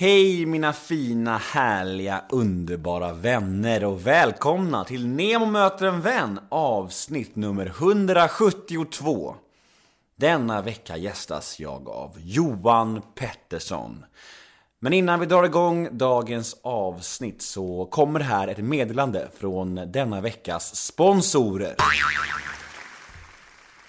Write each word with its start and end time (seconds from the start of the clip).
Hej 0.00 0.46
mina 0.46 0.72
fina, 0.72 1.38
härliga, 1.38 2.24
underbara 2.30 3.12
vänner 3.12 3.84
och 3.84 4.06
välkomna 4.06 4.84
till 4.84 5.06
Nemo 5.06 5.46
möter 5.46 5.86
en 5.86 6.00
vän 6.00 6.40
avsnitt 6.48 7.36
nummer 7.36 7.66
172. 7.66 9.34
Denna 10.16 10.62
vecka 10.62 10.96
gästas 10.96 11.60
jag 11.60 11.88
av 11.88 12.16
Johan 12.18 13.02
Pettersson. 13.14 14.04
Men 14.78 14.92
innan 14.92 15.20
vi 15.20 15.26
drar 15.26 15.44
igång 15.44 15.88
dagens 15.98 16.56
avsnitt 16.62 17.42
så 17.42 17.86
kommer 17.90 18.20
här 18.20 18.48
ett 18.48 18.64
meddelande 18.64 19.28
från 19.38 19.74
denna 19.74 20.20
veckas 20.20 20.76
sponsorer. 20.76 21.74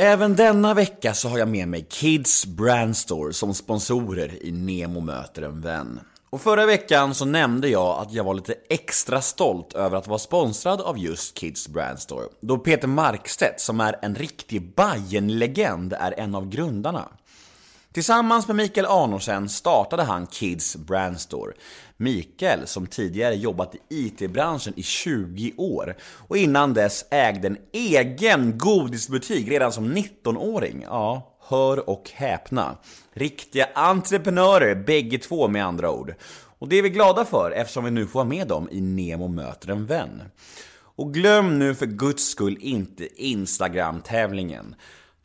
Även 0.04 0.36
denna 0.36 0.74
vecka 0.74 1.14
så 1.14 1.30
har 1.30 1.38
jag 1.38 1.48
med 1.48 1.68
mig 1.68 1.88
Kids 1.90 2.46
Brand 2.46 2.98
Store 2.98 3.34
som 3.34 3.54
sponsorer 3.54 4.46
i 4.46 4.52
Nemo 4.52 5.00
möter 5.00 5.42
en 5.42 5.62
vän. 5.62 6.00
Och 6.30 6.42
förra 6.42 6.66
veckan 6.66 7.16
så 7.16 7.26
nämnde 7.26 7.70
jag 7.70 8.00
att 8.00 8.14
jag 8.14 8.24
var 8.24 8.34
lite 8.34 8.56
extra 8.70 9.22
stolt 9.22 9.74
över 9.74 9.98
att 9.98 10.08
vara 10.08 10.20
sponsrad 10.20 10.82
av 10.82 10.98
just 10.98 11.34
Kids 11.34 11.68
Brand 11.68 12.00
Store. 12.00 12.26
Då 12.42 12.58
Peter 12.58 12.88
Markstedt, 12.88 13.62
som 13.62 13.80
är 13.80 13.96
en 14.02 14.16
riktig 14.16 14.76
Bajen-legend 14.76 15.94
är 15.94 16.20
en 16.20 16.36
av 16.36 16.50
grundarna. 16.50 17.10
Tillsammans 17.94 18.48
med 18.48 18.56
Mikael 18.56 18.86
Arnorsen 18.86 19.50
startade 19.50 20.04
han 20.04 20.28
Kids 20.28 20.76
Brand 20.76 21.20
Store. 21.20 21.54
Mikael, 22.02 22.68
som 22.68 22.88
tidigare 22.88 23.36
jobbat 23.36 23.76
i 23.76 23.80
IT-branschen 23.90 24.74
i 24.76 24.84
20 24.84 25.54
år 25.58 25.96
och 26.28 26.38
innan 26.38 26.74
dess 26.74 27.06
ägde 27.12 27.48
en 27.48 27.58
egen 27.72 28.58
godisbutik 28.58 29.48
redan 29.48 29.72
som 29.72 29.94
19-åring. 29.94 30.82
Ja, 30.88 31.38
hör 31.48 31.90
och 31.90 32.12
häpna. 32.14 32.78
Riktiga 33.14 33.68
entreprenörer 33.76 34.76
bägge 34.76 35.18
två 35.18 35.48
med 35.48 35.66
andra 35.66 35.92
ord. 35.92 36.14
Och 36.60 36.68
det 36.70 36.76
är 36.76 36.84
vi 36.84 36.90
glada 36.90 37.26
för 37.26 37.52
eftersom 37.52 37.84
vi 37.84 37.92
nu 37.92 38.08
får 38.08 38.20
vara 38.20 38.30
med 38.30 38.48
dem 38.48 38.68
i 38.72 38.82
Nemo 38.82 39.28
möter 39.28 39.70
en 39.72 39.86
vän. 39.86 40.22
Och 40.96 41.14
glöm 41.14 41.60
nu 41.60 41.76
för 41.76 41.86
guds 41.86 42.30
skull 42.30 42.58
inte 42.60 43.24
Instagram-tävlingen. 43.24 44.76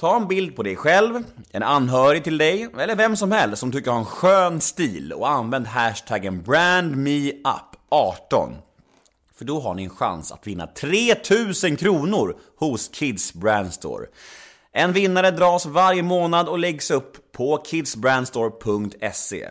Ta 0.01 0.17
en 0.17 0.29
bild 0.29 0.57
på 0.57 0.63
dig 0.63 0.77
själv, 0.77 1.25
en 1.51 1.63
anhörig 1.63 2.25
till 2.25 2.39
dig, 2.39 2.69
eller 2.79 2.97
vem 2.97 3.17
som 3.17 3.33
helst 3.33 3.61
som 3.61 3.73
tycker 3.73 3.91
har 3.91 3.99
en 3.99 4.05
skön 4.05 4.61
stil 4.61 5.13
och 5.13 5.31
använd 5.31 5.67
hashtaggen 5.67 6.43
BrandMeUp18. 6.43 8.55
För 9.35 9.45
då 9.45 9.61
har 9.61 9.75
ni 9.75 9.85
en 9.85 9.91
chans 9.91 10.33
att 10.33 10.47
vinna 10.47 10.67
3000 10.67 11.77
kronor 11.77 12.37
hos 12.59 12.89
Kids 12.89 13.35
Brand 13.35 13.73
Store. 13.73 14.07
En 14.73 14.93
vinnare 14.93 15.31
dras 15.31 15.67
varje 15.67 16.03
månad 16.03 16.49
och 16.49 16.59
läggs 16.59 16.91
upp 16.91 17.33
på 17.33 17.63
kidsbrandstore.se. 17.67 19.51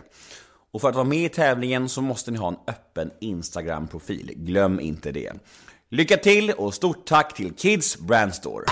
Och 0.72 0.82
för 0.82 0.90
att 0.90 0.96
vara 0.96 1.06
med 1.06 1.26
i 1.26 1.30
tävlingen 1.30 1.90
så 1.90 2.02
måste 2.02 2.32
ni 2.32 2.38
ha 2.38 2.48
en 2.48 2.58
öppen 2.68 3.12
Instagram-profil. 3.22 4.32
Glöm 4.36 4.80
inte 4.80 5.12
det. 5.12 5.32
Lycka 5.90 6.18
till 6.18 6.52
och 6.52 6.74
stort 6.74 7.06
tack 7.06 7.36
till 7.36 7.56
Kids 7.56 7.98
Brand 7.98 8.36
Store. 8.36 8.66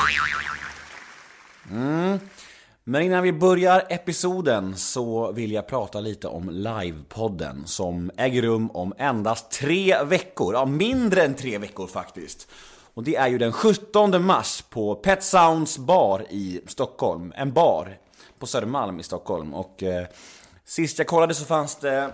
Mm. 1.71 2.19
Men 2.83 3.01
innan 3.01 3.23
vi 3.23 3.33
börjar 3.33 3.85
episoden 3.89 4.77
så 4.77 5.31
vill 5.31 5.51
jag 5.51 5.67
prata 5.67 5.99
lite 5.99 6.27
om 6.27 6.49
livepodden 6.49 7.67
som 7.67 8.11
äger 8.17 8.41
rum 8.41 8.71
om 8.71 8.93
endast 8.97 9.51
tre 9.51 10.03
veckor. 10.03 10.53
Ja, 10.53 10.65
mindre 10.65 11.23
än 11.23 11.35
tre 11.35 11.57
veckor 11.57 11.87
faktiskt. 11.87 12.47
Och 12.93 13.03
det 13.03 13.15
är 13.15 13.27
ju 13.27 13.37
den 13.37 13.51
17 13.53 14.25
mars 14.25 14.63
på 14.69 14.95
Pet 14.95 15.23
Sounds 15.23 15.77
bar 15.77 16.25
i 16.29 16.61
Stockholm. 16.67 17.33
En 17.35 17.53
bar 17.53 17.97
på 18.39 18.47
Södermalm 18.47 18.99
i 18.99 19.03
Stockholm. 19.03 19.53
Och 19.53 19.83
eh, 19.83 20.07
sist 20.65 20.97
jag 20.97 21.07
kollade 21.07 21.33
så 21.33 21.45
fanns 21.45 21.75
det 21.75 22.13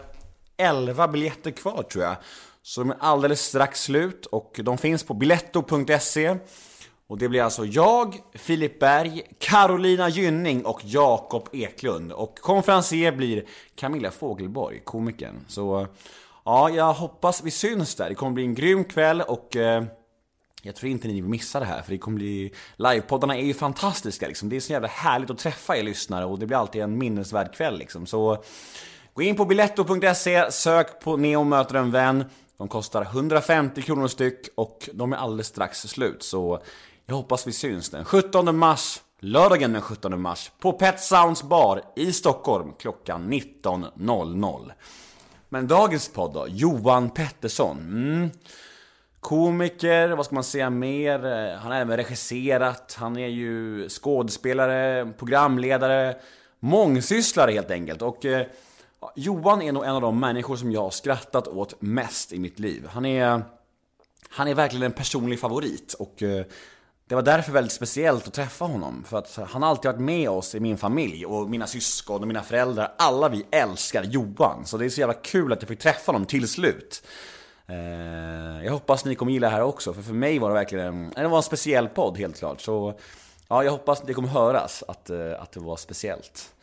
11 0.58 1.08
biljetter 1.08 1.52
kvar 1.52 1.84
tror 1.84 2.04
jag. 2.04 2.16
Så 2.62 2.82
de 2.82 2.90
är 2.90 2.98
alldeles 3.00 3.42
strax 3.42 3.84
slut 3.84 4.26
och 4.26 4.60
de 4.64 4.78
finns 4.78 5.04
på 5.04 5.14
biletto.se. 5.14 6.38
Och 7.10 7.18
det 7.18 7.30
blir 7.30 7.42
alltså 7.42 7.66
jag, 7.66 8.16
Filip 8.34 8.80
Berg, 8.80 9.22
Carolina 9.40 10.10
Gynning 10.10 10.66
och 10.66 10.82
Jakob 10.84 11.50
Eklund. 11.54 12.12
Och 12.12 12.40
konferencier 12.40 13.12
blir 13.12 13.46
Camilla 13.76 14.12
Fogelborg, 14.12 14.82
komikern. 14.84 15.46
Så 15.48 15.88
ja, 16.46 16.70
jag 16.70 16.94
hoppas 16.94 17.44
vi 17.44 17.52
syns 17.52 17.96
där. 17.96 18.10
Det 18.10 18.16
kommer 18.16 18.32
bli 18.32 18.44
en 18.44 18.56
grym 18.56 18.84
kväll 18.84 19.22
och 19.22 19.56
eh, 19.56 19.84
jag 20.62 20.76
tror 20.76 20.92
inte 20.92 21.08
ni 21.08 21.14
vill 21.14 21.24
missa 21.24 21.60
det 21.60 21.66
här 21.66 21.82
för 21.82 21.92
det 21.92 21.98
kommer 21.98 22.18
bli... 22.18 22.54
Livepoddarna 22.76 23.38
är 23.38 23.44
ju 23.44 23.54
fantastiska 23.54 24.28
liksom. 24.28 24.50
Det 24.50 24.56
är 24.56 24.60
så 24.60 24.74
jävla 24.74 24.88
härligt 24.88 25.30
att 25.30 25.38
träffa 25.38 25.78
er 25.78 25.84
lyssnare 25.84 26.26
och 26.26 26.40
det 26.40 26.46
blir 26.46 26.58
alltid 26.58 26.82
en 26.82 26.98
minnesvärd 26.98 27.54
kväll 27.56 27.78
liksom. 27.78 28.06
Så 28.06 28.44
gå 29.14 29.22
in 29.22 29.36
på 29.36 29.46
biletto.se, 29.46 30.52
sök 30.52 31.00
på 31.00 31.18
Neo 31.18 31.44
möter 31.44 31.76
en 31.76 31.92
vän. 31.92 32.26
De 32.58 32.68
kostar 32.68 33.02
150 33.02 33.82
kronor 33.82 34.08
styck 34.08 34.50
och 34.56 34.90
de 34.94 35.14
är 35.14 35.18
alldeles 35.18 35.48
strax 35.48 35.82
slut. 35.82 36.24
Så 36.24 36.62
jag 37.10 37.16
hoppas 37.16 37.48
vi 37.48 37.52
syns 37.52 37.90
den 37.90 38.06
17 38.06 38.58
mars, 38.58 39.02
lördagen 39.20 39.74
den 39.74 39.82
17 39.82 40.22
mars, 40.22 40.52
på 40.60 40.74
Pet 40.74 41.00
Sounds 41.00 41.44
bar 41.44 41.82
i 41.96 42.14
Stockholm 42.14 42.74
klockan 42.80 43.34
19.00. 43.34 44.72
Men 45.50 45.68
dagens 45.68 46.10
podd 46.10 46.34
då, 46.34 46.48
Johan 46.50 47.10
Pettersson. 47.10 47.78
Mm. 47.78 48.30
Komiker, 49.20 50.10
vad 50.10 50.26
ska 50.26 50.36
man 50.36 50.44
säga 50.44 50.70
mer? 50.70 51.26
Eh, 51.26 51.58
han 51.58 51.72
har 51.72 51.80
även 51.80 51.98
regisserat, 51.98 52.96
han 53.00 53.18
är 53.18 53.28
ju 53.28 53.90
skådespelare, 53.90 55.14
programledare, 55.18 56.16
mångsysslare 56.60 57.52
helt 57.52 57.72
enkelt. 57.72 58.02
Och 58.02 58.26
eh, 58.26 58.46
Johan 59.16 59.62
är 59.62 59.72
nog 59.72 59.84
en 59.84 59.96
av 59.96 60.02
de 60.02 60.20
människor 60.20 60.56
som 60.56 60.72
jag 60.72 60.82
har 60.82 60.90
skrattat 60.90 61.48
åt 61.48 61.82
mest 61.82 62.34
i 62.34 62.40
mitt 62.40 62.60
liv. 62.60 62.88
Han 62.92 63.06
är, 63.06 63.42
han 64.30 64.48
är 64.48 64.56
verkligen 64.56 64.86
en 64.86 64.92
personlig 64.92 65.40
favorit 65.40 65.94
och 65.94 66.24
eh, 66.24 66.46
det 67.10 67.16
var 67.16 67.22
därför 67.22 67.52
väldigt 67.52 67.74
speciellt 67.74 68.28
att 68.28 68.34
träffa 68.34 68.66
honom. 68.66 69.04
För 69.08 69.18
att 69.18 69.36
han 69.36 69.62
har 69.62 69.70
alltid 69.70 69.92
varit 69.92 70.02
med 70.02 70.30
oss 70.30 70.56
i 70.56 70.60
min 70.60 70.78
familj 70.78 71.26
och 71.26 71.50
mina 71.50 71.68
syskon 71.68 72.22
och 72.22 72.28
mina 72.28 72.44
föräldrar. 72.44 72.94
Alla 72.98 73.30
vi 73.30 73.46
älskar 73.52 74.04
Johan. 74.04 74.66
Så 74.66 74.78
det 74.78 74.86
är 74.86 74.90
så 74.90 75.00
jävla 75.00 75.14
kul 75.14 75.54
att 75.54 75.62
jag 75.62 75.70
fick 75.70 75.80
träffa 75.80 76.12
honom 76.12 76.26
till 76.26 76.48
slut. 76.48 77.04
Eh, 77.68 78.66
jag 78.66 78.72
hoppas 78.72 79.06
ni 79.06 79.16
kommer 79.16 79.32
gilla 79.32 79.48
det 79.48 79.54
här 79.54 79.62
också, 79.62 79.94
för 79.94 80.02
för 80.02 80.14
mig 80.14 80.40
var 80.40 80.50
det 80.50 80.54
verkligen 80.54 80.86
en, 80.86 81.06
eh, 81.06 81.22
det 81.22 81.28
var 81.28 81.38
en 81.38 81.44
speciell 81.44 81.88
podd 81.88 82.18
helt 82.18 82.38
klart. 82.40 82.62
Så 82.62 83.00
ja, 83.48 83.64
jag 83.64 83.72
hoppas 83.72 84.02
det 84.02 84.14
kommer 84.14 84.30
höras 84.30 84.84
att, 84.88 85.10
eh, 85.10 85.42
att 85.42 85.52
det 85.52 85.60
var 85.60 85.78
speciellt. 85.78 86.54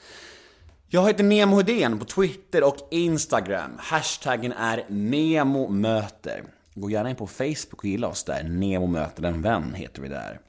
Jag 0.89 1.07
heter 1.07 1.25
Nemo 1.25 1.57
Hedén 1.57 1.99
på 1.99 2.05
Twitter 2.05 2.65
och 2.65 2.77
Instagram. 2.91 3.71
Hashtaggen 3.79 4.53
är 4.53 4.85
NEMOMÖTER. 4.89 6.56
Gå 6.79 6.91
gärna 6.91 7.11
in 7.11 7.17
på 7.17 7.27
Facebook 7.27 7.79
och 7.79 7.85
gilla 7.85 8.09
oss 8.09 8.25
där. 8.25 8.43
Nemo 8.43 8.87
möter 8.87 9.23
en 9.23 9.43
vän 9.43 9.75
heter 9.75 10.03
vi 10.03 10.09
där. 10.09 10.41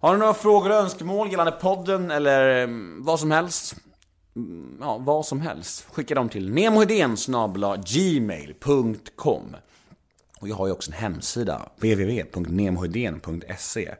Har 0.00 0.12
ni 0.12 0.18
några 0.18 0.34
frågor 0.34 0.70
och 0.70 0.76
önskemål 0.76 1.30
gällande 1.30 1.52
podden 1.52 2.10
eller 2.10 2.64
mm, 2.64 3.04
vad 3.04 3.20
som 3.20 3.30
helst? 3.30 3.76
Mm, 4.36 4.78
ja, 4.80 4.98
vad 4.98 5.26
som 5.26 5.40
helst. 5.40 5.86
Skicka 5.92 6.14
dem 6.14 6.28
till 6.28 6.50
nemohedén 6.50 7.16
gmail.com 7.86 9.56
Och 10.40 10.48
jag 10.48 10.56
har 10.56 10.66
ju 10.66 10.72
också 10.72 10.90
en 10.90 10.96
hemsida, 10.96 11.62
www.nemohedén.se 11.76 13.94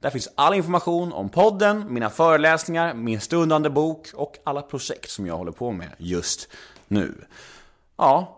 Där 0.00 0.10
finns 0.10 0.28
all 0.34 0.54
information 0.54 1.12
om 1.12 1.28
podden, 1.28 1.94
mina 1.94 2.10
föreläsningar, 2.10 2.94
min 2.94 3.20
stundande 3.20 3.70
bok 3.70 4.08
och 4.14 4.38
alla 4.44 4.62
projekt 4.62 5.10
som 5.10 5.26
jag 5.26 5.36
håller 5.36 5.52
på 5.52 5.72
med 5.72 5.88
just 5.98 6.48
nu. 6.88 7.14
Ja, 7.96 8.37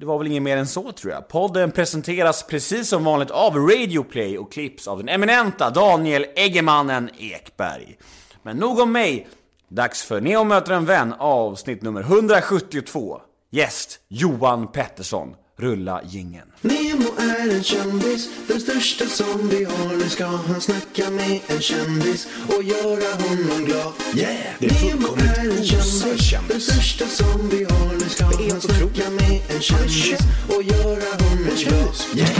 det 0.00 0.06
var 0.06 0.18
väl 0.18 0.26
inget 0.26 0.42
mer 0.42 0.56
än 0.56 0.66
så 0.66 0.92
tror 0.92 1.12
jag. 1.12 1.28
Podden 1.28 1.72
presenteras 1.72 2.42
precis 2.42 2.88
som 2.88 3.04
vanligt 3.04 3.30
av 3.30 3.56
Radioplay 3.56 4.38
och 4.38 4.52
klipps 4.52 4.88
av 4.88 4.98
den 4.98 5.08
eminenta 5.08 5.70
Daniel 5.70 6.26
Eggemannen 6.36 7.10
Ekberg. 7.18 7.98
Men 8.42 8.56
nog 8.56 8.78
om 8.78 8.92
mig. 8.92 9.28
Dags 9.68 10.02
för 10.02 10.20
Neo 10.20 10.44
möter 10.44 10.72
en 10.72 10.86
vän 10.86 11.14
avsnitt 11.18 11.82
nummer 11.82 12.00
172. 12.00 13.20
Gäst 13.50 14.00
Johan 14.08 14.72
Pettersson. 14.72 15.34
Rulla 15.58 16.00
gingen. 16.04 16.52
Nemo 16.60 17.08
är 17.18 17.54
en 17.54 17.62
kändis, 17.62 18.28
den 18.48 18.60
största 18.60 19.04
som 19.06 19.48
vi 19.48 19.64
har. 19.64 19.96
Nu 19.96 20.08
ska 20.08 20.26
han 20.26 20.60
snacka 20.60 21.10
med 21.10 21.40
en 21.46 21.60
kändis 21.60 22.28
och 22.56 22.62
göra 22.62 23.14
honom 23.14 23.64
glad. 23.64 23.92
Yeah! 24.14 24.36
Det 24.58 24.66
är 24.66 24.84
Nemo 24.84 25.06
är 25.16 25.58
en 25.58 25.64
kändis, 25.64 26.48
den 26.48 26.60
största 26.60 27.06
som 27.06 27.48
vi 27.48 27.64
har. 27.64 27.92
Nu 27.92 28.00
ska 28.00 28.24
han 28.24 28.60
snacka 28.60 29.10
med 29.10 29.40
en 29.48 29.60
kändis 29.60 30.20
och 30.48 30.62
göra 30.62 31.24
honom 31.24 31.48
glad. 31.56 31.94
Yeah! 32.14 32.30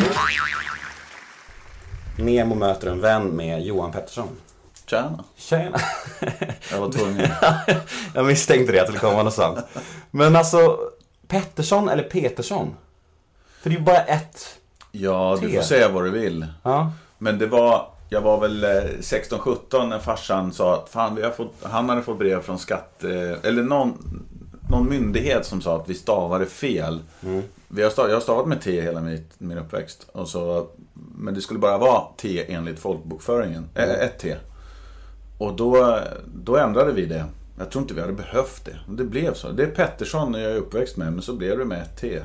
Nemo 2.19 2.55
möter 2.55 2.89
en 2.89 3.01
vän 3.01 3.29
med 3.29 3.63
Johan 3.63 3.93
Pettersson. 3.93 4.29
Tjena. 4.87 5.25
Tjena! 5.37 5.81
Jag 6.71 6.81
var 6.81 6.93
tvungen. 6.93 7.29
Jag 8.15 8.27
misstänkte 8.27 8.73
det, 8.73 8.81
att 8.81 8.87
det 8.87 8.93
skulle 8.93 9.11
komma 9.11 9.23
något 9.23 9.35
sånt. 9.35 9.59
Men 10.11 10.37
alltså, 10.37 10.79
Pettersson 11.29 11.89
eller 11.89 12.03
Petersson? 12.03 12.75
För 13.67 13.71
det 13.71 13.77
är 13.77 13.79
ju 13.79 13.85
bara 13.85 14.03
ett... 14.03 14.59
Ja, 14.93 15.39
du 15.41 15.49
Te. 15.49 15.57
får 15.57 15.63
säga 15.63 15.89
vad 15.89 16.05
du 16.05 16.11
vill. 16.11 16.47
Ja. 16.63 16.93
Men 17.19 17.39
det 17.39 17.47
var, 17.47 17.89
jag 18.09 18.21
var 18.21 18.41
väl 18.41 18.65
eh, 18.65 18.69
16-17 19.01 19.87
när 19.89 19.99
farsan 19.99 20.53
sa 20.53 20.75
att 20.75 20.89
fan, 20.89 21.15
vi 21.15 21.23
har 21.23 21.31
fått, 21.31 21.55
han 21.63 21.89
hade 21.89 22.03
fått 22.03 22.19
brev 22.19 22.43
från 22.43 22.59
skatt, 22.59 23.05
eh, 23.05 23.49
eller 23.49 23.63
någon, 23.63 23.99
någon 24.71 24.89
myndighet 24.89 25.47
som 25.47 25.61
sa 25.61 25.77
att 25.77 25.89
vi 25.89 25.95
stavade 25.95 26.47
fel. 26.47 27.01
Vi 27.69 27.83
har 27.83 27.91
stavat, 27.91 28.11
jag 28.11 28.17
har 28.17 28.21
stavat 28.21 28.47
med 28.47 28.61
T 28.61 28.81
hela 28.81 29.01
mitt, 29.01 29.31
min 29.39 29.59
uppväxt. 29.59 30.07
Och 30.13 30.29
så, 30.29 30.67
men 31.17 31.35
det 31.35 31.41
skulle 31.41 31.61
bara 31.61 31.79
vara 31.79 32.03
T 32.17 32.45
enligt 32.49 32.79
folkbokföringen. 32.79 33.69
Äh, 33.75 33.85
ett 33.85 34.19
T. 34.19 34.37
Och 35.39 35.57
då, 35.57 35.99
då 36.35 36.57
ändrade 36.57 36.93
vi 36.93 37.07
det. 37.07 37.25
Jag 37.59 37.71
tror 37.71 37.83
inte 37.83 37.95
vi 37.95 38.01
hade 38.01 38.13
behövt 38.13 38.65
det. 38.65 38.79
Det 38.89 39.05
blev 39.05 39.35
så. 39.35 39.51
Det 39.51 39.63
är 39.63 39.71
Pettersson 39.71 40.35
jag 40.35 40.53
är 40.53 40.57
uppväxt 40.57 40.97
med, 40.97 41.13
men 41.13 41.23
så 41.23 41.33
blev 41.33 41.59
det 41.59 41.65
med 41.65 41.83
ett 41.83 42.01
T. 42.01 42.21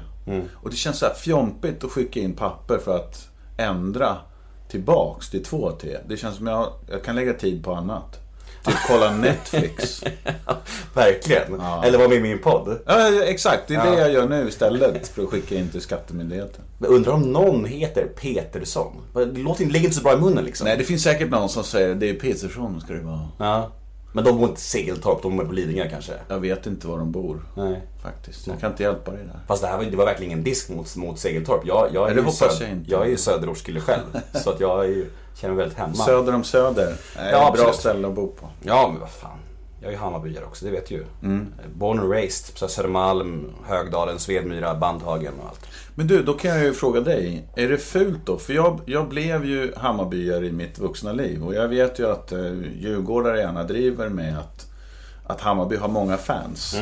Och 0.54 0.70
det 0.70 0.76
känns 0.76 0.98
så 1.00 1.06
här 1.06 1.14
fjompigt 1.14 1.84
att 1.84 1.92
skicka 1.92 2.20
in 2.20 2.34
papper 2.36 2.78
för 2.78 2.96
att 2.96 3.28
ändra 3.58 4.18
tillbaks 4.70 5.30
till 5.30 5.44
två 5.44 5.72
T. 5.72 5.98
Det 6.08 6.18
känns 6.18 6.38
som 6.38 6.48
jag, 6.48 6.74
jag 6.92 7.04
kan 7.04 7.16
lägga 7.16 7.34
tid 7.34 7.64
på 7.64 7.74
annat. 7.74 8.18
Typ 8.66 8.76
kolla 8.88 9.12
Netflix. 9.18 10.04
Verkligen. 10.94 11.60
Ja. 11.60 11.84
Eller 11.86 11.98
vara 11.98 12.08
med 12.08 12.18
i 12.18 12.22
min 12.22 12.40
podd. 12.40 12.80
Ja, 12.86 13.24
exakt. 13.24 13.68
Det 13.68 13.76
är 13.76 13.86
det 13.86 13.92
Ja. 13.92 14.00
jag 14.00 14.12
gör 14.14 14.30
nu 14.30 14.48
istället 14.48 15.08
för 15.08 15.24
att 15.24 15.30
skicka 15.30 15.56
in 15.56 15.70
till 15.70 15.82
Skattemyndigheten. 15.82 16.62
Men 16.78 16.90
undrar 16.90 17.14
om 17.14 17.22
någon 17.22 17.66
heter 17.66 18.06
Petersson? 18.22 18.94
Det 19.14 19.26
låter 19.26 19.62
inte, 19.62 19.74
ligger 19.74 19.86
inte 19.86 19.98
så 19.98 20.04
bra 20.04 20.14
i 20.14 20.18
munnen 20.18 20.44
liksom. 20.46 20.68
Nej, 20.68 20.78
det 20.78 20.84
finns 20.84 21.04
säkert 21.04 21.30
någon 21.30 21.50
som 21.50 21.64
säger 21.64 21.96
det 21.96 22.10
är 22.10 22.14
Petersson 22.14 22.82
ska 22.82 22.94
det 22.94 23.02
vara. 23.02 23.28
Ja. 23.40 23.72
Men 24.14 24.24
de 24.24 24.38
bor 24.38 24.50
inte 24.50 24.60
i 24.60 24.64
Segeltorp, 24.64 25.22
de 25.22 25.38
bor 25.38 25.46
på 25.46 25.52
Lidingö 25.54 25.90
kanske. 25.90 26.14
Jag 26.28 26.40
vet 26.40 26.66
inte 26.66 26.88
var 26.88 26.98
de 26.98 27.12
bor. 27.12 27.42
Nej. 27.56 27.82
Faktiskt. 28.04 28.48
Jag 28.48 28.60
kan 28.60 28.72
inte 28.72 28.84
hjälpa 28.84 29.12
dig 29.12 29.24
där. 29.26 29.40
Fast 29.48 29.62
det 29.62 29.68
här 29.68 29.78
var, 29.78 29.84
det 29.84 29.96
var 29.98 30.06
verkligen 30.06 30.32
ingen 30.32 30.44
disk 30.44 30.70
mot, 30.70 30.96
mot 30.96 31.20
Segeltorp. 31.20 31.62
Jag, 31.66 31.88
jag, 31.94 32.10
är 32.12 32.16
Nej, 32.16 32.24
ju 32.24 32.32
söd- 32.32 32.52
jag 32.62 32.80
jag 32.88 33.06
är 33.06 33.10
ju 33.10 33.18
söderortskille 33.18 33.80
själv. 33.80 34.04
så 34.44 34.50
att 34.50 34.60
jag 34.60 34.86
är 34.86 35.06
känner 35.36 35.54
mig 35.54 35.64
väldigt 35.64 35.78
hemma. 35.78 35.94
Söder 35.94 36.36
om 36.36 36.44
Söder. 36.44 36.96
är 37.16 37.32
Ja, 37.32 37.54
ett 37.54 37.60
bra 37.64 37.74
ställe 37.74 38.08
att 38.08 38.14
bo 38.14 38.28
på. 38.28 38.48
Ja, 38.64 38.90
men 38.92 39.00
vad 39.02 39.10
fan. 39.10 39.38
Jag 39.84 39.94
är 39.94 39.98
Hammarbyare 39.98 40.46
också, 40.46 40.66
det 40.66 40.72
vet 40.72 40.90
du 40.90 40.96
ju. 40.96 41.06
Born 41.74 42.00
and 42.00 42.12
raised 42.12 42.60
på 42.60 42.68
Södermalm, 42.68 43.54
Högdalen, 43.66 44.20
Svedmyra, 44.20 44.76
Bandhagen 44.76 45.34
och 45.40 45.50
allt. 45.50 45.66
Men 45.96 46.08
du, 46.08 46.24
då 46.24 46.34
kan 46.34 46.52
jag 46.52 46.64
ju 46.64 46.74
fråga 46.74 47.02
dig. 47.02 47.48
Är 47.56 47.70
det 47.70 47.78
fult 47.78 48.26
då? 48.26 48.38
För 48.38 48.54
jag, 48.54 48.80
jag 48.86 49.08
blev 49.10 49.46
ju 49.46 49.74
Hammarbyare 49.78 50.46
i 50.46 50.52
mitt 50.52 50.80
vuxna 50.80 51.14
liv. 51.14 51.44
Och 51.44 51.54
jag 51.56 51.68
vet 51.68 52.00
ju 52.00 52.12
att 52.12 52.32
eh, 52.32 52.54
Djurgårdare 52.80 53.40
gärna 53.40 53.64
driver 53.64 54.10
med 54.10 54.38
att, 54.40 54.68
att 55.28 55.42
Hammarby 55.42 55.76
har 55.76 55.88
många 55.88 56.18
fans. 56.18 56.76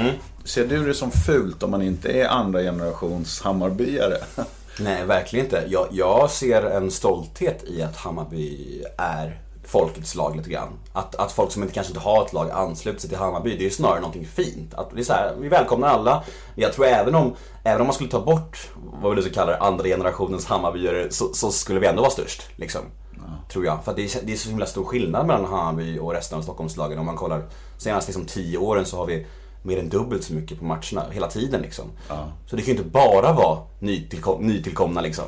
Ser 0.44 0.68
du 0.68 0.86
det 0.86 0.94
som 0.94 1.12
fult 1.12 1.64
om 1.64 1.72
man 1.72 1.82
inte 1.82 2.12
är 2.12 2.28
andra 2.28 2.62
generations 2.62 3.42
Hammarbyare? 3.42 4.18
Nej, 4.80 5.06
verkligen 5.06 5.46
inte. 5.46 5.64
Jag, 5.68 5.88
jag 5.92 6.32
ser 6.32 6.64
en 6.64 6.92
stolthet 6.92 7.64
i 7.68 7.82
att 7.82 7.96
Hammarby 7.96 8.84
är 8.98 9.40
folkets 9.70 10.16
lag 10.16 10.36
lite 10.36 10.50
grann. 10.50 10.70
Att, 10.94 11.16
att 11.16 11.32
folk 11.32 11.52
som 11.52 11.62
inte, 11.62 11.74
kanske 11.74 11.92
inte 11.92 12.00
har 12.00 12.26
ett 12.26 12.34
lag 12.34 12.52
ansluter 12.52 13.00
sig 13.00 13.10
till 13.10 13.20
Hammarby, 13.20 13.50
det 13.50 13.62
är 13.62 13.64
ju 13.64 13.70
snarare 13.70 14.00
någonting 14.00 14.26
fint. 14.26 14.74
Att 14.74 14.90
det 14.96 15.00
är 15.00 15.04
så 15.04 15.14
här, 15.14 15.36
vi 15.40 15.50
välkomnar 15.50 15.88
alla. 15.88 16.24
Jag 16.56 16.74
tror 16.74 16.86
även 16.86 17.16
om, 17.16 17.36
även 17.64 17.82
om 17.82 17.88
man 17.88 17.94
skulle 17.94 18.10
ta 18.10 18.22
bort, 18.22 18.70
vad 19.02 19.12
vi 19.12 19.16
nu 19.16 19.22
ska 19.22 19.34
kalla 19.34 19.52
det, 19.52 19.58
andra 19.58 19.84
generationens 19.84 20.46
Hammarbyare, 20.46 21.12
så, 21.12 21.34
så 21.34 21.52
skulle 21.52 21.80
vi 21.80 21.88
ändå 21.88 22.02
vara 22.02 22.12
störst. 22.12 22.44
Liksom. 22.56 22.82
Tror 23.52 23.66
jag. 23.66 23.84
För 23.86 23.94
det 23.96 24.02
är, 24.02 24.22
det 24.24 24.34
är 24.34 24.38
så 24.38 24.50
himla 24.50 24.66
stor 24.66 24.84
skillnad 24.84 25.28
mellan 25.28 25.46
Hammarby 25.46 26.00
och 26.00 26.14
resten 26.14 26.38
av 26.38 26.42
Stockholmslagen. 26.42 27.00
Om 27.00 27.06
man 27.06 27.16
kollar 27.16 27.44
senaste 27.78 28.12
liksom, 28.12 28.26
tio 28.26 28.58
åren 28.58 28.86
så 28.86 28.98
har 28.98 29.06
vi 29.06 29.26
mer 29.64 29.80
än 29.80 29.90
dubbelt 29.90 30.24
så 30.24 30.34
mycket 30.34 30.60
på 30.60 30.66
matcherna 30.66 31.06
hela 31.12 31.28
tiden 31.28 31.62
liksom. 31.62 31.86
Så 32.46 32.56
det 32.56 32.62
kan 32.62 32.74
ju 32.74 32.78
inte 32.80 32.90
bara 32.90 33.34
vara 33.34 33.60
nytillkom, 33.80 34.42
nytillkomna 34.48 35.02
liksom. 35.02 35.26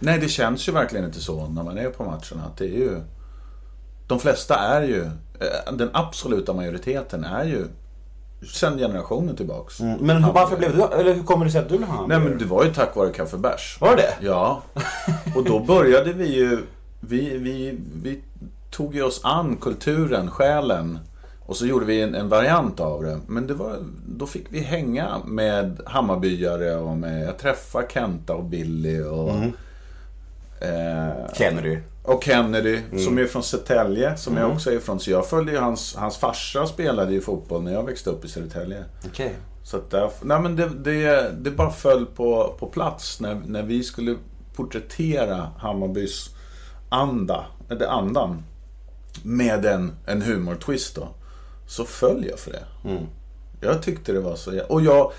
Nej, 0.00 0.18
det 0.18 0.28
känns 0.28 0.68
ju 0.68 0.72
verkligen 0.72 1.06
inte 1.06 1.20
så 1.20 1.48
när 1.48 1.62
man 1.62 1.78
är 1.78 1.90
på 1.90 2.04
matcherna. 2.04 2.52
Det 2.58 2.64
är 2.64 2.68
ju... 2.68 3.00
De 4.08 4.18
flesta 4.20 4.54
är 4.58 4.82
ju... 4.82 5.02
eh, 5.40 5.72
Den 5.72 5.90
absoluta 5.92 6.52
majoriteten 6.52 7.24
är 7.24 7.44
ju 7.44 7.66
sen 8.54 8.78
generationen 8.78 9.36
tillbaks. 9.36 9.80
Men 9.80 10.24
hur, 10.24 10.32
varför 10.32 10.56
blev 10.56 10.76
du, 10.76 10.82
eller 11.00 11.14
hur 11.14 11.22
kommer 11.22 11.44
det 11.44 11.50
sig 11.50 11.60
att 11.60 11.68
du 11.68 11.76
blev 11.76 11.88
Hammarby? 11.90 12.14
Nej 12.14 12.28
men 12.28 12.38
det 12.38 12.44
var 12.44 12.64
ju 12.64 12.74
tack 12.74 12.96
vare 12.96 13.10
kaffebärs. 13.12 13.78
Var 13.80 13.96
det? 13.96 14.14
Ja. 14.20 14.62
Och 15.36 15.44
då 15.44 15.58
började 15.60 16.12
vi 16.12 16.26
ju... 16.36 16.58
Vi, 17.00 17.38
vi, 17.38 17.78
vi 18.02 18.20
tog 18.70 18.94
ju 18.94 19.02
oss 19.02 19.20
an 19.24 19.56
kulturen, 19.60 20.30
själen. 20.30 20.98
Och 21.46 21.56
så 21.56 21.66
gjorde 21.66 21.86
vi 21.86 22.02
en, 22.02 22.14
en 22.14 22.28
variant 22.28 22.80
av 22.80 23.02
det. 23.02 23.18
Men 23.26 23.46
det 23.46 23.54
var, 23.54 23.76
då 24.08 24.26
fick 24.26 24.46
vi 24.48 24.60
hänga 24.60 25.18
med 25.26 25.80
Hammarbyare 25.86 26.76
och 26.76 26.96
med... 26.96 27.24
Jag 27.28 27.38
träffade 27.38 27.86
Kenta 27.92 28.34
och 28.34 28.44
Billy 28.44 29.00
och... 29.02 29.30
Eh, 30.60 31.32
Kennedy. 31.34 31.78
Och 32.08 32.24
Kennedy, 32.24 32.80
som 33.04 33.18
är 33.18 33.26
från 33.26 33.42
Södertälje, 33.42 34.16
som 34.16 34.36
jag 34.36 34.52
också 34.52 34.72
är 34.72 34.78
från. 34.78 35.00
Så 35.00 35.10
jag 35.10 35.28
följde 35.28 35.52
ju 35.52 35.58
hans, 35.58 35.96
hans 35.96 36.16
farsa 36.16 36.66
spelade 36.66 37.12
ju 37.12 37.20
fotboll 37.20 37.62
när 37.62 37.72
jag 37.72 37.86
växte 37.86 38.10
upp 38.10 38.24
i 38.24 38.28
Södertälje. 38.28 38.84
Okej. 39.06 39.34
Så 39.62 39.76
att 39.76 39.90
där, 39.90 40.10
nej 40.22 40.40
men 40.40 40.56
det, 40.56 40.68
det, 40.68 41.32
det 41.40 41.50
bara 41.50 41.70
föll 41.70 42.06
på, 42.06 42.56
på 42.58 42.66
plats 42.66 43.20
när, 43.20 43.34
när 43.34 43.62
vi 43.62 43.82
skulle 43.82 44.16
porträttera 44.56 45.50
Hammarbys 45.58 46.30
anda, 46.88 47.46
eller 47.70 47.86
andan, 47.86 48.42
med 49.22 49.66
en, 49.66 49.92
en 50.06 50.22
humortwist 50.22 50.96
då. 50.96 51.08
Så 51.66 51.84
föll 51.84 52.26
jag 52.30 52.38
för 52.38 52.50
det. 52.50 52.64
Jag 53.60 53.82
tyckte 53.82 54.12
det 54.12 54.20
var 54.20 54.36
så 54.36 54.60
Och 54.68 54.82
jag, 54.82 55.12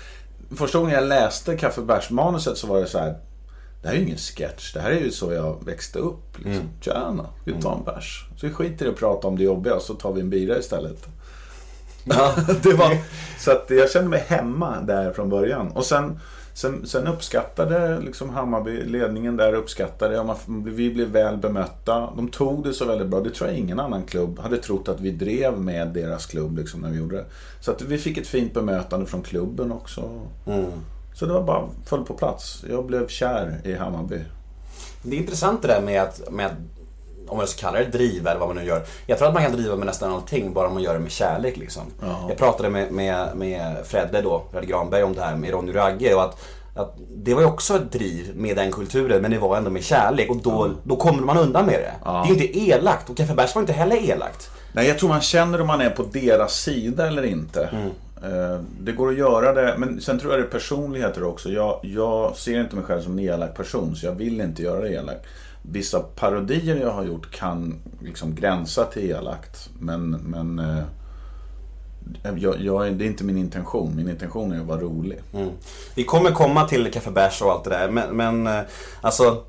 första 0.56 0.78
gången 0.78 0.94
jag 0.94 1.08
läste 1.08 1.56
kaffebärsmanuset 1.56 2.58
så 2.58 2.66
var 2.66 2.80
det 2.80 2.86
så 2.86 2.98
här. 2.98 3.18
Det 3.82 3.88
här 3.88 3.94
är 3.94 3.98
ju 3.98 4.04
ingen 4.04 4.18
sketch. 4.18 4.72
Det 4.72 4.80
här 4.80 4.90
är 4.90 5.00
ju 5.00 5.10
så 5.10 5.32
jag 5.32 5.64
växte 5.64 5.98
upp. 5.98 6.38
Liksom. 6.38 6.68
Tjena, 6.80 7.26
vi 7.44 7.52
tar 7.52 7.76
en 7.76 7.84
bärs. 7.84 8.26
Så 8.36 8.46
vi 8.46 8.52
skiter 8.52 8.86
i 8.86 8.88
att 8.88 8.96
prata 8.96 9.28
om 9.28 9.38
det 9.38 9.44
jobbiga 9.44 9.80
så 9.80 9.94
tar 9.94 10.12
vi 10.12 10.20
en 10.20 10.30
bira 10.30 10.58
istället. 10.58 11.06
Ja. 12.04 12.34
det 12.62 12.72
var, 12.72 12.96
så 13.38 13.50
att 13.50 13.66
jag 13.68 13.90
kände 13.90 14.08
mig 14.08 14.24
hemma 14.28 14.80
där 14.80 15.12
från 15.12 15.28
början. 15.28 15.68
Och 15.68 15.84
sen, 15.84 16.20
sen, 16.54 16.86
sen 16.86 17.06
uppskattade 17.06 18.00
liksom 18.00 18.30
Hammarby, 18.30 18.84
ledningen 18.84 19.36
där 19.36 19.52
uppskattade 19.52 20.24
vi 20.46 20.90
blev 20.90 21.08
väl 21.08 21.36
bemötta. 21.36 22.12
De 22.16 22.28
tog 22.28 22.64
det 22.64 22.72
så 22.72 22.84
väldigt 22.84 23.08
bra. 23.08 23.20
Det 23.20 23.30
tror 23.30 23.50
jag 23.50 23.58
ingen 23.58 23.80
annan 23.80 24.02
klubb 24.02 24.38
hade 24.38 24.56
trott 24.56 24.88
att 24.88 25.00
vi 25.00 25.10
drev 25.10 25.60
med 25.60 25.88
deras 25.88 26.26
klubb 26.26 26.58
liksom, 26.58 26.80
när 26.80 26.90
vi 26.90 26.98
gjorde 26.98 27.16
det. 27.16 27.24
Så 27.60 27.70
att 27.70 27.82
vi 27.82 27.98
fick 27.98 28.18
ett 28.18 28.26
fint 28.26 28.54
bemötande 28.54 29.06
från 29.06 29.22
klubben 29.22 29.72
också. 29.72 30.10
Så 31.20 31.26
det 31.26 31.32
var 31.32 31.42
bara 31.42 31.68
föll 31.86 32.04
på 32.04 32.14
plats. 32.14 32.64
Jag 32.70 32.86
blev 32.86 33.08
kär 33.08 33.60
i 33.64 33.74
Hammarby. 33.74 34.20
Det 35.02 35.16
är 35.16 35.20
intressant 35.20 35.62
det 35.62 35.68
där 35.68 35.80
med 35.80 36.02
att, 36.02 36.32
med, 36.32 36.50
om 37.28 37.36
man 37.36 37.46
ska 37.46 37.60
kalla 37.60 37.78
det 37.78 37.84
driva 37.84 38.30
eller 38.30 38.40
vad 38.40 38.48
man 38.48 38.56
nu 38.56 38.64
gör. 38.64 38.82
Jag 39.06 39.18
tror 39.18 39.28
att 39.28 39.34
man 39.34 39.42
kan 39.42 39.52
driva 39.52 39.76
med 39.76 39.86
nästan 39.86 40.12
allting, 40.12 40.52
bara 40.52 40.70
man 40.70 40.82
gör 40.82 40.94
det 40.94 41.00
med 41.00 41.10
kärlek 41.10 41.56
liksom. 41.56 41.82
Jag 42.28 42.38
pratade 42.38 42.70
med, 42.70 42.92
med, 42.92 43.36
med 43.36 43.76
Fredde 43.86 44.22
då, 44.22 44.42
Fredde 44.50 44.66
Granberg 44.66 45.02
om 45.02 45.14
det 45.14 45.22
här 45.22 45.36
med 45.36 45.50
Ronny 45.50 45.74
Ragge 45.74 46.14
och 46.14 46.22
att, 46.22 46.38
att 46.74 46.96
det 47.16 47.34
var 47.34 47.40
ju 47.40 47.48
också 47.48 47.76
ett 47.76 47.92
driv 47.92 48.32
med 48.36 48.56
den 48.56 48.72
kulturen, 48.72 49.22
men 49.22 49.30
det 49.30 49.38
var 49.38 49.56
ändå 49.56 49.70
med 49.70 49.84
kärlek 49.84 50.30
och 50.30 50.36
då, 50.36 50.70
då 50.82 50.96
kommer 50.96 51.22
man 51.22 51.36
undan 51.36 51.66
med 51.66 51.74
det. 51.74 51.92
Det 52.04 52.10
är 52.10 52.26
ju 52.26 52.32
inte 52.32 52.58
elakt 52.58 53.10
och 53.10 53.16
Café 53.16 53.34
Bärs 53.34 53.54
var 53.54 53.62
inte 53.62 53.72
heller 53.72 53.96
elakt. 53.96 54.50
Nej, 54.72 54.88
jag 54.88 54.98
tror 54.98 55.08
man 55.08 55.20
känner 55.20 55.60
om 55.60 55.66
man 55.66 55.80
är 55.80 55.90
på 55.90 56.02
deras 56.02 56.54
sida 56.54 57.08
eller 57.08 57.22
inte. 57.22 57.62
Eh, 57.62 57.86
Det 58.80 58.92
går 58.92 59.08
att 59.08 59.18
göra 59.18 59.52
det, 59.52 59.74
men 59.78 60.00
sen 60.00 60.18
tror 60.18 60.32
jag 60.32 60.40
det 60.40 60.46
är 60.46 60.50
personligheter 60.50 61.24
också. 61.24 61.48
Jag, 61.48 61.80
jag 61.82 62.36
ser 62.36 62.60
inte 62.60 62.76
mig 62.76 62.84
själv 62.84 63.02
som 63.02 63.18
en 63.18 63.24
elak 63.24 63.56
person, 63.56 63.96
så 63.96 64.06
jag 64.06 64.12
vill 64.12 64.40
inte 64.40 64.62
göra 64.62 64.80
det 64.80 64.92
elakt. 64.92 65.26
Vissa 65.62 66.00
parodier 66.00 66.76
jag 66.76 66.90
har 66.90 67.04
gjort 67.04 67.30
kan 67.30 67.80
liksom 68.02 68.34
gränsa 68.34 68.84
till 68.84 69.10
elakt, 69.10 69.70
men, 69.78 70.10
men 70.10 70.58
eh, 70.58 70.84
jag, 72.36 72.60
jag, 72.60 72.94
det 72.94 73.04
är 73.04 73.06
inte 73.06 73.24
min 73.24 73.38
intention. 73.38 73.96
Min 73.96 74.10
intention 74.10 74.52
är 74.52 74.60
att 74.60 74.66
vara 74.66 74.80
rolig. 74.80 75.20
Vi 75.94 76.04
kommer 76.04 76.30
komma 76.30 76.68
till 76.68 76.92
Café 76.92 77.10
Bärs 77.10 77.42
och 77.42 77.52
allt 77.52 77.64
det 77.64 77.70
där, 77.70 77.90
men, 77.90 78.16
men 78.16 78.46
eh, 78.46 78.60
alltså 79.00 79.42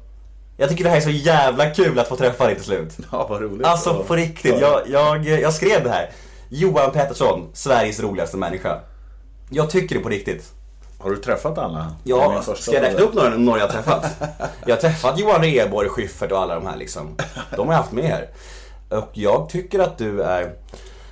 jag 0.57 0.69
tycker 0.69 0.83
det 0.83 0.89
här 0.89 0.97
är 0.97 1.01
så 1.01 1.09
jävla 1.09 1.69
kul 1.69 1.99
att 1.99 2.07
få 2.07 2.15
träffa 2.15 2.45
dig 2.45 2.55
till 2.55 2.63
slut. 2.63 2.97
Ja, 3.11 3.27
vad 3.29 3.41
roligt. 3.41 3.67
Alltså 3.67 4.03
på 4.03 4.15
riktigt, 4.15 4.59
jag, 4.59 4.81
jag, 4.87 5.25
jag 5.25 5.53
skrev 5.53 5.83
det 5.83 5.89
här. 5.89 6.09
Johan 6.53 6.91
Pettersson, 6.91 7.49
Sveriges 7.53 7.99
roligaste 7.99 8.37
människa. 8.37 8.79
Jag 9.49 9.69
tycker 9.69 9.95
det 9.95 10.01
på 10.01 10.09
riktigt. 10.09 10.53
Har 10.99 11.09
du 11.09 11.17
träffat 11.17 11.57
alla? 11.57 11.95
Ja, 12.03 12.41
ska 12.41 12.73
jag 12.73 12.83
räkna 12.83 12.99
upp 12.99 13.13
några, 13.13 13.29
några 13.29 13.59
jag 13.59 13.67
har 13.67 13.73
träffat? 13.73 14.05
Jag 14.65 14.75
har 14.75 14.81
träffat 14.81 15.19
Johan 15.19 15.41
Rheborg, 15.41 15.89
Schyffert 15.89 16.31
och 16.31 16.39
alla 16.39 16.55
de 16.55 16.65
här 16.65 16.77
liksom. 16.77 17.15
De 17.55 17.67
har 17.67 17.73
jag 17.73 17.81
haft 17.81 17.91
med 17.91 18.03
här. 18.03 18.29
Och 18.89 19.09
jag 19.13 19.49
tycker 19.49 19.79
att 19.79 19.97
du 19.97 20.21
är... 20.21 20.53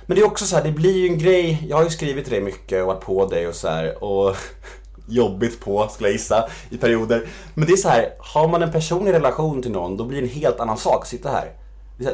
Men 0.06 0.14
det 0.16 0.22
är 0.22 0.26
också 0.26 0.44
så 0.44 0.56
här, 0.56 0.64
det 0.64 0.72
blir 0.72 0.96
ju 0.96 1.06
en 1.06 1.18
grej. 1.18 1.66
Jag 1.68 1.76
har 1.76 1.84
ju 1.84 1.90
skrivit 1.90 2.24
till 2.24 2.34
dig 2.34 2.42
mycket 2.42 2.80
och 2.80 2.86
varit 2.86 3.04
på 3.04 3.26
dig 3.26 3.48
och 3.48 3.54
så 3.54 3.68
här. 3.68 4.04
Och 4.04 4.36
jobbigt 5.08 5.60
på, 5.60 5.88
skulle 5.88 6.08
jag 6.08 6.12
gissa, 6.12 6.48
i 6.70 6.78
perioder. 6.78 7.26
Men 7.54 7.66
det 7.66 7.72
är 7.72 7.76
så 7.76 7.88
här, 7.88 8.12
har 8.18 8.48
man 8.48 8.62
en 8.62 8.72
personlig 8.72 9.12
relation 9.12 9.62
till 9.62 9.72
någon, 9.72 9.96
då 9.96 10.04
blir 10.04 10.20
det 10.20 10.26
en 10.26 10.34
helt 10.34 10.60
annan 10.60 10.76
sak 10.76 11.02
att 11.02 11.08
sitta 11.08 11.30
här. 11.30 11.52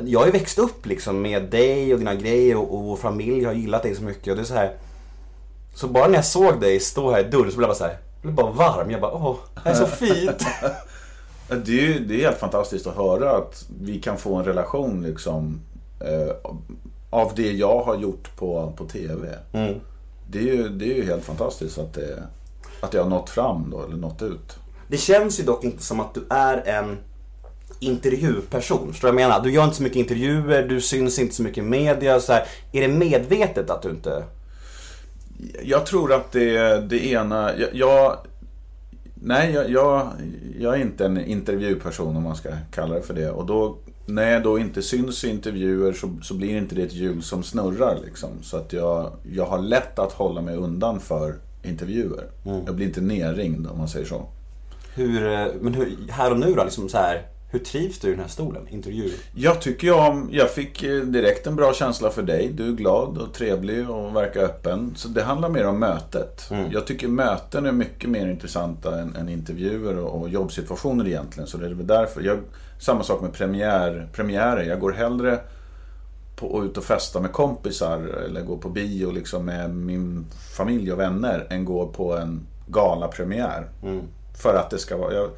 Jag 0.05 0.19
har 0.21 0.27
ju 0.27 0.33
växt 0.33 0.59
upp 0.59 0.87
liksom 0.87 1.23
med 1.23 1.43
dig 1.43 1.93
och 1.93 1.99
dina 1.99 2.15
grejer 2.15 2.57
och, 2.57 2.75
och 2.75 2.83
vår 2.85 2.97
familj 2.97 3.45
har 3.45 3.53
gillat 3.53 3.83
dig 3.83 3.95
så 3.95 4.03
mycket. 4.03 4.31
Och 4.31 4.37
det 4.37 4.43
är 4.43 4.45
så 4.45 4.55
här, 4.55 4.73
så 5.75 5.89
bara 5.89 6.07
när 6.09 6.15
jag 6.15 6.25
såg 6.25 6.61
dig 6.61 6.81
stå 6.81 7.11
här 7.11 7.21
i 7.21 7.31
dörren 7.31 7.51
så 7.51 7.57
blev 7.57 7.69
jag 7.69 7.69
bara 7.69 7.75
så 7.79 7.85
här, 7.85 7.99
jag 8.23 8.23
blev 8.23 8.35
bara 8.35 8.51
varm. 8.53 8.91
Jag 8.91 9.01
bara, 9.01 9.13
åh, 9.13 9.37
det 9.55 9.61
här 9.65 9.71
är 9.71 9.75
så 9.75 9.87
fint. 10.07 10.45
Det 11.49 11.73
är, 11.79 11.83
ju- 11.87 11.99
det 12.07 12.15
är 12.15 12.25
helt 12.25 12.39
fantastiskt 12.39 12.87
att 12.87 12.97
höra 12.97 13.31
att 13.37 13.65
vi 13.81 14.01
kan 14.01 14.17
få 14.19 14.35
en 14.35 14.45
relation 14.45 15.03
liksom 15.03 15.61
eh, 16.01 16.53
av 17.11 17.33
det 17.37 17.53
jag 17.53 17.83
har 17.83 17.97
gjort 17.97 18.37
på, 18.37 18.73
på 18.77 18.85
TV. 18.85 19.29
det, 20.31 20.39
är 20.39 20.43
ju, 20.43 20.69
det 20.69 20.85
är 20.93 20.95
ju 20.97 21.05
helt 21.05 21.25
fantastiskt 21.25 21.79
att 21.79 21.95
det, 21.95 22.23
att 22.81 22.91
det 22.91 22.99
har 22.99 23.09
nått 23.09 23.31
fram 23.31 23.71
då, 23.71 23.85
eller 23.85 23.97
nått 23.97 24.23
ut. 24.23 24.57
Det 24.89 24.97
känns 24.97 25.41
ju 25.41 25.45
dock 25.45 25.65
inte 25.65 25.83
som 25.83 26.01
att 26.01 26.15
du 26.15 26.25
är 26.31 26.57
en 26.69 26.99
intervjuperson. 27.81 28.93
Förstår 28.93 29.09
du 29.09 29.15
vad 29.15 29.23
jag 29.23 29.29
menar? 29.29 29.45
Du 29.45 29.53
gör 29.53 29.65
inte 29.65 29.77
så 29.77 29.83
mycket 29.83 29.97
intervjuer, 29.97 30.69
du 30.69 30.81
syns 30.81 31.19
inte 31.19 31.35
så 31.35 31.43
mycket 31.43 31.59
i 31.59 31.67
media. 31.67 32.21
Så 32.21 32.33
här. 32.33 32.47
Är 32.73 32.81
det 32.81 32.89
medvetet 32.89 33.71
att 33.71 33.83
du 33.83 33.91
inte... 33.91 34.25
Jag 35.63 35.87
tror 35.87 36.13
att 36.13 36.33
det, 36.33 36.81
det 36.91 37.07
ena, 37.07 37.51
jag, 37.59 37.69
jag 37.73 38.17
Nej, 39.23 39.53
jag, 39.53 39.71
jag, 39.71 40.09
jag 40.59 40.75
är 40.75 40.81
inte 40.81 41.05
en 41.05 41.25
intervjuperson 41.25 42.17
om 42.17 42.23
man 42.23 42.37
ska 42.37 42.49
kalla 42.71 42.95
det 42.95 43.03
för 43.03 43.15
det. 43.15 43.31
Och 43.31 43.47
då, 43.47 43.77
när 44.07 44.33
jag 44.33 44.43
då 44.43 44.59
inte 44.59 44.83
syns 44.83 45.25
i 45.25 45.31
intervjuer 45.31 45.93
så, 45.93 46.17
så 46.23 46.35
blir 46.35 46.57
inte 46.57 46.75
det 46.75 46.83
ett 46.83 46.93
hjul 46.93 47.23
som 47.23 47.43
snurrar. 47.43 47.99
Liksom. 48.05 48.31
Så 48.43 48.57
att 48.57 48.73
jag, 48.73 49.13
jag 49.33 49.47
har 49.47 49.59
lätt 49.59 49.99
att 49.99 50.13
hålla 50.13 50.41
mig 50.41 50.57
undan 50.57 51.01
för 51.01 51.35
intervjuer. 51.63 52.25
Jag 52.67 52.75
blir 52.75 52.87
inte 52.87 53.01
nerringd 53.01 53.67
om 53.67 53.79
man 53.79 53.89
säger 53.89 54.07
så. 54.07 54.27
Hur, 54.95 55.33
eh, 55.33 55.47
men 55.61 55.75
hur, 55.75 55.97
här 56.11 56.31
och 56.31 56.39
nu 56.39 56.55
då, 56.55 56.65
liksom 56.65 56.89
så 56.89 56.99
här, 56.99 57.23
hur 57.49 57.59
trivs 57.59 57.99
du 57.99 58.09
i 58.09 58.11
den 58.11 58.21
här 58.21 58.29
stolen? 58.29 58.69
Intervju? 58.69 59.13
Jag 59.35 59.61
tycker 59.61 59.87
jag 59.87 60.29
jag 60.31 60.51
fick 60.51 60.83
eh, 60.83 61.01
direkt 61.01 61.47
en 61.47 61.57
bra 61.57 61.75
känsla 61.75 62.11
för 62.11 62.23
dig. 62.23 62.49
Du 62.49 62.69
är 62.69 62.73
glad 62.73 63.19
och 63.19 63.35
trevlig 63.35 63.91
och 63.91 64.17
verkar 64.17 64.41
öppen. 64.41 64.93
Så 64.97 65.09
det 65.09 65.23
handlar 65.23 65.49
mer 65.49 65.67
om 65.67 65.79
mötet. 65.79 66.51
Jag 66.71 66.87
tycker 66.87 67.09
möten 67.09 67.67
är 67.67 67.73
mycket 67.73 68.11
mer 68.11 68.29
intressanta 68.29 69.01
än, 69.01 69.17
än 69.17 69.29
intervjuer 69.29 69.99
och, 69.99 70.21
och 70.21 70.29
jobbsituationer 70.29 71.07
egentligen. 71.07 71.47
Så 71.47 71.59
det 71.59 71.67
är 71.67 71.71
väl 71.71 71.87
därför. 71.87 72.23
Jag, 72.23 72.39
samma 72.79 73.03
sak 73.03 73.23
med 73.23 73.33
premiär, 73.33 74.09
premiärer. 74.13 74.63
Jag 74.63 74.81
går 74.81 74.93
hellre 74.93 75.39
på, 76.37 76.65
ut 76.65 76.79
och 76.79 76.85
festa 76.85 77.21
med 77.21 77.33
kompisar 77.33 77.99
eller 77.99 78.43
gå 78.43 78.57
på 78.57 78.69
bio 78.69 79.11
liksom 79.11 79.45
med 79.45 79.75
min 79.75 80.27
familj 80.57 80.93
och 80.93 81.01
vänner 81.01 81.47
än 81.51 81.65
gå 81.65 81.89
på 81.89 82.17
en 82.17 82.47
galapremiär. 82.67 83.69
För 84.43 84.55
att 84.55 84.71
det 84.71 84.79
ska 84.79 84.97
vara... 84.97 85.15
Jag, 85.15 85.31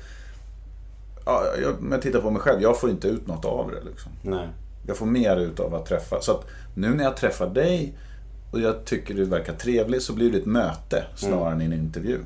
ja, 1.29 1.45
jag, 1.63 1.79
om 1.81 1.93
jag 1.93 2.03
tittar 2.03 2.21
på 2.21 2.31
mig 2.31 2.43
själv, 2.43 2.63
jag 2.63 2.81
får 2.81 2.91
inte 2.91 3.09
ut 3.09 3.27
något 3.27 3.45
av 3.45 3.71
det. 3.71 3.91
Liksom. 3.91 4.13
Nej. 4.23 4.49
Jag 4.87 4.97
får 4.97 5.07
mer 5.07 5.37
ut 5.37 5.61
av 5.61 5.75
att 5.75 5.87
träffa. 5.87 6.21
Så 6.21 6.33
att 6.33 6.45
nu 6.75 6.89
när 6.95 7.05
jag 7.05 7.17
träffar 7.17 7.47
dig 7.47 7.95
och 8.53 8.61
jag 8.61 8.85
tycker 8.85 9.15
du 9.15 9.25
verkar 9.25 9.53
trevlig 9.53 10.03
så 10.03 10.13
blir 10.13 10.33
det 10.33 10.39
ett 10.39 10.47
möte 10.47 11.05
snarare 11.17 11.53
än 11.53 11.61
en 11.61 11.73
intervju. 11.73 12.19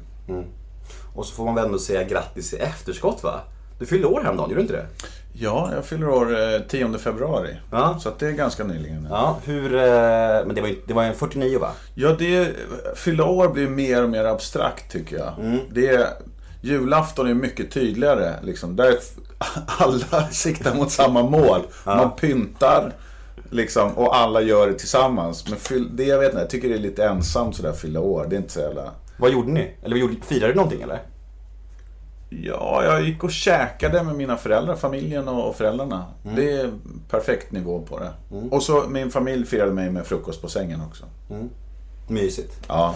Och 1.15 1.27
så 1.27 1.35
får 1.35 1.45
man 1.45 1.55
väl 1.55 1.65
ändå 1.65 1.79
säga 1.79 2.03
grattis 2.05 2.53
i 2.55 2.57
efterskott 2.57 3.23
va? 3.23 3.41
Du 3.79 3.87
fyllde 3.87 4.07
år 4.07 4.21
häromdagen, 4.23 4.51
gjorde 4.51 4.61
du 4.61 4.63
inte 4.63 4.75
det? 4.75 4.87
Ja, 5.35 5.71
jag 5.75 5.85
fyller 5.85 6.09
år 6.09 6.55
eh, 6.55 6.61
10 6.69 6.99
februari. 6.99 7.57
Ja. 7.71 7.99
Så 8.01 8.11
det 8.19 8.27
är 8.27 8.33
ganska 8.33 8.65
nyligen. 8.65 9.07
Ja, 9.11 9.39
hur... 9.45 9.75
eh, 9.75 9.81
Men 10.47 10.55
det 10.55 10.61
var 10.61 10.69
ju 10.69 10.77
det 10.87 10.95
var 10.95 11.05
en 11.05 11.15
49 11.15 11.59
va? 11.59 11.71
Ja, 11.95 12.15
det, 12.19 12.49
fylla 12.95 13.25
år 13.25 13.49
blir 13.49 13.69
mer 13.69 14.03
och 14.03 14.11
mer 14.11 14.25
abstrakt 14.25 14.93
tycker 14.93 15.17
jag. 15.17 15.59
Det 15.71 15.89
är, 15.89 16.09
julafton 16.62 17.26
är 17.26 17.35
mycket 17.35 17.71
tydligare. 17.71 18.35
Liksom. 18.42 18.76
Där 18.76 18.95
alla 19.66 20.28
siktar 20.31 20.75
mot 20.75 20.90
samma 20.90 21.23
mål. 21.23 21.61
Man 21.85 22.16
pyntar 22.16 22.92
liksom, 23.50 23.90
och 23.92 24.16
alla 24.16 24.40
gör 24.40 24.69
det 24.69 24.75
tillsammans. 24.75 25.49
Men 25.49 25.59
fyll, 25.59 25.97
det 25.97 26.04
jag 26.04 26.19
vet 26.19 26.28
inte, 26.28 26.40
jag 26.40 26.50
tycker 26.50 26.69
det 26.69 26.75
är 26.75 26.78
lite 26.78 27.04
ensamt 27.04 27.57
sådär 27.57 27.73
fylla 27.73 28.00
år. 28.00 28.26
Det 28.31 28.37
är 28.37 28.40
inte 28.40 28.52
så 28.52 28.61
jävla... 28.61 28.90
Vad 29.16 29.33
gjorde 29.33 29.52
ni? 29.52 29.75
Eller 29.83 29.97
gjorde, 29.97 30.14
firade 30.26 30.52
du 30.52 30.57
någonting 30.57 30.83
eller? 30.83 31.02
Ja, 32.31 32.85
jag 32.85 33.02
gick 33.02 33.25
och 33.25 33.31
käkade 33.31 34.02
med 34.02 34.14
mina 34.16 34.37
föräldrar, 34.37 34.76
familjen 34.76 35.28
och 35.28 35.57
föräldrarna. 35.57 36.07
Det 36.37 36.52
är 36.52 36.73
perfekt 37.11 37.52
nivå 37.52 37.81
på 37.81 37.99
det. 37.99 38.12
Och 38.50 38.62
så 38.62 38.85
min 38.88 39.11
familj 39.11 39.47
firade 39.47 39.73
mig 39.73 39.90
med 39.90 40.07
frukost 40.07 40.42
på 40.42 40.49
sängen 40.49 40.81
också. 40.88 41.04
Mysigt. 42.09 42.61
Ja. 42.69 42.95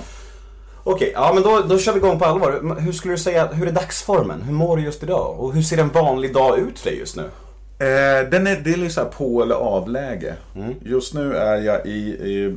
Okej, 0.89 1.13
ja 1.15 1.33
men 1.35 1.43
då, 1.43 1.61
då 1.69 1.79
kör 1.79 1.93
vi 1.93 1.99
igång 1.99 2.19
på 2.19 2.25
allvar. 2.25 2.77
Hur 2.81 2.93
skulle 2.93 3.15
du 3.15 3.19
säga, 3.19 3.47
hur 3.47 3.69
är 3.69 3.73
dagsformen? 3.73 4.43
Hur 4.43 4.53
mår 4.53 4.77
du 4.77 4.83
just 4.83 5.03
idag? 5.03 5.41
Och 5.41 5.55
hur 5.55 5.63
ser 5.63 5.79
en 5.79 5.89
vanlig 5.89 6.35
dag 6.35 6.59
ut 6.59 6.79
för 6.79 6.91
dig 6.91 6.99
just 6.99 7.17
nu? 7.17 7.23
Eh, 7.79 8.31
den 8.31 8.47
är, 8.47 8.61
det 8.65 8.73
är 8.73 8.77
liksom 8.77 9.05
på 9.17 9.43
eller 9.43 9.55
avläge. 9.55 10.35
Just 10.85 11.15
nu 11.15 11.35
är 11.35 11.57
jag 11.57 11.87
i, 11.87 11.99
i, 12.09 12.57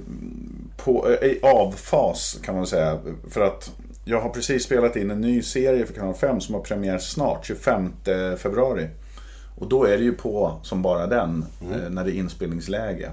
på, 0.78 1.10
eh, 1.10 1.28
i 1.28 1.40
avfas 1.44 2.40
kan 2.44 2.56
man 2.56 2.68
säga. 2.68 3.00
För 3.30 3.42
att 3.42 3.72
jag 4.06 4.22
har 4.22 4.30
precis 4.30 4.64
spelat 4.64 4.96
in 4.96 5.12
en 5.12 5.22
ny 5.22 5.42
serie 5.42 5.86
för 5.86 5.94
Kanal 5.94 6.16
5 6.16 6.42
som 6.42 6.56
har 6.56 6.62
premiär 6.62 6.98
snart, 6.98 7.46
25 7.46 7.94
februari. 8.38 8.88
Och 9.58 9.68
då 9.68 9.84
är 9.84 9.98
det 9.98 10.04
ju 10.04 10.14
på 10.14 10.60
som 10.64 10.82
bara 10.82 11.08
den, 11.08 11.46
eh, 11.62 11.90
när 11.90 12.04
det 12.04 12.12
är 12.12 12.16
inspelningsläge. 12.16 13.12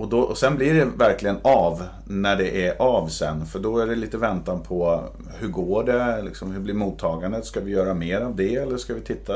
Och, 0.00 0.08
då, 0.08 0.20
och 0.20 0.38
sen 0.38 0.56
blir 0.56 0.74
det 0.74 0.84
verkligen 0.84 1.38
av 1.42 1.82
när 2.04 2.36
det 2.36 2.66
är 2.66 2.82
av 2.82 3.08
sen. 3.08 3.46
För 3.46 3.58
då 3.58 3.78
är 3.78 3.86
det 3.86 3.96
lite 3.96 4.18
väntan 4.18 4.62
på 4.62 5.04
hur 5.38 5.48
går 5.48 5.84
det? 5.84 6.22
Liksom, 6.22 6.52
hur 6.52 6.60
blir 6.60 6.74
mottagandet? 6.74 7.44
Ska 7.44 7.60
vi 7.60 7.70
göra 7.70 7.94
mer 7.94 8.20
av 8.20 8.36
det 8.36 8.56
eller 8.56 8.76
ska 8.76 8.94
vi 8.94 9.00
titta 9.00 9.32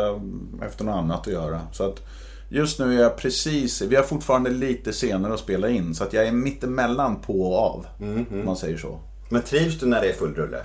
efter 0.67 0.85
något 0.85 0.95
annat 0.95 1.21
att 1.27 1.33
göra? 1.33 1.61
Så 1.73 1.85
att 1.85 2.01
just 2.49 2.79
nu 2.79 2.99
är 2.99 3.03
jag 3.03 3.17
precis, 3.17 3.83
vi 3.83 3.97
har 3.97 4.03
fortfarande 4.03 4.51
lite 4.51 4.93
senare 4.93 5.35
att 5.35 5.41
spela 5.41 5.69
in. 5.69 5.95
Så 5.95 6.05
att 6.05 6.13
jag 6.13 6.27
är 6.27 6.33
mittemellan 6.33 7.17
på 7.17 7.41
och 7.41 7.59
av. 7.59 7.87
Om 8.31 8.45
man 8.45 8.57
säger 8.57 8.79
så. 8.79 8.99
Men 9.29 9.43
trivs 9.43 9.81
du 9.81 9.87
när 9.87 10.01
det 10.01 10.09
är 10.09 10.15
full 10.15 10.35
rulle? 10.35 10.63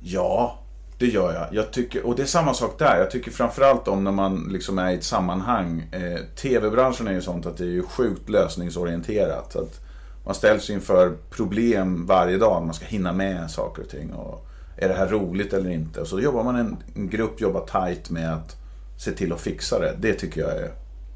Ja, 0.00 0.58
det 1.00 1.06
gör 1.06 1.34
jag. 1.34 1.46
jag 1.50 1.72
tycker, 1.72 2.06
och 2.06 2.16
det 2.16 2.22
är 2.22 2.26
samma 2.26 2.54
sak 2.54 2.78
där. 2.78 2.98
Jag 2.98 3.10
tycker 3.10 3.30
framförallt 3.30 3.88
om 3.88 4.04
när 4.04 4.12
man 4.12 4.48
liksom 4.52 4.78
är 4.78 4.90
i 4.90 4.94
ett 4.94 5.04
sammanhang. 5.04 5.88
Eh, 5.92 6.20
TV-branschen 6.36 7.08
är 7.08 7.12
ju 7.12 7.20
sånt 7.20 7.46
att 7.46 7.56
det 7.56 7.64
är 7.64 7.68
ju 7.68 7.82
sjukt 7.82 8.28
lösningsorienterat. 8.28 9.56
Att 9.56 9.80
man 10.24 10.34
ställs 10.34 10.70
inför 10.70 11.16
problem 11.30 12.06
varje 12.06 12.36
dag. 12.36 12.62
Man 12.64 12.74
ska 12.74 12.84
hinna 12.84 13.12
med 13.12 13.50
saker 13.50 13.82
och 13.82 13.88
ting. 13.88 14.12
Och 14.12 14.46
är 14.76 14.88
det 14.88 14.94
här 14.94 15.08
roligt 15.08 15.52
eller 15.52 15.70
inte? 15.70 16.00
Och 16.00 16.06
så 16.06 16.20
jobbar 16.20 16.44
man 16.44 16.56
en, 16.56 16.76
en 16.94 17.08
grupp, 17.08 17.40
jobbar 17.40 17.66
tight 17.66 18.10
med 18.10 18.34
att 18.34 18.56
se 18.98 19.12
till 19.12 19.32
att 19.32 19.40
fixa 19.40 19.78
det. 19.78 19.96
Det 19.98 20.14
tycker 20.14 20.40
jag 20.40 20.50
är 20.50 20.70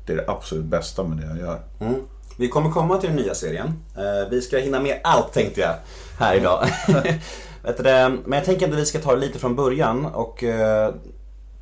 det, 0.07 0.13
är 0.13 0.17
det 0.17 0.25
absolut 0.29 0.65
bästa 0.65 1.05
med 1.05 1.19
det 1.19 1.27
jag 1.27 1.39
gör. 1.39 1.61
Mm. 1.81 1.95
Vi 2.39 2.49
kommer 2.49 2.71
komma 2.71 2.99
till 2.99 3.09
den 3.09 3.19
nya 3.19 3.35
serien. 3.35 3.85
Eh, 3.97 4.31
vi 4.31 4.43
ska 4.43 4.59
hinna 4.59 4.81
med 4.81 5.01
allt 5.05 5.33
tänkte 5.33 5.61
jag 5.61 5.75
här 6.19 6.37
idag. 6.37 6.69
Vet 7.65 7.77
du? 7.77 7.83
Men 7.83 8.33
jag 8.33 8.45
tänker 8.45 8.69
att 8.69 8.75
vi 8.75 8.87
ska 8.87 8.99
ta 8.99 9.15
det 9.15 9.21
lite 9.21 9.39
från 9.39 9.57
början 9.57 10.07
och 10.07 10.45
eh, 10.45 10.95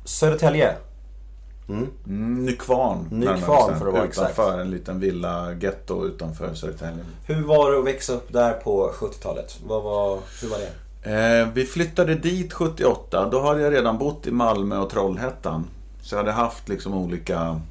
Södertälje. 0.05 0.75
Mm, 1.69 1.89
Nykvarn. 2.45 3.07
Nykvarn, 3.11 3.37
bestämt. 3.37 3.79
för 3.79 3.87
att 3.87 3.93
vara 3.93 4.03
exakt. 4.05 4.31
Utanför 4.31 4.59
en 4.59 4.71
liten 4.71 4.99
villa, 4.99 5.53
getto 5.53 6.05
utanför 6.05 6.53
Södertälje. 6.53 7.05
Hur 7.25 7.43
var 7.43 7.71
det 7.71 7.79
att 7.79 7.85
växa 7.85 8.13
upp 8.13 8.33
där 8.33 8.53
på 8.53 8.91
70-talet? 8.95 9.59
Vad 9.67 9.83
var, 9.83 10.19
hur 10.41 10.49
var 10.49 10.57
det? 10.57 10.69
Eh, 11.03 11.47
vi 11.53 11.65
flyttade 11.65 12.15
dit 12.15 12.53
78. 12.53 13.29
Då 13.31 13.41
hade 13.41 13.61
jag 13.61 13.73
redan 13.73 13.97
bott 13.97 14.27
i 14.27 14.31
Malmö 14.31 14.77
och 14.77 14.89
Trollhättan. 14.89 15.65
Så 16.01 16.15
jag 16.15 16.19
hade 16.19 16.31
haft 16.31 16.69
liksom 16.69 16.93
olika... 16.93 17.61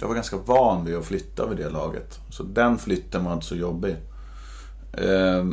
Jag 0.00 0.08
var 0.08 0.14
ganska 0.14 0.36
van 0.36 0.84
vid 0.84 0.96
att 0.96 1.04
flytta 1.04 1.46
vid 1.46 1.58
det 1.58 1.70
laget. 1.70 2.20
Så 2.30 2.42
den 2.42 2.78
flytten 2.78 3.24
var 3.24 3.32
inte 3.32 3.46
så 3.46 3.56
jobbig. 3.56 3.96
Eh, 4.92 5.44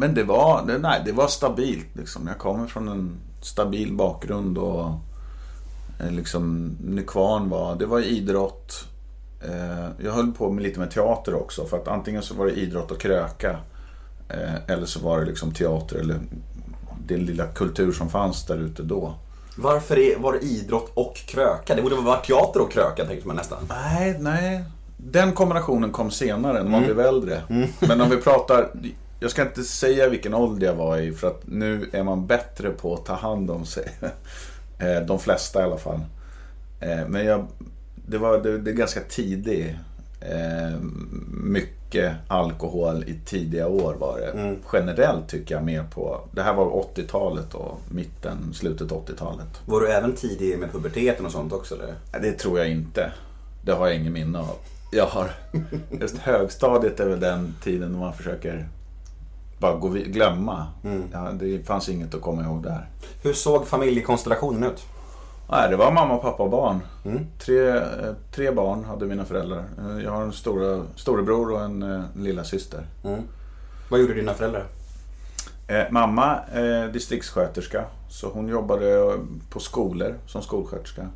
men 0.00 0.14
det 0.14 0.24
var, 0.24 0.66
det, 0.66 0.78
nej, 0.78 1.02
det 1.04 1.12
var 1.12 1.28
stabilt. 1.28 1.86
Liksom. 1.92 2.26
Jag 2.26 2.38
kommer 2.38 2.66
från 2.66 2.88
en 2.88 3.20
stabil 3.40 3.92
bakgrund 3.92 4.58
och 4.58 4.90
eh, 6.00 6.10
liksom 6.10 6.76
Nykvarn 6.84 7.48
var, 7.48 7.74
det 7.74 7.86
var 7.86 8.00
idrott. 8.00 8.84
Eh, 9.40 10.04
jag 10.04 10.12
höll 10.12 10.32
på 10.32 10.50
med 10.50 10.62
lite 10.62 10.80
med 10.80 10.90
teater 10.90 11.34
också. 11.34 11.64
För 11.64 11.76
att 11.76 11.88
antingen 11.88 12.22
så 12.22 12.34
var 12.34 12.46
det 12.46 12.52
idrott 12.52 12.90
och 12.90 13.00
kröka. 13.00 13.58
Eh, 14.28 14.74
eller 14.74 14.86
så 14.86 15.00
var 15.00 15.20
det 15.20 15.26
liksom 15.26 15.52
teater 15.54 15.96
eller 15.96 16.20
den 17.06 17.24
lilla 17.24 17.46
kultur 17.46 17.92
som 17.92 18.10
fanns 18.10 18.46
där 18.46 18.58
ute 18.58 18.82
då. 18.82 19.14
Varför 19.56 19.98
är, 19.98 20.18
var 20.18 20.32
det 20.32 20.40
idrott 20.40 20.90
och 20.94 21.16
kröka? 21.16 21.74
Det 21.74 21.82
borde 21.82 21.96
vara 21.96 22.16
teater 22.16 22.60
och 22.60 22.72
kröka 22.72 23.04
tänkte 23.04 23.26
man 23.26 23.36
nästan. 23.36 23.58
Nej, 23.68 24.16
nej. 24.20 24.64
Den 24.96 25.32
kombinationen 25.32 25.92
kom 25.92 26.10
senare 26.10 26.62
när 26.62 26.70
man 26.70 26.84
blev 26.84 27.00
äldre. 27.00 27.42
Men 27.80 28.00
om 28.00 28.10
vi 28.10 28.16
pratar... 28.16 28.70
Jag 29.22 29.30
ska 29.30 29.42
inte 29.42 29.62
säga 29.62 30.08
vilken 30.08 30.34
ålder 30.34 30.66
jag 30.66 30.74
var 30.74 30.98
i 30.98 31.12
för 31.12 31.28
att 31.28 31.42
nu 31.46 31.88
är 31.92 32.02
man 32.02 32.26
bättre 32.26 32.70
på 32.70 32.94
att 32.94 33.04
ta 33.06 33.14
hand 33.14 33.50
om 33.50 33.66
sig. 33.66 33.84
Eh, 34.82 35.02
De 35.06 35.18
flesta 35.18 35.60
i 35.60 35.64
alla 35.64 35.76
fall. 35.76 36.00
Eh, 36.80 37.08
Men 37.08 37.24
jag, 37.24 37.46
det 38.06 38.18
var 38.18 38.38
det, 38.38 38.58
det 38.58 38.70
är 38.70 38.74
ganska 38.74 39.00
tidig. 39.00 39.78
eh, 40.20 40.80
Mycket 41.44 42.12
alkohol 42.28 43.04
i 43.06 43.20
tidiga 43.24 43.68
år 43.68 43.94
var 43.94 44.18
det. 44.18 44.56
Generellt 44.72 45.28
tycker 45.28 45.54
jag 45.54 45.64
mer 45.64 45.84
på... 45.94 46.20
Det 46.32 46.42
här 46.42 46.54
var 46.54 46.66
80-talet 46.94 47.54
och 47.54 47.78
mitten, 47.88 48.54
slutet 48.54 48.88
80-talet. 48.90 49.48
Var 49.66 49.80
du 49.80 49.88
även 49.92 50.12
tidig 50.14 50.58
med 50.58 50.72
puberteten 50.72 51.26
och 51.26 51.32
sånt 51.32 51.52
också 51.52 51.74
eller? 51.74 51.94
Det 52.20 52.32
tror 52.32 52.58
jag 52.58 52.70
inte. 52.70 53.12
Det 53.64 53.72
har 53.72 53.86
jag 53.86 53.96
ingen 53.96 54.12
minne 54.12 54.38
av. 54.38 54.56
Jag 54.92 55.06
har... 55.06 55.30
Just 56.00 56.18
högstadiet 56.18 57.00
är 57.00 57.08
väl 57.08 57.20
den 57.20 57.54
tiden 57.62 57.92
då 57.92 57.98
man 57.98 58.14
försöker 58.14 58.68
bara 59.60 59.76
gå 59.76 59.88
vid, 59.88 60.12
glömma. 60.12 60.66
Ja, 61.12 61.30
det 61.32 61.66
fanns 61.66 61.88
inget 61.88 62.14
att 62.14 62.20
komma 62.20 62.42
ihåg 62.42 62.62
där. 62.62 62.88
Hur 63.22 63.32
såg 63.32 63.66
familjekonstellationen 63.66 64.64
ut? 64.64 64.82
Nej, 65.50 65.70
det 65.70 65.76
var 65.76 65.92
mamma, 65.92 66.16
pappa 66.16 66.42
och 66.42 66.50
barn. 66.50 66.80
Tre, 67.38 67.68
eh, 67.68 68.14
tre 68.34 68.50
barn 68.50 68.84
hade 68.84 69.06
mina 69.06 69.24
föräldrar. 69.24 69.64
Eh, 69.78 70.04
Jag 70.04 70.10
har 70.10 70.22
en 70.22 70.32
stora, 70.32 70.82
storebror 70.96 71.52
och 71.52 71.60
en, 71.60 71.82
eh, 71.82 72.02
en 72.16 72.24
lilla 72.24 72.44
syster. 72.44 72.86
Vad 73.90 74.00
gjorde 74.00 74.14
dina 74.14 74.34
föräldrar? 74.34 74.64
Eh, 75.68 75.84
mamma 75.90 76.38
är 76.52 76.88
distriktssköterska, 76.88 77.84
så 78.08 78.28
hon 78.30 78.48
jobbade 78.48 79.18
på 79.50 79.60
skolor 79.60 80.14
som 80.26 80.42
skolsköterska. 80.42 81.08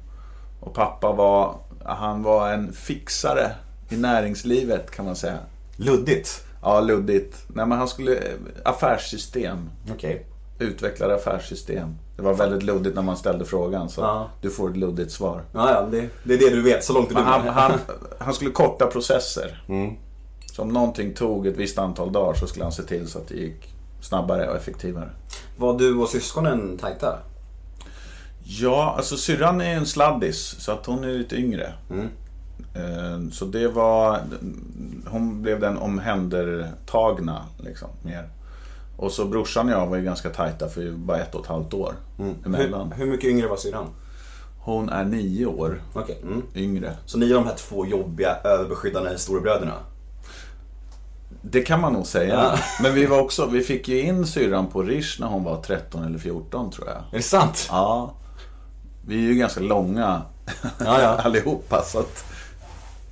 Och 0.60 0.74
pappa 0.74 1.12
var, 1.12 1.54
han 1.84 2.22
var 2.22 2.50
en 2.52 2.72
fixare 2.72 3.50
i 3.88 3.96
näringslivet 3.96 4.90
kan 4.90 5.04
man 5.04 5.16
säga. 5.16 5.38
Luddigt. 5.76 6.43
Ja, 6.64 6.80
luddigt. 6.80 7.36
Nej, 7.48 7.66
men 7.66 7.78
han 7.78 7.88
skulle, 7.88 8.20
affärssystem. 8.64 9.70
Okej. 9.92 10.26
Utvecklade 10.58 11.14
affärssystem. 11.14 11.94
Det 12.16 12.22
var 12.22 12.34
väldigt 12.34 12.62
luddigt 12.62 12.94
när 12.94 13.02
man 13.02 13.16
ställde 13.16 13.44
frågan, 13.44 13.88
så 13.88 14.00
Ja. 14.00 14.30
du 14.40 14.50
får 14.50 14.70
ett 14.70 14.76
luddigt 14.76 15.12
svar. 15.12 15.42
Ja, 15.52 15.70
ja, 15.70 15.86
det, 15.90 16.08
det 16.24 16.34
är 16.34 16.38
det 16.38 16.50
du 16.50 16.62
vet. 16.62 16.84
Så 16.84 16.92
långt 16.92 17.08
du 17.08 17.14
han, 17.14 17.48
han, 17.48 17.72
han 18.18 18.34
skulle 18.34 18.50
korta 18.50 18.86
processer. 18.86 19.64
Mm. 19.68 19.94
Så 20.52 20.62
om 20.62 20.68
någonting 20.68 21.14
tog 21.14 21.46
ett 21.46 21.56
visst 21.56 21.78
antal 21.78 22.12
dagar 22.12 22.34
så 22.34 22.46
skulle 22.46 22.64
han 22.64 22.72
se 22.72 22.82
till 22.82 23.08
så 23.08 23.18
att 23.18 23.28
det 23.28 23.34
gick 23.34 23.74
snabbare 24.00 24.50
och 24.50 24.56
effektivare. 24.56 25.10
Var 25.56 25.78
du 25.78 25.94
och 25.96 26.08
syskonen 26.08 26.78
tajta? 26.78 27.18
Ja, 28.46 28.94
alltså 28.96 29.16
syrran 29.16 29.60
är 29.60 29.74
en 29.76 29.86
sladdis 29.86 30.56
så 30.58 30.72
att 30.72 30.86
hon 30.86 31.04
är 31.04 31.08
lite 31.08 31.36
yngre. 31.36 31.72
Mm. 31.90 32.08
Eh, 32.74 33.30
Så 33.32 33.44
det 33.44 33.68
var, 33.68 34.20
hon 35.06 35.42
blev 35.42 35.60
den 35.60 35.78
omhändertagna 35.78 37.44
liksom 37.58 37.88
mer. 38.02 38.28
Och 38.96 39.12
så 39.12 39.24
brorsan 39.24 39.66
och 39.66 39.72
jag 39.72 39.86
var 39.86 39.96
ju 39.96 40.02
ganska 40.04 40.30
tajta 40.30 40.68
för 40.68 40.80
vi 40.80 40.90
var 40.90 40.98
bara 40.98 41.18
ett 41.18 41.34
och 41.34 41.40
ett 41.40 41.46
halvt 41.46 41.74
år 41.74 41.94
emellan. 42.46 42.92
Hur, 42.92 43.04
hur 43.04 43.12
mycket 43.12 43.30
yngre 43.30 43.48
var 43.48 43.56
syrran? 43.56 43.86
Hon 44.58 44.88
är 44.88 45.04
nio 45.04 45.46
år 45.46 45.82
Okej. 45.92 46.18
Mm. 46.22 46.42
yngre. 46.54 46.96
Så 47.06 47.18
ni 47.18 47.30
är 47.30 47.34
de 47.34 47.46
här 47.46 47.54
två 47.54 47.86
jobbiga, 47.86 48.36
överbeskyddande 48.44 49.18
storebröderna? 49.18 49.72
Det 51.42 51.62
kan 51.62 51.80
man 51.80 51.92
nog 51.92 52.06
säga. 52.06 52.34
Ja. 52.34 52.58
Men 52.82 52.94
vi 52.94 53.06
var 53.06 53.20
också, 53.20 53.46
vi 53.46 53.60
fick 53.60 53.88
ju 53.88 54.00
in 54.00 54.26
syrran 54.26 54.66
på 54.66 54.82
Rish 54.82 55.20
när 55.20 55.26
hon 55.26 55.44
var 55.44 55.62
13 55.62 56.04
eller 56.04 56.18
14 56.18 56.70
tror 56.70 56.88
jag. 56.88 56.96
Är 56.96 57.16
det 57.16 57.22
sant? 57.22 57.66
Ja. 57.70 58.14
Vi 59.06 59.14
är 59.14 59.20
ju 59.28 59.34
ganska 59.34 59.60
långa 59.60 60.22
Ja, 60.62 61.00
ja. 61.02 61.08
allihopa 61.24 61.82
så 61.82 61.98
att 61.98 62.24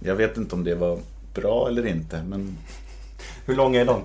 jag 0.05 0.15
vet 0.15 0.37
inte 0.37 0.55
om 0.55 0.65
det 0.65 0.75
var 0.75 0.99
bra 1.35 1.69
eller 1.69 1.87
inte. 1.87 2.23
Men 2.23 2.59
Hur 3.47 3.57
lång 3.57 3.77
är 3.77 3.85
de? 3.85 4.03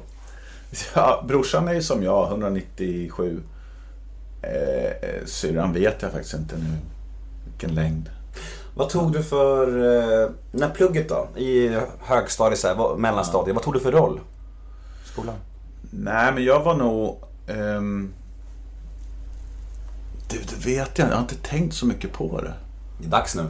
ja, 0.96 1.24
brorsan 1.28 1.68
är 1.68 1.74
ju 1.74 1.82
som 1.82 2.04
jag, 2.04 2.28
197. 2.28 3.42
Eh, 4.42 5.10
eh, 5.10 5.26
syrran 5.26 5.74
vet 5.74 6.02
jag 6.02 6.12
faktiskt 6.12 6.34
inte 6.34 6.58
nu 6.58 6.78
vilken 7.46 7.76
längd. 7.76 8.10
Vad 8.76 8.90
tog 8.90 9.14
du 9.14 9.24
för, 9.24 9.68
eh, 10.24 10.30
när 10.52 10.70
plugget 10.70 11.10
då? 11.10 11.28
I 11.36 11.80
högstadiet, 12.00 12.60
så 12.60 12.68
här, 12.68 12.96
mellanstadiet, 12.98 13.56
vad 13.56 13.64
tog 13.64 13.74
du 13.74 13.80
för 13.80 13.92
roll? 13.92 14.20
Skolan? 15.06 15.36
Nej, 15.92 16.34
men 16.34 16.44
jag 16.44 16.64
var 16.64 16.76
nog... 16.76 17.24
ehm, 17.48 18.14
Du, 20.30 20.38
det 20.40 20.66
vet 20.66 20.98
jag 20.98 21.08
Jag 21.10 21.14
har 21.14 21.22
inte 21.22 21.36
tänkt 21.36 21.76
så 21.76 21.86
mycket 21.86 22.14
på 22.14 22.42
det. 22.42 22.54
Det 23.00 23.06
är 23.06 23.10
dags 23.12 23.36
nu. 23.36 23.46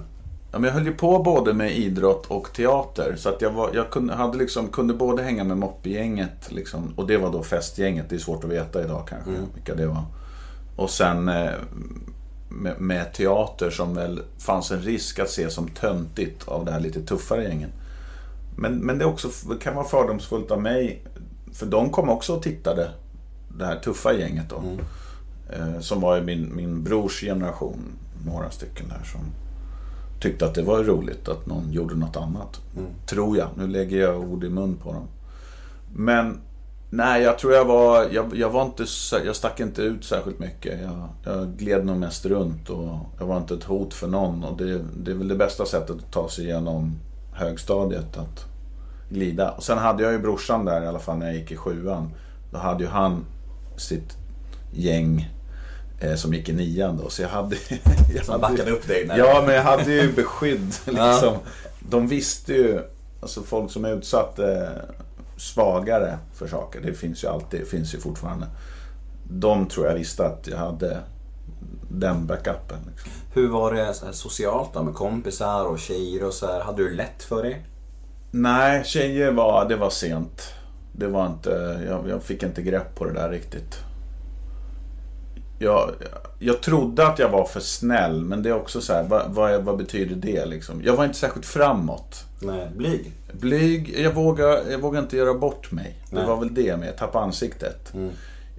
Ja, 0.57 0.61
men 0.61 0.67
jag 0.67 0.73
höll 0.73 0.85
ju 0.85 0.93
på 0.93 1.19
både 1.19 1.53
med 1.53 1.77
idrott 1.77 2.25
och 2.27 2.53
teater. 2.53 3.15
Så 3.17 3.29
att 3.29 3.41
jag, 3.41 3.51
var, 3.51 3.71
jag 3.73 3.89
kunde, 3.89 4.13
hade 4.13 4.37
liksom, 4.37 4.67
kunde 4.67 4.93
både 4.93 5.23
hänga 5.23 5.43
med 5.43 5.57
moppegänget, 5.57 6.51
liksom, 6.51 6.93
och 6.95 7.07
det 7.07 7.17
var 7.17 7.31
då 7.31 7.43
festgänget. 7.43 8.09
Det 8.09 8.15
är 8.15 8.19
svårt 8.19 8.43
att 8.43 8.49
veta 8.49 8.83
idag 8.83 9.07
kanske 9.09 9.31
vilka 9.53 9.75
det 9.75 9.87
var. 9.87 10.03
Och 10.75 10.89
sen 10.89 11.29
eh, 11.29 11.51
med, 12.49 12.81
med 12.81 13.13
teater 13.13 13.69
som 13.69 13.95
väl 13.95 14.21
fanns 14.37 14.71
en 14.71 14.81
risk 14.81 15.19
att 15.19 15.29
se 15.29 15.49
som 15.49 15.67
töntigt 15.67 16.47
av 16.47 16.65
det 16.65 16.71
här 16.71 16.79
lite 16.79 17.01
tuffare 17.01 17.43
gänget. 17.43 17.71
Men, 18.55 18.77
men 18.77 18.97
det, 18.97 19.03
är 19.05 19.09
också, 19.09 19.29
det 19.49 19.63
kan 19.63 19.75
vara 19.75 19.85
fördomsfullt 19.85 20.51
av 20.51 20.61
mig, 20.61 21.03
för 21.53 21.65
de 21.65 21.89
kom 21.89 22.09
också 22.09 22.35
och 22.35 22.43
tittade, 22.43 22.91
det 23.57 23.65
här 23.65 23.79
tuffa 23.79 24.13
gänget 24.13 24.49
då. 24.49 24.63
Eh, 25.53 25.79
som 25.79 26.01
var 26.01 26.21
min, 26.21 26.55
min 26.55 26.83
brors 26.83 27.21
generation, 27.21 27.81
några 28.25 28.49
stycken 28.49 28.89
där 28.89 29.03
som 29.11 29.21
tyckte 30.19 30.45
att 30.45 30.55
det 30.55 30.61
var 30.61 30.83
roligt 30.83 31.27
att 31.27 31.45
någon 31.45 31.71
gjorde 31.71 31.95
något 31.95 32.17
annat. 32.17 32.61
Tror 33.05 33.37
jag. 33.37 33.47
Nu 33.55 33.67
lägger 33.67 33.97
jag 33.97 34.19
ord 34.19 34.43
i 34.43 34.49
mun 34.49 34.75
på 34.75 34.93
dem. 34.93 35.07
Men 35.95 36.41
nej, 36.89 37.21
jag 37.21 37.39
tror 37.39 37.53
jag 37.53 37.65
var, 37.65 38.07
jag, 38.11 38.35
jag 38.35 38.49
var 38.49 38.65
inte, 38.65 38.85
jag 39.25 39.35
stack 39.35 39.59
inte 39.59 39.81
ut 39.81 40.05
särskilt 40.05 40.39
mycket. 40.39 40.81
Jag, 40.81 41.09
jag 41.23 41.47
gled 41.47 41.85
nog 41.85 41.97
mest 41.97 42.25
runt 42.25 42.69
och 42.69 42.99
jag 43.19 43.25
var 43.25 43.37
inte 43.37 43.53
ett 43.53 43.63
hot 43.63 43.93
för 43.93 44.07
någon. 44.07 44.43
Och 44.43 44.57
det, 44.57 44.81
det 44.97 45.11
är 45.11 45.15
väl 45.15 45.27
det 45.27 45.35
bästa 45.35 45.65
sättet 45.65 45.95
att 45.95 46.11
ta 46.11 46.29
sig 46.29 46.45
igenom 46.45 46.99
högstadiet, 47.33 48.17
att 48.17 48.45
glida. 49.09 49.51
Och 49.51 49.63
sen 49.63 49.77
hade 49.77 50.03
jag 50.03 50.11
ju 50.11 50.19
brorsan 50.19 50.65
där 50.65 50.81
i 50.81 50.87
alla 50.87 50.99
fall 50.99 51.17
när 51.17 51.25
jag 51.25 51.35
gick 51.35 51.51
i 51.51 51.55
sjuan. 51.57 52.09
Då 52.51 52.57
hade 52.57 52.83
ju 52.83 52.89
han 52.89 53.25
sitt 53.77 54.17
gäng 54.71 55.29
som 56.15 56.33
gick 56.33 56.49
i 56.49 56.53
nian 56.53 56.97
då. 56.97 57.09
Så 57.09 57.21
jag 57.21 57.29
hade... 57.29 57.55
jag 58.15 58.25
Så 58.25 58.31
jag 58.31 58.41
backade 58.41 58.71
upp 58.71 58.87
dig 58.87 59.07
när... 59.07 59.17
Ja, 59.17 59.43
men 59.45 59.55
jag 59.55 59.63
hade 59.63 59.93
ju 59.93 60.11
beskydd 60.13 60.73
liksom. 60.85 61.37
De 61.79 62.07
visste 62.07 62.53
ju, 62.53 62.81
alltså 63.21 63.43
folk 63.43 63.71
som 63.71 63.85
är 63.85 63.97
utsatt 63.97 64.39
eh, 64.39 64.69
svagare 65.37 66.17
för 66.33 66.47
saker, 66.47 66.81
det 66.81 66.93
finns 66.93 67.23
ju 67.23 67.27
alltid, 67.27 67.59
det 67.59 67.65
finns 67.65 67.95
ju 67.95 67.99
fortfarande. 67.99 68.47
De 69.29 69.67
tror 69.67 69.87
jag 69.87 69.95
visste 69.95 70.25
att 70.25 70.47
jag 70.47 70.57
hade 70.57 70.97
den 71.89 72.27
backupen. 72.27 72.77
Liksom. 72.91 73.11
Hur 73.33 73.47
var 73.47 73.73
det 73.73 73.83
här, 73.83 74.11
socialt 74.11 74.73
då 74.73 74.83
med 74.83 74.93
kompisar 74.93 75.65
och 75.65 75.79
tjejer 75.79 76.23
och 76.23 76.33
så 76.33 76.47
här? 76.47 76.61
Hade 76.61 76.83
du 76.83 76.93
lätt 76.93 77.23
för 77.23 77.43
dig? 77.43 77.65
Nej, 78.31 78.83
tjejer 78.85 79.31
var, 79.31 79.69
det 79.69 79.75
var 79.75 79.89
sent. 79.89 80.53
Det 80.91 81.07
var 81.07 81.27
inte, 81.27 81.81
jag, 81.87 82.09
jag 82.09 82.23
fick 82.23 82.43
inte 82.43 82.61
grepp 82.61 82.95
på 82.95 83.05
det 83.05 83.13
där 83.13 83.29
riktigt. 83.29 83.86
Jag, 85.59 85.91
jag 86.39 86.61
trodde 86.61 87.07
att 87.07 87.19
jag 87.19 87.29
var 87.29 87.45
för 87.45 87.59
snäll, 87.59 88.21
men 88.25 88.43
det 88.43 88.49
är 88.49 88.53
också 88.55 88.81
så 88.81 88.93
här, 88.93 89.03
vad, 89.03 89.31
vad, 89.31 89.63
vad 89.63 89.77
betyder 89.77 90.15
det 90.15 90.45
liksom? 90.45 90.81
Jag 90.83 90.95
var 90.95 91.05
inte 91.05 91.17
särskilt 91.17 91.45
framåt. 91.45 92.23
Nej, 92.41 92.67
blyg? 92.75 93.11
Blyg, 93.31 93.99
jag 93.99 94.13
vågar, 94.13 94.71
jag 94.71 94.79
vågar 94.79 94.99
inte 95.01 95.17
göra 95.17 95.33
bort 95.33 95.71
mig. 95.71 95.95
Det 96.09 96.15
Nej. 96.15 96.25
var 96.25 96.37
väl 96.37 96.53
det 96.53 96.77
med, 96.77 96.97
tappa 96.97 97.19
ansiktet. 97.19 97.93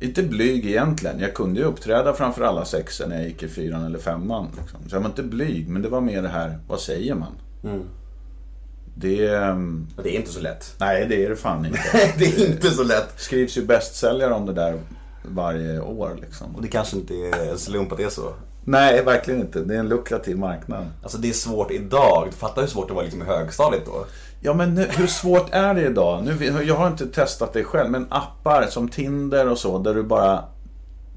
Inte 0.01 0.23
blyg 0.23 0.67
egentligen. 0.67 1.21
Jag 1.21 1.35
kunde 1.35 1.61
ju 1.61 1.67
uppträda 1.67 2.13
framför 2.15 2.43
alla 2.43 2.65
sexor 2.65 3.07
när 3.07 3.17
jag 3.17 3.25
gick 3.25 3.43
i 3.43 3.49
fyran 3.49 3.85
eller 3.85 3.99
femman. 3.99 4.47
Liksom. 4.61 4.81
Så 4.89 4.97
jag 4.97 5.01
var 5.01 5.09
inte 5.09 5.23
blyg, 5.23 5.69
men 5.69 5.83
det 5.83 5.89
var 5.89 6.01
mer 6.01 6.23
det 6.23 6.29
här, 6.29 6.59
vad 6.69 6.81
säger 6.81 7.15
man? 7.15 7.33
Det... 8.95 9.27
ehm, 9.27 9.87
Det 10.03 10.09
är 10.17 10.19
inte 10.19 10.31
så 10.33 10.41
lätt. 10.41 10.75
Nej, 10.81 11.07
det 11.09 11.25
är 11.25 11.29
det 11.31 11.37
fan 11.37 11.67
inte. 11.67 11.79
det 12.19 12.25
är 12.25 12.51
inte 12.51 12.71
så 12.71 12.83
lätt. 12.83 13.13
skrivs 13.17 13.57
ju 13.57 13.67
bästsäljare 13.67 14.35
om 14.35 14.47
det 14.47 14.53
där 14.53 14.79
varje 15.29 15.81
år 15.81 16.19
liksom. 16.21 16.57
Och 16.57 16.63
det 16.63 16.69
kanske 16.69 16.97
inte 16.97 17.15
är 17.15 17.51
en 17.51 17.59
slump 17.59 17.93
att 17.93 17.99
det 17.99 18.05
är 18.05 18.11
så. 18.11 18.33
Nej, 18.65 19.03
verkligen 19.05 19.41
inte. 19.41 19.61
Det 19.61 19.75
är 19.75 19.79
en 19.79 19.89
lukrativ 19.89 20.39
marknad. 20.39 20.87
Alltså 21.03 21.19
det 21.19 21.29
är 21.29 21.33
svårt 21.33 21.71
idag. 21.71 22.29
Fatta 22.37 22.61
hur 22.61 22.69
svårt 22.69 22.89
det 22.89 22.95
var 22.95 23.03
liksom 23.03 23.23
i 23.23 23.25
högstadiet 23.25 23.87
då. 23.87 24.07
Ja, 24.41 24.55
men 24.55 24.75
nu, 24.75 24.87
hur 24.91 25.07
svårt 25.07 25.47
är 25.51 25.75
det 25.75 25.87
idag? 25.87 26.25
Nu, 26.25 26.63
jag 26.65 26.75
har 26.75 26.87
inte 26.87 27.07
testat 27.07 27.53
det 27.53 27.65
själv, 27.65 27.91
men 27.91 28.07
appar 28.11 28.67
som 28.71 28.89
Tinder 28.89 29.49
och 29.49 29.59
så, 29.59 29.79
där 29.79 29.95
du 29.95 30.03
bara 30.03 30.45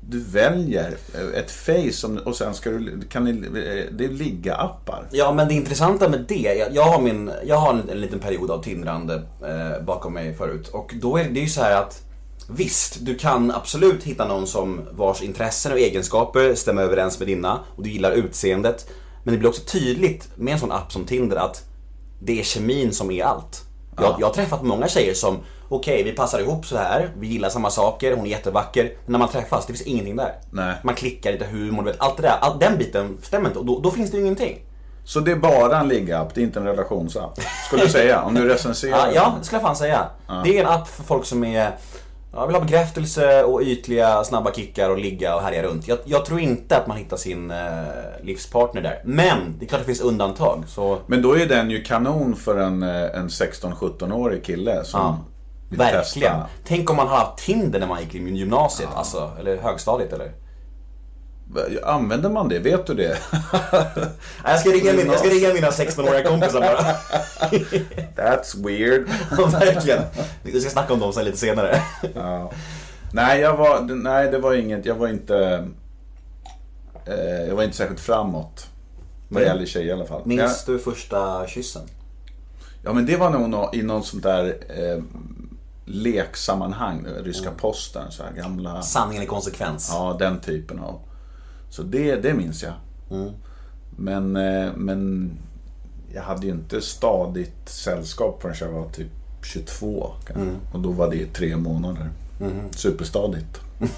du 0.10 0.20
väljer 0.20 0.94
ett 1.36 1.52
face 1.52 2.08
och 2.26 2.36
sen 2.36 2.54
ska 2.54 2.70
du, 2.70 3.02
kan 3.10 3.24
ni, 3.24 3.32
det 3.92 4.06
är 4.06 4.10
ligga-appar. 4.10 5.04
Ja, 5.12 5.34
men 5.34 5.48
det 5.48 5.54
intressanta 5.54 6.10
med 6.10 6.26
det, 6.28 6.56
jag, 6.58 6.74
jag 6.74 6.84
har, 6.84 7.02
min, 7.02 7.32
jag 7.46 7.56
har 7.56 7.74
en, 7.74 7.90
en 7.90 8.02
liten 8.02 8.20
period 8.20 8.52
av 8.52 8.64
tindrande 8.64 9.16
eh, 9.16 9.84
bakom 9.84 10.14
mig 10.14 10.34
förut. 10.34 10.68
Och 10.68 10.94
då 11.02 11.18
är 11.18 11.30
det 11.30 11.40
ju 11.40 11.48
så 11.48 11.62
här 11.62 11.82
att 11.82 12.02
Visst, 12.56 12.98
du 13.06 13.16
kan 13.16 13.52
absolut 13.52 14.04
hitta 14.04 14.28
någon 14.28 14.48
som 14.48 14.82
vars 14.92 15.22
intressen 15.22 15.72
och 15.72 15.80
egenskaper 15.80 16.56
stämmer 16.56 16.82
överens 16.82 17.20
med 17.20 17.28
dina 17.28 17.60
och 17.76 17.84
du 17.84 17.90
gillar 17.90 18.12
utseendet. 18.12 18.90
Men 19.24 19.34
det 19.34 19.38
blir 19.38 19.50
också 19.50 19.62
tydligt 19.62 20.30
med 20.36 20.54
en 20.54 20.60
sån 20.60 20.72
app 20.72 20.92
som 20.92 21.06
Tinder 21.06 21.38
att 21.38 21.64
det 22.20 22.40
är 22.40 22.44
kemin 22.44 22.94
som 22.94 23.12
är 23.12 23.24
allt. 23.24 23.64
Jag, 23.98 24.16
jag 24.20 24.28
har 24.28 24.34
träffat 24.34 24.64
många 24.64 24.88
tjejer 24.88 25.14
som, 25.14 25.40
okej 25.70 26.04
vi 26.04 26.12
passar 26.12 26.40
ihop 26.40 26.66
så 26.66 26.78
här, 26.78 27.10
vi 27.20 27.28
gillar 27.28 27.50
samma 27.50 27.70
saker, 27.70 28.16
hon 28.16 28.26
är 28.26 28.30
jättevacker. 28.30 28.84
Men 28.84 29.12
när 29.12 29.20
man 29.20 29.30
träffas, 29.30 29.66
det 29.66 29.74
finns 29.74 29.88
ingenting 29.88 30.16
där. 30.16 30.34
Nej. 30.52 30.76
Man 30.84 30.96
klickar 30.96 31.32
lite 31.32 31.46
humor, 31.46 31.84
du 31.84 31.92
vet, 31.92 32.02
allt 32.02 32.18
det 32.18 32.24
där, 32.24 32.38
all, 32.42 32.60
den 32.60 32.78
biten 32.78 33.18
stämmer 33.22 33.48
inte 33.48 33.60
och 33.60 33.66
då, 33.66 33.80
då 33.80 33.92
finns 33.92 34.12
det 34.12 34.18
ju 34.18 34.24
ingenting. 34.24 34.66
Så 35.04 35.20
det 35.20 35.32
är 35.32 35.36
bara 35.36 35.80
en 35.80 35.88
ligga-app, 35.88 36.36
det 36.36 36.42
är 36.42 36.44
inte 36.44 36.60
en 36.60 36.66
relationsapp. 36.66 37.40
Skulle 37.68 37.84
du 37.84 37.90
säga, 37.90 38.22
om 38.22 38.36
du 38.36 38.48
recenserar. 38.48 38.98
Ja, 38.98 39.12
ja, 39.16 39.36
det 39.40 39.46
skulle 39.46 39.58
jag 39.60 39.68
fan 39.68 39.76
säga. 39.76 40.06
Det 40.44 40.58
är 40.58 40.62
en 40.62 40.68
app 40.68 40.88
för 40.88 41.04
folk 41.04 41.26
som 41.26 41.44
är 41.44 41.72
Ja, 42.34 42.46
vill 42.46 42.56
ha 42.56 42.62
bekräftelse 42.62 43.44
och 43.44 43.62
ytliga 43.62 44.24
snabba 44.24 44.54
kickar 44.54 44.90
och 44.90 44.98
ligga 44.98 45.36
och 45.36 45.42
härja 45.42 45.64
runt. 45.64 45.88
Jag, 45.88 45.98
jag 46.06 46.26
tror 46.26 46.40
inte 46.40 46.78
att 46.78 46.88
man 46.88 46.98
hittar 46.98 47.18
sin 47.18 47.52
eh, 47.52 47.58
livspartner 48.22 48.82
där. 48.82 49.02
Men 49.06 49.38
det 49.60 49.66
är 49.66 49.68
klart 49.68 49.82
det 49.82 49.86
finns 49.86 50.02
undantag. 50.02 50.64
Så 50.68 50.98
Men 51.06 51.22
då 51.22 51.38
är 51.38 51.46
den 51.46 51.70
ju 51.72 51.84
kanon 51.84 52.36
för 52.36 52.58
en, 52.58 52.84
eh, 52.84 53.20
en 53.20 53.28
16-17-årig 53.28 54.44
kille 54.46 54.84
som 54.84 55.00
ja, 55.00 55.18
verkligen. 55.78 56.02
testa. 56.04 56.48
Tänk 56.68 56.90
om 56.90 56.96
man 56.96 57.08
har 57.08 57.18
haft 57.18 57.46
Tinder 57.46 57.80
när 57.80 57.88
man 57.88 58.02
gick 58.02 58.16
i 58.16 58.18
gymnasiet, 58.18 58.90
alltså, 58.96 59.32
eller 59.40 59.58
högstadiet 59.58 60.14
eller? 60.14 60.32
Använder 61.84 62.30
man 62.30 62.50
det? 62.50 62.60
Vet 62.60 62.86
du 62.88 62.94
det? 62.94 63.18
Jag 64.44 64.60
ska 64.60 64.70
ringa, 64.70 64.94
min, 64.94 65.06
jag 65.08 65.20
ska 65.20 65.30
ringa 65.30 65.54
mina 65.54 65.70
16-åriga 65.70 66.24
kompisar 66.24 66.60
bara. 66.60 66.96
That's 68.16 68.66
weird. 68.68 69.08
Ja, 69.38 69.46
Verkligen. 69.46 70.04
Vi 70.44 70.62
ska 70.62 70.70
snacka 70.70 70.94
om 70.94 71.00
dem 71.00 71.14
sen 71.14 71.26
lite 71.26 71.38
senare. 71.38 71.82
Ja. 72.16 72.52
Nej, 73.14 73.42
jag 73.42 73.58
var, 73.58 73.82
nej, 73.82 74.32
det 74.32 74.38
var 74.38 74.54
inget. 74.54 74.86
Jag 74.86 74.96
var 74.96 75.08
inte... 75.08 75.68
Eh, 77.06 77.48
jag 77.48 77.56
var 77.56 77.64
inte 77.64 77.78
särskilt 77.78 78.00
framåt. 78.00 78.68
Vad 79.30 79.42
Nej. 79.42 79.52
gäller 79.52 79.66
tjejer 79.66 79.88
i 79.88 79.92
alla 79.92 80.06
fall. 80.06 80.22
Minns 80.26 80.66
du 80.66 80.80
första 80.80 81.48
kyssen? 81.48 81.82
Ja, 82.84 82.94
men 82.94 83.06
det 83.06 83.18
var 83.18 83.30
nog 83.30 83.76
i 83.76 83.84
någon 83.84 84.04
sånt 84.04 84.24
där 84.24 84.58
eh, 84.70 85.04
leksammanhang. 85.86 87.08
Ryska 87.24 87.52
posten, 87.52 88.12
så 88.12 88.24
här 88.24 88.32
gamla... 88.32 88.82
Sanningen 88.82 89.24
i 89.24 89.26
konsekvens. 89.26 89.90
Ja, 89.94 90.16
den 90.20 90.40
typen 90.40 90.80
av. 90.80 91.00
Så 91.72 91.84
det, 91.84 92.16
det 92.16 92.34
minns 92.34 92.64
jag. 92.64 92.74
Men, 93.98 94.36
eh, 94.36 94.70
men 94.76 95.32
jag 96.14 96.22
hade 96.22 96.46
ju 96.46 96.52
inte 96.52 96.82
stadigt 96.82 97.70
sällskap 97.70 98.42
förrän 98.42 98.56
jag 98.60 98.70
var 98.72 98.90
typ 98.90 99.08
22. 99.44 100.12
kanske. 100.28 100.52
Och 100.74 100.80
då 100.80 100.92
var 100.92 101.12
det 101.12 101.34
tre 101.34 101.58
månader. 101.58 102.10
Superstadigt. 102.72 103.60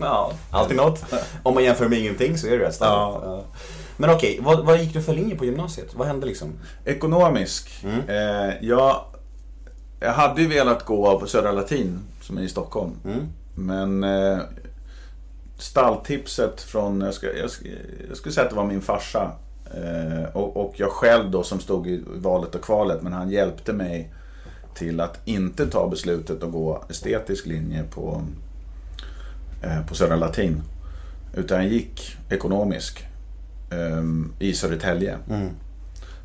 Ja, 0.00 0.32
alltid 0.50 0.76
något. 0.76 1.04
Om 1.42 1.54
man 1.54 1.64
jämför 1.64 1.88
med 1.88 1.98
ingenting 1.98 2.38
så 2.38 2.46
är 2.46 2.50
det 2.50 2.64
rätt 2.64 2.74
starkt. 2.74 2.90
Ja. 2.92 3.20
Ja. 3.24 3.44
Men 3.96 4.10
okej, 4.10 4.38
vad, 4.42 4.66
vad 4.66 4.80
gick 4.80 4.92
du 4.92 5.02
för 5.02 5.14
linje 5.14 5.36
på 5.36 5.44
gymnasiet? 5.44 5.94
Vad 5.94 6.06
hände 6.06 6.26
liksom? 6.26 6.52
Ekonomisk. 6.84 7.84
Eh, 8.08 8.54
jag, 8.60 9.04
jag 10.00 10.12
hade 10.12 10.42
ju 10.42 10.48
velat 10.48 10.84
gå 10.84 11.20
på 11.20 11.26
Södra 11.26 11.52
Latin, 11.52 11.98
som 12.22 12.38
är 12.38 12.42
i 12.42 12.48
Stockholm. 12.48 12.92
Men 13.54 14.04
eh, 14.04 14.38
stalltipset 15.60 16.60
från, 16.60 17.00
jag, 17.00 17.14
ska, 17.14 17.36
jag, 17.36 17.50
ska, 17.50 17.68
jag 18.08 18.16
skulle 18.16 18.32
säga 18.32 18.44
att 18.44 18.50
det 18.50 18.56
var 18.56 18.66
min 18.66 18.80
farsa. 18.80 19.32
Eh, 19.74 20.36
och, 20.36 20.56
och 20.56 20.74
jag 20.76 20.90
själv 20.90 21.30
då 21.30 21.42
som 21.42 21.60
stod 21.60 21.86
i 21.86 22.02
valet 22.06 22.54
och 22.54 22.62
kvalet. 22.62 23.02
Men 23.02 23.12
han 23.12 23.30
hjälpte 23.30 23.72
mig 23.72 24.12
till 24.74 25.00
att 25.00 25.18
inte 25.24 25.66
ta 25.66 25.88
beslutet 25.88 26.42
att 26.42 26.52
gå 26.52 26.84
estetisk 26.88 27.46
linje 27.46 27.84
på, 27.90 28.22
eh, 29.62 29.86
på 29.86 29.94
Södra 29.94 30.16
Latin. 30.16 30.62
Utan 31.34 31.62
jag 31.62 31.72
gick 31.72 32.16
ekonomisk 32.30 33.06
eh, 33.70 34.04
i 34.38 34.54
Södertälje. 34.54 35.18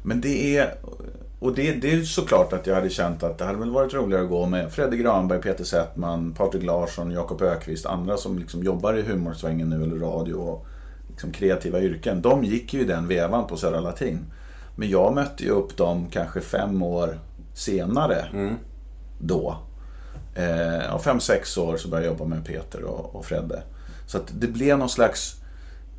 Men 0.03 0.21
det 0.21 0.57
är... 0.57 0.75
Och 1.39 1.55
det, 1.55 1.71
det 1.71 1.93
är 1.93 2.03
såklart 2.03 2.53
att 2.53 2.67
jag 2.67 2.75
hade 2.75 2.89
känt 2.89 3.23
att 3.23 3.37
det 3.37 3.45
hade 3.45 3.59
väl 3.59 3.71
varit 3.71 3.93
roligare 3.93 4.23
att 4.23 4.29
gå 4.29 4.45
med 4.45 4.71
Fredrik 4.71 5.01
Granberg, 5.01 5.41
Peter 5.41 5.63
Settman, 5.63 6.33
Patrik 6.33 6.63
Larsson, 6.63 7.11
Jakob 7.11 7.41
Ökvist, 7.41 7.85
andra 7.85 8.17
som 8.17 8.39
liksom 8.39 8.63
jobbar 8.63 8.93
i 8.93 9.01
humorsvängen 9.01 9.69
nu 9.69 9.83
eller 9.83 9.95
radio 9.95 10.33
och 10.33 10.65
liksom 11.09 11.31
kreativa 11.31 11.79
yrken. 11.79 12.21
De 12.21 12.43
gick 12.43 12.73
ju 12.73 12.81
i 12.81 12.85
den 12.85 13.07
vevan 13.07 13.47
på 13.47 13.57
Södra 13.57 13.79
Latin. 13.79 14.19
Men 14.75 14.89
jag 14.89 15.15
mötte 15.15 15.43
ju 15.43 15.49
upp 15.49 15.77
dem 15.77 16.07
kanske 16.11 16.41
fem 16.41 16.83
år 16.83 17.19
senare 17.53 18.25
då. 19.19 19.57
Eh, 20.35 20.99
fem, 20.99 21.19
sex 21.19 21.57
år 21.57 21.77
så 21.77 21.87
började 21.87 22.07
jag 22.07 22.13
jobba 22.13 22.25
med 22.25 22.45
Peter 22.45 22.83
och, 22.83 23.15
och 23.15 23.25
Fredde. 23.25 23.63
Så 24.07 24.17
att 24.17 24.31
det 24.33 24.47
blev 24.47 24.77
någon 24.77 24.89
slags 24.89 25.35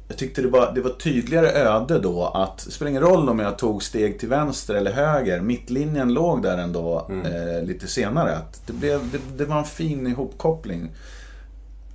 jag 0.09 0.19
tyckte 0.19 0.43
det 0.43 0.49
var, 0.49 0.73
det 0.75 0.81
var 0.81 0.91
tydligare 0.91 1.49
öde 1.49 1.99
då 1.99 2.25
att 2.25 2.59
det 2.59 2.71
spelar 2.71 2.91
ingen 2.91 3.03
roll 3.03 3.29
om 3.29 3.39
jag 3.39 3.59
tog 3.59 3.83
steg 3.83 4.19
till 4.19 4.29
vänster 4.29 4.75
eller 4.75 4.93
höger. 4.93 5.41
Mittlinjen 5.41 6.13
låg 6.13 6.43
där 6.43 6.59
ändå 6.59 7.11
eh, 7.11 7.65
lite 7.65 7.87
senare. 7.87 8.37
Att 8.37 8.63
det, 8.67 8.73
blev, 8.73 9.11
det, 9.11 9.19
det 9.37 9.45
var 9.45 9.59
en 9.59 9.65
fin 9.65 10.07
ihopkoppling. 10.07 10.91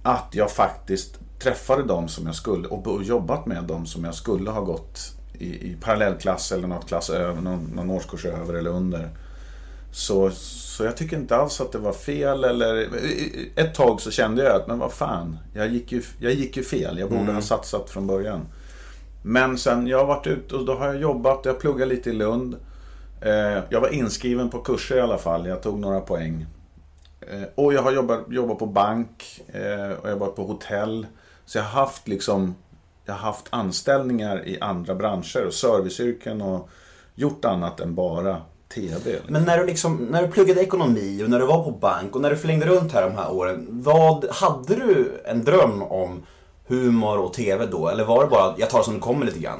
Att 0.03 0.29
jag 0.31 0.51
faktiskt 0.51 1.19
träffade 1.39 1.83
dem 1.83 2.07
som 2.07 2.25
jag 2.25 2.35
skulle 2.35 2.67
och 2.67 2.87
och 2.87 3.03
jobbat 3.03 3.45
med 3.45 3.63
dem 3.63 3.85
som 3.85 4.03
jag 4.03 4.15
skulle 4.15 4.49
ha 4.49 4.61
gått 4.61 4.99
i, 5.33 5.45
i 5.45 5.77
parallellklass 5.81 6.51
eller 6.51 6.67
något 6.67 6.87
klass 6.87 7.09
över, 7.09 7.41
någon, 7.41 7.71
någon 7.75 7.89
årskurs 7.89 8.25
över 8.25 8.53
eller 8.53 8.69
under. 8.69 9.09
Så, 9.91 10.31
så 10.31 10.83
jag 10.83 10.97
tycker 10.97 11.17
inte 11.17 11.35
alls 11.35 11.61
att 11.61 11.71
det 11.71 11.77
var 11.77 11.93
fel 11.93 12.43
eller... 12.43 12.89
Ett 13.55 13.75
tag 13.75 14.01
så 14.01 14.11
kände 14.11 14.43
jag 14.43 14.55
att, 14.55 14.67
men 14.67 14.79
vad 14.79 14.91
fan, 14.91 15.37
jag 15.53 15.67
gick 15.67 15.91
ju, 15.91 16.01
jag 16.19 16.33
gick 16.33 16.57
ju 16.57 16.63
fel. 16.63 16.97
Jag 16.99 17.09
borde 17.09 17.31
ha 17.31 17.41
satsat 17.41 17.89
från 17.89 18.07
början. 18.07 18.47
Men 19.23 19.57
sen, 19.57 19.87
jag 19.87 19.97
har 19.97 20.05
varit 20.05 20.27
ute 20.27 20.55
och 20.55 20.65
då 20.65 20.75
har 20.75 20.87
jag 20.87 20.97
jobbat, 20.97 21.45
jag 21.45 21.59
pluggat 21.59 21.87
lite 21.87 22.09
i 22.09 22.13
Lund. 22.13 22.55
Eh, 23.21 23.63
jag 23.69 23.81
var 23.81 23.93
inskriven 23.93 24.49
på 24.49 24.59
kurser 24.59 24.97
i 24.97 25.01
alla 25.01 25.17
fall, 25.17 25.45
jag 25.45 25.63
tog 25.63 25.79
några 25.79 26.01
poäng. 26.01 26.45
Eh, 27.21 27.43
och 27.55 27.73
jag 27.73 27.81
har 27.81 27.91
jobbat, 27.91 28.19
jobbat 28.29 28.59
på 28.59 28.65
bank 28.65 29.41
eh, 29.47 29.91
och 29.91 30.09
jag 30.09 30.13
har 30.13 30.19
varit 30.19 30.35
på 30.35 30.43
hotell. 30.43 31.07
Så 31.45 31.57
jag 31.57 31.63
har 31.63 31.81
haft 31.81 32.07
liksom, 32.07 32.55
jag 33.05 33.13
har 33.13 33.19
haft 33.19 33.47
anställningar 33.49 34.47
i 34.47 34.59
andra 34.61 34.95
branscher 34.95 35.45
och 35.47 35.53
serviceyrken 35.53 36.41
och 36.41 36.69
gjort 37.15 37.45
annat 37.45 37.79
än 37.79 37.95
bara 37.95 38.41
TV. 38.73 39.11
liksom. 39.11 39.33
Men 39.33 39.43
när 39.43 39.57
du, 39.57 39.65
liksom, 39.65 39.95
när 40.11 40.21
du 40.21 40.27
pluggade 40.27 40.61
ekonomi 40.61 41.23
och 41.23 41.29
när 41.29 41.39
du 41.39 41.45
var 41.45 41.63
på 41.63 41.71
bank 41.71 42.15
och 42.15 42.21
när 42.21 42.29
du 42.29 42.35
flängde 42.35 42.65
runt 42.65 42.91
här 42.91 43.01
de 43.01 43.15
här 43.15 43.31
åren. 43.31 43.67
Vad, 43.69 44.25
hade 44.31 44.75
du 44.75 45.21
en 45.25 45.43
dröm 45.43 45.81
om 45.81 46.23
humor 46.67 47.17
och 47.17 47.33
TV 47.33 47.65
då? 47.65 47.89
Eller 47.89 48.05
var 48.05 48.23
det 48.23 48.29
bara 48.29 48.51
att 48.51 48.59
jag 48.59 48.69
tar 48.69 48.77
det 48.77 48.85
som 48.85 48.93
det 48.93 48.99
kommer 48.99 49.25
lite 49.25 49.39
grann? 49.39 49.59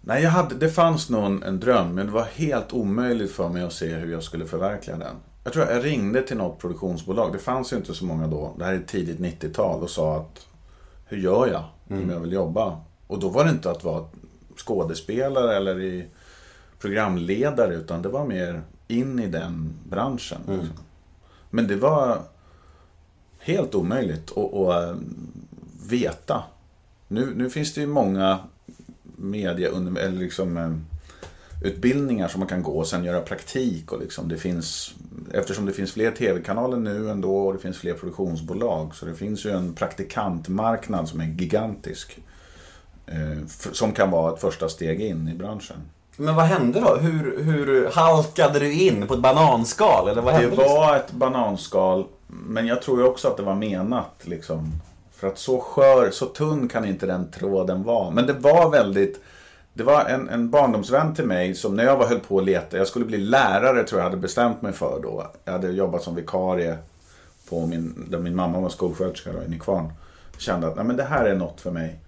Nej, 0.00 0.22
jag 0.22 0.30
hade, 0.30 0.54
det 0.54 0.68
fanns 0.68 1.10
nog 1.10 1.24
en, 1.24 1.42
en 1.42 1.60
dröm, 1.60 1.94
men 1.94 2.06
det 2.06 2.12
var 2.12 2.24
helt 2.34 2.72
omöjligt 2.72 3.32
för 3.32 3.48
mig 3.48 3.62
att 3.62 3.72
se 3.72 3.94
hur 3.94 4.12
jag 4.12 4.22
skulle 4.22 4.46
förverkliga 4.46 4.96
den. 4.96 5.16
Jag 5.44 5.52
tror 5.52 5.66
jag 5.66 5.84
ringde 5.84 6.22
till 6.22 6.36
något 6.36 6.58
produktionsbolag, 6.58 7.32
det 7.32 7.38
fanns 7.38 7.72
ju 7.72 7.76
inte 7.76 7.94
så 7.94 8.04
många 8.04 8.26
då, 8.26 8.54
det 8.58 8.64
här 8.64 8.72
är 8.72 8.82
tidigt 8.86 9.18
90-tal, 9.18 9.82
och 9.82 9.90
sa 9.90 10.16
att 10.16 10.46
hur 11.04 11.18
gör 11.18 11.46
jag 11.46 11.64
om 11.88 12.10
jag 12.10 12.20
vill 12.20 12.32
jobba? 12.32 12.80
Och 13.06 13.18
då 13.18 13.28
var 13.28 13.44
det 13.44 13.50
inte 13.50 13.70
att 13.70 13.84
vara 13.84 14.04
skådespelare 14.56 15.56
eller 15.56 15.80
i 15.80 16.06
programledare, 16.80 17.74
utan 17.74 18.02
det 18.02 18.08
var 18.08 18.26
mer 18.26 18.62
in 18.88 19.18
i 19.18 19.26
den 19.26 19.72
branschen. 19.88 20.40
liksom. 20.46 20.84
Men 21.50 21.66
det 21.66 21.76
var 21.76 22.22
helt 23.38 23.74
omöjligt 23.74 24.30
att, 24.36 24.54
att 24.54 24.88
äh, 24.88 24.96
veta. 25.88 26.42
Nu, 27.08 27.32
nu 27.36 27.50
finns 27.50 27.74
det 27.74 27.80
ju 27.80 27.86
många 27.86 28.38
media, 29.16 29.68
eller 29.68 30.10
liksom, 30.10 30.56
eh, 30.56 30.72
utbildningar 31.62 32.28
som 32.28 32.38
man 32.38 32.48
kan 32.48 32.62
gå 32.62 32.72
och 32.72 32.86
sen 32.86 33.04
göra 33.04 33.20
praktik. 33.20 33.92
Och 33.92 34.00
liksom 34.00 34.28
det 34.28 34.36
finns, 34.36 34.94
eftersom 35.32 35.66
det 35.66 35.72
finns 35.72 35.92
fler 35.92 36.10
tv-kanaler 36.10 36.76
nu 36.76 37.10
ändå 37.10 37.36
och 37.36 37.52
det 37.52 37.58
finns 37.58 37.78
fler 37.78 37.94
produktionsbolag. 37.94 38.94
Så 38.94 39.06
det 39.06 39.14
finns 39.14 39.44
ju 39.46 39.50
en 39.50 39.74
praktikantmarknad 39.74 41.08
som 41.08 41.20
är 41.20 41.24
gigantisk. 41.24 42.18
Eh, 43.06 43.46
som 43.72 43.92
kan 43.92 44.10
vara 44.10 44.34
ett 44.34 44.40
första 44.40 44.68
steg 44.68 45.00
in 45.00 45.28
i 45.28 45.34
branschen. 45.34 45.76
Men 46.20 46.34
vad 46.34 46.44
hände 46.44 46.80
då? 46.80 46.96
Hur, 46.96 47.42
hur 47.42 47.90
halkade 47.90 48.58
du 48.58 48.72
in 48.72 49.06
på 49.06 49.14
ett 49.14 49.20
bananskal? 49.20 50.08
Eller 50.08 50.22
vad 50.22 50.34
Det 50.34 50.38
hände? 50.38 50.56
liksom? 50.56 50.74
var 50.74 50.96
ett 50.96 51.12
bananskal, 51.12 52.04
men 52.26 52.66
jag 52.66 52.82
tror 52.82 52.98
ju 52.98 53.04
också 53.06 53.28
att 53.28 53.36
det 53.36 53.42
var 53.42 53.54
menat. 53.54 54.14
Liksom. 54.22 54.72
För 55.12 55.28
att 55.28 55.38
så 55.38 55.60
skör, 55.60 56.10
så 56.10 56.26
tunn 56.26 56.68
kan 56.68 56.84
inte 56.84 57.06
den 57.06 57.30
tråden 57.30 57.82
vara. 57.82 58.10
Men 58.10 58.26
det 58.26 58.32
var 58.32 58.70
väldigt... 58.70 59.20
Det 59.72 59.82
var 59.82 60.04
en, 60.04 60.28
en 60.28 60.50
barndomsvän 60.50 61.14
till 61.14 61.24
mig 61.24 61.54
som 61.54 61.76
när 61.76 61.84
jag 61.84 61.96
var 61.96 62.06
höll 62.06 62.20
på 62.20 62.38
att 62.38 62.44
leta, 62.44 62.76
jag 62.76 62.86
skulle 62.86 63.04
bli 63.04 63.18
lärare 63.18 63.84
tror 63.84 64.00
jag 64.00 64.04
hade 64.04 64.16
bestämt 64.16 64.62
mig 64.62 64.72
för 64.72 65.00
då. 65.02 65.26
Jag 65.44 65.52
hade 65.52 65.68
jobbat 65.68 66.02
som 66.02 66.14
vikarie 66.14 66.78
på 67.48 67.66
min, 67.66 68.06
där 68.10 68.18
min 68.18 68.36
mamma 68.36 68.60
var 68.60 68.68
skolsköterska 68.68 69.32
då, 69.32 69.42
i 69.42 69.48
Nykvarn. 69.48 69.92
Kände 70.38 70.66
att 70.66 70.76
nej, 70.76 70.84
men 70.84 70.96
det 70.96 71.04
här 71.04 71.24
är 71.24 71.34
något 71.34 71.60
för 71.60 71.70
mig. 71.70 71.98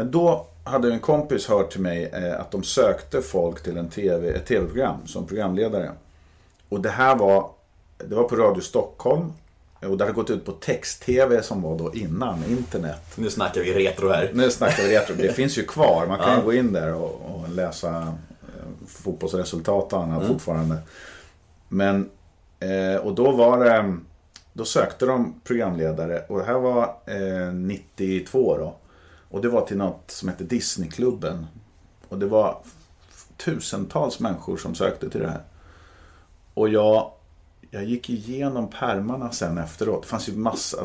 Men 0.00 0.10
då 0.10 0.46
hade 0.64 0.92
en 0.92 1.00
kompis 1.00 1.46
hört 1.48 1.70
till 1.70 1.80
mig 1.80 2.10
eh, 2.12 2.40
att 2.40 2.50
de 2.50 2.62
sökte 2.62 3.22
folk 3.22 3.62
till 3.62 3.76
en 3.76 3.88
TV, 3.88 4.30
ett 4.30 4.46
tv-program 4.46 5.06
som 5.06 5.26
programledare. 5.26 5.92
Och 6.68 6.80
det 6.80 6.88
här 6.88 7.16
var, 7.16 7.50
det 7.98 8.14
var 8.14 8.24
på 8.24 8.36
Radio 8.36 8.60
Stockholm. 8.60 9.32
Och 9.80 9.96
det 9.96 10.04
hade 10.04 10.14
gått 10.14 10.30
ut 10.30 10.44
på 10.44 10.52
text-tv 10.52 11.42
som 11.42 11.62
var 11.62 11.78
då 11.78 11.94
innan 11.94 12.44
internet. 12.48 13.02
Nu 13.16 13.30
snackar 13.30 13.60
vi 13.60 13.74
retro 13.74 14.08
här. 14.08 14.30
Nu 14.34 14.50
snackar 14.50 14.82
vi 14.82 14.96
retro. 14.98 15.14
Det 15.16 15.32
finns 15.32 15.58
ju 15.58 15.62
kvar. 15.62 16.06
Man 16.06 16.18
kan 16.18 16.36
Ja. 16.38 16.42
gå 16.44 16.52
in 16.52 16.72
där 16.72 16.94
och, 16.94 17.20
och 17.34 17.48
läsa 17.48 17.96
eh, 18.42 18.86
fotbollsresultat 18.86 19.92
och 19.92 20.02
annat 20.02 20.26
fortfarande. 20.26 20.76
Men, 21.68 22.10
eh, 22.60 23.00
och 23.00 23.14
då 23.14 23.30
var 23.32 23.64
det, 23.64 23.96
då 24.52 24.64
sökte 24.64 25.06
de 25.06 25.40
programledare 25.44 26.22
och 26.28 26.38
det 26.38 26.44
här 26.44 26.58
var 26.58 26.84
eh, 27.06 27.52
92 27.54 28.58
då. 28.58 28.74
Och 29.30 29.40
det 29.40 29.48
var 29.48 29.66
till 29.66 29.76
något 29.76 30.10
som 30.10 30.28
hette 30.28 30.44
Disneyklubben. 30.44 31.46
Och 32.08 32.18
det 32.18 32.26
var 32.26 32.62
tusentals 33.36 34.20
människor 34.20 34.56
som 34.56 34.74
sökte 34.74 35.10
till 35.10 35.20
det 35.20 35.30
här. 35.30 35.42
Och 36.54 36.68
jag, 36.68 37.12
jag 37.70 37.84
gick 37.84 38.10
igenom 38.10 38.70
pärmarna 38.70 39.32
sen 39.32 39.58
efteråt. 39.58 40.02
Det 40.02 40.08
fanns 40.08 40.28
ju 40.28 40.36
massa, 40.36 40.84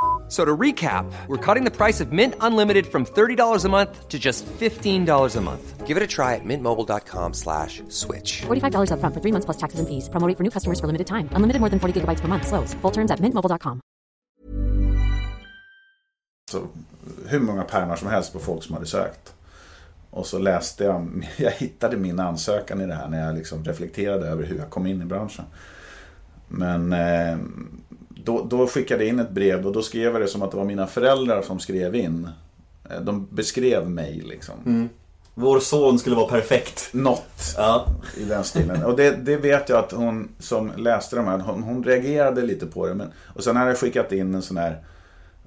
F- 0.31 0.37
So 0.37 0.45
to 0.45 0.57
recap, 0.57 1.05
we're 1.27 1.53
cutting 1.55 1.65
the 1.65 1.77
price 1.77 2.03
of 2.03 2.11
Mint 2.13 2.35
Unlimited 2.39 2.85
from 2.85 3.05
$30 3.05 3.65
a 3.65 3.69
month 3.69 4.07
to 4.09 4.17
just 4.17 4.45
$15 4.59 5.35
a 5.37 5.41
month. 5.41 5.87
Give 5.87 5.97
it 5.97 6.03
a 6.03 6.07
try 6.07 6.35
at 6.35 6.45
mintmobile.com 6.45 7.33
slash 7.33 7.81
switch. 7.89 8.43
$45 8.47 8.91
upfront 8.91 9.13
for 9.13 9.19
three 9.21 9.31
months 9.33 9.45
plus 9.45 9.57
taxes 9.57 9.79
and 9.79 9.87
fees. 9.89 10.09
Promo 10.09 10.27
rate 10.27 10.37
for 10.37 10.43
new 10.43 10.51
customers 10.51 10.79
for 10.79 10.87
limited 10.87 11.07
time. 11.07 11.27
Unlimited 11.35 11.59
more 11.59 11.69
than 11.69 11.79
40 11.79 11.93
gigabytes 11.99 12.21
per 12.21 12.27
month. 12.29 12.47
Slows. 12.47 12.73
Full 12.81 12.91
terms 12.91 13.11
at 13.11 13.19
mintmobile.com. 13.19 13.79
Så, 16.51 16.67
hur 17.27 17.39
många 17.39 17.63
pärmar 17.63 17.95
som 17.95 18.07
helst 18.07 18.33
på 18.33 18.39
folk 18.39 18.63
som 18.63 18.73
hade 18.73 18.85
sökt. 18.87 19.33
Och 20.11 20.25
så 20.25 20.39
läste 20.39 20.83
jag, 20.83 21.27
jag 21.37 21.51
hittade 21.51 21.97
min 21.97 22.19
ansökan 22.19 22.81
i 22.81 22.87
det 22.87 22.93
här 22.95 23.07
när 23.07 23.25
jag 23.27 23.35
liksom 23.35 23.63
reflekterade 23.63 24.27
över 24.27 24.43
hur 24.45 24.57
jag 24.57 24.69
kom 24.69 24.87
in 24.87 25.01
i 25.01 25.05
branschen. 25.05 25.45
Men 26.51 26.93
eh, 26.93 27.37
då, 28.23 28.43
då 28.43 28.67
skickade 28.67 29.03
jag 29.03 29.09
in 29.09 29.19
ett 29.19 29.31
brev 29.31 29.65
och 29.67 29.71
då 29.73 29.81
skrev 29.81 30.11
jag 30.13 30.21
det 30.21 30.27
som 30.27 30.41
att 30.41 30.51
det 30.51 30.57
var 30.57 30.65
mina 30.65 30.87
föräldrar 30.87 31.41
som 31.41 31.59
skrev 31.59 31.95
in. 31.95 32.29
Eh, 32.89 33.01
De 33.01 33.27
beskrev 33.31 33.89
mig 33.89 34.21
liksom. 34.25 34.89
Vår 35.33 35.59
son 35.59 35.99
skulle 35.99 36.15
vara 36.15 36.27
perfekt. 36.27 36.89
Något 36.93 37.53
Ja. 37.57 37.85
i 38.17 38.23
den 38.23 38.43
stilen. 38.43 38.83
Och 38.83 38.95
det, 38.95 39.11
det 39.11 39.37
vet 39.37 39.69
jag 39.69 39.79
att 39.79 39.91
hon 39.91 40.29
som 40.39 40.71
läste 40.77 41.15
de 41.15 41.25
här, 41.27 41.37
hon, 41.37 41.63
hon 41.63 41.83
reagerade 41.83 42.41
lite 42.41 42.65
på 42.65 42.87
det. 42.87 42.93
Men, 42.93 43.07
och 43.35 43.43
sen 43.43 43.55
hade 43.55 43.69
jag 43.69 43.77
skickat 43.77 44.11
in 44.11 44.35
en 44.35 44.41
sån 44.41 44.57
här 44.57 44.79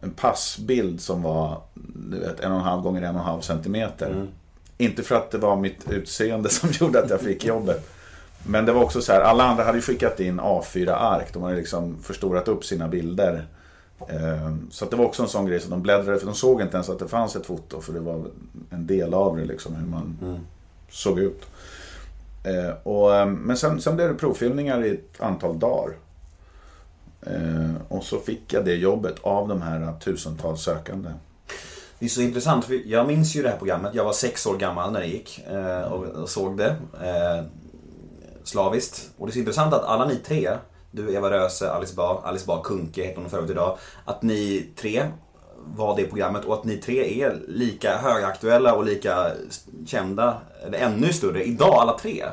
en 0.01 0.11
passbild 0.11 1.01
som 1.01 1.23
var 1.23 1.61
du 2.11 2.19
vet, 2.21 2.41
en 2.41 2.53
och 2.53 2.59
en 2.59 2.65
halv 2.65 2.83
gånger 2.83 3.03
en 3.03 3.15
och 3.15 3.21
en 3.21 3.27
halv 3.27 3.41
centimeter. 3.41 4.27
Inte 4.79 5.03
för 5.03 5.15
att 5.17 5.31
det 5.31 5.39
var 5.39 5.57
mitt 5.57 5.91
utseende 5.91 6.49
som 6.49 6.69
gjorde 6.81 7.03
att 7.03 7.11
jag 7.11 7.21
fick 7.21 7.45
jobbet. 7.45 7.91
Men 8.47 8.67
det 8.67 8.73
var 8.73 8.83
också 8.85 9.03
så 9.03 9.13
här, 9.13 9.21
alla 9.21 9.45
andra 9.45 9.65
hade 9.65 9.81
skickat 9.81 10.21
in 10.21 10.41
A4-ark. 10.41 11.33
De 11.33 11.43
hade 11.43 11.57
liksom 11.57 11.99
förstorat 12.03 12.49
upp 12.49 12.65
sina 12.65 12.89
bilder. 12.89 13.47
Ehm, 14.09 14.69
Så 14.71 14.85
det 14.85 14.97
var 14.97 15.05
också 15.05 15.23
en 15.23 15.29
sån 15.29 15.47
grej, 15.47 15.61
så 15.61 15.71
de 15.71 15.83
bläddrade, 15.83 16.19
för 16.19 16.27
de 16.27 16.35
såg 16.35 16.61
inte 16.63 16.77
ens 16.77 16.89
att 16.89 16.99
det 16.99 17.09
fanns 17.09 17.37
ett 17.37 17.47
foto. 17.47 17.81
För 17.81 17.93
det 17.93 18.01
var 18.01 18.25
en 18.71 18.87
del 18.87 19.15
av 19.15 19.37
det, 19.37 19.45
liksom, 19.45 19.75
hur 19.75 19.87
man 19.87 20.17
såg 20.91 21.19
ut. 21.19 21.43
Eh, 22.45 22.75
och, 22.83 23.15
eh, 23.15 23.27
men 23.27 23.57
sen, 23.57 23.81
sen 23.81 23.97
blev 23.97 24.09
det 24.09 24.15
provfilmningar 24.15 24.85
i 24.85 24.91
ett 24.91 25.21
antal 25.21 25.59
dagar. 25.59 25.95
Och 27.89 28.05
så 28.05 28.19
fick 28.19 28.53
jag 28.53 28.65
det 28.65 28.75
jobbet 28.75 29.15
av 29.23 29.49
de 29.49 29.63
här 29.63 29.93
tusentals 30.05 30.63
sökande. 30.63 31.11
Det 31.99 32.05
är 32.05 32.09
så 32.09 32.21
intressant, 32.21 32.65
för 32.65 32.81
jag 32.87 33.07
minns 33.07 33.37
ju 33.37 33.43
det 33.43 33.49
här 33.49 33.57
programmet. 33.57 33.95
Jag 33.95 34.05
var 34.05 34.13
sex 34.13 34.47
år 34.47 34.57
gammal 34.57 34.93
när 34.93 35.01
det 35.01 35.07
gick 35.07 35.45
eh, 35.51 35.81
och, 35.81 36.29
såg 36.29 36.59
det 36.59 36.77
slaviskt. 38.45 39.11
Och 39.19 39.27
det 39.27 39.31
är 39.31 39.33
så 39.33 39.39
intressant 39.39 39.75
att 39.75 39.85
alla 39.85 40.05
ni 40.05 40.17
tre, 40.17 40.51
du 40.91 41.15
Eva 41.15 41.31
Röse, 41.31 41.71
Alice 41.71 41.95
Bah, 41.95 42.21
Alice 42.25 42.47
Bah 42.47 42.63
Kuhnke 42.63 43.05
heter 43.05 43.21
hon 43.21 43.31
förut 43.31 43.51
idag. 43.51 43.79
Att 44.05 44.23
ni 44.23 44.69
tre 44.77 45.07
var 45.67 45.97
det 45.97 46.05
programmet 46.05 46.45
och 46.45 46.55
att 46.55 46.65
ni 46.65 46.77
tre 46.77 47.23
är 47.23 47.43
lika 47.49 47.97
högaktuella 47.97 48.75
och 48.75 48.85
lika 48.85 49.31
kända, 49.87 50.41
eller 50.67 50.79
ännu 50.79 51.13
större, 51.13 51.45
idag 51.45 51.75
alla 51.75 51.99
tre. 51.99 52.25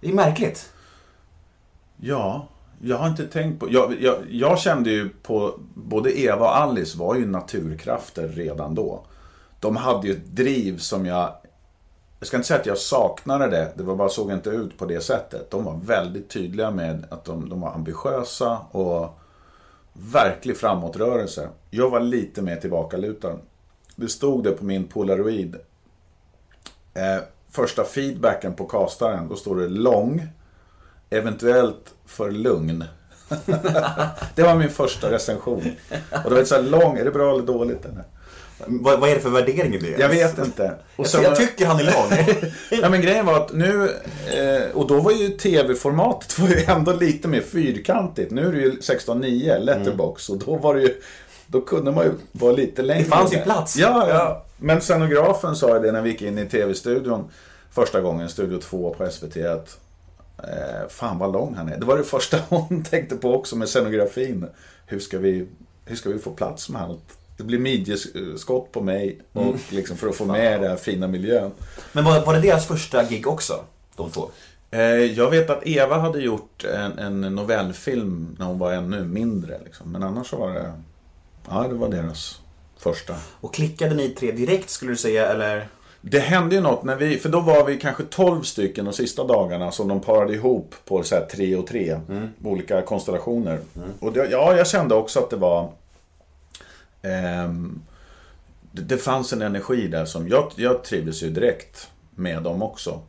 Det 0.00 0.08
är 0.08 0.12
märkligt. 0.12 0.72
Ja, 1.96 2.48
jag 2.80 2.96
har 2.96 3.08
inte 3.08 3.26
tänkt 3.26 3.60
på... 3.60 3.72
Jag, 3.72 4.02
jag, 4.02 4.16
jag 4.30 4.58
kände 4.58 4.90
ju 4.90 5.08
på... 5.08 5.54
Både 5.74 6.18
Eva 6.18 6.46
och 6.46 6.56
Alice 6.56 6.98
var 6.98 7.14
ju 7.14 7.26
naturkrafter 7.26 8.28
redan 8.28 8.74
då. 8.74 9.04
De 9.60 9.76
hade 9.76 10.06
ju 10.06 10.12
ett 10.12 10.26
driv 10.26 10.78
som 10.78 11.06
jag... 11.06 11.36
Jag 12.24 12.28
ska 12.28 12.36
inte 12.36 12.46
säga 12.46 12.60
att 12.60 12.66
jag 12.66 12.78
saknade 12.78 13.48
det, 13.48 13.72
det 13.74 13.82
var 13.82 13.96
bara 13.96 14.08
såg 14.08 14.32
inte 14.32 14.50
ut 14.50 14.78
på 14.78 14.86
det 14.86 15.00
sättet. 15.00 15.50
De 15.50 15.64
var 15.64 15.80
väldigt 15.84 16.28
tydliga 16.28 16.70
med 16.70 17.06
att 17.10 17.24
de, 17.24 17.48
de 17.48 17.60
var 17.60 17.72
ambitiösa 17.72 18.58
och 18.70 19.18
verklig 19.92 20.56
framåtrörelse. 20.56 21.48
Jag 21.70 21.90
var 21.90 22.00
lite 22.00 22.42
mer 22.42 22.56
tillbakalutad. 22.56 23.38
Det 23.96 24.08
stod 24.08 24.44
det 24.44 24.50
på 24.50 24.64
min 24.64 24.88
polaroid. 24.88 25.56
Eh, 26.94 27.22
första 27.50 27.84
feedbacken 27.84 28.54
på 28.54 28.64
castaren, 28.64 29.28
då 29.28 29.36
står 29.36 29.56
det 29.56 29.68
lång. 29.68 30.28
Eventuellt 31.10 31.94
för 32.06 32.30
lugn. 32.30 32.84
det 34.34 34.42
var 34.42 34.54
min 34.54 34.70
första 34.70 35.10
recension. 35.10 35.62
Och 36.24 36.30
det 36.30 36.36
var 36.36 36.44
så 36.44 36.54
här 36.54 36.62
lång, 36.62 36.98
är 36.98 37.04
det 37.04 37.10
bra 37.10 37.34
eller 37.34 37.46
dåligt? 37.46 37.84
Eller? 37.84 38.04
Vad, 38.66 39.00
vad 39.00 39.10
är 39.10 39.14
det 39.14 39.20
för 39.20 39.30
värdering 39.30 39.74
i 39.74 39.78
det? 39.78 39.96
Jag 39.98 40.08
vet 40.08 40.38
inte. 40.38 40.64
Och 40.96 41.04
Jag, 41.04 41.06
sen 41.06 41.22
jag 41.22 41.36
tycker 41.36 41.66
han 41.66 41.78
är 41.80 41.84
lång. 41.84 42.50
Ja, 42.82 42.88
men 42.88 43.02
grejen 43.02 43.26
var 43.26 43.36
att 43.36 43.52
nu, 43.52 43.84
eh, 44.34 44.76
och 44.76 44.86
då 44.86 45.00
var 45.00 45.12
ju 45.12 45.28
tv-formatet 45.28 46.38
var 46.38 46.48
ju 46.48 46.64
ändå 46.64 46.92
lite 46.92 47.28
mer 47.28 47.40
fyrkantigt. 47.40 48.30
Nu 48.30 48.48
är 48.48 48.52
det 48.52 48.58
ju 48.60 48.70
16.9 48.72 49.58
letterbox 49.58 50.28
och 50.28 50.38
då 50.38 50.56
var 50.56 50.74
det 50.74 50.80
ju, 50.80 51.00
då 51.46 51.60
kunde 51.60 51.92
man 51.92 52.04
ju 52.04 52.10
vara 52.32 52.52
lite 52.52 52.82
längre. 52.82 53.02
Det 53.02 53.08
fanns 53.08 53.32
ju 53.32 53.38
plats. 53.38 53.76
Ja, 53.76 54.08
ja. 54.08 54.44
Men 54.56 54.80
scenografen 54.80 55.56
sa 55.56 55.76
ju 55.76 55.82
det 55.82 55.92
när 55.92 56.02
vi 56.02 56.10
gick 56.10 56.22
in 56.22 56.38
i 56.38 56.46
tv-studion 56.46 57.30
första 57.70 58.00
gången, 58.00 58.28
Studio 58.28 58.58
2 58.58 58.94
på 58.98 59.10
SVT, 59.10 59.36
att 59.36 59.78
eh, 60.38 60.88
fan 60.88 61.18
vad 61.18 61.32
lång 61.32 61.54
han 61.54 61.68
är. 61.68 61.78
Det 61.78 61.86
var 61.86 61.98
det 61.98 62.04
första 62.04 62.38
hon 62.48 62.84
tänkte 62.84 63.16
på 63.16 63.34
också 63.34 63.56
med 63.56 63.68
scenografin. 63.68 64.46
Hur 64.86 64.98
ska 64.98 65.18
vi, 65.18 65.46
hur 65.84 65.96
ska 65.96 66.10
vi 66.10 66.18
få 66.18 66.30
plats 66.30 66.68
med 66.68 66.82
allt? 66.82 67.18
Det 67.36 67.44
blir 67.44 67.58
midjeskott 67.58 68.72
på 68.72 68.80
mig 68.80 69.18
och 69.32 69.54
liksom 69.70 69.96
för 69.96 70.08
att 70.08 70.16
få 70.16 70.24
med 70.24 70.60
den 70.60 70.70
här 70.70 70.76
fina 70.76 71.08
miljön. 71.08 71.50
Men 71.92 72.04
var, 72.04 72.24
var 72.26 72.34
det 72.34 72.40
deras 72.40 72.66
första 72.66 73.04
gig 73.04 73.26
också? 73.26 73.64
De 73.96 74.10
två? 74.10 74.30
Eh, 74.70 74.80
Jag 74.80 75.30
vet 75.30 75.50
att 75.50 75.66
Eva 75.66 75.98
hade 75.98 76.20
gjort 76.20 76.64
en, 76.64 76.98
en 76.98 77.20
novellfilm 77.34 78.36
när 78.38 78.46
hon 78.46 78.58
var 78.58 78.72
ännu 78.72 79.04
mindre. 79.04 79.60
Liksom. 79.64 79.92
Men 79.92 80.02
annars 80.02 80.26
så 80.30 80.36
var 80.36 80.52
det... 80.52 80.72
Ja, 81.50 81.66
det 81.68 81.74
var 81.74 81.88
deras 81.88 82.40
första. 82.78 83.14
Och 83.40 83.54
klickade 83.54 83.94
ni 83.94 84.08
tre 84.08 84.32
direkt 84.32 84.70
skulle 84.70 84.92
du 84.92 84.96
säga 84.96 85.28
eller? 85.32 85.68
Det 86.00 86.18
hände 86.18 86.54
ju 86.54 86.60
något 86.60 86.84
när 86.84 86.96
vi... 86.96 87.18
För 87.18 87.28
då 87.28 87.40
var 87.40 87.64
vi 87.64 87.76
kanske 87.78 88.02
12 88.04 88.42
stycken 88.42 88.84
de 88.84 88.92
sista 88.94 89.24
dagarna 89.24 89.70
som 89.72 89.88
de 89.88 90.00
parade 90.00 90.34
ihop 90.34 90.74
på 90.84 91.02
så 91.02 91.14
här 91.14 91.24
tre 91.24 91.56
och 91.56 91.66
tre. 91.66 92.00
Olika 92.44 92.82
konstellationer. 92.82 93.58
Och 94.00 94.12
det, 94.12 94.28
ja, 94.30 94.56
jag 94.56 94.66
kände 94.66 94.94
också 94.94 95.18
att 95.20 95.30
det 95.30 95.36
var... 95.36 95.70
ehm, 97.04 97.82
det, 98.72 98.82
det 98.82 98.96
fanns 98.96 99.32
en 99.32 99.42
energi 99.42 99.88
där 99.88 100.04
som... 100.04 100.28
Jag, 100.28 100.52
jag 100.56 100.84
trivdes 100.84 101.22
ju 101.22 101.30
direkt 101.30 101.90
med 102.14 102.42
dem 102.42 102.62
också. 102.62 103.00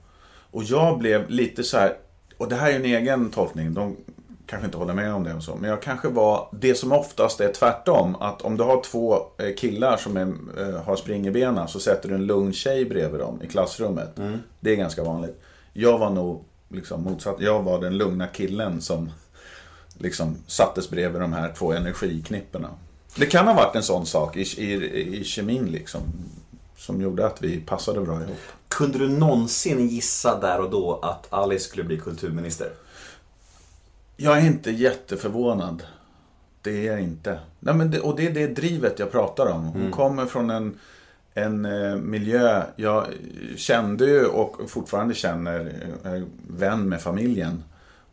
Och 0.52 0.64
jag 0.64 1.00
blev 1.00 1.30
lite 1.30 1.64
så 1.64 1.78
här... 1.78 1.94
Och 2.38 2.50
det 2.50 2.56
här 2.56 2.72
är 2.72 2.76
en 2.76 2.86
egen 2.86 3.32
tolkning. 3.32 3.74
De 3.74 3.96
kanske 4.46 4.66
inte 4.66 4.78
håller 4.78 4.94
med 4.94 5.14
om 5.14 5.24
det 5.24 5.34
och 5.34 5.44
så. 5.44 5.56
Men 5.56 5.70
jag 5.70 5.82
kanske 5.82 6.08
var 6.08 6.48
det 6.52 6.76
som 6.76 6.92
oftast 6.92 7.42
är 7.42 7.54
tvärtom. 7.54 8.16
Att 8.16 8.42
om 8.42 8.58
du 8.58 8.64
har 8.64 8.84
två 8.84 9.18
eh, 9.38 9.56
killar 9.58 9.98
som 9.98 10.18
är, 10.18 10.22
eh, 10.22 10.84
har 10.84 11.32
benen 11.32 11.68
så 11.68 11.80
sätter 11.80 12.10
du 12.10 12.16
en 12.16 12.26
lugn 12.26 12.54
tjej 12.54 12.86
bredvid 12.86 13.20
dem 13.20 13.42
i 13.44 13.48
klassrummet. 13.48 14.16
Det 14.60 14.72
är 14.72 14.76
ganska 14.76 15.04
vanligt. 15.04 15.42
Jag 15.74 15.98
var 15.98 16.10
nog 16.10 16.44
liksom 16.70 17.04
motsatt. 17.04 17.36
Jag 17.40 17.64
var 17.64 17.82
den 17.82 17.98
lugna 17.98 18.28
killen 18.28 18.82
som 18.82 19.12
liksom 19.98 20.36
sattes 20.48 20.90
bredvid 20.90 21.22
de 21.22 21.34
här 21.34 21.54
två 21.58 21.74
energiknipporna. 21.74 22.70
Det 23.16 23.26
kan 23.26 23.48
ha 23.48 23.54
varit 23.54 23.76
en 23.76 23.84
sån 23.84 24.06
sak 24.06 24.38
i, 24.38 24.42
i, 24.42 25.20
i 25.20 25.24
kemin 25.24 25.66
liksom. 25.66 26.02
Som 26.78 27.02
gjorde 27.02 27.28
att 27.28 27.42
vi 27.42 27.60
passade 27.60 28.02
bra 28.02 28.22
ihop. 28.22 28.38
Kunde 28.68 28.98
du 28.98 29.10
någonsin 29.10 29.88
gissa 29.88 30.40
där 30.40 30.62
och 30.62 30.70
då 30.70 31.00
att 31.02 31.34
Alice 31.34 31.70
skulle 31.70 31.84
bli 31.84 31.98
kulturminister? 31.98 32.70
Jag 34.18 34.38
är 34.38 34.46
inte 34.46 34.72
jätteförvånad. 34.72 35.84
Det 36.62 36.88
är 36.88 36.92
jag 36.92 37.02
inte. 37.02 37.40
Nej, 37.60 37.76
men 37.76 37.92
det, 37.92 38.00
och 38.00 38.16
det 38.16 38.28
är 38.28 38.32
det 38.32 38.48
drivet 38.48 39.00
jag 39.00 39.12
pratar 39.12 39.46
om. 39.46 39.64
Hon 39.66 39.92
kommer 39.92 40.26
från 40.26 40.50
en, 40.50 40.80
en 41.34 41.66
eh, 41.66 41.96
miljö 41.96 42.64
jag 42.76 43.08
kände 43.56 44.06
ju 44.06 44.26
och 44.26 44.70
fortfarande 44.70 45.14
känner, 45.14 45.74
är 46.04 46.26
vän 46.48 46.90
med 46.90 47.02
familjen. 47.02 47.64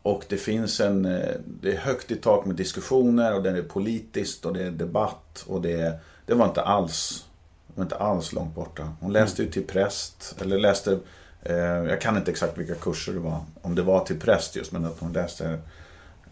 Och 0.03 0.23
det 0.29 0.37
finns 0.37 0.79
en, 0.79 1.05
eh, 1.05 1.35
det 1.45 1.71
är 1.71 1.77
högt 1.77 2.11
i 2.11 2.15
tak 2.15 2.45
med 2.45 2.55
diskussioner 2.55 3.35
och 3.35 3.43
det 3.43 3.49
är 3.49 3.61
politiskt 3.61 4.45
och 4.45 4.53
det 4.53 4.63
är 4.63 4.71
debatt 4.71 5.43
och 5.47 5.61
det, 5.61 5.99
det 6.25 6.33
var 6.33 6.45
inte 6.45 6.61
alls, 6.61 7.25
det 7.67 7.73
var 7.75 7.83
inte 7.83 7.95
alls 7.95 8.33
långt 8.33 8.55
borta. 8.55 8.93
Hon 8.99 9.13
läste 9.13 9.43
ju 9.43 9.51
till 9.51 9.67
präst, 9.67 10.35
eller 10.41 10.59
läste, 10.59 10.99
eh, 11.41 11.55
jag 11.55 12.01
kan 12.01 12.17
inte 12.17 12.31
exakt 12.31 12.57
vilka 12.57 12.75
kurser 12.75 13.13
det 13.13 13.19
var, 13.19 13.39
om 13.61 13.75
det 13.75 13.81
var 13.81 14.05
till 14.05 14.19
präst 14.19 14.55
just, 14.55 14.71
men 14.71 14.85
att 14.85 14.99
hon 14.99 15.13
läste 15.13 15.59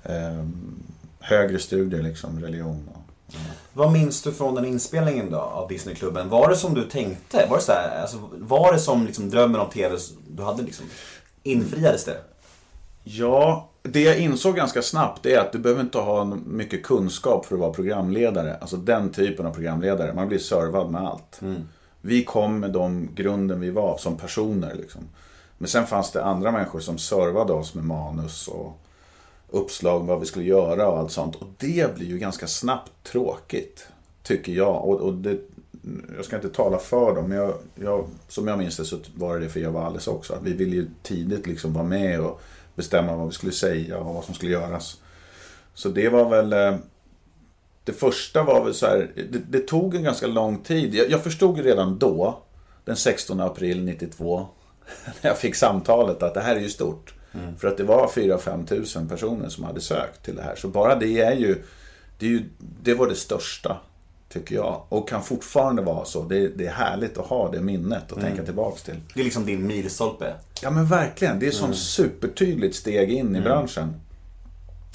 eh, 0.04 0.46
högre 1.20 1.60
studier, 1.60 2.04
liksom 2.04 2.42
religion. 2.42 2.90
Och, 2.94 3.34
Vad 3.74 3.92
minns 3.92 4.22
du 4.22 4.32
från 4.32 4.56
den 4.56 4.66
inspelningen 4.66 5.32
då 5.32 5.40
av 5.40 5.68
Disneyklubben? 5.68 6.30
Var 6.30 6.50
det 6.50 6.56
som 6.56 6.74
du 6.74 6.84
tänkte? 6.84 7.48
Var 7.50 7.58
det, 7.58 7.64
så 7.64 7.72
här, 7.72 8.02
alltså, 8.02 8.30
var 8.32 8.74
det 8.74 8.80
som 8.80 9.06
liksom 9.06 9.30
drömmen 9.30 9.62
om 9.62 9.70
TV 9.70 9.98
du 10.30 10.44
hade 10.44 10.64
liksom? 10.64 10.86
Infriades 11.44 12.06
det? 12.06 12.18
Ja, 13.04 13.70
det 13.84 14.02
jag 14.02 14.20
insåg 14.20 14.56
ganska 14.56 14.82
snabbt 14.82 15.26
är 15.26 15.40
att 15.40 15.52
du 15.52 15.60
behöver 15.60 15.82
inte 15.82 15.98
ha 15.98 16.26
mycket 16.46 16.84
kunskap 16.84 17.46
för 17.46 17.56
att 17.56 17.62
vara 17.62 17.74
programledare. 17.74 18.56
Alltså 18.56 18.78
den 18.78 19.12
typen 19.12 19.46
av 19.46 19.54
programledare. 19.54 20.14
Man 20.14 20.28
blir 20.28 20.40
servad 20.40 20.92
med 20.92 21.02
allt. 21.02 21.40
Vi 22.02 22.24
kom 22.24 22.60
med 22.60 22.72
de 22.72 23.10
grunden 23.16 23.60
vi 23.60 23.70
var 23.70 23.98
som 23.98 24.18
personer. 24.18 24.76
Liksom. 24.76 25.02
Men 25.58 25.68
sen 25.68 25.88
fanns 25.88 26.12
det 26.12 26.24
andra 26.24 26.52
människor 26.52 26.80
som 26.80 26.98
servade 26.98 27.54
oss 27.54 27.76
med 27.76 27.84
manus 27.84 28.48
och 28.48 28.80
uppslag 29.50 30.00
vad 30.00 30.20
vi 30.20 30.26
skulle 30.26 30.46
göra 30.46 30.88
och 30.88 31.00
allt 31.00 31.12
sånt. 31.12 31.36
Och 31.36 31.48
det 31.58 31.96
blir 31.96 32.08
ju 32.08 32.18
ganska 32.18 32.48
snabbt 32.48 32.92
tråkigt. 33.04 33.88
Tycker 34.24 34.52
jag. 34.52 34.90
Och, 34.90 35.02
och 35.02 35.14
det, 35.14 35.40
jag 36.16 36.26
ska 36.26 36.36
inte 36.36 36.50
tala 36.50 36.78
för 36.78 37.16
dem, 37.16 37.30
men 37.30 37.38
jag, 37.38 37.54
jag, 37.76 38.08
som 38.28 38.48
jag 38.48 38.58
minns 38.58 38.78
det 38.78 38.86
så 38.86 38.98
var 39.16 39.34
det 39.34 39.46
det 39.46 39.50
för 39.50 39.60
Eva 39.60 39.86
Alice 39.86 40.10
också. 40.10 40.34
Att 40.34 40.44
vi 40.44 40.54
ville 40.54 40.76
ju 40.76 40.90
tidigt 41.04 41.48
liksom 41.48 41.74
vara 41.74 41.86
med 41.86 42.22
och 42.22 42.42
bestämma 42.76 43.16
vad 43.16 43.28
vi 43.28 43.34
skulle 43.34 43.52
säga 43.52 43.98
och 43.98 44.14
vad 44.16 44.24
som 44.24 44.34
skulle 44.34 44.52
göras. 44.52 44.98
Så 45.74 45.90
det 45.90 46.10
var 46.10 46.30
väl... 46.30 46.54
eh, 46.54 46.76
Det 47.84 47.94
första 47.94 48.44
var 48.44 48.64
väl 48.64 48.74
så 48.74 48.86
här, 48.86 49.12
det, 49.16 49.42
det 49.50 49.68
tog 49.68 49.96
en 49.96 50.04
ganska 50.04 50.28
lång 50.28 50.58
tid. 50.64 50.96
Jag, 50.96 51.10
jag 51.12 51.24
förstod 51.24 51.58
ju 51.58 51.64
redan 51.64 52.00
då, 52.00 52.40
den 52.86 52.96
16 52.96 53.40
april 53.42 53.84
92, 53.84 54.48
när 55.22 55.30
jag 55.30 55.38
fick 55.38 55.56
samtalet 55.56 56.24
att 56.24 56.34
det 56.34 56.42
här 56.42 56.56
är 56.56 56.60
ju 56.60 56.70
stort. 56.70 57.14
För 57.60 57.68
att 57.68 57.78
det 57.78 57.84
var 57.84 58.08
4-5 58.08 58.66
tusen 58.68 59.10
personer 59.10 59.50
som 59.50 59.64
hade 59.64 59.82
sökt 59.82 60.26
till 60.26 60.36
det 60.36 60.42
här. 60.42 60.56
Så 60.56 60.68
bara 60.68 60.96
det 60.96 61.22
är 61.22 61.36
ju, 61.36 61.64
det, 62.20 62.26
är 62.26 62.30
ju, 62.30 62.44
det 62.84 62.94
var 62.94 63.08
det 63.08 63.16
största, 63.16 63.78
tycker 64.32 64.56
jag. 64.56 64.82
Och 64.90 65.10
kan 65.10 65.24
fortfarande 65.24 65.82
vara 65.82 66.06
så. 66.06 66.24
Det, 66.24 66.48
det 66.48 66.68
är 66.68 66.72
härligt 66.72 67.18
att 67.18 67.26
ha 67.26 67.52
det 67.52 67.62
minnet 67.62 68.12
och 68.12 68.20
tänka 68.20 68.44
tillbaks 68.44 68.84
till. 68.84 68.96
Det 69.14 69.20
är 69.20 69.24
liksom 69.24 69.46
din 69.46 69.68
milstolpe. 69.68 70.34
Ja 70.62 70.70
men 70.70 70.86
verkligen, 70.86 71.40
det 71.40 71.46
är 71.46 71.48
ett 71.48 71.56
sånt 71.56 71.78
supertydligt 71.78 72.76
steg 72.76 73.12
in 73.12 73.36
i 73.36 73.42
branschen. 73.42 73.94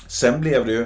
Sen 0.09 0.40
blev 0.40 0.66
det 0.66 0.72
ju, 0.72 0.81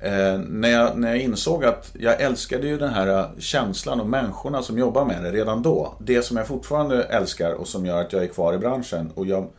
eh, 0.00 0.38
när, 0.38 0.68
jag, 0.68 0.98
när 0.98 1.08
jag 1.08 1.18
insåg 1.18 1.64
att 1.64 1.90
jag 1.98 2.20
älskade 2.20 2.66
ju 2.66 2.78
den 2.78 2.94
här 2.94 3.18
eh, 3.18 3.26
känslan 3.38 4.00
och 4.00 4.06
människorna 4.06 4.62
som 4.62 4.78
jobbar 4.78 5.04
med 5.04 5.22
det 5.22 5.32
redan 5.32 5.62
då. 5.62 5.94
Det 5.98 6.22
som 6.22 6.36
jag 6.36 6.46
fortfarande 6.46 7.02
älskar 7.02 7.52
och 7.52 7.68
som 7.68 7.86
gör 7.86 8.00
att 8.00 8.12
jag 8.12 8.22
är 8.22 8.28
kvar 8.28 8.54
i 8.54 8.58
branschen. 8.58 9.10
Och 9.14 9.26
jag, 9.26 9.50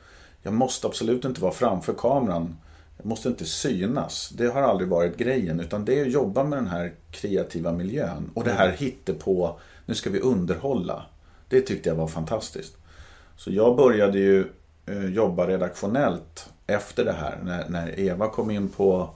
jag 0.42 0.54
måste 0.54 0.88
absolut 0.88 1.26
inte 1.26 1.42
vara 1.42 1.52
framför 1.52 1.94
kameran. 1.94 2.58
Måste 3.04 3.30
inte 3.30 3.46
synas. 3.46 4.30
Det 4.30 4.48
har 4.48 4.62
aldrig 4.62 4.90
varit 4.90 5.18
grejen. 5.18 5.60
Utan 5.60 5.86
det 5.86 6.00
är 6.00 6.06
att 6.06 6.12
jobba 6.12 6.44
med 6.44 6.58
den 6.58 6.68
här 6.68 6.94
kreativa 7.12 7.72
miljön. 7.72 8.32
Och 8.34 8.44
det 8.44 8.52
här 8.52 8.72
hittepå, 8.72 9.60
nu 9.86 9.96
ska 9.96 10.10
vi 10.10 10.20
underhålla. 10.20 11.06
Det 11.50 11.62
tyckte 11.62 11.90
jag 11.90 11.96
var 11.96 12.08
fantastiskt. 12.08 12.78
Så 13.38 13.52
jag 13.52 13.76
började 13.76 14.20
ju 14.20 14.46
eh, 14.86 15.06
jobba 15.06 15.48
redaktionellt 15.48 16.50
efter 16.68 17.06
det 17.06 17.12
här. 17.12 17.40
När, 17.44 17.70
när 17.70 18.00
Eva 18.00 18.30
kom 18.30 18.52
in 18.52 18.70
på 18.70 19.10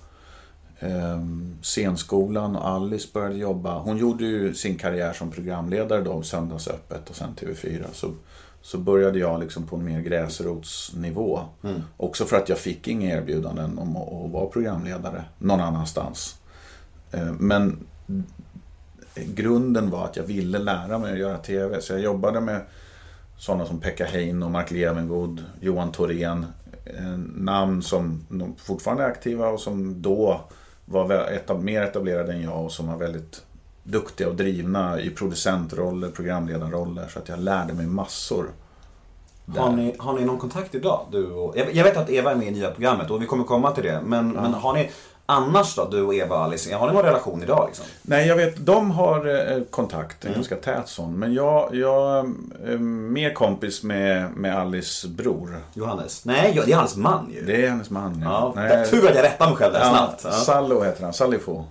eh, 0.80 1.20
scenskolan 1.62 2.56
och 2.56 2.68
Alice 2.68 3.10
började 3.14 3.36
jobba. 3.36 3.80
Hon 3.80 3.98
gjorde 3.98 4.26
ju 4.26 4.54
sin 4.54 4.78
karriär 4.78 5.14
som 5.14 5.32
programledare 5.32 6.02
då, 6.02 6.22
Söndagsöppet 6.22 7.10
och 7.10 7.16
sen 7.16 7.36
TV4. 7.36 7.84
Så, 7.94 8.14
så 8.62 8.78
började 8.78 9.20
jag 9.20 9.40
liksom 9.40 9.64
på 9.68 9.76
en 9.76 9.86
mer 9.86 10.02
gräsrotsnivå. 10.02 11.40
Också 11.98 12.26
för 12.26 12.38
att 12.38 12.50
jag 12.50 12.58
fick 12.58 12.88
inga 12.88 13.16
erbjudanden 13.18 13.80
om 13.80 13.98
att, 13.98 14.32
vara 14.32 14.46
programledare 14.46 15.24
någon 15.38 15.60
annanstans. 15.62 16.36
Eh, 17.12 17.32
men 17.40 17.80
grunden 19.16 19.90
var 19.90 20.06
att 20.06 20.16
jag 20.16 20.24
ville 20.24 20.60
lära 20.60 20.98
mig 20.98 21.12
att 21.14 21.20
göra 21.20 21.38
TV. 21.38 21.82
Så 21.82 21.94
jag 21.94 22.02
jobbade 22.02 22.42
med 22.42 22.62
sådana 23.38 23.66
som 23.66 23.80
Pekka 23.80 24.06
Hein 24.06 24.44
och 24.44 24.52
Mark 24.52 24.72
Levengood, 24.72 25.44
Johan 25.60 25.92
Thorén. 25.92 26.46
eh, 26.86 27.18
Namn 27.36 27.82
som 27.82 28.26
de 28.30 28.56
fortfarande 28.58 29.04
är 29.04 29.08
aktiva 29.08 29.48
och 29.48 29.60
som 29.60 30.02
då 30.02 30.42
var 30.86 31.06
etab- 31.08 31.62
mer 31.62 31.82
etablerade 31.82 32.34
än 32.34 32.42
jag 32.42 32.66
och 32.66 32.72
som 32.72 32.88
var 32.88 32.98
väldigt 32.98 33.44
duktiga 33.92 34.28
och 34.28 34.36
drivna 34.36 35.02
i 35.02 35.10
producentroller, 35.10 36.10
programledarroller. 36.10 37.08
Så 37.08 37.20
att 37.20 37.30
jag 37.30 37.40
lärde 37.40 37.74
mig 37.74 37.86
massor. 37.86 38.46
Har 39.58 39.72
ni, 39.72 39.96
har 40.00 40.14
ni 40.14 40.26
någon 40.26 40.40
kontakt 40.40 40.76
idag? 40.76 41.06
Du 41.12 41.32
och, 41.32 41.58
jag, 41.58 41.76
jag 41.76 41.84
vet 41.84 41.98
att 41.98 42.10
Eva 42.10 42.32
är 42.32 42.36
med 42.36 42.48
i 42.48 42.52
nya 42.52 42.72
programmet 42.72 43.12
och 43.12 43.22
vi 43.22 43.26
kommer 43.26 43.44
komma 43.44 43.72
till 43.72 43.84
det. 43.84 44.02
Men, 44.06 44.32
men 44.32 44.54
har 44.54 44.74
ni 44.74 44.90
annars 45.26 45.76
då, 45.76 45.88
du 45.92 46.02
och 46.02 46.16
Eva 46.16 46.36
och 46.36 46.44
Alice, 46.44 46.76
har 46.76 46.88
ni 46.88 46.94
någon 46.94 47.04
relation 47.04 47.44
idag 47.44 47.66
liksom? 47.68 47.86
Nej, 48.02 48.28
jag 48.28 48.36
vet, 48.36 48.66
de 48.66 48.92
har 48.92 49.52
eh, 49.52 49.64
kontakt, 49.64 50.26
en 50.26 50.34
ganska 50.34 50.56
tät 50.56 50.88
sån. 50.88 51.20
Men 51.20 51.34
jag, 51.34 51.76
jag 51.76 52.18
är 52.66 52.78
mer 52.78 53.34
kompis 53.34 53.84
med, 53.84 54.32
med 54.32 54.58
Alice 54.58 55.08
bror. 55.08 55.58
Johannes? 55.74 56.26
Nej, 56.26 56.54
ja, 56.56 56.64
det 56.66 56.72
är 56.72 56.76
hans 56.76 56.96
man 56.96 57.32
ju. 57.34 57.46
Det 57.46 57.66
är 57.66 57.70
hennes 57.70 57.90
man. 57.90 58.22
Ja, 58.24 58.54
Nej, 58.56 58.90
tur 58.90 59.10
att 59.10 59.16
jag 59.16 59.24
rättar 59.24 59.48
mig 59.48 59.56
själv 59.56 59.74
där 59.74 59.80
Ja, 59.80 59.90
snabbt. 59.90 60.22
Ja. 60.24 60.30
Mm. 60.30 60.42
Sallo 60.42 60.84
heter 60.84 61.04
han, 61.04 61.14
Sallifo. 61.14 61.64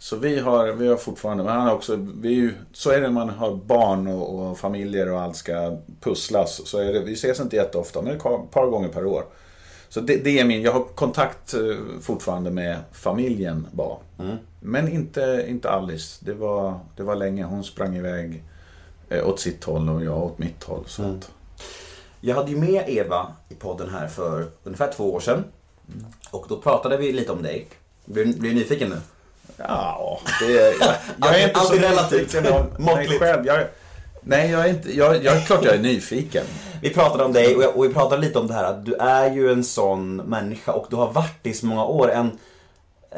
Så 0.00 0.16
vi 0.16 0.38
har, 0.38 0.72
vi 0.72 0.88
har 0.88 0.96
fortfarande, 0.96 1.44
men 1.44 1.52
han 1.52 1.66
har 1.66 1.74
också, 1.74 1.96
vi 2.20 2.28
är 2.28 2.32
ju, 2.32 2.54
så 2.72 2.90
är 2.90 2.94
det 3.00 3.06
när 3.06 3.10
man 3.10 3.28
har 3.28 3.54
barn 3.54 4.06
och, 4.06 4.38
och 4.50 4.58
familjer 4.58 5.12
och 5.12 5.20
allt 5.20 5.36
ska 5.36 5.76
pusslas. 6.00 6.60
Så 6.68 6.78
är 6.78 6.92
det, 6.92 7.00
vi 7.00 7.12
ses 7.12 7.40
inte 7.40 7.56
jätteofta, 7.56 8.02
men 8.02 8.16
ett 8.16 8.22
par- 8.50 8.66
gånger 8.70 8.88
per 8.88 9.06
år. 9.06 9.24
Så 9.88 10.00
det, 10.00 10.16
det 10.24 10.38
är 10.38 10.44
min, 10.44 10.62
jag 10.62 10.72
har 10.72 10.84
kontakt 10.84 11.54
eh, 11.54 11.60
fortfarande 12.00 12.50
med 12.50 12.78
familjen 12.92 13.66
bara. 13.72 13.96
Mm. 14.18 14.36
Men 14.60 14.88
inte, 14.88 15.44
inte 15.48 15.70
Alice, 15.70 16.24
det 16.24 16.34
var, 16.34 16.80
det 16.96 17.02
var 17.02 17.16
länge. 17.16 17.44
Hon 17.44 17.64
sprang 17.64 17.96
iväg 17.96 18.42
eh, 19.08 19.28
åt 19.28 19.40
sitt 19.40 19.64
håll 19.64 19.88
och 19.88 20.04
jag 20.04 20.22
åt 20.22 20.38
mitt 20.38 20.64
håll. 20.64 20.84
Så 20.86 21.02
Mm. 21.02 21.20
Jag 22.20 22.34
hade 22.34 22.50
ju 22.50 22.56
med 22.56 22.84
Eva 22.88 23.32
i 23.48 23.54
podden 23.54 23.90
här 23.90 24.08
för 24.08 24.46
ungefär 24.64 24.92
två 24.92 25.14
år 25.14 25.20
sedan. 25.20 25.44
Och 26.30 26.46
då 26.48 26.56
pratade 26.60 26.96
vi 26.96 27.12
lite 27.12 27.32
om 27.32 27.42
dig. 27.42 27.66
Blir, 28.04 28.24
blir 28.24 28.50
du 28.50 28.56
nyfiken 28.56 28.88
nu? 28.88 28.96
Ja, 29.58 30.20
det, 30.40 30.52
jag, 30.52 30.94
jag 31.20 31.40
är 31.40 31.48
inte 31.48 31.60
så 31.60 31.74
nyfiken 31.74 32.46
om 32.52 32.84
mig 32.84 33.08
själv. 33.18 33.46
Jag, 33.46 33.64
nej, 34.22 34.50
jag 34.50 34.64
är 34.64 34.68
inte, 34.68 34.96
jag, 34.96 35.24
jag 35.24 35.36
är 35.36 35.40
klart 35.40 35.64
jag 35.64 35.74
är 35.74 35.78
nyfiken. 35.78 36.44
Vi 36.82 36.90
pratade 36.90 37.24
om 37.24 37.32
dig 37.32 37.56
och, 37.56 37.62
jag, 37.62 37.76
och 37.76 37.84
vi 37.84 37.88
pratade 37.94 38.22
lite 38.22 38.38
om 38.38 38.46
det 38.46 38.54
här 38.54 38.64
att 38.64 38.84
du 38.84 38.94
är 38.94 39.30
ju 39.30 39.52
en 39.52 39.64
sån 39.64 40.16
människa 40.16 40.72
och 40.72 40.86
du 40.90 40.96
har 40.96 41.12
varit 41.12 41.46
i 41.46 41.54
så 41.54 41.66
många 41.66 41.84
år. 41.84 42.10
En, 42.10 42.38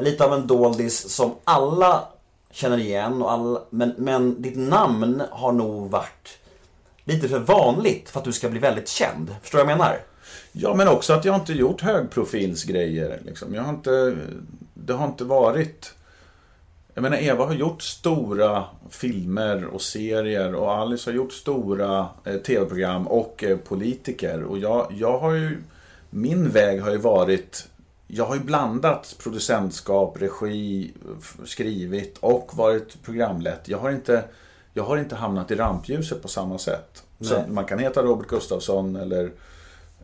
lite 0.01 0.25
av 0.25 0.35
en 0.35 0.47
doldis 0.47 1.11
som 1.11 1.35
alla 1.45 2.05
känner 2.51 2.79
igen. 2.79 3.23
Och 3.23 3.33
alla, 3.33 3.63
men, 3.71 3.95
men 3.99 4.43
ditt 4.43 4.57
namn 4.57 5.23
har 5.31 5.53
nog 5.53 5.91
varit 5.91 6.39
lite 7.05 7.29
för 7.29 7.39
vanligt 7.39 8.11
för 8.11 8.19
att 8.19 8.25
du 8.25 8.33
ska 8.33 8.49
bli 8.49 8.61
väldigt 8.61 8.89
känd. 8.89 9.35
Förstår 9.43 9.59
du 9.59 9.65
vad 9.65 9.73
jag 9.73 9.79
menar? 9.79 9.99
Ja, 10.53 10.75
men 10.75 10.89
också 10.89 11.13
att 11.13 11.25
jag 11.25 11.35
inte 11.35 11.53
gjort 11.53 11.81
högprofilsgrejer. 11.81 13.21
Liksom. 13.25 13.55
Jag 13.55 13.63
har 13.63 13.71
inte, 13.71 14.17
det 14.75 14.93
har 14.93 15.07
inte 15.07 15.25
varit... 15.25 15.95
Jag 17.01 17.11
menar, 17.11 17.23
Eva 17.23 17.45
har 17.45 17.55
gjort 17.55 17.83
stora 17.83 18.65
filmer 18.91 19.65
och 19.65 19.83
serier 19.83 20.55
och 20.55 20.73
Alice 20.73 21.11
har 21.11 21.15
gjort 21.15 21.33
stora 21.33 22.09
eh, 22.25 22.37
tv-program 22.37 23.09
och 23.09 23.45
eh, 23.45 23.57
politiker. 23.57 24.43
Och 24.43 24.59
jag, 24.59 24.87
jag 24.99 25.19
har 25.19 25.33
ju... 25.33 25.63
Min 26.11 26.51
väg 26.51 26.83
har 26.83 26.91
ju 26.91 26.97
varit... 26.97 27.69
Jag 28.07 28.25
har 28.25 28.35
ju 28.35 28.41
blandat 28.41 29.17
producentskap, 29.23 30.23
regi, 30.23 30.93
skrivit 31.45 32.19
och 32.19 32.51
varit 32.55 33.03
programlett. 33.03 33.69
Jag 33.69 33.79
har 33.79 33.91
inte, 33.91 34.25
jag 34.75 34.85
har 34.85 34.97
inte 34.97 35.17
hamnat 35.17 35.51
i 35.51 35.55
rampljuset 35.55 36.23
på 36.23 36.29
samma 36.29 36.59
sätt. 36.59 37.03
Att 37.31 37.51
man 37.51 37.65
kan 37.65 37.79
heta 37.79 38.03
Robert 38.03 38.29
Gustafsson 38.29 38.97
eller 38.97 39.31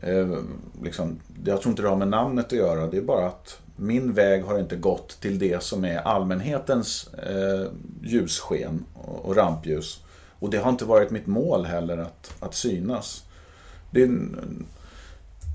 Eh, 0.01 0.39
liksom, 0.83 1.21
jag 1.45 1.61
tror 1.61 1.71
inte 1.71 1.83
det 1.83 1.89
har 1.89 1.97
med 1.97 2.09
namnet 2.09 2.47
att 2.47 2.53
göra. 2.53 2.87
Det 2.87 2.97
är 2.97 3.03
bara 3.03 3.27
att 3.27 3.61
min 3.77 4.13
väg 4.13 4.45
har 4.45 4.59
inte 4.59 4.77
gått 4.77 5.21
till 5.21 5.39
det 5.39 5.63
som 5.63 5.85
är 5.85 5.99
allmänhetens 5.99 7.09
eh, 7.15 7.71
ljussken 8.03 8.85
och, 8.95 9.25
och 9.25 9.37
rampljus. 9.37 10.01
Och 10.39 10.51
det 10.51 10.59
har 10.59 10.71
inte 10.71 10.85
varit 10.85 11.11
mitt 11.11 11.27
mål 11.27 11.65
heller 11.65 11.99
att, 11.99 12.35
att 12.41 12.55
synas. 12.55 13.25
Det, 13.91 14.03
är 14.03 14.09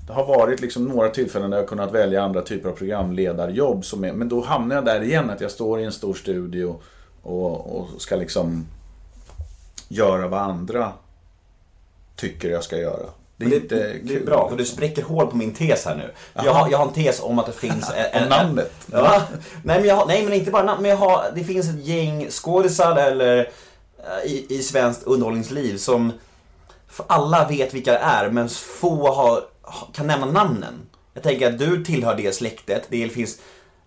det 0.06 0.12
har 0.12 0.26
varit 0.26 0.60
liksom 0.60 0.84
några 0.84 1.08
tillfällen 1.08 1.50
där 1.50 1.58
jag 1.58 1.62
har 1.64 1.68
kunnat 1.68 1.92
välja 1.92 2.22
andra 2.22 2.42
typer 2.42 2.68
av 2.68 2.72
programledarjobb. 2.72 3.84
Som 3.84 4.04
är, 4.04 4.12
men 4.12 4.28
då 4.28 4.40
hamnar 4.40 4.76
jag 4.76 4.84
där 4.84 5.02
igen, 5.02 5.30
att 5.30 5.40
jag 5.40 5.50
står 5.50 5.80
i 5.80 5.84
en 5.84 5.92
stor 5.92 6.14
studio 6.14 6.80
och, 7.22 7.76
och 7.76 7.88
ska 7.98 8.16
liksom 8.16 8.66
göra 9.88 10.28
vad 10.28 10.40
andra 10.40 10.92
tycker 12.16 12.50
jag 12.50 12.64
ska 12.64 12.78
göra. 12.78 13.06
Det 13.48 13.56
är 13.56 13.60
Det, 13.60 13.62
inte 13.62 13.74
det, 13.74 13.98
det 14.02 14.14
är 14.14 14.24
bra, 14.24 14.48
för 14.48 14.56
du 14.56 14.64
spräcker 14.64 15.02
hål 15.02 15.26
på 15.26 15.36
min 15.36 15.54
tes 15.54 15.84
här 15.84 15.94
nu. 15.96 16.12
Jag 16.34 16.52
har, 16.52 16.70
jag 16.70 16.78
har 16.78 16.86
en 16.86 16.92
tes 16.92 17.20
om 17.20 17.38
att 17.38 17.46
det 17.46 17.52
finns... 17.52 17.90
En, 18.12 18.28
namnet. 18.28 18.72
Ja. 18.92 19.22
Nej, 19.64 19.80
men 19.82 19.90
har, 19.96 20.06
nej, 20.06 20.24
men 20.24 20.32
inte 20.32 20.50
bara 20.50 20.62
namn. 20.62 20.82
Men 20.82 20.90
jag 20.90 20.98
har, 20.98 21.24
det 21.34 21.44
finns 21.44 21.68
ett 21.68 21.86
gäng 21.86 22.26
skådisar 22.30 22.96
eller 22.96 23.38
eh, 23.98 24.30
i, 24.30 24.46
i 24.48 24.62
svenskt 24.62 25.02
underhållningsliv 25.02 25.76
som 25.76 26.12
alla 27.06 27.48
vet 27.48 27.74
vilka 27.74 27.92
det 27.92 27.98
är, 27.98 28.30
men 28.30 28.48
få 28.48 29.12
har, 29.12 29.44
kan 29.92 30.06
nämna 30.06 30.26
namnen. 30.26 30.74
Jag 31.14 31.22
tänker 31.22 31.48
att 31.48 31.58
du 31.58 31.84
tillhör 31.84 32.16
det 32.16 32.34
släktet. 32.34 32.82
Det 32.88 33.08
finns 33.08 33.38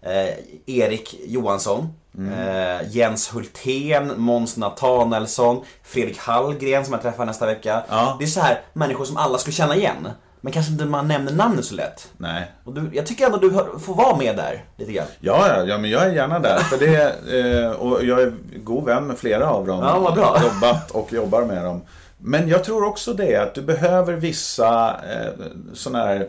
eh, 0.05 0.33
Erik 0.65 1.15
Johansson, 1.25 1.93
eh, 2.17 2.89
Jens 2.89 3.33
Hultén, 3.33 4.13
Måns 4.17 4.57
Nathanaelsson, 4.57 5.63
Fredrik 5.83 6.17
Hallgren 6.17 6.85
som 6.85 6.93
jag 6.93 7.01
träffar 7.01 7.25
nästa 7.25 7.45
vecka. 7.45 7.83
Ja. 7.89 8.15
Det 8.19 8.25
är 8.25 8.27
så 8.27 8.39
här 8.39 8.61
människor 8.73 9.05
som 9.05 9.17
alla 9.17 9.37
skulle 9.37 9.53
känna 9.53 9.75
igen. 9.75 10.07
Men 10.41 10.53
kanske 10.53 10.71
inte 10.71 10.85
man 10.85 11.07
nämner 11.07 11.33
namnet 11.33 11.65
så 11.65 11.75
lätt. 11.75 12.07
Nej. 12.17 12.51
Och 12.63 12.73
du, 12.73 12.89
jag 12.93 13.05
tycker 13.05 13.25
ändå 13.25 13.37
du 13.37 13.51
hör, 13.51 13.79
får 13.79 13.95
vara 13.95 14.17
med 14.17 14.35
där 14.35 14.63
lite 14.77 14.91
grann. 14.91 15.07
Ja, 15.19 15.47
ja, 15.47 15.63
ja, 15.63 15.77
men 15.77 15.89
jag 15.89 16.03
är 16.03 16.11
gärna 16.11 16.39
där. 16.39 16.57
För 16.57 16.77
det, 16.77 17.15
eh, 17.39 17.71
och 17.71 18.05
jag 18.05 18.21
är 18.21 18.33
god 18.63 18.85
vän 18.85 19.07
med 19.07 19.17
flera 19.17 19.49
av 19.49 19.67
dem. 19.67 19.79
Ja, 19.83 19.99
vad 19.99 20.13
bra. 20.13 20.41
Jobbat 20.43 20.91
och 20.91 21.13
jobbar 21.13 21.45
med 21.45 21.65
dem. 21.65 21.81
Men 22.17 22.47
jag 22.47 22.63
tror 22.63 22.83
också 22.83 23.13
det 23.13 23.35
att 23.35 23.55
du 23.55 23.61
behöver 23.61 24.13
vissa 24.13 24.87
eh, 24.89 25.45
sådana 25.73 26.05
här 26.05 26.27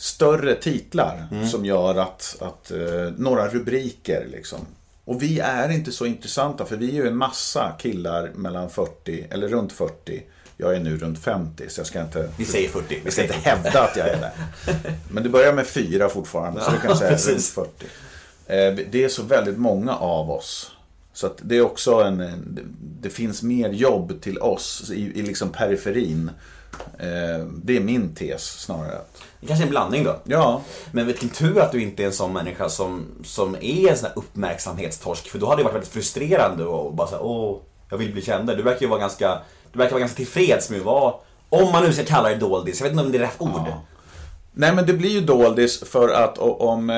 större 0.00 0.54
titlar 0.54 1.26
som 1.50 1.64
gör 1.64 1.94
att, 1.98 2.36
att 2.40 2.70
eh, 2.70 3.12
några 3.16 3.48
rubriker 3.48 4.26
liksom. 4.32 4.58
Och 5.04 5.22
vi 5.22 5.38
är 5.40 5.68
inte 5.68 5.92
så 5.92 6.06
intressanta 6.06 6.64
för 6.66 6.76
vi 6.76 6.88
är 6.90 6.94
ju 6.94 7.06
en 7.08 7.16
massa 7.16 7.72
killar 7.78 8.30
mellan 8.34 8.70
40 8.70 9.26
eller 9.30 9.48
runt 9.48 9.72
40. 9.72 10.22
Jag 10.56 10.74
är 10.74 10.80
nu 10.80 10.98
runt 10.98 11.18
50 11.18 11.68
så 11.68 11.80
jag 11.80 11.86
ska 11.86 12.00
inte 12.00 12.30
Vi 12.36 12.44
säger 12.44 12.68
40. 12.68 13.00
jag 13.04 13.12
ska 13.12 13.22
inte 13.22 13.34
hävda 13.34 13.82
att 13.82 13.96
jag 13.96 14.08
är 14.08 14.16
det. 14.20 14.32
Men 15.10 15.22
det 15.22 15.28
börjar 15.28 15.52
med 15.52 15.66
fyra 15.66 16.08
fortfarande, 16.08 16.60
så 16.60 16.70
du 16.70 16.78
kan 16.78 16.96
säga 16.96 17.10
runt 17.10 17.24
precis. 17.26 17.50
40. 17.52 17.68
Eh, 18.46 18.86
Det 18.90 19.04
är 19.04 19.08
så 19.08 19.22
väldigt 19.22 19.58
många 19.58 19.94
av 19.96 20.30
oss. 20.30 20.70
Så 21.12 21.26
att 21.26 21.38
det 21.42 21.56
är 21.56 21.62
också 21.62 21.94
en, 21.94 22.58
det 23.00 23.10
finns 23.10 23.42
mer 23.42 23.68
jobb 23.70 24.20
till 24.20 24.38
oss 24.38 24.90
i, 24.94 25.00
i 25.18 25.22
liksom 25.22 25.48
periferin. 25.52 26.30
Eh, 26.98 27.46
Det 27.62 27.76
är 27.76 27.80
min 27.80 28.14
tes 28.14 28.42
snarare. 28.44 29.00
Det 29.40 29.46
kanske 29.46 29.62
är 29.62 29.66
en 29.66 29.70
blandning 29.70 30.04
då. 30.04 30.16
Ja, 30.24 30.62
Men 30.92 31.06
vilken 31.06 31.28
tur 31.28 31.60
att 31.60 31.72
du 31.72 31.82
inte 31.82 32.02
är 32.02 32.06
en 32.06 32.12
sån 32.12 32.32
människa 32.32 32.68
som, 32.68 33.06
som 33.24 33.54
är 33.60 33.90
en 33.90 33.96
sån 33.96 34.06
här 34.06 34.12
uppmärksamhetstorsk. 34.18 35.28
För 35.30 35.38
då 35.38 35.46
hade 35.46 35.60
det 35.60 35.64
varit 35.64 35.74
väldigt 35.74 35.92
frustrerande 35.92 36.64
och 36.64 36.94
bara 36.94 37.08
såhär, 37.08 37.24
åh, 37.24 37.58
jag 37.90 37.98
vill 37.98 38.12
bli 38.12 38.22
känd. 38.22 38.46
Du 38.48 38.62
verkar 38.62 38.80
ju 38.80 38.86
vara 38.88 39.00
ganska, 39.00 39.38
du 39.72 39.78
verkar 39.78 39.92
vara 39.92 40.00
ganska 40.00 40.16
tillfreds 40.16 40.70
med 40.70 40.78
att 40.80 40.86
vara, 40.86 41.14
om 41.48 41.72
man 41.72 41.82
nu 41.84 41.92
ska 41.92 42.04
kalla 42.04 42.28
det 42.28 42.34
doldis, 42.34 42.80
jag 42.80 42.84
vet 42.84 42.92
inte 42.92 43.04
om 43.04 43.12
det 43.12 43.18
är 43.18 43.22
rätt 43.22 43.36
ord. 43.40 43.72
Nej 44.52 44.74
men 44.74 44.86
det 44.86 44.92
blir 44.92 45.10
ju 45.10 45.20
doldis 45.20 45.84
för 45.84 46.08
att 46.08 46.38
om... 46.38 46.90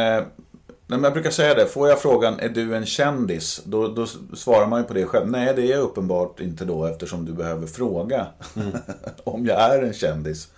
Nej, 0.93 0.99
men 0.99 1.05
jag 1.05 1.12
brukar 1.12 1.30
säga 1.30 1.55
det, 1.55 1.66
får 1.66 1.88
jag 1.88 2.01
frågan 2.01 2.40
är 2.40 2.49
du 2.49 2.76
en 2.76 2.86
kändis? 2.86 3.62
Då, 3.64 3.88
då 3.88 4.07
svarar 4.36 4.66
man 4.66 4.80
ju 4.80 4.86
på 4.86 4.95
det 4.95 5.07
själv. 5.07 5.30
Nej 5.30 5.55
det 5.57 5.62
är 5.62 5.70
jag 5.70 5.80
uppenbart 5.80 6.40
inte 6.40 6.64
då 6.64 6.86
eftersom 6.86 7.24
du 7.24 7.32
behöver 7.32 7.66
fråga 7.66 8.26
om 9.24 9.47
jag 9.47 9.61
är 9.61 9.82
en 9.82 9.93
kändis. 9.93 10.49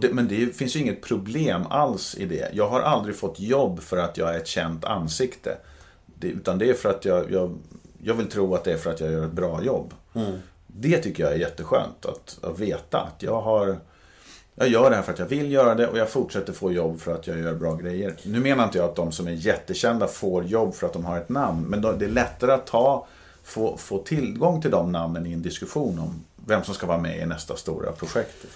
Det, 0.00 0.12
men 0.12 0.28
det 0.28 0.56
finns 0.56 0.76
ju 0.76 0.80
inget 0.80 1.02
problem 1.02 1.62
alls 1.70 2.14
i 2.14 2.26
det. 2.26 2.50
Jag 2.52 2.68
har 2.68 2.80
aldrig 2.80 3.16
fått 3.16 3.40
jobb 3.40 3.80
för 3.80 3.96
att 3.96 4.16
jag 4.16 4.34
är 4.34 4.38
ett 4.38 4.46
känt 4.46 4.84
ansikte. 4.84 5.56
Det, 6.06 6.28
utan 6.28 6.58
det 6.58 6.70
är 6.70 6.74
för 6.74 6.90
att 6.90 7.04
jag, 7.04 7.30
jag, 7.30 7.58
jag 8.02 8.14
vill 8.14 8.26
tro 8.26 8.54
att 8.54 8.64
det 8.64 8.72
är 8.72 8.76
för 8.76 8.90
att 8.90 9.00
jag 9.00 9.12
gör 9.12 9.24
ett 9.24 9.32
bra 9.32 9.62
jobb. 9.62 9.94
Det 10.66 10.98
tycker 10.98 11.22
jag 11.22 11.32
är 11.32 11.38
jätteskönt 11.38 12.06
att, 12.06 12.38
att 12.42 12.58
veta. 12.58 12.98
Att 12.98 13.22
jag 13.22 13.40
har 13.40 13.78
jag 14.58 14.68
gör 14.68 14.90
det 14.90 14.96
här 14.96 15.02
för 15.02 15.12
att 15.12 15.18
jag 15.18 15.26
vill 15.26 15.52
göra 15.52 15.74
det 15.74 15.86
och 15.86 15.98
jag 15.98 16.10
fortsätter 16.10 16.52
få 16.52 16.72
jobb 16.72 17.00
för 17.00 17.14
att 17.14 17.26
jag 17.26 17.38
gör 17.38 17.54
bra 17.54 17.74
grejer. 17.74 18.14
Nu 18.22 18.40
menar 18.40 18.64
inte 18.64 18.78
jag 18.78 18.84
att 18.88 18.96
de 18.96 19.12
som 19.12 19.26
är 19.26 19.32
jättekända 19.32 20.06
får 20.06 20.44
jobb 20.44 20.74
för 20.74 20.86
att 20.86 20.92
de 20.92 21.04
har 21.04 21.18
ett 21.18 21.28
namn. 21.28 21.66
Men 21.66 21.80
det 21.80 22.04
är 22.04 22.08
lättare 22.08 22.52
att 22.52 22.66
ta, 22.66 23.06
få, 23.44 23.76
få 23.76 23.98
tillgång 23.98 24.62
till 24.62 24.70
de 24.70 24.92
namnen 24.92 25.26
i 25.26 25.32
en 25.32 25.42
diskussion 25.42 25.98
om 25.98 26.24
vem 26.46 26.64
som 26.64 26.74
ska 26.74 26.86
vara 26.86 26.98
med 26.98 27.18
i 27.18 27.26
nästa 27.26 27.56
stora 27.56 27.92
projekt. 27.92 28.46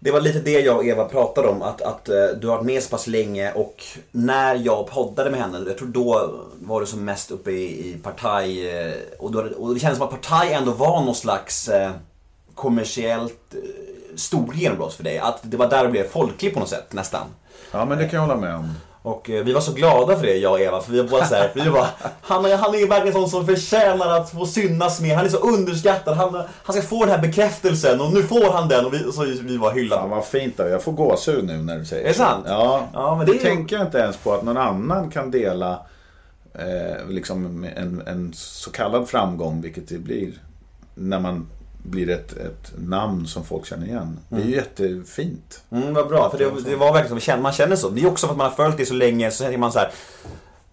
Det 0.00 0.10
var 0.10 0.20
lite 0.20 0.40
det 0.40 0.60
jag 0.60 0.76
och 0.76 0.84
Eva 0.84 1.04
pratade 1.04 1.48
om, 1.48 1.62
att, 1.62 1.82
att 1.82 2.08
eh, 2.08 2.26
du 2.40 2.48
har 2.48 2.56
varit 2.56 2.66
med 2.66 2.82
så 2.82 2.90
pass 2.90 3.06
länge 3.06 3.52
och 3.52 3.84
när 4.10 4.54
jag 4.54 4.86
poddade 4.86 5.30
med 5.30 5.40
henne, 5.40 5.58
jag 5.66 5.78
tror 5.78 5.88
då 5.88 6.34
var 6.60 6.80
du 6.80 6.86
som 6.86 7.04
mest 7.04 7.30
uppe 7.30 7.50
i, 7.50 7.90
i 7.90 7.98
Partaj 8.02 8.70
eh, 8.70 8.94
och, 9.18 9.32
då, 9.32 9.40
och 9.40 9.74
det 9.74 9.80
kändes 9.80 9.98
som 9.98 10.06
att 10.06 10.12
Partaj 10.12 10.52
ändå 10.52 10.72
var 10.72 11.04
någon 11.04 11.14
slags 11.14 11.68
eh, 11.68 11.90
kommersiellt 12.54 13.54
eh, 13.54 13.97
stor 14.18 14.54
genombrott 14.54 14.94
för 14.94 15.04
dig. 15.04 15.18
Att 15.18 15.38
det 15.42 15.56
var 15.56 15.70
där 15.70 15.84
det 15.84 15.90
blev 15.90 16.08
folkligt 16.08 16.54
på 16.54 16.60
något 16.60 16.68
sätt, 16.68 16.92
nästan. 16.92 17.26
Ja, 17.72 17.84
men 17.84 17.98
det 17.98 18.04
kan 18.08 18.14
jag 18.20 18.26
hålla 18.26 18.40
med 18.40 18.54
om. 18.54 18.74
Och 19.02 19.30
eh, 19.30 19.44
vi 19.44 19.52
var 19.52 19.60
så 19.60 19.72
glada 19.72 20.16
för 20.16 20.26
det, 20.26 20.36
jag 20.36 20.52
och 20.52 20.60
Eva, 20.60 20.80
för 20.80 20.92
vi 20.92 21.02
var 21.02 21.08
bara 21.08 21.24
så 21.26 21.34
här, 21.34 21.50
vi 21.54 21.70
bara, 21.70 21.86
han, 22.22 22.44
är- 22.44 22.56
han 22.56 22.74
är 22.74 22.86
verkligen 22.88 23.12
sån 23.14 23.28
som 23.30 23.46
förtjänar 23.46 24.08
att 24.20 24.30
få 24.30 24.46
synas 24.46 25.00
med, 25.00 25.16
han 25.16 25.24
är 25.24 25.28
så 25.28 25.36
underskattad, 25.36 26.16
han, 26.16 26.34
han 26.64 26.76
ska 26.76 26.82
få 26.82 27.00
den 27.04 27.14
här 27.14 27.22
bekräftelsen 27.22 28.00
och 28.00 28.12
nu 28.12 28.22
får 28.22 28.52
han 28.52 28.68
den 28.68 28.86
och 28.86 28.92
vi, 28.94 29.12
så 29.12 29.22
vi 29.42 29.56
var 29.56 29.72
hyllade. 29.72 30.00
Fan 30.02 30.10
vad 30.10 30.24
fint 30.24 30.56
då. 30.56 30.68
Jag 30.68 30.82
får 30.82 30.92
gåshud 30.92 31.44
nu 31.44 31.56
när 31.56 31.78
du 31.78 31.84
säger 31.84 32.04
Är 32.04 32.08
det 32.08 32.14
sant? 32.14 32.44
Ja, 32.48 32.88
Ja, 32.92 33.16
men 33.16 33.26
det, 33.26 33.32
det 33.32 33.38
är 33.38 33.42
tänker 33.44 33.76
jag 33.76 33.86
inte 33.86 33.98
ens 33.98 34.16
på 34.16 34.34
att 34.34 34.42
någon 34.42 34.56
annan 34.56 35.10
kan 35.10 35.30
dela 35.30 35.80
eh, 36.54 37.08
liksom 37.08 37.64
en, 37.76 38.02
en 38.06 38.32
så 38.34 38.70
kallad 38.70 39.08
framgång, 39.08 39.60
vilket 39.60 39.88
det 39.88 39.98
blir 39.98 40.32
när 40.94 41.20
man 41.20 41.46
blir 41.82 42.10
ett, 42.10 42.32
ett 42.32 42.72
namn 42.78 43.26
som 43.26 43.44
folk 43.44 43.66
känner 43.66 43.86
igen. 43.86 44.18
Det 44.28 44.36
är 44.36 44.44
ju 44.44 44.54
jättefint. 44.54 45.62
Mm, 45.70 45.94
vad 45.94 46.08
bra, 46.08 46.30
för 46.30 46.38
det, 46.38 46.50
det 46.64 46.76
var 46.76 46.92
verkligen 46.92 47.20
känner, 47.20 47.42
man 47.42 47.52
känner 47.52 47.76
så. 47.76 47.88
Det 47.90 48.02
är 48.02 48.06
också 48.08 48.26
för 48.26 48.32
att 48.34 48.38
man 48.38 48.46
har 48.48 48.54
följt 48.56 48.76
det 48.76 48.86
så 48.86 48.94
länge, 48.94 49.30
så 49.30 49.42
tänker 49.44 49.58
man 49.58 49.72
så 49.72 49.78
här. 49.78 49.90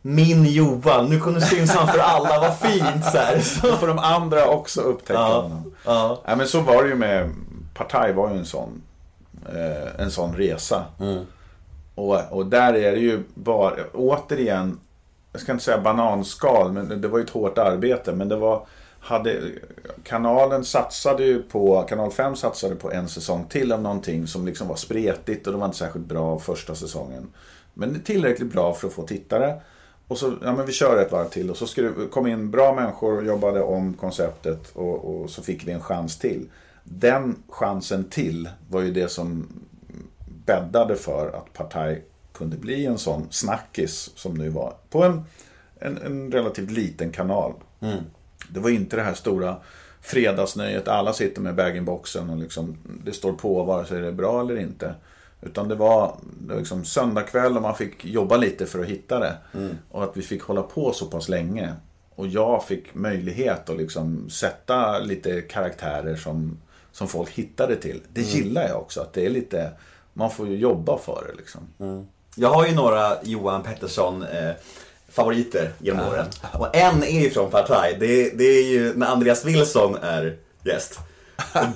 Min 0.01 0.45
Johan, 0.45 1.09
nu 1.09 1.19
kunde 1.19 1.41
syns 1.41 1.71
han 1.71 1.87
för 1.87 1.99
alla, 1.99 2.39
vad 2.39 2.57
fint 2.57 3.05
så 3.11 3.17
här. 3.17 3.39
Så, 3.61 3.67
får 3.67 3.87
de 3.87 3.99
andra 3.99 4.47
också 4.47 4.81
upptäcka 4.81 5.19
Ja, 5.19 5.41
honom. 5.41 5.73
ja. 5.85 6.21
Nej, 6.27 6.35
men 6.37 6.47
så 6.47 6.59
var 6.61 6.83
det 6.83 6.89
ju 6.89 6.95
med 6.95 7.29
Partaj 7.73 8.13
var 8.13 8.31
ju 8.31 8.37
en 8.37 8.45
sån, 8.45 8.81
eh, 9.49 10.01
en 10.01 10.11
sån 10.11 10.35
resa. 10.35 10.85
Och, 11.95 12.21
och 12.31 12.45
där 12.45 12.73
är 12.73 12.91
det 12.91 12.99
ju 12.99 13.23
bara, 13.33 13.73
återigen, 13.93 14.79
jag 15.31 15.41
ska 15.41 15.51
inte 15.51 15.63
säga 15.63 15.77
bananskal, 15.81 16.71
men 16.71 17.01
det 17.01 17.07
var 17.07 17.17
ju 17.17 17.23
ett 17.23 17.29
hårt 17.29 17.57
arbete. 17.57 18.11
Men 18.11 18.29
det 18.29 18.35
var, 18.35 18.65
hade, 19.05 19.51
kanalen 20.03 20.65
satsade 20.65 21.23
ju 21.23 21.43
på, 21.43 21.81
kanal 21.89 22.11
5 22.11 22.35
satsade 22.35 22.75
på 22.75 22.91
en 22.91 23.09
säsong 23.09 23.45
till 23.49 23.71
av 23.71 23.81
någonting 23.81 24.27
som 24.27 24.45
liksom 24.45 24.67
var 24.67 24.75
spretigt 24.75 25.47
och 25.47 25.53
det 25.53 25.59
var 25.59 25.65
inte 25.65 25.77
särskilt 25.77 26.05
bra 26.05 26.39
första 26.39 26.75
säsongen. 26.75 27.27
Men 27.73 28.01
tillräckligt 28.01 28.53
bra 28.53 28.73
för 28.73 28.87
att 28.87 28.93
få 28.93 29.07
tittare. 29.07 29.61
Och 30.07 30.17
så, 30.17 30.33
ja 30.43 30.55
men 30.55 30.65
vi 30.65 30.71
kör 30.71 31.01
ett 31.01 31.11
varv 31.11 31.29
till 31.29 31.49
och 31.49 31.57
så 31.57 31.67
skrev, 31.67 32.09
kom 32.09 32.27
in 32.27 32.51
bra 32.51 32.75
människor 32.75 33.17
och 33.17 33.25
jobbade 33.25 33.61
om 33.61 33.93
konceptet 33.93 34.71
och, 34.73 35.05
och 35.05 35.29
så 35.29 35.43
fick 35.43 35.67
vi 35.67 35.71
en 35.71 35.81
chans 35.81 36.19
till. 36.19 36.49
Den 36.83 37.43
chansen 37.49 38.09
till 38.09 38.49
var 38.69 38.81
ju 38.81 38.91
det 38.91 39.09
som 39.09 39.47
bäddade 40.45 40.95
för 40.95 41.27
att 41.27 41.53
Partaj 41.53 42.03
kunde 42.33 42.57
bli 42.57 42.85
en 42.85 42.97
sån 42.97 43.27
snackis 43.29 44.11
som 44.15 44.33
nu 44.33 44.49
var. 44.49 44.73
På 44.89 45.03
en, 45.03 45.21
en, 45.79 45.97
en 45.97 46.31
relativt 46.31 46.71
liten 46.71 47.11
kanal. 47.11 47.53
Mm. 47.79 48.03
Det 48.49 48.59
var 48.59 48.69
inte 48.69 48.95
det 48.95 49.01
här 49.01 49.13
stora 49.13 49.55
fredagsnöjet. 50.01 50.87
Alla 50.87 51.13
sitter 51.13 51.41
med 51.41 51.55
bag-in-boxen 51.55 52.29
och 52.29 52.37
liksom, 52.37 52.77
det 53.05 53.11
står 53.11 53.33
på 53.33 53.63
vare 53.63 53.85
sig 53.85 54.01
det 54.01 54.07
är 54.07 54.11
bra 54.11 54.41
eller 54.41 54.57
inte. 54.59 54.95
Utan 55.41 55.67
det 55.67 55.75
var, 55.75 56.17
liksom 56.49 56.85
söndagkväll 56.85 57.55
och 57.55 57.61
man 57.61 57.75
fick 57.75 58.05
jobba 58.05 58.37
lite 58.37 58.65
för 58.65 58.79
att 58.79 58.85
hitta 58.85 59.19
det. 59.19 59.37
Och 59.91 60.03
att 60.03 60.17
vi 60.17 60.21
fick 60.21 60.43
hålla 60.43 60.61
på 60.61 60.93
så 60.93 61.05
pass 61.05 61.29
länge. 61.29 61.73
Och 62.15 62.27
jag 62.27 62.65
fick 62.65 62.95
möjlighet 62.95 63.69
att 63.69 63.77
liksom 63.77 64.29
sätta 64.29 64.99
lite 64.99 65.41
karaktärer 65.41 66.15
som, 66.15 66.57
som 66.91 67.07
folk 67.07 67.29
hittade 67.29 67.75
till. 67.75 68.01
Det 68.13 68.21
gillar 68.21 68.67
jag 68.67 68.77
också. 68.77 69.01
Att 69.01 69.13
det 69.13 69.25
är 69.25 69.29
lite, 69.29 69.71
man 70.13 70.31
får 70.31 70.47
ju 70.47 70.57
jobba 70.57 70.97
för 70.97 71.27
det 71.27 71.37
liksom. 71.37 71.61
Jag 72.35 72.49
har 72.49 72.67
ju 72.67 72.75
några 72.75 73.23
Johan 73.23 73.63
Pettersson 73.63 74.23
eh, 74.23 74.51
favoriter 75.15 75.71
genom 75.79 76.07
åren. 76.07 76.25
Och 76.53 76.75
en 76.75 77.03
är 77.03 77.21
ju 77.21 77.29
från 77.29 77.51
Partaj. 77.51 77.97
Det, 77.99 78.29
det 78.37 78.43
är 78.43 78.63
ju 78.63 78.93
när 78.95 79.07
Andreas 79.07 79.45
Wilson 79.45 79.95
är 80.01 80.37
gäst. 80.65 80.99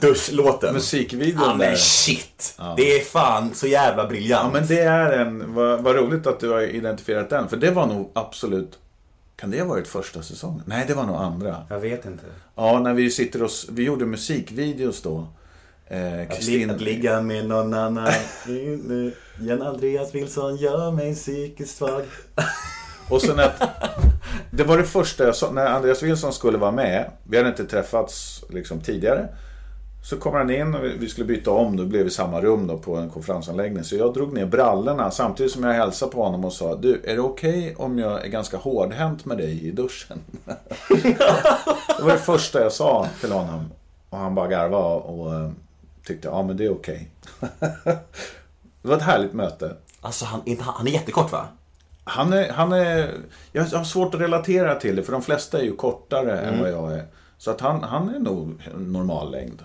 Duschlåten. 0.02 0.74
Musikvideon 0.74 1.42
Ja 1.46 1.56
men 1.56 1.78
shit! 1.78 2.58
Det 2.78 3.00
är 3.00 3.04
fan 3.04 3.54
så 3.54 3.68
jävla 3.68 4.08
briljant. 4.08 4.46
Ja 4.54 4.60
men 4.60 4.68
det 4.68 4.80
är 4.82 5.12
en, 5.20 5.54
vad, 5.54 5.82
vad 5.82 5.96
roligt 5.96 6.28
att 6.28 6.40
du 6.40 6.50
har 6.50 6.62
identifierat 6.62 7.30
den. 7.30 7.50
För 7.50 7.58
det 7.58 7.72
var 7.72 7.86
nog 7.86 8.12
absolut, 8.16 8.78
kan 9.36 9.52
det 9.52 9.60
ha 9.60 9.68
varit 9.68 9.88
första 9.88 10.22
säsongen? 10.24 10.64
Nej 10.66 10.86
det 10.88 10.94
var 10.94 11.04
nog 11.04 11.16
andra. 11.16 11.64
Jag 11.70 11.80
vet 11.80 12.06
inte. 12.06 12.24
Ja, 12.56 12.80
när 12.80 12.94
vi 12.94 13.12
sitter 13.12 13.44
och, 13.44 13.50
vi 13.72 13.84
gjorde 13.84 14.06
musikvideos 14.06 15.02
då. 15.02 15.28
Eh, 15.88 15.98
Att, 16.14 16.14
li- 16.20 16.26
Kristin, 16.36 16.70
att 16.70 16.82
ligga 16.82 17.22
med 17.22 17.46
någon 17.48 17.74
annan. 17.74 18.12
Jan 19.42 19.62
Andreas 19.62 20.16
Wilson 20.16 20.56
gör 20.56 20.92
mig 20.92 21.16
psykiskt 21.16 21.78
svag 21.78 22.04
och 23.10 23.22
sen 23.22 23.40
att, 23.40 23.62
det 24.52 24.64
var 24.64 24.78
det 24.78 24.84
första 24.84 25.24
jag 25.26 25.36
sa, 25.36 25.52
när 25.52 25.66
Andreas 25.66 26.04
Wilson 26.04 26.34
skulle 26.34 26.58
vara 26.58 26.72
med, 26.72 27.12
vi 27.24 27.38
hade 27.38 27.50
inte 27.50 27.66
träffats 27.66 28.44
liksom 28.50 28.82
tidigare. 28.82 29.28
Så 30.04 30.18
kommer 30.18 30.38
han 30.38 30.50
in 30.50 30.76
och 30.76 30.84
vi- 30.84 31.10
skulle 31.10 31.26
byta 31.26 31.52
om, 31.52 31.78
då 31.78 31.86
blev 31.86 32.02
vi 32.02 32.08
i 32.08 32.12
samma 32.12 32.42
rum 32.42 32.68
då 32.68 32.78
på 32.78 32.96
en 32.96 33.10
konferensanläggning. 33.10 33.84
Så 33.84 33.96
jag 33.96 34.14
drog 34.14 34.34
ner 34.34 34.46
brallorna 34.46 35.12
samtidigt 35.12 35.52
som 35.52 35.64
jag 35.64 35.74
hälsade 35.74 36.12
på 36.12 36.24
honom 36.24 36.46
och 36.46 36.54
sa 36.54 36.76
Du, 36.76 37.02
är 37.06 37.16
det 37.16 37.22
okej 37.22 37.76
om 37.78 38.00
jag 38.00 38.26
är 38.26 38.30
ganska 38.30 38.58
hårdhänt 38.58 39.26
med 39.26 39.38
dig 39.38 39.68
i 39.68 39.72
duschen? 39.72 40.20
det 41.98 42.02
var 42.04 42.12
det 42.12 42.18
första 42.18 42.62
jag 42.62 42.72
sa 42.72 43.08
till 43.22 43.32
honom. 43.32 43.66
Och 44.10 44.18
han 44.18 44.36
bara 44.36 44.48
garvade 44.48 44.84
och, 44.96 45.34
eh, 45.36 45.52
tyckte, 46.06 46.28
ja 46.28 46.44
men 46.44 46.58
det 46.58 46.66
är 46.66 46.72
okej. 46.72 47.10
det 48.82 48.88
var 48.88 48.96
ett 48.96 49.02
härligt 49.02 49.34
möte. 49.34 49.76
Alltså 50.02 50.26
han 50.26 50.42
han 50.60 50.88
är 50.88 50.92
jättekort 50.92 51.32
va? 51.32 51.48
Han 52.10 52.34
är, 52.34 52.50
han 52.50 52.72
är, 52.72 53.12
jag 53.52 53.64
har 53.66 53.84
svårt 53.84 54.16
att 54.16 54.22
relatera 54.22 54.76
till 54.76 54.96
det 54.96 55.04
för 55.04 55.12
de 55.12 55.22
flesta 55.22 55.60
är 55.60 55.64
ju 55.64 55.76
kortare 55.76 56.40
än 56.40 56.60
vad 56.62 56.72
jag 56.72 56.94
är. 56.94 57.04
Så 57.38 57.52
att 57.52 57.62
han, 57.62 57.84
han 57.84 58.16
är 58.16 58.20
nog 58.20 58.62
normal 58.78 59.32
längd. 59.32 59.62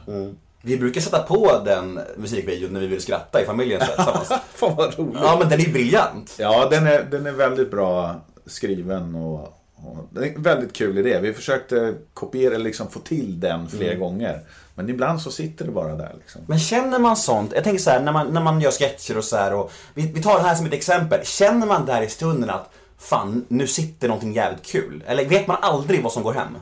Vi 0.62 0.76
brukar 0.76 1.00
sätta 1.00 1.22
på 1.22 1.50
den 1.64 2.00
musikvideon 2.16 2.72
när 2.72 2.80
vi 2.80 2.86
vill 2.86 3.00
skratta 3.02 3.42
i 3.42 3.44
familjen 3.44 3.80
tillsammans. 3.80 4.28
Fan 4.54 4.76
vad 4.76 4.98
roligt. 4.98 5.18
Ja 5.22 5.36
men 5.40 5.48
den 5.48 5.60
är 5.60 5.72
briljant. 5.72 6.36
Ja, 6.38 6.68
den 6.70 6.86
är, 6.86 7.04
den 7.10 7.26
är 7.26 7.32
väldigt 7.32 7.70
bra 7.70 8.14
skriven 8.46 9.14
och, 9.14 9.40
Och 9.76 9.96
Det 10.10 10.20
är 10.28 10.34
en 10.34 10.42
väldigt 10.42 10.72
kul 10.72 10.98
idé. 10.98 11.18
Vi 11.22 11.32
försökte 11.32 11.94
kopiera, 12.14 12.58
liksom 12.58 12.90
få 12.90 13.00
till 13.00 13.40
den 13.40 13.68
fler 13.68 13.86
Mm. 13.88 14.00
gånger. 14.00 14.40
Men 14.74 14.88
ibland 14.88 15.20
så 15.20 15.30
sitter 15.30 15.64
det 15.64 15.70
bara 15.70 15.94
där 15.96 16.14
liksom. 16.18 16.42
Men 16.46 16.58
känner 16.58 16.98
man 16.98 17.16
sånt, 17.16 17.52
jag 17.54 17.64
tänker 17.64 17.82
så 17.82 17.90
här, 17.90 18.00
när 18.00 18.12
man, 18.12 18.26
när 18.26 18.40
man 18.42 18.60
gör 18.60 18.70
sketcher 18.70 19.18
och 19.18 19.24
så 19.24 19.36
här 19.36 19.54
och 19.54 19.72
vi, 19.94 20.12
vi 20.12 20.22
tar 20.22 20.36
det 20.38 20.44
här 20.44 20.54
som 20.54 20.66
ett 20.66 20.72
exempel. 20.72 21.20
Känner 21.24 21.66
man 21.66 21.86
där 21.86 22.02
i 22.02 22.08
stunden 22.08 22.50
att 22.50 22.70
fan, 22.98 23.44
nu 23.48 23.66
sitter 23.66 24.08
någonting 24.08 24.32
jävligt 24.32 24.66
kul? 24.66 25.04
Eller 25.06 25.24
vet 25.24 25.46
man 25.46 25.56
aldrig 25.60 26.02
vad 26.02 26.12
som 26.12 26.22
går 26.22 26.32
hem? 26.32 26.56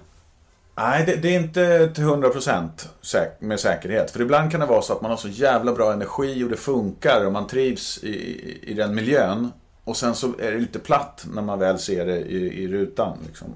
Nej, 0.76 1.06
det, 1.06 1.16
det 1.16 1.28
är 1.28 1.40
inte 1.40 1.88
till 1.94 2.04
100% 2.04 2.68
säk- 3.02 3.36
med 3.40 3.60
säkerhet. 3.60 4.10
För 4.10 4.20
ibland 4.20 4.50
kan 4.50 4.60
det 4.60 4.66
vara 4.66 4.82
så 4.82 4.92
att 4.92 5.02
man 5.02 5.10
har 5.10 5.18
så 5.18 5.28
jävla 5.28 5.72
bra 5.72 5.92
energi 5.92 6.44
och 6.44 6.48
det 6.50 6.56
funkar 6.56 7.26
och 7.26 7.32
man 7.32 7.46
trivs 7.46 7.98
i, 8.02 8.08
i, 8.08 8.60
i 8.70 8.74
den 8.74 8.94
miljön. 8.94 9.52
Och 9.84 9.96
sen 9.96 10.14
så 10.14 10.26
är 10.26 10.52
det 10.52 10.58
lite 10.58 10.78
platt 10.78 11.26
när 11.34 11.42
man 11.42 11.58
väl 11.58 11.78
ser 11.78 12.06
det 12.06 12.18
i, 12.18 12.62
i 12.64 12.68
rutan. 12.68 13.18
Liksom. 13.26 13.48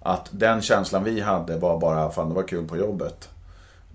Att 0.00 0.28
den 0.30 0.62
känslan 0.62 1.04
vi 1.04 1.20
hade 1.20 1.58
var 1.58 1.78
bara, 1.78 2.10
fan 2.10 2.28
det 2.28 2.34
var 2.34 2.42
kul 2.42 2.68
på 2.68 2.76
jobbet. 2.76 3.28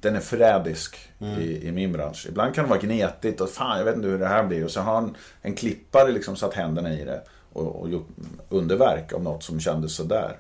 Den 0.02 0.16
är 0.16 0.20
förrädisk 0.20 0.98
i, 1.40 1.68
i 1.68 1.72
min 1.72 1.92
bransch. 1.92 2.26
Ibland 2.30 2.56
kan 2.56 2.64
det 2.64 2.70
vara 2.70 2.80
gnetigt 2.80 3.42
och 3.42 3.50
fan 3.50 3.78
jag 3.78 3.86
vet 3.86 3.96
inte 3.96 4.08
hur 4.08 4.20
det 4.20 4.28
här 4.28 4.44
blir. 4.44 4.66
Och 4.66 4.72
så 4.72 4.82
har 4.82 4.98
en, 4.98 5.16
en 5.42 5.56
klippare 5.56 6.12
liksom 6.12 6.36
satt 6.36 6.54
händerna 6.54 6.94
i 6.94 7.06
det 7.06 7.22
och, 7.54 7.82
och 7.82 7.90
gjort 7.90 8.08
underverk 8.50 9.14
av 9.14 9.24
något 9.24 9.44
som 9.44 9.60
kändes 9.60 9.96
sådär. 9.96 10.38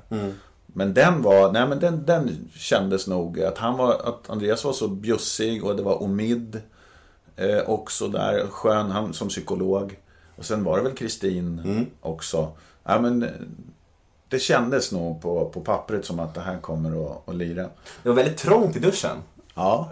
Men 0.66 0.94
den 0.94 1.22
var, 1.22 1.52
nej 1.52 1.68
men 1.68 1.80
den, 1.80 2.06
den 2.06 2.50
kändes 2.54 3.08
nog 3.08 3.42
att 3.42 3.58
han 3.58 3.78
var, 3.78 3.94
att 3.94 4.30
Andreas 4.30 4.64
var 4.66 4.74
så 4.74 4.88
bjussig 4.88 5.64
och 5.64 5.76
det 5.76 5.84
var 5.84 6.04
Omid 6.04 6.62
eh, 7.36 7.70
också 7.70 8.08
där, 8.08 8.48
skön, 8.48 8.92
han 8.92 9.14
som 9.14 9.28
psykolog. 9.28 10.00
Och 10.36 10.46
sen 10.46 10.64
var 10.64 10.78
det 10.78 10.84
väl 10.84 10.94
Kristin 10.94 11.88
också. 12.02 12.52
Ja 12.84 13.00
men 13.02 13.24
eh, 13.24 13.30
det 14.30 14.40
kändes 14.40 14.92
nog 14.92 15.22
på, 15.22 15.50
på 15.50 15.62
pappret 15.62 16.06
som 16.06 16.20
att 16.20 16.34
det 16.34 16.42
här 16.42 16.58
kommer 16.58 17.06
att, 17.06 17.30
att 17.30 17.36
lira. 17.36 17.70
Det 18.04 18.10
var 18.10 18.16
väldigt 18.16 18.38
trångt 18.38 18.76
i 18.76 18.80
duschen. 18.80 19.18
Ja, 19.58 19.90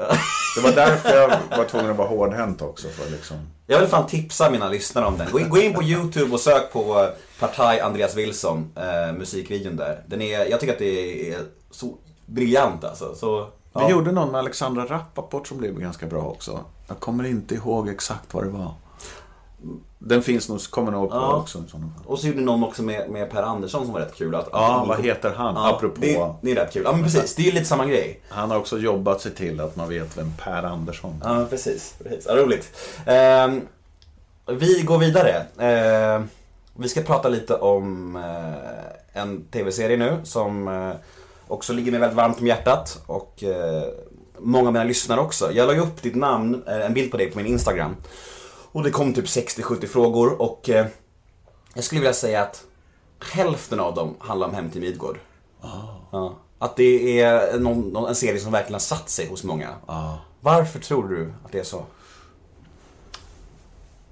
det 0.55 0.61
var 0.61 0.72
därför 0.72 1.16
jag 1.16 1.57
var 1.57 1.66
tvungen 1.66 1.91
att 1.91 1.97
vara 1.97 2.07
hårdhänt 2.07 2.61
också. 2.61 2.88
För 2.88 3.11
liksom. 3.11 3.38
Jag 3.68 3.80
vill 3.80 3.89
fan 3.89 4.07
tipsa 4.07 4.49
mina 4.49 4.70
lyssnare 4.70 5.05
om 5.05 5.18
den. 5.18 5.32
Gå 5.32 5.39
in, 5.39 5.49
gå 5.49 5.57
in 5.57 5.74
på 5.74 5.84
YouTube 5.84 6.34
och 6.34 6.39
sök 6.39 6.74
på 6.74 6.99
eh, 6.99 7.09
Partaj 7.39 7.80
Andreas 7.80 8.16
Wilson, 8.16 8.72
eh, 8.76 9.13
musikvideon 9.13 9.76
där. 9.76 10.03
Den 10.07 10.22
är, 10.22 10.45
jag 10.45 10.59
tycker 10.59 10.74
att 10.74 10.80
det 10.80 11.32
är 11.34 11.39
så 11.72 11.97
briljant 12.26 12.84
alltså. 12.84 13.16
Så, 13.16 13.41
Vi 13.43 13.49
ja. 13.74 13.89
gjorde 13.89 14.11
någon 14.11 14.32
med 14.32 14.39
Alexandra 14.39 14.86
Rappaport 14.86 15.47
som 15.47 15.57
blev 15.57 15.80
ganska 15.80 16.05
bra 16.05 16.22
också. 16.22 16.59
Jag 16.88 16.99
kommer 16.99 17.24
inte 17.24 17.55
ihåg 17.55 17.89
exakt 17.89 18.34
vad 18.34 18.43
det 18.43 18.49
var. 18.49 18.74
Den 20.07 20.21
finns 20.21 20.49
nog, 20.49 20.61
kommer 20.69 20.91
nog 20.91 21.05
upp 21.05 21.11
Ja. 21.13 21.33
också. 21.35 21.57
i 21.57 21.61
sådana 21.71 21.87
fall. 21.95 22.03
Och 22.05 22.19
så 22.19 22.27
gjorde 22.27 22.41
någon 22.41 22.63
också 22.63 22.83
med, 22.83 23.09
med 23.09 23.31
Per 23.31 23.43
Andersson 23.43 23.85
som 23.85 23.93
var 23.93 23.99
rätt 24.01 24.15
kul. 24.15 24.35
Att, 24.35 24.49
Ja, 24.51 24.81
att- 24.81 24.87
vad 24.87 24.99
heter 25.05 25.33
han? 25.37 25.55
Ja, 25.55 25.69
Apropå. 25.75 26.01
Det, 26.01 26.33
det 26.41 26.51
är 26.51 26.55
rätt 26.55 26.73
kul. 26.73 26.81
Ja 26.85 26.91
men 26.91 27.03
precis, 27.03 27.35
det 27.35 27.47
är 27.47 27.51
lite 27.51 27.65
samma 27.65 27.85
grej. 27.85 28.19
Han 28.29 28.51
har 28.51 28.57
också 28.57 28.77
jobbat 28.79 29.21
sig 29.21 29.31
till 29.31 29.59
att 29.61 29.75
man 29.75 29.89
vet 29.89 30.17
vem 30.17 30.31
Per 30.43 30.63
Andersson 30.63 31.21
är. 31.25 31.39
Ja, 31.39 31.45
precis. 31.49 31.93
precis. 32.03 32.25
Ja, 32.29 32.35
roligt. 32.35 32.71
Ehm, 33.05 33.61
vi 34.47 34.81
går 34.81 34.97
vidare. 34.97 35.45
Ehm, 35.59 36.29
vi 36.75 36.89
ska 36.89 37.01
prata 37.01 37.29
lite 37.29 37.55
om 37.55 38.15
eh, 38.15 39.21
en 39.21 39.43
tv-serie 39.51 39.97
nu 39.97 40.17
som 40.23 40.67
eh, 40.67 40.91
också 41.47 41.73
ligger 41.73 41.91
mig 41.91 41.99
väldigt 41.99 42.17
varmt 42.17 42.39
om 42.39 42.47
hjärtat. 42.47 43.01
Och 43.05 43.43
eh, 43.43 43.83
många 44.39 44.67
av 44.67 44.73
mina 44.73 44.85
lyssnare 44.85 45.19
också. 45.19 45.51
Jag 45.51 45.67
la 45.67 45.73
ju 45.73 45.79
upp 45.79 46.01
ditt 46.01 46.15
namn, 46.15 46.63
eh, 46.67 46.85
en 46.85 46.93
bild 46.93 47.11
på 47.11 47.17
dig 47.17 47.31
på 47.31 47.37
min 47.37 47.47
Instagram. 47.47 47.95
Och 48.76 48.84
det 48.84 48.91
kom 48.91 49.13
typ 49.13 49.26
60-70 49.26 49.88
frågor 49.88 50.41
och 50.41 50.69
eh, 50.69 50.88
jag 51.73 51.84
skulle 51.84 52.01
vilja 52.01 52.13
säga 52.13 52.41
att 52.41 52.63
hälften 53.34 53.80
av 53.80 53.95
dem 53.95 54.15
handlar 54.19 54.47
om 54.47 54.53
Hem 54.53 54.69
till 54.69 54.82
Midgård. 54.82 55.17
Ja. 56.11 56.36
Att 56.59 56.76
det 56.76 57.21
är 57.21 57.59
någon, 57.59 57.82
någon, 57.82 58.09
en 58.09 58.15
serie 58.15 58.39
som 58.39 58.51
verkligen 58.51 58.73
har 58.73 58.80
satt 58.80 59.09
sig 59.09 59.30
hos 59.30 59.43
många. 59.43 59.69
Varför 60.41 60.80
tror 60.80 61.07
du 61.07 61.34
att 61.45 61.51
det 61.51 61.59
är 61.59 61.63
så? 61.63 61.86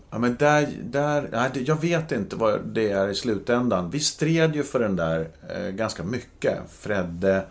Ja, 0.09 0.17
men 0.19 0.35
där, 0.35 0.69
där, 0.83 1.29
nej, 1.31 1.63
jag 1.67 1.81
vet 1.81 2.11
inte 2.11 2.35
vad 2.35 2.65
det 2.65 2.91
är 2.91 3.07
i 3.07 3.15
slutändan. 3.15 3.89
Vi 3.89 3.99
stred 3.99 4.55
ju 4.55 4.63
för 4.63 4.79
den 4.79 4.95
där 4.95 5.29
eh, 5.55 5.69
ganska 5.69 6.03
mycket. 6.03 6.59
Fredde, 6.69 7.45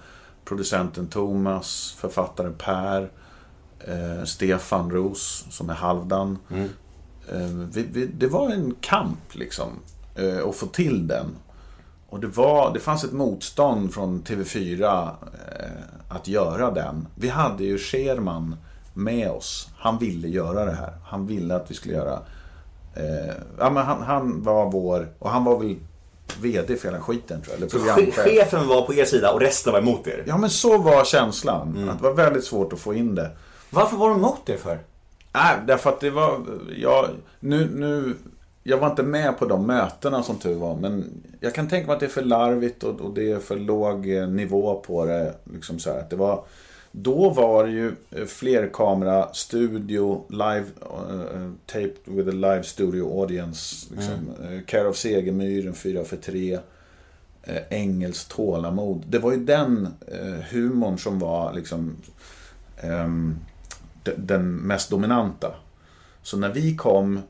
producenten 0.44 1.08
Thomas, 1.08 1.96
författaren 1.98 2.54
Per, 2.58 3.10
eh, 3.78 4.24
Stefan 4.24 4.90
Ros 4.90 5.46
som 5.50 5.70
är 5.70 5.74
Halvdan. 5.74 6.38
Eh, 6.50 6.64
vi, 7.72 7.82
vi, 7.82 8.06
det 8.06 8.26
var 8.26 8.50
en 8.50 8.74
kamp 8.80 9.34
liksom, 9.34 9.68
eh, 10.14 10.48
att 10.48 10.56
få 10.56 10.66
till 10.66 11.06
den. 11.06 11.26
Och 12.08 12.20
det, 12.20 12.26
var, 12.26 12.74
det 12.74 12.80
fanns 12.80 13.04
ett 13.04 13.12
motstånd 13.12 13.94
från 13.94 14.22
TV4 14.22 15.08
eh, 15.58 15.66
att 16.08 16.28
göra 16.28 16.70
den. 16.70 17.06
Vi 17.14 17.28
hade 17.28 17.64
ju 17.64 17.78
Scherman 17.78 18.56
med 18.94 19.30
oss. 19.30 19.68
Han 19.78 19.98
ville 19.98 20.28
göra 20.28 20.64
det 20.64 20.72
här. 20.72 20.92
Han 21.04 21.26
ville 21.26 21.56
att 21.56 21.70
vi 21.70 21.74
skulle 21.74 21.94
göra... 21.94 22.18
Eh, 22.94 23.34
ja, 23.58 23.70
men 23.70 23.84
han, 23.86 24.02
han 24.02 24.42
var 24.42 24.70
vår... 24.70 25.08
Och 25.18 25.30
han 25.30 25.44
var 25.44 25.58
väl 25.58 25.76
VD 26.40 26.76
för 26.76 26.88
hela 26.88 27.00
skiten 27.00 27.42
tror 27.42 27.52
jag. 27.52 27.56
Eller 27.56 27.70
programchef. 27.70 28.14
Chefen 28.14 28.68
var 28.68 28.82
på 28.82 28.94
er 28.94 29.04
sida 29.04 29.32
och 29.32 29.40
resten 29.40 29.72
var 29.72 29.80
emot 29.80 30.06
er. 30.06 30.24
Ja 30.26 30.36
men 30.36 30.50
så 30.50 30.78
var 30.78 31.04
känslan. 31.04 31.88
Att 31.88 31.98
det 31.98 32.04
var 32.04 32.14
väldigt 32.14 32.44
svårt 32.44 32.72
att 32.72 32.78
få 32.78 32.94
in 32.94 33.14
det. 33.14 33.30
Varför 33.70 33.96
var 33.96 34.08
de 34.08 34.18
emot 34.18 34.48
er 34.48 34.56
för? 34.56 34.78
Nej, 35.32 35.56
därför 35.66 35.90
att 35.90 36.00
det 36.00 36.10
var... 36.10 36.40
Jag, 36.76 37.08
nu, 37.40 37.68
nu, 37.74 38.14
jag 38.62 38.78
var 38.78 38.90
inte 38.90 39.02
med 39.02 39.38
på 39.38 39.44
de 39.46 39.66
mötena 39.66 40.22
som 40.22 40.38
tur 40.38 40.54
var. 40.54 40.76
Men 40.76 41.04
jag 41.40 41.54
kan 41.54 41.68
tänka 41.68 41.86
mig 41.86 41.94
att 41.94 42.00
det 42.00 42.06
är 42.06 42.10
för 42.10 42.22
larvigt 42.22 42.84
och, 42.84 43.00
och 43.00 43.14
det 43.14 43.30
är 43.30 43.38
för 43.38 43.56
låg 43.56 44.10
eh, 44.10 44.28
nivå 44.28 44.82
på 44.86 45.04
det. 45.04 45.34
Liksom 45.52 45.78
så 45.78 45.90
här, 45.92 45.98
att 45.98 46.10
det 46.10 46.16
var, 46.16 46.44
då 46.92 47.30
var 47.30 47.64
det 47.64 47.70
ju 47.70 47.92
eh, 48.10 48.24
flerkamera, 48.24 49.32
studio, 49.32 50.24
live, 50.28 50.64
uh, 51.12 51.50
taped 51.66 51.96
with 52.04 52.28
a 52.28 52.32
live 52.32 52.62
studio 52.62 53.20
audience. 53.20 53.86
Liksom. 53.94 54.14
Eh, 54.42 54.60
Care 54.66 54.88
of 54.88 54.96
Segemyhr, 54.96 55.66
en 55.66 55.74
4 55.74 56.04
för 56.04 56.16
3 56.16 56.58
eh, 57.42 57.56
engelskt 57.70 58.30
tålamod. 58.30 59.04
Det 59.08 59.18
var 59.18 59.32
ju 59.32 59.44
den 59.44 59.88
eh, 60.06 60.44
humorn 60.50 60.98
som 60.98 61.18
var 61.18 61.52
liksom 61.52 61.96
de- 62.82 63.36
den 64.16 64.54
mest 64.54 64.90
dominanta. 64.90 65.54
Så 66.22 66.36
när 66.36 66.48
vi 66.52 66.76
kom 66.76 67.20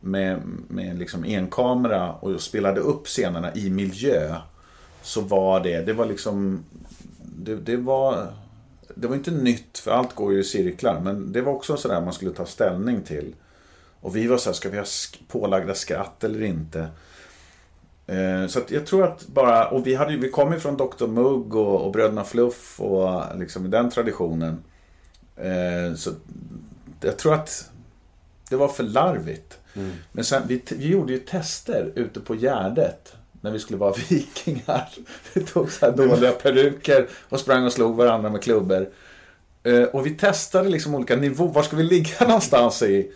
med, 0.00 0.40
med 0.68 0.98
liksom 0.98 1.24
enkamera 1.24 2.12
och 2.12 2.40
spelade 2.40 2.80
upp 2.80 3.06
scenerna 3.06 3.54
i 3.54 3.70
miljö 3.70 4.36
så 5.02 5.20
var 5.20 5.60
det, 5.60 5.80
det 5.86 5.92
var 5.92 6.06
liksom, 6.06 6.64
det, 7.36 7.56
det 7.56 7.76
var 7.76 8.26
det 8.94 9.08
var 9.08 9.14
inte 9.16 9.30
nytt, 9.30 9.78
för 9.78 9.90
allt 9.90 10.14
går 10.14 10.32
ju 10.32 10.40
i 10.40 10.44
cirklar, 10.44 11.00
men 11.00 11.32
det 11.32 11.40
var 11.42 11.52
också 11.52 11.76
sådär 11.76 12.00
man 12.00 12.12
skulle 12.12 12.30
ta 12.32 12.46
ställning 12.46 13.02
till. 13.02 13.34
Och 14.00 14.16
vi 14.16 14.26
var 14.26 14.36
så 14.36 14.48
här, 14.48 14.54
ska 14.54 14.68
vi 14.70 14.76
ha 14.76 14.84
sk- 14.84 15.18
pålagda 15.28 15.74
skratt 15.74 16.24
eller 16.24 16.42
inte? 16.42 16.88
Eh, 18.06 18.46
Så 18.48 18.58
att 18.58 18.70
jag 18.70 18.86
tror 18.86 19.04
att 19.04 19.26
bara, 19.26 19.68
och 19.68 19.86
vi, 19.86 19.94
hade, 19.94 20.16
vi 20.16 20.30
kom 20.30 20.52
ju 20.52 20.60
från 20.60 20.76
Dr 20.76 21.06
Mugg 21.06 21.54
och, 21.54 21.86
och 21.86 21.92
Bröderna 21.92 22.24
Fluff 22.24 22.80
och 22.80 23.22
liksom 23.38 23.66
i 23.66 23.68
den 23.68 23.90
traditionen. 23.90 24.62
Eh, 25.42 25.94
Så 25.96 26.10
jag 27.00 27.16
tror 27.18 27.34
att 27.34 27.70
det 28.50 28.56
var 28.56 28.68
för 28.68 28.82
larvigt. 28.84 29.58
Men 30.12 30.24
sen, 30.24 30.42
vi, 30.46 30.62
vi 30.70 30.88
gjorde 30.88 31.12
ju 31.12 31.18
tester 31.18 31.92
ute 31.94 32.20
på 32.20 32.34
Gärdet. 32.34 33.12
När 33.40 33.50
vi 33.50 33.58
skulle 33.58 33.78
vara 33.78 33.92
vikingar. 34.08 34.88
Vi 35.32 35.44
tog 35.44 35.72
så 35.72 35.86
här 35.86 35.92
dåliga 35.92 36.32
peruker 36.32 37.08
och 37.28 37.40
sprang 37.40 37.64
och 37.64 37.72
slog 37.72 37.96
varandra 37.96 38.30
med 38.30 38.42
klubbor. 38.42 38.88
Eh, 39.62 39.82
Och 39.82 40.06
vi 40.06 40.10
testade 40.10 40.68
liksom 40.68 40.94
olika 40.94 41.16
nivåer. 41.16 41.52
Var 41.52 41.62
ska 41.62 41.76
vi 41.76 41.82
ligga 41.82 42.10
någonstans 42.26 42.82
i? 42.82 43.12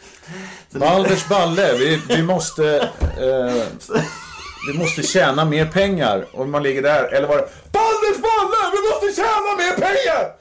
Balders 0.71 1.29
balle. 1.29 1.73
Vi, 1.79 2.01
vi 2.09 2.23
måste... 2.23 2.91
Eh, 3.21 3.65
vi 4.73 4.79
måste 4.79 5.03
tjäna 5.03 5.45
mer 5.45 5.67
pengar. 5.67 6.27
Och 6.33 6.49
man 6.49 6.63
ligger 6.63 6.83
där. 6.83 7.05
Eller 7.13 7.29
var 7.29 7.37
det 7.37 7.49
Balders 7.73 8.23
balle! 8.23 8.71
Vi 8.73 8.89
måste 8.91 9.21
tjäna 9.23 9.57
mer 9.59 9.75
pengar! 9.77 10.33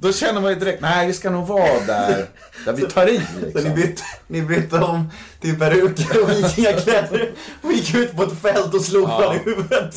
Då 0.00 0.12
känner 0.12 0.40
man 0.40 0.50
ju 0.52 0.58
direkt, 0.58 0.80
nej 0.82 1.06
vi 1.06 1.12
ska 1.12 1.30
nog 1.30 1.46
vara 1.46 1.80
där, 1.86 2.26
där 2.64 2.72
vi 2.72 2.82
tar 2.82 3.06
i. 3.06 3.16
Så 3.18 3.38
ni 3.40 3.52
Liksom. 3.52 3.74
bytte, 3.74 4.02
ni 4.26 4.42
bytte 4.42 4.76
om 4.78 5.10
till 5.40 5.58
peruker 5.58 6.22
och 6.22 6.30
vikingakläder 6.30 7.30
och 7.62 7.72
gick 7.72 7.94
ut 7.94 8.16
på 8.16 8.22
ett 8.22 8.40
fält 8.42 8.74
och 8.74 8.80
slog 8.82 9.08
varandra 9.08 9.34
i 9.34 9.38
huvudet. 9.38 9.94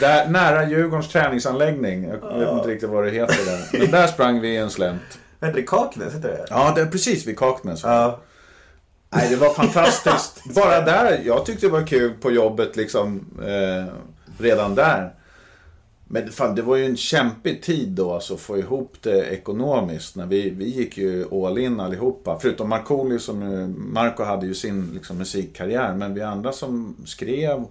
Där, 0.00 0.28
nära 0.28 0.68
Djurgårdens 0.68 1.08
träningsanläggning. 1.08 2.04
Jag 2.04 2.38
vet 2.38 2.52
inte 2.52 2.68
riktigt 2.68 2.88
vad 2.90 3.04
det 3.04 3.10
heter 3.10 3.44
där. 3.44 3.78
Men 3.78 3.90
där 3.90 4.06
sprang 4.06 4.40
vi 4.40 4.48
i 4.48 4.56
en 4.56 4.70
slänt. 4.70 5.02
Vad 5.38 5.48
heter 5.50 5.60
det? 5.60 5.66
Kaknäs? 5.66 6.14
Heter 6.14 6.28
det? 6.28 6.46
Ja, 6.50 6.72
det 6.74 6.80
är 6.80 6.86
precis 6.86 7.26
vid 7.26 7.38
Kaknäs. 7.38 7.80
Ja. 7.82 8.20
Nej, 9.14 9.28
det 9.30 9.36
var 9.36 9.54
fantastiskt. 9.54 10.44
Bara 10.54 10.80
där, 10.80 11.20
jag 11.24 11.46
tyckte 11.46 11.66
det 11.66 11.72
var 11.72 11.86
kul 11.86 12.12
på 12.20 12.30
jobbet 12.30 12.76
liksom. 12.76 13.24
Eh, 13.42 13.94
redan 14.38 14.74
där. 14.74 15.12
Men 16.08 16.32
fan, 16.32 16.54
det 16.54 16.62
var 16.62 16.76
ju 16.76 16.84
en 16.84 16.96
kämpig 16.96 17.62
tid 17.62 17.88
då 17.88 18.12
alltså, 18.12 18.34
att 18.34 18.40
få 18.40 18.58
ihop 18.58 18.96
det 19.00 19.24
ekonomiskt. 19.24 20.16
När 20.16 20.26
vi, 20.26 20.50
vi 20.50 20.64
gick 20.64 20.98
ju 20.98 21.44
all 21.44 21.58
in 21.58 21.80
allihopa. 21.80 22.38
Förutom 22.42 22.68
Markoolio 22.68 23.18
som 23.18 23.40
nu, 23.40 23.66
Marco 23.76 24.22
hade 24.24 24.46
ju 24.46 24.54
sin 24.54 24.90
liksom, 24.94 25.18
musikkarriär. 25.18 25.94
Men 25.94 26.14
vi 26.14 26.22
andra 26.22 26.52
som 26.52 26.96
skrev 27.04 27.64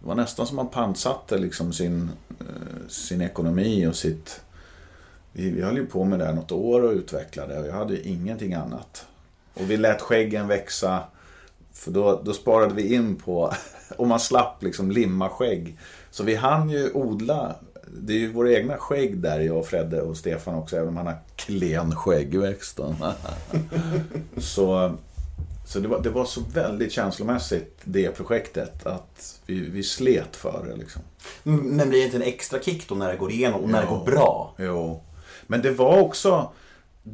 Det 0.00 0.06
var 0.06 0.14
nästan 0.14 0.46
som 0.46 0.56
man 0.56 0.68
pantsatte 0.68 1.38
liksom 1.38 1.72
sin, 1.72 2.10
eh, 2.40 2.88
sin 2.88 3.20
ekonomi 3.20 3.86
och 3.86 3.96
sitt... 3.96 4.40
Vi, 5.32 5.50
vi 5.50 5.62
höll 5.62 5.76
ju 5.76 5.86
på 5.86 6.04
med 6.04 6.18
det 6.18 6.24
här 6.24 6.34
något 6.34 6.52
år 6.52 6.82
och 6.82 6.92
utvecklade 6.92 7.58
och 7.58 7.66
jag 7.66 7.72
hade 7.72 7.94
ju 7.94 8.02
ingenting 8.02 8.54
annat. 8.54 9.06
Och 9.54 9.70
vi 9.70 9.76
lät 9.76 10.00
skäggen 10.00 10.48
växa. 10.48 11.02
För 11.72 11.90
då, 11.90 12.20
då 12.24 12.32
sparade 12.32 12.74
vi 12.74 12.94
in 12.94 13.16
på... 13.16 13.52
Och 13.96 14.06
man 14.06 14.20
slapp 14.20 14.62
liksom 14.62 14.90
limma 14.90 15.28
skägg. 15.28 15.78
Så 16.10 16.24
vi 16.24 16.34
hann 16.34 16.70
ju 16.70 16.92
odla. 16.92 17.54
Det 17.92 18.12
är 18.12 18.18
ju 18.18 18.32
våra 18.32 18.52
egna 18.52 18.76
skägg 18.76 19.18
där, 19.18 19.40
jag 19.40 19.66
Fredde 19.66 20.02
och 20.02 20.16
Stefan 20.16 20.54
också. 20.54 20.76
Även 20.76 20.88
om 20.88 20.96
han 20.96 21.06
har 21.06 21.18
klen 21.36 21.96
skäggväxt. 21.96 22.80
så 24.38 24.96
så 25.68 25.78
det 25.78 25.88
var, 25.88 26.00
det 26.02 26.10
var 26.10 26.24
så 26.24 26.40
väldigt 26.54 26.92
känslomässigt, 26.92 27.80
det 27.84 28.10
projektet. 28.16 28.86
Att 28.86 29.40
vi, 29.46 29.60
vi 29.70 29.82
slet 29.82 30.36
för 30.36 30.66
det 30.70 30.76
liksom. 30.76 31.02
Men 31.42 31.88
blir 31.88 31.98
det 31.98 32.04
inte 32.04 32.16
en 32.16 32.22
extra 32.22 32.60
kick 32.60 32.88
då 32.88 32.94
när 32.94 33.08
det 33.12 33.16
går 33.16 33.30
igenom 33.32 33.60
och 33.62 33.70
när 33.70 33.80
det 33.80 33.86
Ja. 33.90 33.96
går 33.96 34.04
bra? 34.04 34.54
Jo. 34.58 35.02
Men 35.46 35.62
det 35.62 35.70
var 35.70 36.00
också... 36.00 36.52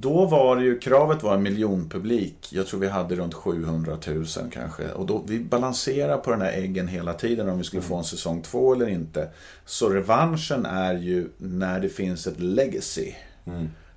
Då 0.00 0.26
var 0.26 0.56
det 0.56 0.64
ju, 0.64 0.78
kravet 0.78 1.22
var 1.22 1.34
en 1.34 1.42
miljonpublik. 1.42 2.48
Jag 2.52 2.66
tror 2.66 2.80
vi 2.80 2.88
hade 2.88 3.16
runt 3.16 3.34
700 3.34 3.98
000 4.06 4.24
kanske. 4.52 4.92
Och 4.92 5.06
då, 5.06 5.24
vi 5.26 5.40
balanserade 5.40 6.22
på 6.22 6.30
den 6.30 6.40
här 6.40 6.52
äggen 6.52 6.88
hela 6.88 7.12
tiden 7.12 7.48
om 7.48 7.58
vi 7.58 7.64
skulle 7.64 7.82
få 7.82 7.96
en 7.96 8.04
säsong 8.04 8.42
två 8.42 8.74
eller 8.74 8.88
inte. 8.88 9.28
Så 9.64 9.88
revanschen 9.88 10.66
är 10.66 10.94
ju 10.94 11.28
när 11.38 11.80
det 11.80 11.88
finns 11.88 12.26
ett 12.26 12.40
legacy. 12.40 13.12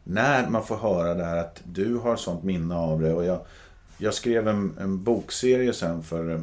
När 0.03 0.49
man 0.49 0.65
får 0.65 0.75
höra 0.77 1.13
det 1.13 1.25
här 1.25 1.37
att 1.37 1.61
du 1.63 1.95
har 1.95 2.15
sånt 2.15 2.43
minne 2.43 2.75
av 2.75 3.01
det. 3.01 3.13
Och 3.13 3.25
jag, 3.25 3.39
jag 3.97 4.13
skrev 4.13 4.47
en, 4.47 4.77
en 4.79 5.03
bokserie 5.03 5.73
sen 5.73 6.03
för, 6.03 6.33
eh, 6.33 6.41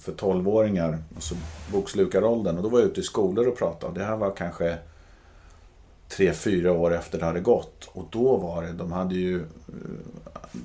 för 0.00 0.12
12-åringar. 0.12 0.98
Alltså 1.14 1.34
bokslukaråldern. 1.72 2.56
Och 2.56 2.62
då 2.62 2.68
var 2.68 2.78
jag 2.78 2.88
ute 2.88 3.00
i 3.00 3.02
skolor 3.02 3.48
och 3.48 3.58
pratade. 3.58 4.00
Det 4.00 4.04
här 4.04 4.16
var 4.16 4.36
kanske 4.36 4.78
tre, 6.08 6.32
fyra 6.32 6.72
år 6.72 6.94
efter 6.94 7.18
det 7.18 7.24
hade 7.24 7.40
gått. 7.40 7.84
Och 7.92 8.06
då 8.10 8.36
var 8.36 8.62
det, 8.62 8.72
de 8.72 8.92
hade 8.92 9.14
ju, 9.14 9.36
eh, 9.40 9.44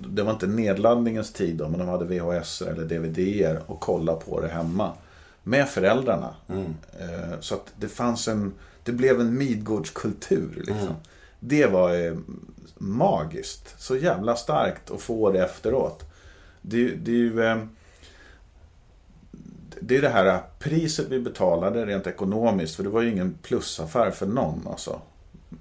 det 0.10 0.24
var 0.24 0.32
inte 0.32 0.48
nedladdningens 0.48 1.34
tid 1.34 1.56
då, 1.56 1.70
men 1.70 1.80
de 1.80 1.88
hade 1.88 2.06
VHS 2.06 2.62
eller 2.62 2.84
DVD-er 2.86 3.62
och 3.68 3.80
kolla 3.80 4.14
på 4.16 4.42
det 4.42 4.48
hemma. 4.48 4.92
Med 5.44 5.70
föräldrarna. 5.70 6.36
Eh, 7.00 7.40
Så 7.40 7.56
att 7.56 7.74
det 7.80 7.88
fanns 7.88 8.28
en, 8.28 8.54
det 8.84 8.92
blev 8.92 9.22
en 9.22 9.38
Midgårdskultur 9.38 10.64
liksom. 10.68 10.96
Det 11.40 11.66
var 11.66 12.06
eh, 12.08 12.14
magiskt. 12.78 13.76
Så 13.82 13.96
jävla 13.98 14.36
starkt 14.36 14.92
att 14.92 15.02
få 15.02 15.32
det 15.32 15.44
efteråt. 15.44 16.04
Det, 16.62 16.88
det 16.90 17.12
är 17.12 17.16
ju... 17.16 17.60
det 19.82 19.98
är 19.98 20.02
det 20.02 20.10
här 20.10 20.42
priset 20.60 21.08
vi 21.10 21.20
betalade 21.20 21.86
rent 21.86 22.08
ekonomiskt. 22.08 22.76
För 22.76 22.84
det 22.84 22.90
var 22.90 23.02
ju 23.02 23.12
ingen 23.12 23.38
plusaffär 23.42 24.12
för 24.12 24.26
någon. 24.26 24.68
Alltså. 24.72 25.02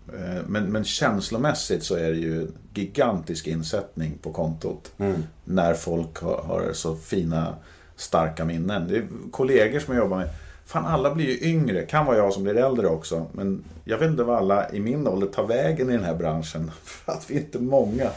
Eh, 0.09 0.43
Men, 0.47 0.65
men 0.73 0.85
känslomässigt 0.85 1.83
så 1.85 1.95
är 1.97 2.11
det 2.11 2.19
ju 2.19 2.49
gigantisk 2.75 3.47
insättning 3.47 4.19
på 4.23 4.33
kontot. 4.33 4.93
När 5.45 5.75
folk 5.75 6.17
har, 6.19 6.43
har 6.43 6.73
så 6.73 6.97
fina, 6.97 7.55
starka 7.97 8.45
minnen. 8.45 8.89
Det 8.89 8.97
är 8.97 9.07
kollegor 9.31 9.81
som 9.81 9.95
jag 9.95 10.03
jobbar 10.03 10.17
med. 10.17 10.29
Fan, 10.67 10.87
alla 10.87 11.15
blir 11.15 11.27
ju 11.27 11.49
yngre. 11.51 11.83
Kan 11.83 12.07
vara 12.07 12.17
jag 12.17 12.33
som 12.33 12.43
blir 12.43 12.57
äldre 12.57 12.87
också. 12.87 13.27
Men 13.33 13.65
jag 13.85 13.99
vet 13.99 14.11
inte 14.11 14.23
vad 14.23 14.37
alla 14.37 14.71
i 14.73 14.81
min 14.81 15.07
ålder 15.07 15.27
tar 15.27 15.47
vägen 15.47 15.91
i 15.91 15.93
den 15.93 16.05
här 16.05 16.15
branschen. 16.15 16.71
För 16.85 17.13
att 17.13 17.31
vi 17.31 17.37
är 17.37 17.41
inte 17.41 17.59
många. 17.59 18.11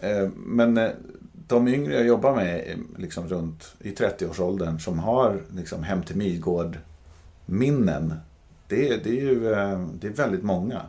Eh, 0.00 0.28
Men 0.36 0.76
eh, 0.76 0.90
de 1.48 1.68
yngre 1.68 1.94
jag 1.94 2.06
jobbar 2.06 2.34
med 2.34 2.78
liksom 2.98 3.28
runt 3.28 3.74
i 3.80 3.90
30-årsåldern 3.90 4.78
som 4.80 4.98
har 4.98 5.40
liksom 5.54 5.82
Hem 5.82 6.02
till 6.02 6.16
Midgård 6.16 6.78
minnen. 7.46 8.14
Det, 8.68 8.88
är- 8.88 8.96
det 9.04 9.08
är 9.10 9.14
ju 9.22 9.52
eh, 9.52 9.80
det 10.00 10.06
är 10.06 10.12
väldigt 10.12 10.42
många. 10.42 10.82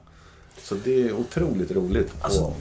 Så 0.64 0.76
det 0.76 1.04
är 1.10 1.14
otroligt 1.14 1.72
roligt. 1.72 2.20
På, 2.20 2.26
Alltså- 2.26 2.54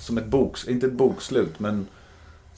som 0.00 0.18
ett 0.18 0.26
boks, 0.26 0.68
inte 0.68 0.86
ett 0.86 0.92
bokslut 0.92 1.58
men 1.60 1.86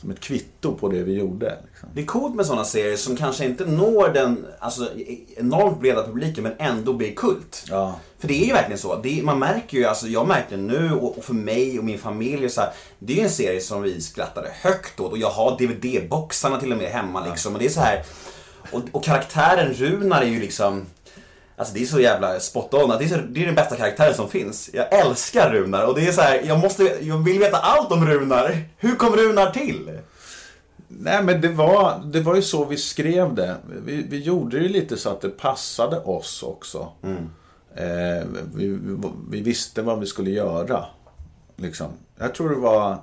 som 0.01 0.11
ett 0.11 0.21
kvitto 0.21 0.75
på 0.77 0.89
det 0.89 1.03
vi 1.03 1.13
gjorde. 1.13 1.59
Liksom. 1.71 1.89
Det 1.95 2.01
är 2.03 2.07
coolt 2.07 2.35
med 2.35 2.47
sådana 2.47 2.65
serier 2.65 2.97
som 2.97 3.17
kanske 3.17 3.45
inte 3.45 3.65
når 3.65 4.09
den 4.09 4.47
alltså, 4.59 4.89
enormt 5.37 5.81
breda 5.81 6.07
publiken 6.07 6.43
men 6.45 6.53
ändå 6.59 6.93
blir 6.93 7.15
kult. 7.15 7.65
Ja. 7.69 7.97
För 8.19 8.29
det 8.29 8.35
är 8.43 8.47
ju 8.47 8.53
verkligen 8.53 8.79
så. 8.79 8.93
Är, 9.05 9.23
man 9.23 9.39
märker 9.39 9.79
ju, 9.79 9.85
alltså 9.85 10.07
jag 10.09 10.29
märker 10.29 10.57
det 10.57 10.63
nu 10.63 10.93
och, 10.93 11.19
och 11.19 11.25
för 11.25 11.35
mig 11.35 11.79
och 11.79 11.85
min 11.85 11.99
familj 11.99 12.45
och 12.45 12.51
så 12.53 12.61
här, 12.61 12.71
Det 12.99 13.13
är 13.13 13.17
ju 13.17 13.23
en 13.23 13.31
serie 13.31 13.61
som 13.61 13.83
vi 13.83 14.01
skrattade 14.01 14.51
högt 14.63 15.01
åt 15.01 15.13
och 15.13 15.19
jag 15.19 15.31
har 15.31 15.59
DVD-boxarna 15.59 16.61
till 16.61 16.73
och 16.73 16.79
med 16.79 16.91
hemma 16.91 17.27
liksom. 17.27 17.53
Och 17.53 17.59
det 17.59 17.67
är 17.67 17.71
så 17.71 17.81
här. 17.81 18.03
Och, 18.73 18.83
och 18.93 19.05
karaktären 19.05 19.73
Runar 19.75 20.23
är 20.23 20.27
ju 20.27 20.41
liksom 20.41 20.87
Alltså 21.57 21.75
det 21.75 21.83
är 21.83 21.87
så 21.87 22.01
jävla 22.01 22.41
spot 22.41 22.75
on. 22.75 22.89
Det 22.89 23.05
är, 23.05 23.09
så, 23.09 23.17
det 23.17 23.43
är 23.43 23.47
den 23.47 23.55
bästa 23.55 23.77
karaktären 23.77 24.15
som 24.15 24.29
finns. 24.29 24.71
Jag 24.73 24.93
älskar 24.93 25.51
Runar 25.51 25.87
och 25.87 25.95
det 25.95 26.07
är 26.07 26.13
så 26.13 26.21
här, 26.21 26.43
jag 26.47 26.59
måste, 26.59 26.97
jag 27.01 27.19
vill 27.19 27.39
veta 27.39 27.57
allt 27.57 27.93
om 27.93 28.07
Runar. 28.07 28.59
Hur 28.77 28.97
kom 28.97 29.17
Runar 29.17 29.51
till? 29.51 29.99
Nej 30.89 31.23
men 31.23 31.41
det 31.41 31.49
var, 31.49 32.03
det 32.05 32.21
var 32.21 32.35
ju 32.35 32.43
så 32.43 32.65
vi 32.65 32.77
skrev 32.77 33.35
det. 33.35 33.57
Vi, 33.85 34.07
vi 34.09 34.19
gjorde 34.19 34.59
det 34.59 34.69
lite 34.69 34.97
så 34.97 35.11
att 35.11 35.21
det 35.21 35.29
passade 35.29 36.01
oss 36.01 36.43
också. 36.43 36.89
Eh, 37.77 38.27
vi, 38.55 38.69
vi, 38.69 38.97
vi 39.31 39.41
visste 39.41 39.83
vad 39.83 40.01
vi 40.01 40.07
skulle 40.07 40.31
göra. 40.31 40.85
Liksom. 41.57 41.87
Jag 42.19 42.35
tror 42.35 42.51
det 42.51 42.57
var... 42.57 42.99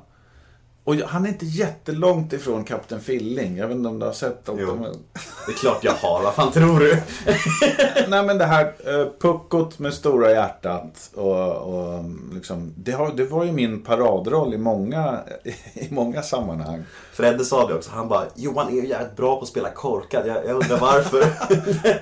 Och 0.83 0.95
han 0.95 1.25
är 1.25 1.29
inte 1.29 1.45
jättelångt 1.45 2.33
ifrån 2.33 2.63
Kapten 2.63 3.01
Filling. 3.01 3.57
Jag 3.57 3.67
vet 3.67 3.77
inte 3.77 3.89
om 3.89 3.99
du 3.99 4.05
har 4.05 4.13
sett 4.13 4.45
dem. 4.45 4.57
Jo. 4.59 4.85
Det 5.45 5.51
är 5.51 5.55
klart 5.55 5.83
jag 5.83 5.91
har, 5.93 6.23
vad 6.23 6.33
fan 6.33 6.51
tror 6.51 6.79
du? 6.79 6.97
Nej 8.07 8.23
men 8.25 8.37
det 8.37 8.45
här 8.45 8.63
eh, 8.65 9.07
puckot 9.21 9.79
med 9.79 9.93
stora 9.93 10.31
hjärtat 10.31 11.09
och, 11.15 11.51
och 11.55 12.03
liksom, 12.33 12.73
det, 12.77 12.91
har, 12.91 13.11
det 13.13 13.23
var 13.25 13.43
ju 13.43 13.51
min 13.51 13.83
paradroll 13.83 14.53
i 14.53 14.57
många, 14.57 15.19
i 15.73 15.87
många 15.93 16.21
sammanhang. 16.21 16.83
Fredde 17.13 17.45
sa 17.45 17.67
det 17.67 17.73
också, 17.73 17.91
han 17.93 18.07
bara 18.07 18.23
Johan 18.35 18.67
är 18.67 18.81
ju 18.81 18.87
jävligt 18.87 19.15
bra 19.15 19.35
på 19.35 19.41
att 19.41 19.47
spela 19.47 19.69
korkad, 19.69 20.27
jag, 20.27 20.37
jag 20.45 20.55
undrar 20.55 20.77
varför. 20.79 21.25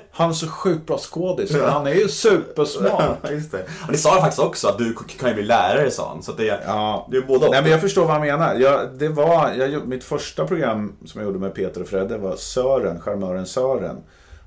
Han 0.11 0.29
är 0.29 0.33
så 0.33 0.47
sjukt 0.47 0.85
bra 0.87 0.97
skådis, 0.97 1.51
men 1.51 1.69
han 1.69 1.87
är 1.87 1.93
ju 1.93 2.07
supersmart. 2.07 3.17
Ja, 3.23 3.31
just 3.31 3.51
det. 3.51 3.63
Och 3.85 3.91
det 3.91 3.97
sa 3.97 4.11
han 4.11 4.19
faktiskt 4.21 4.39
också, 4.41 4.67
att 4.67 4.77
du 4.77 4.95
kan 5.19 5.29
ju 5.29 5.35
bli 5.35 5.43
lärare 5.43 5.91
sa 5.91 6.09
han. 6.09 6.23
Så 6.23 6.31
det, 6.31 6.61
Ja. 6.65 7.07
det 7.11 7.17
är 7.17 7.21
både. 7.21 7.49
Nej 7.49 7.61
men 7.61 7.71
jag 7.71 7.81
förstår 7.81 8.01
vad 8.01 8.11
han 8.11 8.21
menar. 8.21 8.55
Jag, 8.55 8.68
det 8.99 9.09
var, 9.09 9.53
jag, 9.53 9.87
mitt 9.87 10.03
första 10.03 10.47
program 10.47 10.93
som 11.05 11.21
jag 11.21 11.27
gjorde 11.27 11.39
med 11.39 11.53
Peter 11.53 11.81
och 11.81 11.87
Fredde 11.87 12.17
var 12.17 12.35
Sören, 12.35 13.01
charmören 13.01 13.45
Sören. 13.45 13.97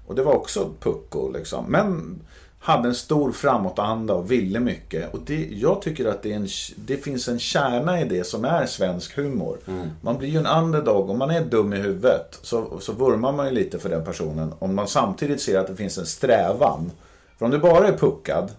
Och 0.06 0.14
det 0.14 0.22
var 0.22 0.34
också 0.34 0.70
pucko 0.80 1.32
liksom. 1.32 1.64
Men 1.68 2.20
hade 2.62 2.88
en 2.88 2.94
stor 2.94 3.32
framåtanda 3.32 4.14
och 4.14 4.30
ville 4.30 4.60
mycket. 4.60 5.14
Och 5.14 5.20
det, 5.26 5.48
jag 5.52 5.82
tycker 5.82 6.04
att 6.04 6.22
det, 6.22 6.32
en, 6.32 6.48
det 6.76 6.96
finns 6.96 7.28
en 7.28 7.38
kärna 7.38 8.00
i 8.00 8.04
det 8.04 8.24
som 8.24 8.44
är 8.44 8.66
svensk 8.66 9.16
humor. 9.16 9.58
Man 10.00 10.18
blir 10.18 10.28
ju 10.28 10.38
en 10.38 10.46
underdog. 10.46 11.10
Om 11.10 11.18
man 11.18 11.30
är 11.30 11.44
dum 11.44 11.72
i 11.72 11.76
huvudet 11.76 12.38
så, 12.42 12.80
så 12.80 12.92
vurmar 12.92 13.32
man 13.32 13.46
ju 13.46 13.52
lite 13.52 13.78
för 13.78 13.88
den 13.88 14.04
personen. 14.04 14.52
Om 14.58 14.74
man 14.74 14.88
samtidigt 14.88 15.40
ser 15.40 15.58
att 15.58 15.66
det 15.66 15.76
finns 15.76 15.98
en 15.98 16.06
strävan. 16.06 16.90
För 17.38 17.44
om 17.44 17.50
du 17.50 17.58
bara 17.58 17.88
är 17.88 17.96
puckad 17.96 18.50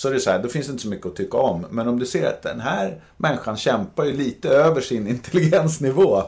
så 0.00 0.08
är 0.08 0.12
det 0.12 0.20
så 0.20 0.30
här, 0.30 0.42
då 0.42 0.48
finns 0.48 0.66
det 0.66 0.70
inte 0.70 0.82
så 0.82 0.88
mycket 0.88 1.06
att 1.06 1.16
tycka 1.16 1.38
om. 1.38 1.66
Men 1.70 1.88
om 1.88 1.98
du 1.98 2.06
ser 2.06 2.28
att 2.28 2.42
den 2.42 2.60
här 2.60 3.00
människan 3.16 3.56
kämpar 3.56 4.04
ju 4.04 4.12
lite 4.12 4.48
över 4.48 4.80
sin 4.80 5.06
intelligensnivå. 5.08 6.22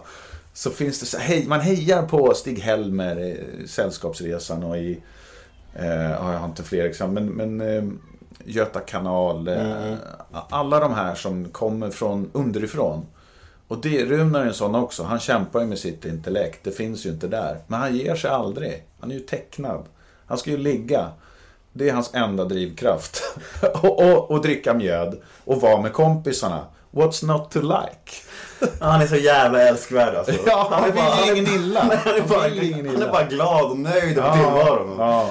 Så 0.52 0.70
finns 0.70 1.00
det 1.00 1.06
så 1.06 1.18
hej, 1.18 1.46
man 1.48 1.60
hejar 1.60 2.02
på 2.02 2.34
Stig-Helmer 2.34 3.20
i 3.20 3.68
Sällskapsresan 3.68 4.62
och 4.62 4.76
i, 4.76 5.02
eh, 5.74 5.86
ja, 5.86 6.32
jag 6.32 6.38
har 6.38 6.46
inte 6.46 6.62
fler 6.62 6.84
exempel, 6.84 7.24
men, 7.24 7.56
men 7.56 7.76
eh, 7.76 7.84
Göta 8.44 8.80
kanal. 8.80 9.48
Eh, 9.48 9.94
Alla 10.32 10.80
de 10.80 10.94
här 10.94 11.14
som 11.14 11.48
kommer 11.48 11.90
från 11.90 12.30
underifrån. 12.32 13.06
Och 13.68 13.80
det, 13.80 14.04
Runar 14.04 14.40
är 14.40 14.46
en 14.46 14.54
sån 14.54 14.74
också. 14.74 15.02
Han 15.02 15.20
kämpar 15.20 15.60
ju 15.60 15.66
med 15.66 15.78
sitt 15.78 16.04
intellekt. 16.04 16.64
Det 16.64 16.72
finns 16.72 17.06
ju 17.06 17.10
inte 17.10 17.28
där. 17.28 17.58
Men 17.66 17.80
han 17.80 17.96
ger 17.96 18.14
sig 18.14 18.30
aldrig. 18.30 18.84
Han 19.00 19.10
är 19.10 19.14
ju 19.14 19.20
tecknad. 19.20 19.84
Han 20.26 20.38
ska 20.38 20.50
ju 20.50 20.56
ligga. 20.56 21.10
Det 21.72 21.88
är 21.88 21.92
hans 21.92 22.14
enda 22.14 22.44
drivkraft. 22.44 23.22
och, 23.82 24.02
och, 24.02 24.30
och 24.30 24.42
dricka 24.42 24.74
mjöd. 24.74 25.20
Och 25.44 25.60
vara 25.60 25.80
med 25.80 25.92
kompisarna. 25.92 26.64
What's 26.90 27.26
not 27.26 27.50
to 27.50 27.60
like? 27.60 28.12
Ja, 28.60 28.66
Han 28.86 29.02
är 29.02 29.06
så 29.06 29.16
jävla 29.16 29.62
älskvärd 29.62 30.14
alltså. 30.14 30.32
Ja, 30.46 30.68
han 30.70 30.84
vill 30.92 31.02
är- 31.02 31.32
ingen 31.32 31.54
illa. 31.54 31.84
Nej, 31.88 31.98
han, 32.04 32.14
är 32.14 32.20
bara, 32.20 32.40
han 32.92 33.02
är 33.02 33.12
bara 33.12 33.24
glad 33.24 33.70
och 33.70 33.78
nöjd 33.78 34.18
över 34.18 34.32
tillvaron. 34.32 34.96
Ja. 34.98 35.30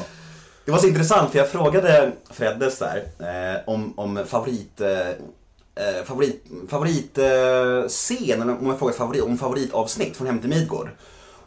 Det 0.66 0.72
var 0.72 0.80
så 0.80 0.88
intressant 0.88 1.32
för 1.32 1.38
jag 1.40 1.50
frågade 1.50 2.12
Freddes 2.30 2.80
där 2.80 3.04
eh, 3.20 3.60
om, 3.74 3.94
om 4.00 4.20
favorit... 4.28 4.82
Eh, 4.82 5.10
eh, 5.10 6.04
favorit, 6.06 6.46
favoritscen, 6.70 8.42
eller 8.42 8.60
om 8.60 8.68
jag 8.68 8.80
frågat 8.80 8.96
favorit, 8.96 9.24
om 9.24 9.38
favoritavsnitt 9.38 10.18
från 10.18 10.28
Hem 10.28 10.40
till 10.40 10.50
Midgård. 10.50 10.90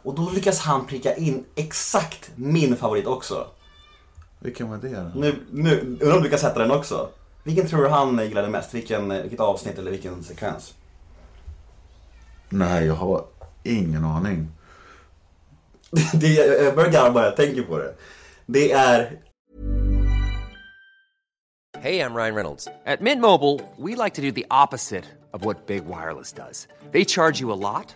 Och 0.03 0.15
då 0.15 0.29
lyckas 0.35 0.59
han 0.59 0.85
pricka 0.87 1.15
in 1.15 1.43
exakt 1.55 2.29
min 2.35 2.75
favorit 2.77 3.07
också. 3.07 3.47
Vilken 4.45 4.69
var 4.69 4.77
det 4.77 4.89
då? 4.89 5.19
Nu, 5.19 5.35
nu, 5.51 5.97
undrar 6.01 6.17
om 6.17 6.23
du 6.23 6.29
kan 6.29 6.39
sätta 6.39 6.59
den 6.59 6.71
också? 6.71 7.09
Vilken 7.43 7.67
tror 7.67 7.81
du 7.83 7.89
han 7.89 8.19
gillade 8.19 8.49
mest? 8.49 8.73
Vilken, 8.73 9.09
vilket 9.09 9.39
avsnitt 9.39 9.77
eller 9.77 9.91
vilken 9.91 10.23
sekvens? 10.23 10.73
Nej, 12.49 12.85
jag 12.85 12.93
har 12.93 13.25
ingen 13.63 14.05
aning. 14.05 14.47
det, 16.13 16.27
jag 16.27 16.75
börjar 16.75 16.91
garva 16.91 17.11
bara 17.11 17.25
jag 17.25 17.35
tänker 17.35 17.61
på 17.61 17.77
det. 17.77 17.95
Det 18.45 18.71
är 18.71 19.19
Hey, 21.81 21.99
I'm 21.99 22.15
Ryan 22.15 22.35
Reynolds. 22.35 22.67
At 22.85 23.01
Mint 23.01 23.21
Mobile, 23.21 23.59
we 23.77 23.95
like 23.95 24.13
to 24.15 24.21
do 24.21 24.31
the 24.31 24.45
opposite 24.49 25.05
of 25.33 25.45
what 25.45 25.67
Big 25.67 25.85
Wireless 25.85 26.31
does. 26.31 26.67
They 26.91 27.05
charge 27.05 27.41
you 27.41 27.51
a 27.51 27.59
lot, 27.73 27.95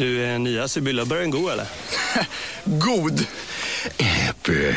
Du, 0.00 0.24
är 0.24 0.38
nya 0.38 0.68
Sibylla-burgaren 0.68 1.30
god 1.30 1.52
eller? 1.52 1.66
God! 2.64 3.26
Epic! 3.98 4.76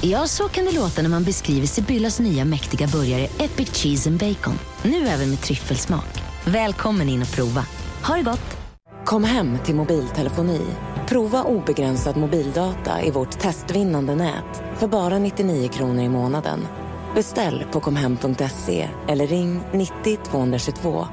Ja, 0.00 0.26
så 0.26 0.48
kan 0.48 0.64
det 0.64 0.72
låta 0.72 1.02
när 1.02 1.08
man 1.08 1.24
beskriver 1.24 1.66
Sibyllas 1.66 2.20
nya 2.20 2.44
mäktiga 2.44 2.86
burgare 2.86 3.24
Epic 3.24 3.68
Cheese 3.74 4.10
and 4.10 4.18
Bacon. 4.20 4.58
Nu 4.82 5.06
även 5.06 5.30
med 5.30 5.40
tryffelsmak. 5.40 6.22
Välkommen 6.44 7.08
in 7.08 7.22
och 7.22 7.32
prova. 7.32 7.66
Ha 8.04 8.16
det 8.16 8.22
gott! 8.22 8.56
Kom 9.04 9.24
hem 9.24 9.58
till 9.64 9.74
mobiltelefoni. 9.74 10.60
Prova 11.08 11.42
obegränsad 11.42 12.16
mobildata 12.16 13.02
i 13.02 13.10
vårt 13.10 13.40
testvinnande 13.40 14.14
nät 14.14 14.62
för 14.76 14.88
bara 14.88 15.18
99 15.18 15.68
kronor 15.68 16.02
i 16.02 16.08
månaden. 16.08 16.66
Beställ 17.14 17.64
på 17.72 17.80
komhem.se 17.80 18.88
eller 19.08 19.26
ring 19.26 19.60
90 19.72 20.18
222. 20.30 21.06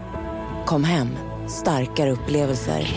Kom 0.65 0.83
hem, 0.83 1.09
starkare 1.47 2.11
upplevelser. 2.11 2.87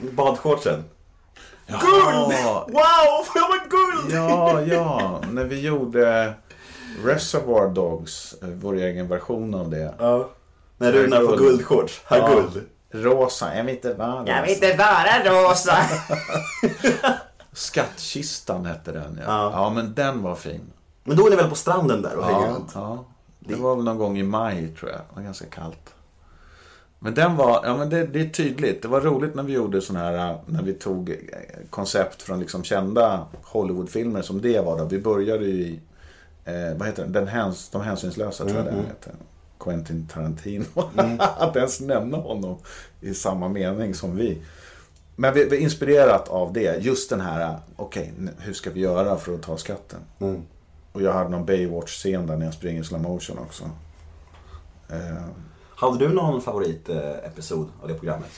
badshortsen. 0.00 0.84
Guld! 1.66 2.32
Wow, 2.68 3.24
får 3.24 3.34
jag 3.42 3.50
med 3.50 3.70
guld? 3.70 4.14
Ja, 4.14 4.60
ja. 4.62 5.20
När 5.32 5.44
vi 5.44 5.60
gjorde 5.60 6.32
Reservoir 7.04 7.68
Dogs, 7.68 8.34
eh, 8.42 8.48
vår 8.48 8.74
egen 8.76 9.08
version 9.08 9.54
av 9.54 9.70
det. 9.70 9.94
Ja. 9.98 10.28
När 10.78 10.92
Runar 10.92 11.20
får 11.20 11.26
Guld. 11.36 11.40
guldshorts. 11.40 12.00
Har 12.04 12.16
Ja. 12.18 12.28
guld. 12.28 12.66
Rosa, 12.94 13.56
jag 13.56 13.64
vill 13.64 13.74
inte 13.74 13.94
vara 13.94 14.20
rosa. 14.22 14.30
Jag 14.32 14.42
vill 14.42 14.50
inte 14.54 14.76
vara 14.76 15.24
rosa. 15.50 15.76
Skattkistan 17.52 18.66
hette 18.66 18.92
den 18.92 19.18
ja. 19.20 19.24
Ja. 19.26 19.50
ja. 19.52 19.70
men 19.70 19.94
den 19.94 20.22
var 20.22 20.34
fin. 20.34 20.60
Men 21.04 21.16
då 21.16 21.26
är 21.26 21.30
ni 21.30 21.36
väl 21.36 21.48
på 21.48 21.54
stranden 21.54 22.02
där 22.02 22.16
och 22.16 22.24
hänger 22.24 22.46
Ja, 22.46 22.52
runt? 22.54 22.70
ja. 22.74 23.04
Det 23.40 23.54
var 23.54 23.76
väl 23.76 23.84
någon 23.84 23.98
gång 23.98 24.18
i 24.18 24.22
maj 24.22 24.68
tror 24.78 24.90
jag. 24.90 25.00
Det 25.00 25.14
var 25.16 25.22
ganska 25.22 25.46
kallt. 25.46 25.94
Men 26.98 27.14
den 27.14 27.36
var, 27.36 27.60
ja 27.64 27.76
men 27.76 27.90
det, 27.90 28.06
det 28.06 28.20
är 28.20 28.28
tydligt. 28.28 28.82
Det 28.82 28.88
var 28.88 29.00
roligt 29.00 29.34
när 29.34 29.42
vi 29.42 29.52
gjorde 29.52 29.80
sån 29.80 29.96
här, 29.96 30.38
när 30.46 30.62
vi 30.62 30.74
tog 30.74 31.10
eh, 31.10 31.16
koncept 31.70 32.22
från 32.22 32.40
liksom 32.40 32.64
kända 32.64 33.26
Hollywoodfilmer 33.42 34.22
som 34.22 34.40
det 34.40 34.60
var 34.60 34.78
då. 34.78 34.84
Vi 34.84 34.98
började 34.98 35.44
ju 35.44 35.52
i, 35.52 35.80
eh, 36.44 36.76
vad 36.78 36.88
heter 36.88 37.02
den, 37.02 37.12
den 37.12 37.28
häns, 37.28 37.68
De 37.68 37.82
hänsynslösa 37.82 38.44
tror 38.44 38.56
jag 38.56 38.64
den 38.66 38.74
heter. 38.86 39.12
Quentin 39.60 40.08
Tarantino. 40.12 40.64
Att 41.18 41.56
ens 41.56 41.80
nämna 41.80 42.16
honom 42.16 42.58
i 43.00 43.14
samma 43.14 43.48
mening 43.48 43.94
som 43.94 44.16
vi. 44.16 44.42
Men 45.16 45.34
vi, 45.34 45.44
vi 45.44 45.56
är 45.56 45.60
inspirerat 45.60 46.28
av 46.28 46.52
det. 46.52 46.76
Just 46.84 47.10
den 47.10 47.20
här, 47.20 47.56
okej, 47.76 48.12
n- 48.18 48.30
hur 48.38 48.52
ska 48.52 48.70
vi 48.70 48.80
göra 48.80 49.16
för 49.16 49.34
att 49.34 49.42
ta 49.42 49.56
skatten? 49.56 50.00
Och 50.92 51.02
jag 51.02 51.12
hade 51.12 51.28
någon 51.30 51.46
Baywatch-scen 51.46 52.26
där 52.26 52.36
när 52.36 52.44
jag 52.44 52.54
springer 52.54 52.80
i 52.80 52.84
slow 52.84 53.00
motion 53.02 53.38
också. 53.38 53.64
Eh, 54.90 55.22
Hade 55.76 55.98
du 55.98 56.14
någon 56.14 56.40
favoritepisod 56.42 57.68
av 57.82 57.88
det 57.88 57.94
programmet? 57.94 58.30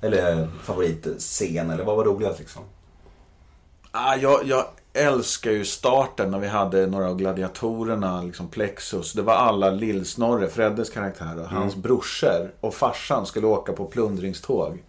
Eller 0.00 0.48
favoritscen 0.62 1.70
eller 1.70 1.84
vad 1.84 1.96
var 1.96 2.04
roligast 2.04 2.38
liksom? 2.38 2.62
ah, 3.92 4.14
jag, 4.16 4.40
jag 4.46 4.64
älskar 4.92 5.50
ju 5.50 5.64
starten 5.64 6.30
när 6.30 6.38
vi 6.38 6.48
hade 6.48 6.86
några 6.86 7.08
av 7.08 7.16
gladiatorerna, 7.16 8.22
liksom 8.22 8.48
Plexus. 8.48 9.12
Det 9.12 9.22
var 9.22 9.34
alla 9.34 9.70
Lill-Snorre, 9.70 10.48
Freddes 10.48 10.90
karaktär 10.90 11.38
och 11.40 11.46
hans 11.48 11.76
brorsor 11.76 12.52
och 12.60 12.74
farsan 12.74 13.26
skulle 13.26 13.46
åka 13.46 13.72
på 13.72 13.84
plundringståg. 13.84 14.82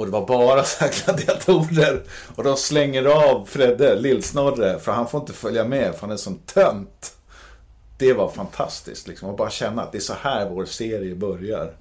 Och 0.00 0.06
det 0.06 0.12
var 0.12 0.26
bara 0.26 0.64
så 0.64 0.84
här 0.84 1.04
gladiatorer. 1.04 2.02
Och 2.36 2.44
de 2.44 2.56
slänger 2.56 3.04
av 3.04 3.44
Fredde, 3.44 3.96
Lill-Snorre, 3.96 4.78
för 4.78 4.92
han 4.92 5.08
får 5.08 5.20
inte 5.20 5.32
följa 5.32 5.64
med 5.64 5.94
för 5.94 6.00
han 6.00 6.10
är 6.10 6.16
sån 6.16 6.38
tönt. 6.38 7.12
Det 7.98 8.12
var 8.12 8.28
fantastiskt 8.28 9.08
liksom, 9.08 9.30
att 9.30 9.36
bara 9.36 9.50
känna 9.50 9.82
att 9.82 9.92
det 9.92 9.98
är 9.98 10.00
så 10.00 10.14
här 10.20 10.48
vår 10.50 10.64
serie 10.64 11.14
börjar. 11.14 11.72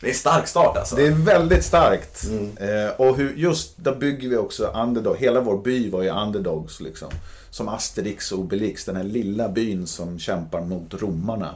Det 0.00 0.10
är 0.10 0.14
stark 0.14 0.46
start 0.48 0.76
alltså. 0.76 0.96
Det 0.96 1.06
är 1.06 1.10
väldigt 1.12 1.64
starkt. 1.64 2.24
Eh, 2.60 3.00
och 3.00 3.16
hur, 3.16 3.34
just 3.36 3.84
där 3.84 3.94
bygger 3.94 4.28
vi 4.28 4.36
också 4.36 4.66
underdog. 4.66 5.16
Hela 5.16 5.40
vår 5.40 5.58
by 5.58 5.90
var 5.90 6.02
ju 6.02 6.10
underdogs 6.10 6.80
liksom. 6.80 7.08
Som 7.50 7.68
Asterix 7.68 8.32
och 8.32 8.38
Obelix, 8.38 8.84
den 8.84 8.96
här 8.96 9.04
lilla 9.04 9.48
byn 9.48 9.86
som 9.86 10.18
kämpar 10.18 10.60
mot 10.60 10.94
romarna. 10.94 11.54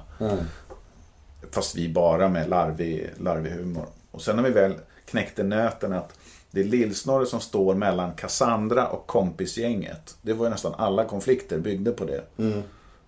Fast 1.50 1.76
vi 1.76 1.88
bara 1.88 2.28
med 2.28 2.48
larvig, 2.48 3.10
larvig 3.18 3.50
humor. 3.50 3.86
Och 4.10 4.22
sen 4.22 4.36
när 4.36 4.42
vi 4.42 4.50
väl 4.50 4.74
knäckte 5.10 5.42
nöten 5.42 5.92
att 5.92 6.18
det 6.50 6.60
är 6.60 6.64
Lillsnorre 6.64 7.26
som 7.26 7.40
står 7.40 7.74
mellan 7.74 8.12
Cassandra 8.14 8.88
och 8.88 9.06
kompisgänget. 9.06 10.16
Det 10.22 10.32
var 10.32 10.46
ju 10.46 10.50
nästan 10.50 10.74
alla 10.78 11.04
konflikter 11.04 11.58
byggde 11.58 11.90
på 11.90 12.04
det. 12.04 12.22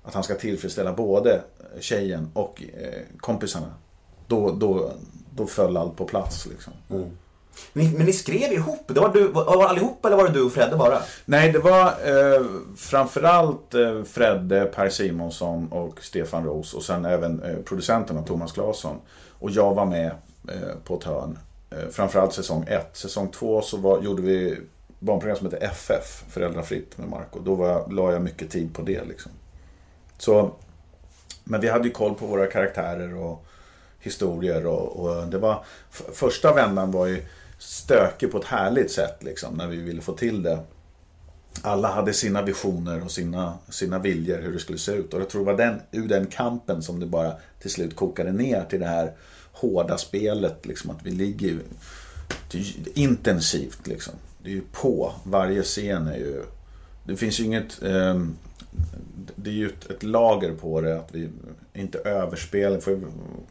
Att 0.03 0.14
han 0.14 0.24
ska 0.24 0.34
tillfredsställa 0.34 0.92
både 0.92 1.42
tjejen 1.80 2.30
och 2.34 2.62
eh, 2.62 3.03
kompisarna. 3.16 3.74
Då, 4.26 4.50
då, 4.50 4.90
då 5.36 5.46
föll 5.46 5.76
allt 5.76 5.96
på 5.96 6.05
plats 6.05 6.46
liksom. 6.46 6.72
Ni, 7.72 7.92
men 7.96 8.07
ni 8.07 8.12
skrev 8.12 8.53
ihop? 8.53 8.84
Det 8.86 9.00
var, 9.00 9.09
du, 9.09 9.28
var, 9.28 9.64
allihop 9.64 10.07
eller 10.07 10.16
var 10.16 10.26
det 10.26 10.32
du 10.32 10.42
och 10.42 10.53
Fredde 10.53 10.76
bara? 10.76 10.98
Nej, 11.24 11.53
det 11.53 11.59
var 11.59 11.86
eh, 11.86 12.46
framförallt 12.76 13.74
eh, 13.74 14.03
Fredde, 14.03 14.64
Per 14.64 14.88
Simonsson 14.88 15.68
och 15.68 16.05
Stefan 16.05 16.44
Roos 16.44 16.74
och 16.74 16.82
sen 16.82 17.05
även 17.05 17.42
eh, 17.42 17.57
producenterna 17.57 18.22
Thomas 18.22 18.53
Claesson. 18.53 18.96
Och 19.30 19.50
jag 19.50 19.74
var 19.74 19.86
med 19.86 20.11
eh, 20.48 20.76
på 20.84 20.94
ett 20.94 21.05
hörn. 21.05 21.38
Eh, 21.77 21.89
framförallt 21.89 22.33
säsong 22.33 22.64
1. 22.68 22.87
Säsong 22.93 23.29
2 23.29 23.62
så 23.62 23.77
var, 23.77 24.03
gjorde 24.03 24.23
vi 24.23 24.61
barnprogram 24.99 25.37
som 25.37 25.47
heter 25.47 25.66
FF, 25.66 26.25
Föräldrafritt 26.29 26.99
med 26.99 27.09
Marco. 27.09 27.41
Då 27.41 27.55
var, 27.55 27.91
la 27.91 28.12
jag 28.12 28.23
mycket 28.23 28.51
tid 28.51 28.75
på 28.75 28.83
det 28.83 29.05
liksom. 29.05 29.33
Så, 30.18 30.55
men 31.45 31.61
vi 31.61 31.68
hade 31.68 31.85
ju 31.85 31.91
koll 31.91 32.14
på 32.14 32.27
våra 32.27 32.47
karaktärer 32.47 33.16
och 33.16 33.45
historier 34.01 34.66
och, 34.66 34.97
och 34.97 35.27
det 35.27 35.39
var 35.39 35.64
första 36.12 36.55
vändan 36.55 36.91
var 36.91 37.07
ju 37.07 37.25
stökig 37.59 38.33
på 38.33 38.39
ett 38.39 38.45
härligt 38.45 38.91
sätt 38.91 39.23
liksom 39.23 39.55
när 39.55 39.66
vi 39.66 39.77
ville 39.77 40.03
få 40.03 40.12
till 40.12 40.43
det. 40.43 40.59
Alla 41.62 41.89
hade 41.89 42.12
sina 42.12 42.43
visioner 42.43 43.05
och 43.05 43.11
sina, 43.11 43.59
sina 43.68 43.99
viljor 43.99 44.39
hur 44.39 44.53
det 44.53 44.59
skulle 44.59 44.79
se 44.79 44.93
ut 44.93 45.14
och 45.14 45.20
jag 45.20 45.29
tror 45.29 45.45
det 45.45 45.53
var 45.53 45.59
den, 45.59 45.81
ur 45.93 46.09
den 46.09 46.27
kampen 46.27 46.83
som 46.83 47.01
det 47.01 47.07
bara 47.07 47.33
till 47.61 47.70
slut 47.70 47.97
kokade 47.97 48.33
ner 48.33 48.64
till 48.64 48.81
det 48.81 48.87
här 48.87 49.12
hårda 49.53 49.98
spelet 49.98 50.66
liksom 50.66 50.90
att 50.90 51.03
vi 51.03 51.11
ligger 51.11 51.46
ju 51.48 51.61
intensivt 52.94 53.86
liksom. 53.86 54.14
Det 54.42 54.50
är 54.50 54.55
ju 54.55 54.62
på, 54.72 55.12
varje 55.24 55.62
scen 55.62 56.07
är 56.09 56.16
ju 56.16 56.42
det 57.05 57.16
finns 57.16 57.40
ju 57.40 57.44
inget 57.44 57.82
ehm, 57.82 58.36
det 59.36 59.50
är 59.50 59.55
ju 59.55 59.66
ett, 59.66 59.90
ett 59.90 60.03
lager 60.03 60.53
på 60.55 60.80
det 60.80 60.96
att 60.98 61.09
vi 61.14 61.28
inte 61.74 61.98
överspelar, 61.98 62.80
jag- 62.86 63.03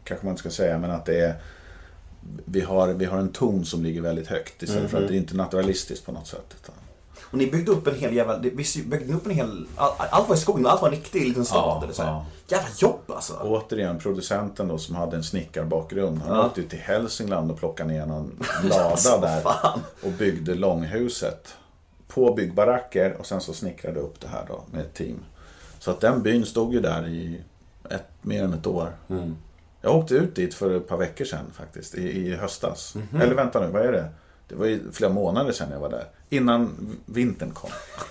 kanske 0.04 0.26
man 0.26 0.32
inte 0.32 0.40
ska 0.40 0.50
säga, 0.50 0.78
men 0.78 0.90
att 0.90 1.06
det 1.06 1.20
är 1.20 1.34
vi 2.44 2.60
har, 2.60 2.88
vi 2.88 3.04
har 3.04 3.18
en 3.18 3.28
ton 3.32 3.64
som 3.64 3.82
ligger 3.82 4.00
väldigt 4.00 4.26
högt 4.26 4.62
istället 4.62 4.90
för 4.90 5.02
att 5.02 5.08
det 5.08 5.14
är 5.14 5.18
inte 5.18 5.36
naturalistiskt 5.36 6.06
på 6.06 6.12
något 6.12 6.26
sätt. 6.26 6.54
Utan, 6.62 6.74
Och 7.30 7.38
ni 7.38 7.50
byggde 7.50 7.70
upp 7.72 7.86
en 7.86 7.94
hel 7.94 8.14
jävla... 8.14 8.38
det- 8.38 8.50
Vi 8.50 8.82
byggde 8.86 9.12
upp 9.14 9.26
en 9.26 9.32
hel... 9.32 9.66
All, 9.76 9.92
allt 10.10 10.28
var 10.28 10.36
i 10.36 10.38
skogen, 10.38 10.66
allt 10.66 10.82
var 10.82 10.88
en 10.88 10.94
riktig 10.94 11.28
liten 11.28 11.44
stad. 11.44 11.58
Ja, 11.58 11.82
eller 11.84 11.94
så 11.94 12.02
ja. 12.02 12.26
Jävla 12.48 12.68
alltså. 13.14 13.38
återigen, 13.42 13.98
producenten 13.98 14.68
då 14.68 14.78
som 14.78 14.94
hade 14.94 15.16
en 15.16 15.24
snickarbakgrund. 15.24 16.22
Han 16.22 16.46
åkte 16.46 16.60
ut 16.60 16.70
till 16.70 16.78
Hälsingland 16.78 17.50
och 17.50 17.58
plockade 17.58 17.92
ner 17.92 18.06
någon 18.06 18.44
lada 18.64 19.18
där 19.20 19.40
fan. 19.40 19.80
och 20.02 20.10
byggde 20.10 20.54
långhuset. 20.54 21.54
På 22.08 22.34
byggbaracker 22.34 23.16
och 23.18 23.26
sen 23.26 23.40
så 23.40 23.52
snickrade 23.52 24.00
upp 24.00 24.20
det 24.20 24.28
här 24.28 24.44
då 24.48 24.62
med 24.70 24.80
ett 24.80 24.94
team. 24.94 25.18
Så 25.78 25.90
att 25.90 26.00
den 26.00 26.22
byn 26.22 26.46
stod 26.46 26.74
ju 26.74 26.80
där 26.80 27.08
i 27.08 27.40
ett, 27.90 28.04
mer 28.22 28.44
än 28.44 28.52
ett 28.52 28.66
år. 28.66 28.92
Jag 29.80 29.96
åkte 29.96 30.14
ut 30.14 30.34
dit 30.34 30.54
för 30.54 30.76
ett 30.76 30.88
par 30.88 30.96
veckor 30.96 31.24
sedan 31.24 31.44
faktiskt, 31.52 31.94
i, 31.94 32.02
i 32.26 32.34
höstas. 32.36 32.94
Eller 33.20 33.34
vänta 33.34 33.60
nu, 33.60 33.66
vad 33.66 33.82
är 33.86 33.92
det? 33.92 34.08
Det 34.48 34.54
var 34.54 34.66
ju 34.66 34.92
flera 34.92 35.12
månader 35.12 35.52
sedan 35.52 35.68
jag 35.72 35.80
var 35.80 35.90
där. 35.90 36.04
Innan 36.32 36.76
vintern 37.06 37.50
kom. 37.50 37.70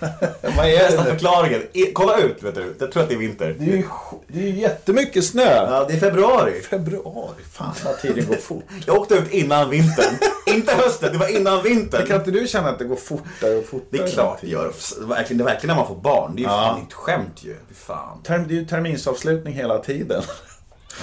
Vad 0.56 0.66
är 0.66 0.84
nästan 0.84 1.04
förklaringen? 1.04 1.62
I- 1.72 1.92
Kolla 1.92 2.16
ut, 2.18 2.42
vet 2.42 2.54
du. 2.54 2.74
Jag 2.80 2.92
tror 2.92 3.02
att 3.02 3.08
det 3.08 3.14
är 3.14 3.18
vinter. 3.18 3.56
Det 3.58 3.64
är 3.64 3.76
ju, 3.76 3.84
det 4.28 4.38
är 4.38 4.42
ju 4.46 4.60
jättemycket 4.60 5.24
snö. 5.24 5.54
Ja, 5.70 5.84
det 5.88 5.94
är 5.94 5.98
februari. 6.00 6.60
Februari, 6.60 7.42
fan 7.52 7.74
vad 7.84 7.98
tiden 8.00 8.26
går 8.26 8.34
fort. 8.36 8.64
Jag 8.86 8.96
åkte 8.96 9.14
ut 9.14 9.30
innan 9.30 9.70
vintern. 9.70 10.14
inte 10.46 10.74
hösten, 10.74 11.12
det 11.12 11.18
var 11.18 11.36
innan 11.36 11.62
vintern. 11.62 12.06
Kan 12.06 12.16
inte 12.16 12.30
du 12.30 12.46
känna 12.46 12.68
att 12.68 12.78
det 12.78 12.84
går 12.84 12.96
fortare 12.96 13.56
och 13.58 13.64
fortare? 13.64 13.86
Det 13.90 13.98
är 13.98 14.06
klart 14.08 14.38
det 14.40 14.46
gör. 14.48 14.72
Verkligen, 15.00 15.38
det 15.38 15.44
är 15.44 15.46
verkligen 15.54 15.76
när 15.76 15.82
man 15.82 15.88
får 15.94 16.02
barn. 16.02 16.32
Det 16.36 16.40
är 16.40 16.42
ju 16.42 16.48
fan 16.48 16.78
inte 16.80 16.88
ett 16.88 16.94
skämt 16.94 17.40
ju. 17.44 17.56
Fan. 17.74 18.22
Term, 18.22 18.48
det 18.48 18.54
är 18.54 18.58
ju 18.58 18.64
terminsavslutning 18.66 19.54
hela 19.54 19.78
tiden. 19.78 20.22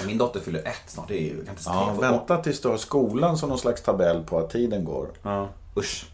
Ja, 0.00 0.06
Min 0.06 0.18
dotter 0.18 0.40
fyller 0.40 0.60
ett 0.60 0.74
snart. 0.86 1.08
Det 1.08 1.14
är 1.14 1.22
ju, 1.24 1.44
kan 1.44 1.54
inte 1.54 1.62
Ja, 1.66 1.96
vänta 2.00 2.36
tills 2.36 2.60
du 2.60 2.68
har 2.68 2.76
skolan 2.76 3.38
som 3.38 3.48
någon 3.48 3.58
slags 3.58 3.82
tabell 3.82 4.22
på 4.24 4.38
att 4.38 4.50
tiden 4.50 4.84
går. 4.84 5.08
Ja. 5.22 5.48
Usch. 5.76 6.06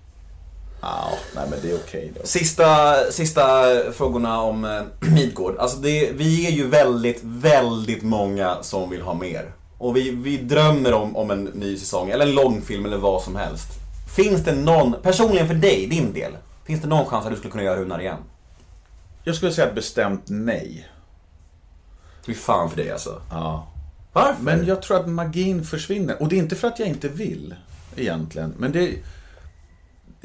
Ja, 0.87 1.19
nej 1.35 1.45
men 1.51 1.59
det 1.63 1.71
är 1.71 1.77
okej 1.77 2.13
då. 2.21 2.27
Sista, 2.27 2.97
sista 3.11 3.45
frågorna 3.93 4.41
om 4.41 4.65
eh, 4.65 4.83
Midgård. 5.15 5.57
Alltså 5.59 5.79
det, 5.79 6.11
vi 6.13 6.47
är 6.47 6.51
ju 6.51 6.69
väldigt, 6.69 7.21
väldigt 7.23 8.03
många 8.03 8.63
som 8.63 8.91
vill 8.91 9.03
ha 9.03 9.15
mer. 9.15 9.53
Och 9.79 9.97
vi, 9.97 10.11
vi 10.11 10.37
drömmer 10.37 10.93
om, 10.93 11.17
om 11.17 11.31
en 11.31 11.45
ny 11.45 11.79
säsong, 11.79 12.11
eller 12.11 12.27
en 12.27 12.35
långfilm 12.35 12.87
eller 12.87 12.97
vad 12.97 13.23
som 13.23 13.37
helst. 13.37 13.69
Finns 14.17 14.45
det 14.45 14.53
någon, 14.53 14.95
personligen 15.03 15.47
för 15.47 15.55
dig, 15.55 15.87
din 15.87 16.13
del, 16.13 16.33
finns 16.65 16.81
det 16.81 16.89
någon 16.89 17.07
chans 17.07 17.27
att 17.27 17.33
du 17.33 17.39
skulle 17.39 17.53
kunna 17.53 17.65
göra 17.65 17.81
Runar 17.81 18.01
igen? 18.01 18.19
Jag 19.25 19.35
skulle 19.35 19.53
säga 19.53 19.69
ett 19.69 19.75
bestämt 19.75 20.23
nej. 20.27 20.89
Fy 22.27 22.35
fan 22.35 22.71
för 22.71 22.77
dig 22.77 22.91
alltså. 22.91 23.21
Ja. 23.31 23.67
Varför? 24.13 24.43
Men 24.43 24.67
jag 24.67 24.83
tror 24.83 25.01
att 25.01 25.09
magin 25.09 25.65
försvinner. 25.65 26.23
Och 26.23 26.29
det 26.29 26.37
är 26.37 26.39
inte 26.39 26.57
för 26.57 26.69
att 26.69 26.79
jag 26.79 26.89
inte 26.89 27.09
vill, 27.09 27.55
egentligen. 27.97 28.55
Men 28.59 28.73
det... 28.73 28.95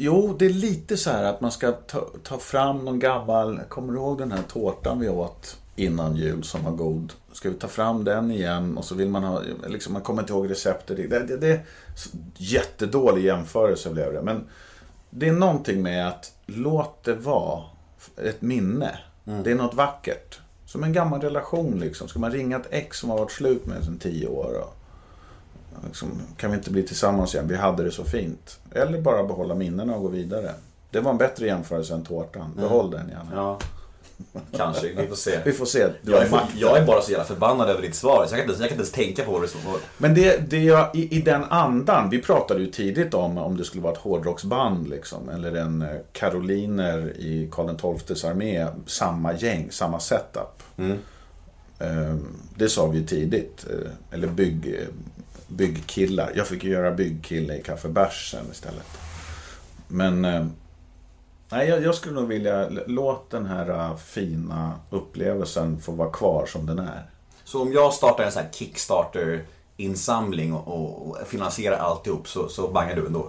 Jo, 0.03 0.35
det 0.39 0.45
är 0.45 0.49
lite 0.49 0.97
så 0.97 1.09
här 1.09 1.23
att 1.23 1.41
man 1.41 1.51
ska 1.51 1.71
ta, 1.71 2.09
ta 2.23 2.37
fram 2.37 2.85
någon 2.85 2.99
gammal... 2.99 3.59
Kommer 3.69 3.93
du 3.93 3.99
ihåg 3.99 4.17
den 4.17 4.31
här 4.31 4.41
tårtan 4.47 4.99
vi 4.99 5.09
åt 5.09 5.57
innan 5.75 6.15
jul 6.15 6.43
som 6.43 6.63
var 6.63 6.71
god? 6.71 7.13
Ska 7.31 7.49
vi 7.49 7.55
ta 7.55 7.67
fram 7.67 8.03
den 8.03 8.31
igen? 8.31 8.77
Och 8.77 8.85
så 8.85 8.95
vill 8.95 9.09
man 9.09 9.23
ha... 9.23 9.41
Liksom, 9.67 9.93
man 9.93 10.01
kommer 10.01 10.21
inte 10.21 10.33
ihåg 10.33 10.49
receptet. 10.49 10.97
Det, 10.97 11.19
det, 11.19 11.37
det 11.37 11.47
är 11.47 11.61
jättedålig 12.37 13.25
jämförelse 13.25 13.89
blev 13.89 14.13
det. 14.13 14.21
Men 14.21 14.47
det 15.09 15.27
är 15.27 15.33
någonting 15.33 15.81
med 15.81 16.07
att 16.07 16.31
låt 16.45 17.03
det 17.03 17.15
vara 17.15 17.63
ett 18.17 18.41
minne. 18.41 18.99
Det 19.43 19.51
är 19.51 19.55
något 19.55 19.73
vackert. 19.73 20.39
Som 20.65 20.83
en 20.83 20.93
gammal 20.93 21.21
relation 21.21 21.79
liksom. 21.79 22.07
Ska 22.07 22.19
man 22.19 22.31
ringa 22.31 22.57
ett 22.57 22.67
ex 22.69 22.97
som 22.97 23.09
har 23.09 23.17
varit 23.17 23.31
slut 23.31 23.65
med 23.65 23.83
sedan 23.83 23.99
tio 23.99 24.27
år 24.27 24.61
och 24.61 24.80
liksom, 25.87 26.21
kan 26.37 26.51
vi 26.51 26.57
inte 26.57 26.71
bli 26.71 26.83
tillsammans 26.83 27.33
igen? 27.33 27.47
Vi 27.47 27.55
hade 27.55 27.83
det 27.83 27.91
så 27.91 28.03
fint. 28.03 28.59
Eller 28.71 29.01
bara 29.01 29.23
behålla 29.23 29.55
minnena 29.55 29.95
och 29.95 30.01
gå 30.01 30.07
vidare. 30.07 30.51
Det 30.89 30.99
var 30.99 31.11
en 31.11 31.17
bättre 31.17 31.45
jämförelse 31.45 31.93
än 31.93 32.03
tårtan. 32.03 32.53
Behåll 32.55 32.91
den 32.91 33.09
gärna. 33.09 33.29
Ja. 33.35 33.59
Kanske, 34.57 34.87
vi 34.97 35.07
får 35.07 35.15
se. 35.15 35.39
Vi 35.45 35.51
får 35.53 35.65
se. 35.65 35.87
Du 36.01 36.11
Jag 36.11 36.21
är, 36.21 36.41
jag 36.55 36.77
är 36.77 36.85
bara 36.85 37.01
så 37.01 37.11
jävla 37.11 37.25
förbannad 37.25 37.69
över 37.69 37.81
ditt 37.81 37.95
svar, 37.95 38.25
så 38.27 38.35
jag 38.35 38.39
kan 38.39 38.39
inte, 38.39 38.51
jag 38.51 38.57
kan 38.57 38.63
inte 38.63 38.73
ens 38.73 38.91
tänka 38.91 39.23
på 39.23 39.31
vad 39.31 39.41
det 39.41 39.47
står. 39.47 39.61
Men 39.97 40.13
det, 40.13 40.49
det 40.49 40.63
jag, 40.63 40.95
i, 40.95 41.17
i 41.17 41.21
den 41.21 41.43
andan, 41.43 42.09
vi 42.09 42.21
pratade 42.21 42.59
ju 42.59 42.67
tidigt 42.71 43.13
om 43.13 43.37
om 43.37 43.57
det 43.57 43.63
skulle 43.63 43.83
vara 43.83 43.93
ett 43.93 43.99
hårdrocksband 43.99 44.89
liksom, 44.89 45.29
eller 45.29 45.55
en 45.55 45.81
eh, 45.81 45.87
karoliner 46.11 47.17
i 47.17 47.49
Karl 47.51 47.97
XIIs 47.97 48.23
armé, 48.25 48.67
samma 48.85 49.33
gäng, 49.33 49.67
samma 49.71 49.99
setup. 49.99 50.63
Eh, 51.79 52.15
Det 52.55 52.69
sa 52.69 52.87
vi 52.87 52.97
ju 52.99 53.05
tidigt, 53.05 53.65
eh, 53.69 53.91
eller 54.11 54.27
bygg, 54.27 54.75
eh, 54.79 54.87
byggkillar. 55.51 56.31
Jag 56.35 56.47
fick 56.47 56.63
ju 56.63 56.69
göra 56.71 56.91
byggkille 56.91 57.57
i 57.57 57.63
kaffebärsen 57.63 58.45
istället. 58.51 58.85
Men 59.87 60.25
eh, 60.25 60.45
nej, 61.49 61.69
jag, 61.69 61.83
jag 61.83 61.95
skulle 61.95 62.15
nog 62.15 62.27
vilja, 62.27 62.69
låt 62.87 63.29
den 63.31 63.45
här 63.45 63.69
eh, 63.69 63.95
fina 63.97 64.71
upplevelsen 64.89 65.81
få 65.81 65.91
vara 65.91 66.11
kvar 66.11 66.45
som 66.45 66.65
den 66.65 66.79
är. 66.79 67.09
Så 67.43 67.61
om 67.61 67.73
jag 67.73 67.93
startar 67.93 68.23
en 68.23 68.31
sån 68.31 68.41
här 68.43 68.49
Kickstarter-insamling 68.51 70.53
och, 70.53 71.17
finansierar 71.27 71.77
alltihop 71.77 72.27
så, 72.27 72.49
så 72.49 72.67
bangar 72.67 72.95
du 72.95 73.05
ändå? 73.05 73.27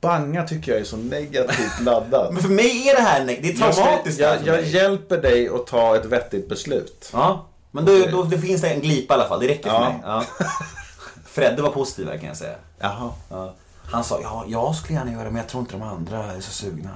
Banga 0.00 0.42
tycker 0.46 0.72
jag 0.72 0.80
är 0.80 0.84
så 0.84 0.96
negativt 0.96 1.80
laddat. 1.80 2.28
Men 2.32 2.42
för 2.42 2.48
mig 2.50 2.88
är 2.88 2.94
det 2.96 3.02
här, 3.02 3.24
det 3.26 3.32
är 3.32 3.60
Jag, 3.60 3.74
traumatiskt. 3.74 4.20
jag, 4.20 4.36
jag 4.44 4.56
mig. 4.56 4.74
hjälper 4.74 5.22
dig 5.22 5.48
att 5.48 5.66
ta 5.66 5.96
ett 5.96 6.04
vettigt 6.04 6.48
beslut. 6.48 7.10
Ja, 7.12 7.46
men 7.70 7.84
då, 7.84 7.92
då, 8.10 8.22
då 8.22 8.38
finns 8.38 8.60
det 8.60 8.68
en 8.68 8.80
glipa 8.80 9.14
i 9.14 9.18
alla 9.18 9.28
fall, 9.28 9.40
det 9.40 9.48
räcker 9.48 9.70
för 9.70 9.76
Ja. 9.76 9.88
mig. 9.88 9.98
Ja. 10.04 10.24
Fredde 11.36 11.62
var 11.62 11.70
positiv 11.70 12.06
kan 12.18 12.28
jag 12.28 12.36
säga. 12.36 12.54
Jaha. 12.78 13.10
Ja. 13.30 13.54
Han 13.86 14.04
sa, 14.04 14.18
ja, 14.22 14.44
jag 14.48 14.74
skulle 14.74 14.98
gärna 14.98 15.12
göra 15.12 15.24
det 15.24 15.30
men 15.30 15.36
jag 15.36 15.48
tror 15.48 15.60
inte 15.60 15.72
de 15.72 15.82
andra 15.82 16.18
är 16.32 16.40
så 16.40 16.50
sugna. 16.50 16.90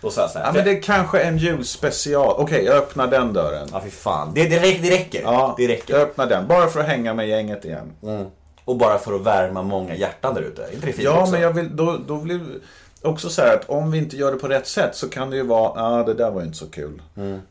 Då 0.00 0.10
sa 0.10 0.20
jag 0.20 0.30
så 0.30 0.38
här, 0.38 0.46
Ja, 0.46 0.52
men 0.52 0.64
det 0.64 0.70
är 0.70 0.82
kanske 0.82 1.20
en 1.20 1.38
julspecial. 1.38 2.34
Okej, 2.38 2.64
jag 2.64 2.76
öppnar 2.76 3.06
den 3.06 3.32
dörren. 3.32 3.68
ja 3.72 3.80
fy 3.84 3.90
fan. 3.90 4.34
Det, 4.34 4.44
det, 4.48 4.58
räcker, 4.58 4.82
det 4.82 4.90
räcker. 4.90 5.22
Ja, 5.22 5.54
det 5.58 5.68
räcker. 5.68 5.94
jag 5.94 6.02
öppnar 6.02 6.26
den. 6.26 6.48
Bara 6.48 6.66
för 6.66 6.80
att 6.80 6.86
hänga 6.86 7.14
med 7.14 7.28
gänget 7.28 7.64
igen. 7.64 7.92
Och 8.64 8.76
bara 8.76 8.98
för 8.98 9.14
att 9.14 9.20
värma 9.20 9.62
många 9.62 9.94
hjärtan 9.94 10.34
där 10.34 10.42
ute. 10.42 10.68
Inte 10.74 10.86
det 10.86 10.92
fint 10.92 11.04
Ja, 11.04 11.20
också? 11.20 11.32
men 11.32 11.40
jag 11.40 11.52
vill, 11.52 11.76
då, 11.76 11.98
då 12.06 12.16
blir 12.16 12.40
också 13.02 13.30
så 13.30 13.42
här 13.42 13.54
att 13.54 13.68
om 13.70 13.90
vi 13.90 13.98
inte 13.98 14.16
gör 14.16 14.32
det 14.32 14.38
på 14.38 14.48
rätt 14.48 14.66
sätt 14.66 14.96
så 14.96 15.08
kan 15.08 15.30
det 15.30 15.36
ju 15.36 15.42
vara, 15.46 15.82
ah, 15.82 16.02
det 16.02 16.14
där 16.14 16.30
var 16.30 16.40
ju 16.40 16.46
inte 16.46 16.58
så 16.58 16.66
kul. 16.70 17.02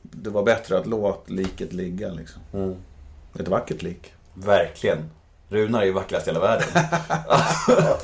Det 0.02 0.30
var 0.30 0.44
bättre 0.44 0.78
att 0.78 0.88
låta 0.88 1.34
liket 1.34 1.74
ligga 1.74 2.10
liksom. 2.10 2.42
Ett 3.40 3.48
vackert 3.48 3.82
lik. 3.82 4.14
Verkligen. 4.34 5.10
Runar 5.50 5.82
är 5.82 5.86
ju 5.86 5.92
vackrast 5.92 6.28
i 6.28 6.30
hela 6.30 6.40
världen. 6.40 6.68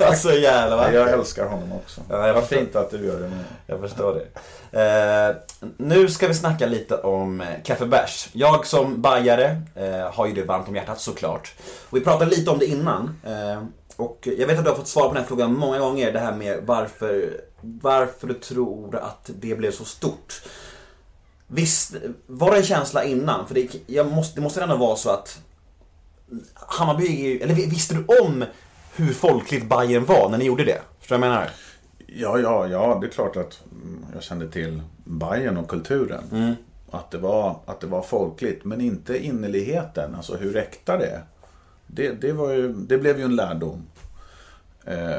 alltså 0.00 0.32
jävla 0.32 0.76
vackert. 0.76 0.94
Jag 0.94 1.10
älskar 1.10 1.46
honom 1.46 1.72
också. 1.72 2.00
Ja, 2.08 2.26
jag 2.26 2.34
Vad 2.34 2.46
fint 2.46 2.76
att 2.76 2.90
du 2.90 3.06
gör 3.06 3.20
det 3.20 3.28
med. 3.28 3.44
Jag 3.66 3.80
förstår 3.80 4.14
det. 4.14 4.40
Eh, 4.80 5.36
nu 5.76 6.08
ska 6.08 6.28
vi 6.28 6.34
snacka 6.34 6.66
lite 6.66 6.96
om 6.96 7.40
eh, 7.40 7.46
kaffebärs. 7.64 8.28
Jag 8.32 8.66
som 8.66 9.02
bajare 9.02 9.62
eh, 9.74 10.12
har 10.12 10.26
ju 10.26 10.32
det 10.32 10.42
varmt 10.42 10.68
om 10.68 10.76
hjärtat 10.76 11.00
såklart. 11.00 11.54
Och 11.90 11.96
vi 11.96 12.00
pratade 12.00 12.30
lite 12.30 12.50
om 12.50 12.58
det 12.58 12.66
innan. 12.66 13.20
Eh, 13.24 13.62
och 13.96 14.28
jag 14.38 14.46
vet 14.46 14.58
att 14.58 14.64
du 14.64 14.70
har 14.70 14.76
fått 14.76 14.88
svar 14.88 15.02
på 15.02 15.14
den 15.14 15.22
här 15.22 15.28
frågan 15.28 15.54
många 15.54 15.78
gånger. 15.78 16.12
Det 16.12 16.18
här 16.18 16.36
med 16.36 16.58
varför, 16.66 17.40
varför 17.60 18.26
du 18.26 18.34
tror 18.34 18.96
att 18.96 19.30
det 19.40 19.54
blev 19.54 19.72
så 19.72 19.84
stort. 19.84 20.42
Visst, 21.46 21.94
var 22.26 22.50
det 22.50 22.56
en 22.56 22.62
känsla 22.62 23.04
innan? 23.04 23.46
För 23.46 23.54
det, 23.54 23.68
jag 23.86 24.12
måste, 24.12 24.34
det 24.34 24.42
måste 24.42 24.62
ändå 24.62 24.76
vara 24.76 24.96
så 24.96 25.10
att 25.10 25.38
Hammarby, 26.66 27.06
är 27.06 27.28
ju- 27.32 27.38
eller 27.40 27.54
visste 27.54 27.94
du 27.94 28.04
om 28.20 28.44
hur 28.96 29.12
folkligt 29.12 29.68
Bayern 29.68 30.04
var 30.04 30.28
när 30.30 30.38
ni 30.38 30.44
gjorde 30.44 30.64
det? 30.64 30.80
Förstår 31.00 31.16
du 31.16 31.20
vad 31.20 31.28
jag 31.28 31.34
menar? 31.34 31.50
Ja, 32.06 32.38
ja, 32.38 32.66
ja, 32.68 32.98
det 33.00 33.06
är 33.06 33.10
klart 33.10 33.36
att 33.36 33.60
mm, 33.72 34.04
jag 34.14 34.22
kände 34.22 34.48
till 34.48 34.82
Bayern 35.04 35.56
och 35.56 35.68
kulturen. 35.68 36.56
Att, 36.90 37.10
det 37.10 37.18
var, 37.18 37.56
att 37.66 37.80
det 37.80 37.86
var 37.86 38.02
folkligt, 38.02 38.64
men 38.64 38.80
inte 38.80 39.24
innerligheten, 39.24 40.14
alltså 40.14 40.36
hur 40.36 40.56
äkta 40.56 40.96
det 40.96 41.06
är. 41.06 41.24
Det, 41.86 42.12
det, 42.12 42.32
var 42.32 42.50
ju, 42.50 42.72
det 42.72 42.98
blev 42.98 43.18
ju 43.18 43.24
en 43.24 43.36
lärdom. 43.36 43.82
Eh, 44.84 45.16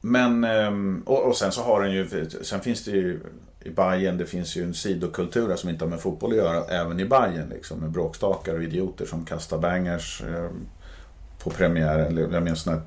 men, 0.00 0.44
ehm, 0.44 1.02
och, 1.06 1.22
och 1.28 1.36
sen 1.36 1.52
så 1.52 1.62
har 1.62 1.82
den 1.82 1.92
ju, 1.92 2.28
sen 2.42 2.60
finns 2.60 2.84
det 2.84 2.90
ju 2.90 3.20
i 3.64 3.70
Bayern 3.70 4.18
det 4.18 4.26
finns 4.26 4.56
ju 4.56 4.64
en 4.64 4.74
sidokultur 4.74 5.56
som 5.56 5.70
inte 5.70 5.84
har 5.84 5.90
med 5.90 6.00
fotboll 6.00 6.30
att 6.30 6.36
göra, 6.36 6.64
även 6.64 7.00
i 7.00 7.04
Bayern 7.04 7.48
liksom, 7.48 7.78
med 7.78 7.90
bråkstakar 7.90 8.54
och 8.54 8.62
idioter 8.62 9.06
som 9.06 9.24
kastar 9.24 9.58
bangers 9.58 10.22
eh, 10.22 10.50
på 11.38 11.50
premiären. 11.50 12.28
Jag 12.32 12.42
minns 12.42 12.66
när 12.66 12.80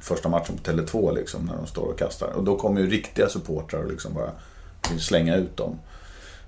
första 0.00 0.28
matchen 0.28 0.56
på 0.56 0.70
Tele2 0.70 1.14
liksom, 1.14 1.44
när 1.44 1.56
de 1.56 1.66
står 1.66 1.86
och 1.86 1.98
kastar. 1.98 2.32
Och 2.32 2.44
då 2.44 2.56
kommer 2.56 2.80
ju 2.80 2.90
riktiga 2.90 3.28
supportrar 3.28 3.80
och 3.82 3.90
liksom 3.90 4.14
bara 4.14 4.30
vill 4.90 5.00
slänga 5.00 5.36
ut 5.36 5.56
dem. 5.56 5.78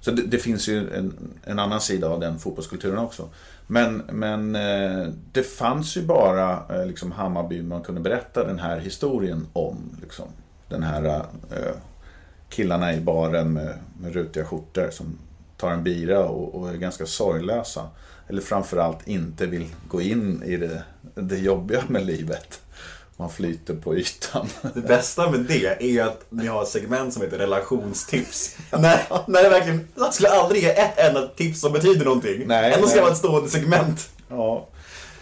Så 0.01 0.11
det, 0.11 0.23
det 0.23 0.39
finns 0.39 0.69
ju 0.69 0.95
en, 0.95 1.35
en 1.45 1.59
annan 1.59 1.81
sida 1.81 2.09
av 2.09 2.21
den 2.21 2.39
fotbollskulturen 2.39 2.99
också. 2.99 3.29
Men, 3.67 3.97
men 3.97 4.57
eh, 4.57 5.09
det 5.33 5.43
fanns 5.43 5.97
ju 5.97 6.03
bara 6.03 6.63
eh, 6.71 6.87
liksom 6.87 7.13
Hammarby 7.13 7.63
man 7.63 7.83
kunde 7.83 8.01
berätta 8.01 8.45
den 8.45 8.59
här 8.59 8.79
historien 8.79 9.47
om. 9.53 9.97
Liksom. 10.03 10.29
Den 10.69 10.83
här 10.83 11.05
eh, 11.51 11.75
killarna 12.49 12.95
i 12.95 13.01
baren 13.01 13.53
med, 13.53 13.79
med 14.01 14.15
rutiga 14.15 14.45
skjortor 14.45 14.91
som 14.91 15.19
tar 15.57 15.71
en 15.71 15.85
bira 15.85 16.25
och, 16.25 16.55
och 16.55 16.71
är 16.71 16.75
ganska 16.75 17.07
sorglösa. 17.07 17.89
Eller 18.29 18.43
framförallt 18.43 19.09
inte 19.09 19.47
vill 19.47 19.67
gå 19.89 20.01
in 20.01 20.43
i 20.43 20.57
det, 20.57 20.83
det 21.15 21.39
jobbiga 21.39 21.83
med 21.89 22.07
livet. 22.07 22.61
Man 23.17 23.31
flyter 23.31 23.75
på 23.75 23.97
ytan. 23.97 24.49
Det 24.75 24.81
bästa 24.81 25.31
med 25.31 25.41
det 25.41 25.99
är 25.99 26.05
att 26.05 26.25
ni 26.29 26.47
har 26.47 26.63
ett 26.63 26.69
segment 26.69 27.15
som 27.15 27.23
heter 27.23 27.39
relationstips. 27.39 28.57
när, 28.73 29.01
när 29.27 29.43
det 29.43 29.49
verkligen, 29.49 29.89
jag 29.95 30.15
skulle 30.15 30.29
aldrig 30.29 30.63
ge 30.63 30.71
ett 30.71 30.99
enda 30.99 31.29
tips 31.29 31.61
som 31.61 31.73
betyder 31.73 32.05
någonting. 32.05 32.47
Nej, 32.47 32.73
Ändå 32.73 32.87
ska 32.87 32.97
det 32.97 33.03
vara 33.03 33.13
ett 33.13 33.19
stående 33.19 33.51
segment. 33.51 34.11
Ja. 34.29 34.69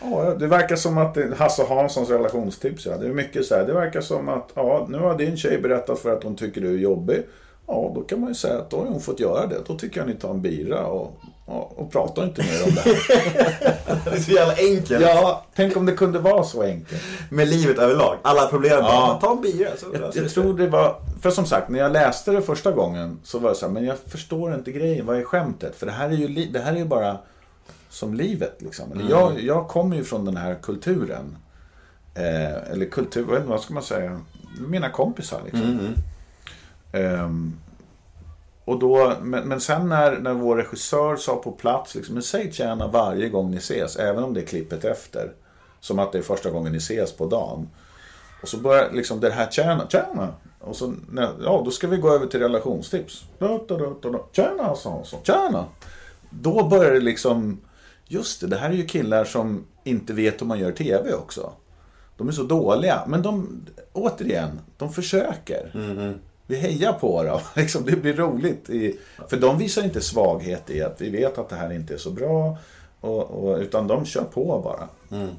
Ja, 0.01 0.35
det 0.39 0.47
verkar 0.47 0.77
som 0.77 0.99
att 0.99 1.15
det 1.15 1.37
Hasse 1.37 1.65
Hanssons 1.65 2.11
relationstips. 2.11 2.87
Ja. 2.87 2.97
Det 2.97 3.07
är 3.07 3.13
mycket 3.13 3.47
så 3.47 3.55
här. 3.55 3.65
Det 3.65 3.73
verkar 3.73 4.01
som 4.01 4.29
att 4.29 4.51
ja, 4.55 4.87
nu 4.89 4.99
har 4.99 5.19
din 5.19 5.37
tjej 5.37 5.59
berättat 5.59 5.99
för 5.99 6.17
att 6.17 6.23
hon 6.23 6.37
tycker 6.37 6.61
du 6.61 6.75
är 6.75 6.79
jobbig. 6.79 7.23
Ja, 7.67 7.93
då 7.95 8.01
kan 8.01 8.21
man 8.21 8.29
ju 8.29 8.35
säga 8.35 8.59
att 8.59 8.71
då 8.71 8.77
har 8.77 8.87
hon 8.87 9.01
fått 9.01 9.21
göra 9.21 9.47
det. 9.47 9.57
Då 9.67 9.79
tycker 9.79 10.01
jag 10.01 10.09
ni 10.09 10.15
tar 10.15 10.31
en 10.31 10.43
bira 10.43 10.87
och, 10.87 11.21
och, 11.47 11.79
och 11.79 11.93
pratar 11.93 12.25
inte 12.25 12.43
mer 12.43 12.65
om 12.69 12.75
det 12.75 12.81
här. 12.81 12.97
Det 14.05 14.17
är 14.17 14.21
så 14.21 14.31
jävla 14.31 14.55
enkelt. 14.55 15.01
Ja, 15.01 15.45
tänk 15.55 15.77
om 15.77 15.87
det 15.87 15.93
kunde 15.93 16.19
vara 16.19 16.45
så 16.45 16.63
enkelt. 16.63 17.03
Med 17.31 17.49
livet 17.49 17.79
överlag. 17.79 18.17
Alla 18.23 18.47
problem. 18.47 18.79
Ja. 18.79 19.19
Ta 19.23 19.33
en 19.33 19.41
bira. 19.41 19.69
Så 19.77 19.87
Jag, 19.93 20.17
jag 20.25 20.31
tror 20.31 20.59
det 20.59 20.67
var, 20.67 20.97
för 21.23 21.31
som 21.31 21.47
sagt, 21.47 21.69
när 21.69 21.79
jag 21.79 21.93
läste 21.93 22.33
det 22.33 22.43
första 22.43 22.73
gången 22.73 23.21
så 23.25 23.39
var 23.39 23.49
det 23.49 23.57
så 23.57 23.67
här, 23.67 23.73
men 23.73 23.85
jag 23.85 23.99
förstår 23.99 24.55
inte 24.55 24.73
grejen, 24.73 25.07
vad 25.07 25.17
är 25.19 25.25
skämtet? 25.25 25.77
För 25.77 25.87
det 25.87 25.93
här 25.93 26.09
är 26.09 26.13
ju, 26.13 26.47
det 26.47 26.61
här 26.61 26.73
är 26.73 26.77
ju 26.79 26.85
bara 26.85 27.19
som 27.97 28.15
livet 28.15 28.63
liksom. 28.63 28.93
Eller 28.93 29.11
jag, 29.11 29.41
jag 29.41 29.69
kommer 29.69 29.97
ju 29.97 30.05
från 30.05 30.25
den 30.25 30.37
här 30.37 30.55
kulturen. 30.63 31.37
Eh, 32.15 32.73
eller 32.73 32.87
kultur, 32.87 33.43
vad 33.47 33.61
ska 33.61 33.75
man 33.75 33.83
säga? 33.83 34.21
Mina 34.69 34.91
kompisar 34.91 35.41
liksom. 35.45 35.95
Ehm, 36.93 37.53
och 38.65 38.79
då, 38.79 39.13
men, 39.23 39.49
men 39.49 39.61
sen 39.61 39.89
när, 39.89 40.19
när 40.19 40.33
vår 40.33 40.57
regissör 40.57 41.17
sa 41.17 41.37
på 41.37 41.53
plats, 41.53 41.95
liksom, 41.95 42.15
men 42.15 42.23
säg 42.23 42.53
tjäna 42.53 42.87
varje 42.87 43.29
gång 43.29 43.51
ni 43.51 43.57
ses, 43.57 43.97
även 43.97 44.25
om 44.25 44.35
det 44.35 44.41
är 44.41 44.47
klippet 44.47 44.85
efter. 44.85 45.33
Som 45.81 45.99
att 45.99 46.13
det 46.13 46.19
är 46.19 46.23
första 46.23 46.51
gången 46.51 46.73
ni 46.73 46.79
ses 46.79 47.13
på 47.13 47.27
dagen. 47.27 47.69
Och 48.43 48.49
så 48.49 48.57
börjar 48.57 48.93
liksom 48.93 49.21
det 49.21 49.31
här 49.31 49.51
tjäna, 49.51 49.87
tjäna. 49.89 50.35
Och 50.61 50.77
så, 50.77 50.95
ja 51.45 51.63
då 51.65 51.71
ska 51.71 51.89
vi 51.89 51.97
gå 51.97 52.15
över 52.15 52.27
till 52.27 52.41
relationstips. 52.41 53.25
Tjäna, 54.33 54.75
sa 54.75 54.91
hon 54.91 55.05
så. 55.05 55.17
Tjäna. 55.23 55.65
Då 56.31 56.69
börjar 56.69 56.93
det 56.93 57.01
liksom, 57.01 57.61
just 58.09 58.41
det, 58.41 58.47
det 58.47 58.57
här 58.57 58.71
är 58.71 58.75
ju 58.75 58.87
killar 58.87 59.25
som 59.25 59.65
inte 59.85 60.13
vet 60.13 60.41
hur 60.41 60.47
man 60.47 60.59
gör 60.59 60.73
TV 60.73 61.13
också. 61.13 61.53
De 62.17 62.29
är 62.29 62.33
så 62.33 62.43
dåliga, 62.43 63.03
men 63.07 63.23
de, 63.23 63.61
återigen, 63.93 64.61
de 64.77 64.93
försöker. 64.93 65.71
Vi 66.47 66.57
hejar 66.57 66.93
på 66.93 67.23
dem. 67.23 67.41
Liksom, 67.57 67.85
det 67.85 67.97
blir 67.97 68.15
roligt. 68.15 68.71
I, 68.71 68.99
för 69.29 69.37
de 69.37 69.59
visar 69.59 69.85
inte 69.85 70.01
svaghet 70.01 70.71
i 70.71 70.83
att 70.83 71.01
vi 71.01 71.11
vet 71.11 71.39
att 71.39 71.49
det 71.49 71.57
här 71.57 71.73
inte 71.73 71.95
är 71.95 71.99
så 71.99 72.11
bra. 72.11 72.59
Och, 73.01 73.23
och, 73.23 73.59
utan 73.59 73.87
de 73.87 74.05
kör 74.05 74.25
på 74.25 74.61
bara. 74.65 74.89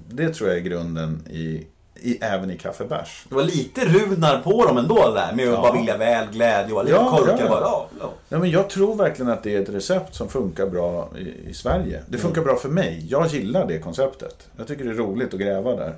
Det 0.10 0.34
tror 0.34 0.50
jag 0.50 0.58
är 0.58 0.62
grunden 0.62 1.28
i, 1.30 1.68
i, 2.02 2.18
även 2.22 2.52
i 2.52 2.58
kaffebärs. 2.58 3.26
Det 3.30 3.36
var 3.36 3.44
lite 3.44 3.86
Runar 3.86 4.40
på 4.42 4.66
dem 4.66 4.78
ändå 4.78 4.96
där. 5.12 5.34
Med 5.36 5.48
att 5.48 5.54
Ja. 5.54 5.62
bara 5.62 5.74
vilja 5.74 5.98
väl, 5.98 6.28
glädje 6.32 6.74
och 6.74 6.84
lite 6.86 6.96
Ja, 6.98 7.18
korkad. 7.18 7.40
ja. 7.40 7.50
Bara, 7.50 7.60
ja, 7.62 7.88
ja. 8.00 8.14
Ja, 8.30 8.40
men 8.40 8.50
jag 8.50 8.70
tror 8.70 8.96
verkligen 8.96 9.32
att 9.32 9.44
det 9.44 9.56
är 9.56 9.62
ett 9.62 9.70
recept 9.70 10.16
som 10.16 10.30
funkar 10.30 10.68
bra 10.68 11.10
i, 11.18 11.50
i 11.50 11.54
Sverige. 11.54 12.02
Det 12.08 12.18
funkar 12.18 12.42
bra 12.42 12.56
för 12.56 12.70
mig. 12.70 13.06
Jag 13.10 13.28
gillar 13.28 13.68
det 13.68 13.80
konceptet. 13.80 14.48
Jag 14.58 14.68
tycker 14.68 14.84
det 14.84 14.90
är 14.90 14.94
roligt 14.96 15.34
att 15.34 15.40
gräva 15.40 15.76
där. 15.76 15.96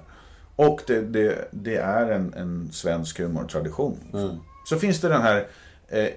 Och 0.56 0.82
det, 0.88 1.02
det, 1.02 1.47
det 1.52 1.76
är 1.76 2.12
en, 2.12 2.34
en 2.34 2.70
svensk 2.72 3.20
humortradition. 3.20 3.97
Så 4.66 4.78
finns 4.78 5.02
det 5.02 5.10
den 5.10 5.22
här 5.22 5.47
eh, 5.88 6.04
eh, 6.04 6.10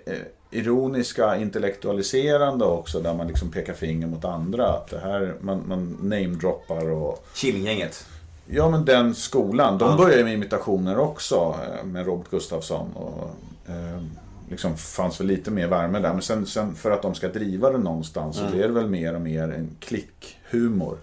ironiska, 0.50 1.36
intellektualiserande 1.36 2.64
också, 2.64 3.00
där 3.00 3.14
man 3.14 3.26
liksom 3.28 3.50
pekar 3.50 3.72
finger 3.74 4.06
mot 4.06 4.24
andra. 4.24 4.68
Att 4.68 4.88
det 4.90 4.98
här, 4.98 5.34
man, 5.40 5.62
man 5.68 5.98
namedroppar 6.02 6.90
och... 6.90 7.26
Killinggänget. 7.34 8.06
Ja, 8.46 8.70
men 8.70 8.84
den 8.84 9.14
skolan. 9.14 9.78
De 9.78 9.96
började 9.96 10.18
ju 10.18 10.24
med 10.24 10.34
imitationer 10.34 10.98
också 10.98 11.56
eh, 11.62 11.84
med 11.84 12.06
Robert 12.06 12.30
Gustafsson. 12.30 12.92
Och, 12.92 13.30
eh, 13.70 14.02
liksom 14.50 14.76
fanns 14.76 15.20
väl 15.20 15.26
lite 15.26 15.50
mer 15.50 15.66
värme 15.68 15.98
där. 15.98 16.12
Men 16.12 16.22
sen, 16.22 16.46
sen 16.46 16.74
för 16.74 16.90
att 16.90 17.02
de 17.02 17.14
ska 17.14 17.28
driva 17.28 17.70
det 17.70 17.78
någonstans 17.78 18.36
så 18.36 18.42
blir 18.50 18.62
det 18.62 18.68
väl 18.72 18.88
mer 18.88 19.14
och 19.14 19.20
mer 19.20 19.42
en 19.42 19.76
klickhumor. 19.80 20.98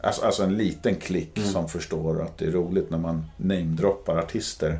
Alltså, 0.00 0.24
alltså 0.24 0.42
en 0.42 0.56
liten 0.56 0.94
klick 0.94 1.38
som 1.52 1.68
förstår 1.68 2.22
att 2.22 2.38
det 2.38 2.46
är 2.46 2.50
roligt 2.50 2.90
när 2.90 2.98
man 2.98 3.24
namedroppar 3.36 4.16
artister. 4.18 4.78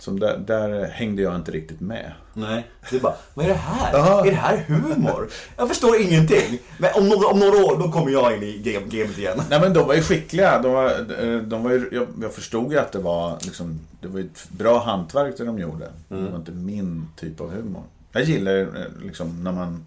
Så 0.00 0.10
där, 0.10 0.38
där 0.38 0.84
hängde 0.88 1.22
jag 1.22 1.36
inte 1.36 1.50
riktigt 1.50 1.80
med. 1.80 2.12
Nej. 2.34 2.66
Är 2.92 3.00
bara, 3.00 3.14
vad 3.34 3.44
är 3.44 3.48
det 3.48 3.54
här? 3.54 4.26
Är 4.26 4.30
det 4.30 4.36
här 4.36 4.56
humor? 4.56 5.28
Jag 5.56 5.68
förstår 5.68 6.00
ingenting. 6.00 6.58
Men 6.78 6.90
om 6.94 7.08
några, 7.08 7.26
om 7.28 7.38
några 7.38 7.64
år, 7.64 7.78
då 7.78 7.92
kommer 7.92 8.10
jag 8.10 8.36
in 8.36 8.42
i 8.42 8.62
game- 8.64 8.88
gamet 8.88 9.18
igen. 9.18 9.40
Nej 9.50 9.60
men 9.60 9.72
de 9.72 9.86
var 9.86 9.94
ju 9.94 10.02
skickliga. 10.02 10.62
De 10.62 10.72
var, 10.72 10.90
eh, 11.24 11.40
de 11.42 11.62
var 11.62 11.70
ju, 11.70 11.88
jag, 11.92 12.06
jag 12.22 12.32
förstod 12.32 12.72
ju 12.72 12.78
att 12.78 12.92
det 12.92 12.98
var, 12.98 13.38
liksom, 13.42 13.80
det 14.00 14.08
var 14.08 14.20
ett 14.20 14.48
bra 14.50 14.84
hantverk 14.84 15.34
det 15.38 15.44
de 15.44 15.58
gjorde. 15.58 15.88
Det 16.08 16.16
var 16.30 16.36
inte 16.38 16.52
min 16.52 17.08
typ 17.16 17.40
av 17.40 17.50
humor. 17.50 17.82
Jag 18.12 18.22
gillar 18.22 18.60
eh, 18.60 18.66
liksom 19.02 19.44
när 19.44 19.52
man 19.52 19.86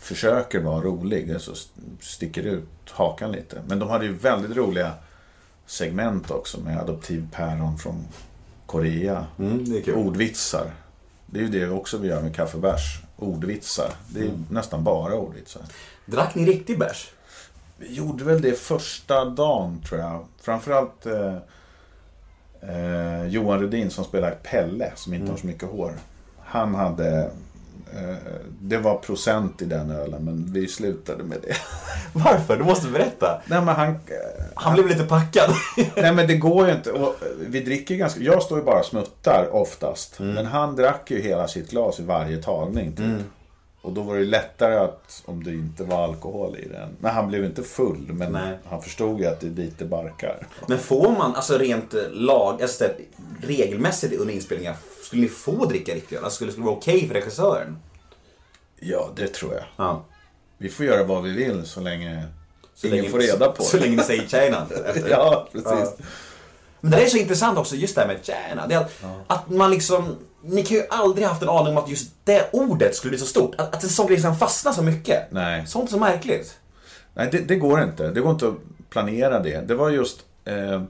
försöker 0.00 0.60
vara 0.60 0.80
rolig, 0.80 1.36
så 1.40 1.52
sticker 2.00 2.42
ut 2.42 2.68
hakan 2.90 3.32
lite. 3.32 3.62
Men 3.66 3.78
de 3.78 3.88
hade 3.88 4.04
ju 4.04 4.12
väldigt 4.12 4.56
roliga 4.56 4.92
segment 5.66 6.30
också 6.30 6.60
med 6.60 6.78
adoptivpäron 6.78 7.78
från 7.78 8.04
Korea. 8.72 9.26
Mm, 9.38 9.64
det 9.64 9.88
är. 9.88 9.94
Ordvitsar. 9.94 10.70
Det 11.26 11.38
är 11.38 11.42
ju 11.42 11.48
det 11.48 11.68
också 11.70 11.98
vi 11.98 12.08
gör 12.08 12.22
med 12.22 12.34
kaffebärs. 12.36 13.00
Ordvitsar. 13.16 13.90
Det 14.08 14.20
är 14.20 14.24
Mm. 14.24 14.46
nästan 14.50 14.84
bara 14.84 15.14
ordvitsar. 15.14 15.62
Drack 16.06 16.34
ni 16.34 16.46
riktig 16.46 16.78
bärs? 16.78 17.10
Vi 17.78 17.94
gjorde 17.94 18.24
väl 18.24 18.42
det 18.42 18.58
första 18.58 19.24
dagen 19.24 19.82
tror 19.88 20.00
jag. 20.00 20.24
Framförallt 20.40 21.06
eh, 21.06 21.36
eh, 22.60 23.26
Johan 23.26 23.60
Rudin 23.60 23.90
som 23.90 24.04
spelar 24.04 24.30
Pelle, 24.30 24.92
som 24.96 25.14
inte 25.14 25.30
har 25.30 25.38
så 25.38 25.46
mycket 25.46 25.68
hår. 25.68 25.94
Han 26.44 26.74
hade... 26.74 27.30
Eh, 27.96 28.16
det 28.60 28.78
var 28.78 28.96
procent 28.96 29.62
i 29.62 29.64
den 29.64 29.90
ölen, 29.90 30.24
men 30.24 30.52
vi 30.52 30.68
slutade 30.68 31.24
med 31.24 31.38
det. 31.42 31.56
Varför? 32.12 32.56
Du 32.56 32.64
måste 32.64 32.88
berätta. 32.88 33.42
Nej, 33.46 33.60
men 33.60 33.74
han... 33.74 33.88
eh, 33.88 33.96
Han 34.54 34.74
blev 34.74 34.88
lite 34.88 35.04
packad. 35.04 35.50
Nej, 35.96 36.12
men 36.14 36.26
det 36.26 36.34
går 36.36 36.66
ju 36.68 36.72
inte. 36.74 36.92
Och 36.92 37.08
eh, 37.08 37.12
vi 37.38 37.60
dricker 37.60 37.94
ganska... 37.96 38.20
Jag 38.20 38.42
står 38.42 38.58
ju 38.58 38.64
bara 38.64 38.78
och 38.80 38.84
smuttar 38.86 39.54
oftast. 39.54 40.18
Men 40.20 40.46
han 40.46 40.76
drack 40.76 41.10
ju 41.10 41.20
hela 41.22 41.48
sitt 41.48 41.70
glas 41.70 42.00
i 42.00 42.02
varje 42.02 42.36
tagning. 42.42 42.96
Typ. 42.96 43.06
Och 43.82 43.92
då 43.92 44.02
var 44.02 44.16
det 44.16 44.24
lättare 44.24 44.74
att, 44.76 45.22
om 45.24 45.44
det 45.44 45.50
inte 45.50 45.84
var 45.84 46.04
alkohol 46.04 46.56
i 46.56 46.68
den. 46.68 46.88
Men 47.00 47.14
han 47.14 47.28
blev 47.28 47.44
inte 47.44 47.62
full, 47.62 48.06
men 48.12 48.32
Nej. 48.32 48.58
han 48.70 48.82
förstod 48.82 49.20
ju 49.20 49.26
att 49.26 49.40
det 49.40 49.46
är 49.46 49.50
dit 49.50 49.78
det 49.78 49.84
barkar. 49.84 50.46
Men 50.66 50.78
får 50.78 51.10
man, 51.12 51.34
alltså 51.34 51.58
rent 51.58 51.94
lag, 52.12 52.62
alltså, 52.62 52.84
regelmässigt 53.42 54.20
under 54.20 54.34
inspelningar, 54.34 54.76
skulle 55.12 55.22
ni 55.22 55.28
få 55.28 55.64
dricka 55.64 55.94
riktig 55.94 56.16
öl? 56.16 56.24
Alltså, 56.24 56.34
skulle 56.36 56.52
det 56.52 56.60
vara 56.60 56.74
okej 56.74 57.08
för 57.08 57.14
regissören? 57.14 57.78
Ja, 58.80 59.10
det 59.16 59.28
tror 59.28 59.54
jag. 59.54 59.64
Ja. 59.76 60.04
Vi 60.58 60.68
får 60.68 60.86
göra 60.86 61.04
vad 61.04 61.22
vi 61.22 61.30
vill 61.30 61.66
så 61.66 61.80
länge 61.80 62.26
Så 62.74 62.86
ingen 62.86 62.96
länge, 62.98 63.10
får 63.10 63.18
reda 63.18 63.48
på 63.52 63.62
Så 63.64 63.76
det. 63.76 63.82
länge 63.82 63.96
ni 63.96 64.02
säger 64.02 64.26
China. 64.26 64.66
Ja, 65.10 65.48
precis. 65.52 65.70
Ja. 65.70 65.92
Men 66.80 66.90
det 66.90 67.02
är 67.04 67.08
så 67.08 67.16
intressant 67.16 67.58
också, 67.58 67.76
just 67.76 67.94
det 67.94 68.00
här 68.00 68.08
med 68.08 68.18
China. 68.24 68.66
Det 68.66 68.74
att, 68.74 68.92
att 69.26 69.50
man 69.50 69.70
liksom, 69.70 70.16
ni 70.42 70.62
kan 70.64 70.76
ju 70.76 70.82
aldrig 70.90 71.26
haft 71.26 71.42
en 71.42 71.48
aning 71.48 71.76
om 71.76 71.84
att 71.84 71.90
just 71.90 72.10
det 72.24 72.48
ordet 72.52 72.96
skulle 72.96 73.10
bli 73.10 73.18
så 73.18 73.26
stort. 73.26 73.54
Att, 73.58 73.74
att 73.74 73.82
en 73.82 73.88
sån 73.88 74.06
grej 74.06 74.16
liksom 74.16 74.36
fastnar 74.36 74.72
så 74.72 74.82
mycket. 74.82 75.32
Nej. 75.32 75.66
Sånt 75.66 75.88
är 75.88 75.92
så 75.92 75.98
märkligt. 75.98 76.58
Nej, 77.14 77.28
det, 77.32 77.38
det 77.38 77.56
går 77.56 77.82
inte. 77.82 78.08
Det 78.10 78.20
går 78.20 78.30
inte 78.32 78.48
att 78.48 78.54
planera 78.90 79.40
det. 79.40 79.60
Det 79.60 79.74
var 79.74 79.90
just 79.90 80.20
eh, 80.44 80.82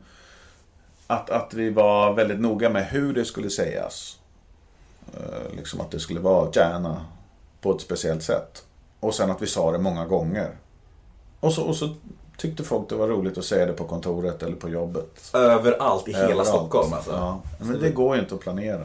att, 1.12 1.30
att 1.30 1.54
vi 1.54 1.70
var 1.70 2.14
väldigt 2.14 2.40
noga 2.40 2.70
med 2.70 2.86
hur 2.86 3.14
det 3.14 3.24
skulle 3.24 3.50
sägas. 3.50 4.18
Eh, 5.14 5.56
liksom 5.56 5.80
att 5.80 5.90
det 5.90 6.00
skulle 6.00 6.20
vara 6.20 6.50
gärna 6.54 7.04
på 7.60 7.72
ett 7.74 7.80
speciellt 7.80 8.22
sätt. 8.22 8.64
Och 9.00 9.14
sen 9.14 9.30
att 9.30 9.42
vi 9.42 9.46
sa 9.46 9.72
det 9.72 9.78
många 9.78 10.06
gånger. 10.06 10.50
Och 11.40 11.52
så, 11.52 11.62
och 11.62 11.76
så 11.76 11.88
tyckte 12.36 12.64
folk 12.64 12.88
det 12.88 12.94
var 12.94 13.08
roligt 13.08 13.38
att 13.38 13.44
säga 13.44 13.66
det 13.66 13.72
på 13.72 13.84
kontoret 13.84 14.42
eller 14.42 14.56
på 14.56 14.68
jobbet. 14.68 15.30
Överallt 15.34 16.08
i 16.08 16.12
hela 16.12 16.24
Överallt. 16.24 16.48
Stockholm 16.48 16.92
alltså. 16.92 17.10
Ja, 17.10 17.40
men 17.58 17.80
det 17.80 17.90
går 17.90 18.16
ju 18.16 18.22
inte 18.22 18.34
att 18.34 18.40
planera. 18.40 18.84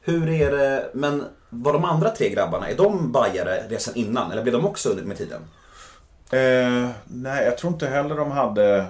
Hur 0.00 0.28
är 0.28 0.50
det, 0.50 0.90
men 0.94 1.24
var 1.50 1.72
de 1.72 1.84
andra 1.84 2.10
tre 2.10 2.28
grabbarna, 2.28 2.68
är 2.68 2.76
de 2.76 3.12
bajare 3.12 3.62
redan 3.68 3.94
innan? 3.94 4.32
Eller 4.32 4.42
blev 4.42 4.52
de 4.52 4.66
också 4.66 4.96
med 5.04 5.16
tiden? 5.16 5.40
Eh, 6.30 6.90
nej, 7.04 7.44
jag 7.44 7.58
tror 7.58 7.72
inte 7.72 7.86
heller 7.86 8.16
de 8.16 8.30
hade... 8.30 8.86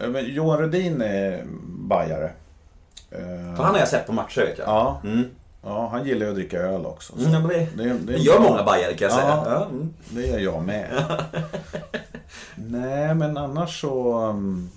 Eh, 0.00 0.08
men 0.08 0.24
Johan 0.34 0.58
Rudin 0.58 1.02
är 1.02 1.44
bajare. 1.68 2.30
Eh, 3.10 3.18
För 3.56 3.62
han 3.62 3.72
har 3.74 3.78
jag 3.78 3.88
sett 3.88 4.06
på 4.06 4.12
matcher 4.12 4.40
vet 4.40 4.58
jag. 4.58 4.68
Ja. 4.68 5.00
Mm. 5.04 5.24
ja, 5.62 5.88
han 5.88 6.06
gillar 6.06 6.26
ju 6.26 6.30
att 6.30 6.36
dricka 6.36 6.58
öl 6.58 6.86
också. 6.86 7.12
så 7.18 7.28
Mm, 7.28 7.48
det, 7.48 7.68
det, 7.74 7.92
det, 7.98 8.14
är 8.14 8.18
gör 8.18 8.40
bra. 8.40 8.50
många 8.50 8.64
bajare 8.64 8.94
kan 8.94 9.08
jag 9.08 9.12
säga. 9.18 9.42
Ja. 9.46 9.64
Mm. 9.64 9.94
Det 10.10 10.26
gör 10.26 10.38
jag 10.38 10.62
med. 10.64 11.04
nej, 12.54 13.14
men 13.14 13.36
annars 13.36 13.80
så 13.80 14.22
um, 14.28 14.70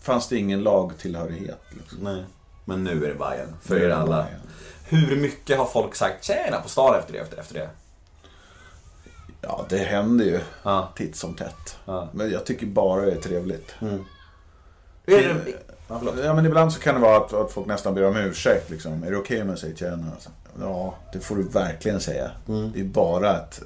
fanns 0.00 0.28
det 0.28 0.36
ingen 0.36 0.62
lagtillhörighet. 0.62 1.60
Liksom. 1.70 1.98
Nej. 2.02 2.24
Men 2.64 2.84
nu 2.84 3.04
är 3.04 3.08
det 3.08 3.14
Bajen 3.14 3.48
för 3.62 3.74
Nu 3.74 3.84
er 3.84 3.88
det 3.88 3.96
alla. 3.96 4.16
Bajen. 4.16 4.40
Hur 4.88 5.16
mycket 5.16 5.58
har 5.58 5.64
folk 5.66 5.94
sagt 5.94 6.24
tjena 6.24 6.60
på 6.60 6.68
stan 6.68 6.94
efter 6.98 7.12
det? 7.12 7.18
Efter 7.40 7.54
det? 7.54 7.68
Ja, 9.42 9.66
det 9.68 9.78
händer 9.78 10.24
ju 10.24 10.40
Ja. 10.62 10.92
titt 10.96 11.16
som 11.16 11.34
tätt. 11.34 11.76
Ja. 11.84 12.08
Men 12.12 12.30
jag 12.30 12.46
tycker 12.46 12.66
bara 12.66 13.00
det 13.00 13.12
är 13.12 13.20
trevligt. 13.20 13.74
Är 13.80 13.98
det, 15.06 15.36
ja. 15.88 16.00
Ja, 16.24 16.34
men 16.34 16.46
ibland 16.46 16.72
så 16.72 16.80
kan 16.80 16.94
det 16.94 17.00
vara 17.00 17.16
att, 17.16 17.32
att 17.32 17.52
folk 17.52 17.66
nästan 17.66 17.94
ber 17.94 18.04
om 18.04 18.16
ursäkt. 18.16 18.70
Liksom. 18.70 19.02
Är 19.04 19.10
det 19.10 19.16
okej 19.16 19.42
om 19.42 19.48
jag 19.48 19.58
säger 19.58 19.76
tjena? 19.76 20.06
Alltså, 20.14 20.30
Ja, 20.60 20.94
det 21.12 21.20
får 21.20 21.36
du 21.36 21.42
verkligen 21.42 22.00
säga. 22.00 22.30
Mm. 22.48 22.72
Det 22.74 22.80
är 22.80 22.84
bara 22.84 23.36
ett... 23.36 23.62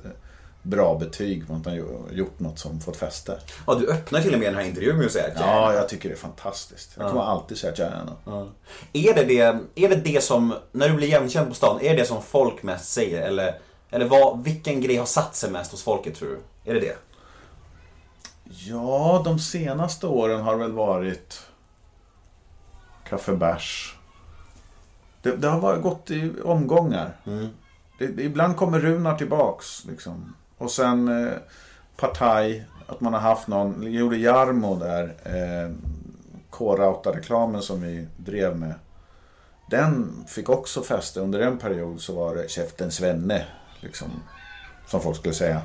bra 0.62 0.98
betyg 0.98 1.46
på 1.48 1.54
att 1.54 1.64
man 1.64 1.74
har 1.78 2.12
gjort 2.12 2.40
något 2.40 2.58
som 2.58 2.80
fått 2.80 2.96
fäste. 2.96 3.38
Ja, 3.66 3.74
du 3.74 3.88
öppnar 3.90 4.20
till 4.20 4.32
och 4.34 4.38
med 4.40 4.48
den 4.48 4.54
här 4.54 4.64
intervjun 4.68 4.96
med 4.96 5.06
att 5.06 5.12
säga 5.12 5.30
Ja, 5.38 5.74
jag 5.74 5.88
tycker 5.88 6.08
det 6.08 6.14
är 6.14 6.18
fantastiskt. 6.18 6.90
Jag 6.98 7.08
kommer 7.10 7.22
alltid 7.22 7.58
säga 7.58 7.74
gärna. 7.76 8.46
Är 8.92 9.14
det 9.14 9.24
det, 9.24 9.40
är 9.74 9.88
det 9.88 9.96
det 9.96 10.22
som, 10.24 10.54
när 10.72 10.88
du 10.88 10.94
blir 10.94 11.06
igenkänd 11.06 11.48
på 11.48 11.54
stan, 11.54 11.80
är 11.80 11.90
det 11.90 12.02
det 12.02 12.06
som 12.06 12.22
folk 12.22 12.62
mest 12.62 12.92
säger? 12.92 13.22
Eller, 13.22 13.58
eller 13.96 14.08
vad, 14.08 14.44
vilken 14.44 14.80
grej 14.80 14.96
har 14.96 15.06
satt 15.06 15.36
sig 15.36 15.50
mest 15.50 15.70
hos 15.70 15.82
folket 15.82 16.14
tror 16.14 16.28
du? 16.28 16.70
Är 16.70 16.74
det 16.74 16.80
det? 16.80 16.96
Ja, 18.44 19.22
de 19.24 19.38
senaste 19.38 20.06
åren 20.06 20.40
har 20.40 20.56
väl 20.56 20.72
varit 20.72 21.46
kaffebärs. 23.08 23.96
Det, 25.22 25.36
det 25.36 25.48
har 25.48 25.60
varit 25.60 25.82
gått 25.82 26.10
i 26.10 26.32
omgångar. 26.44 27.16
Det, 27.98 28.06
det, 28.06 28.22
ibland 28.22 28.56
kommer 28.56 28.80
Runar 28.80 29.18
tillbaks. 29.18 29.84
Liksom. 29.84 30.34
Och 30.58 30.70
sen 30.70 31.26
eh, 31.26 31.32
Partaj, 31.96 32.64
att 32.86 33.00
man 33.00 33.12
har 33.12 33.20
haft 33.20 33.48
någon, 33.48 33.92
gjorde 33.92 34.16
Jarmo 34.16 34.76
där, 34.76 35.14
eh, 35.24 35.74
K-Rauta-reklamen 36.50 37.62
som 37.62 37.82
vi 37.82 38.06
drev 38.16 38.56
med. 38.56 38.74
Den 39.70 40.24
fick 40.28 40.48
också 40.48 40.82
fäste. 40.82 41.20
Under 41.20 41.40
en 41.40 41.58
period 41.58 42.00
så 42.00 42.14
var 42.14 42.34
det 42.34 42.50
Käften 42.50 42.90
Svenne, 42.90 43.46
liksom, 43.80 44.08
som 44.86 45.00
folk 45.00 45.16
skulle 45.16 45.34
säga. 45.34 45.62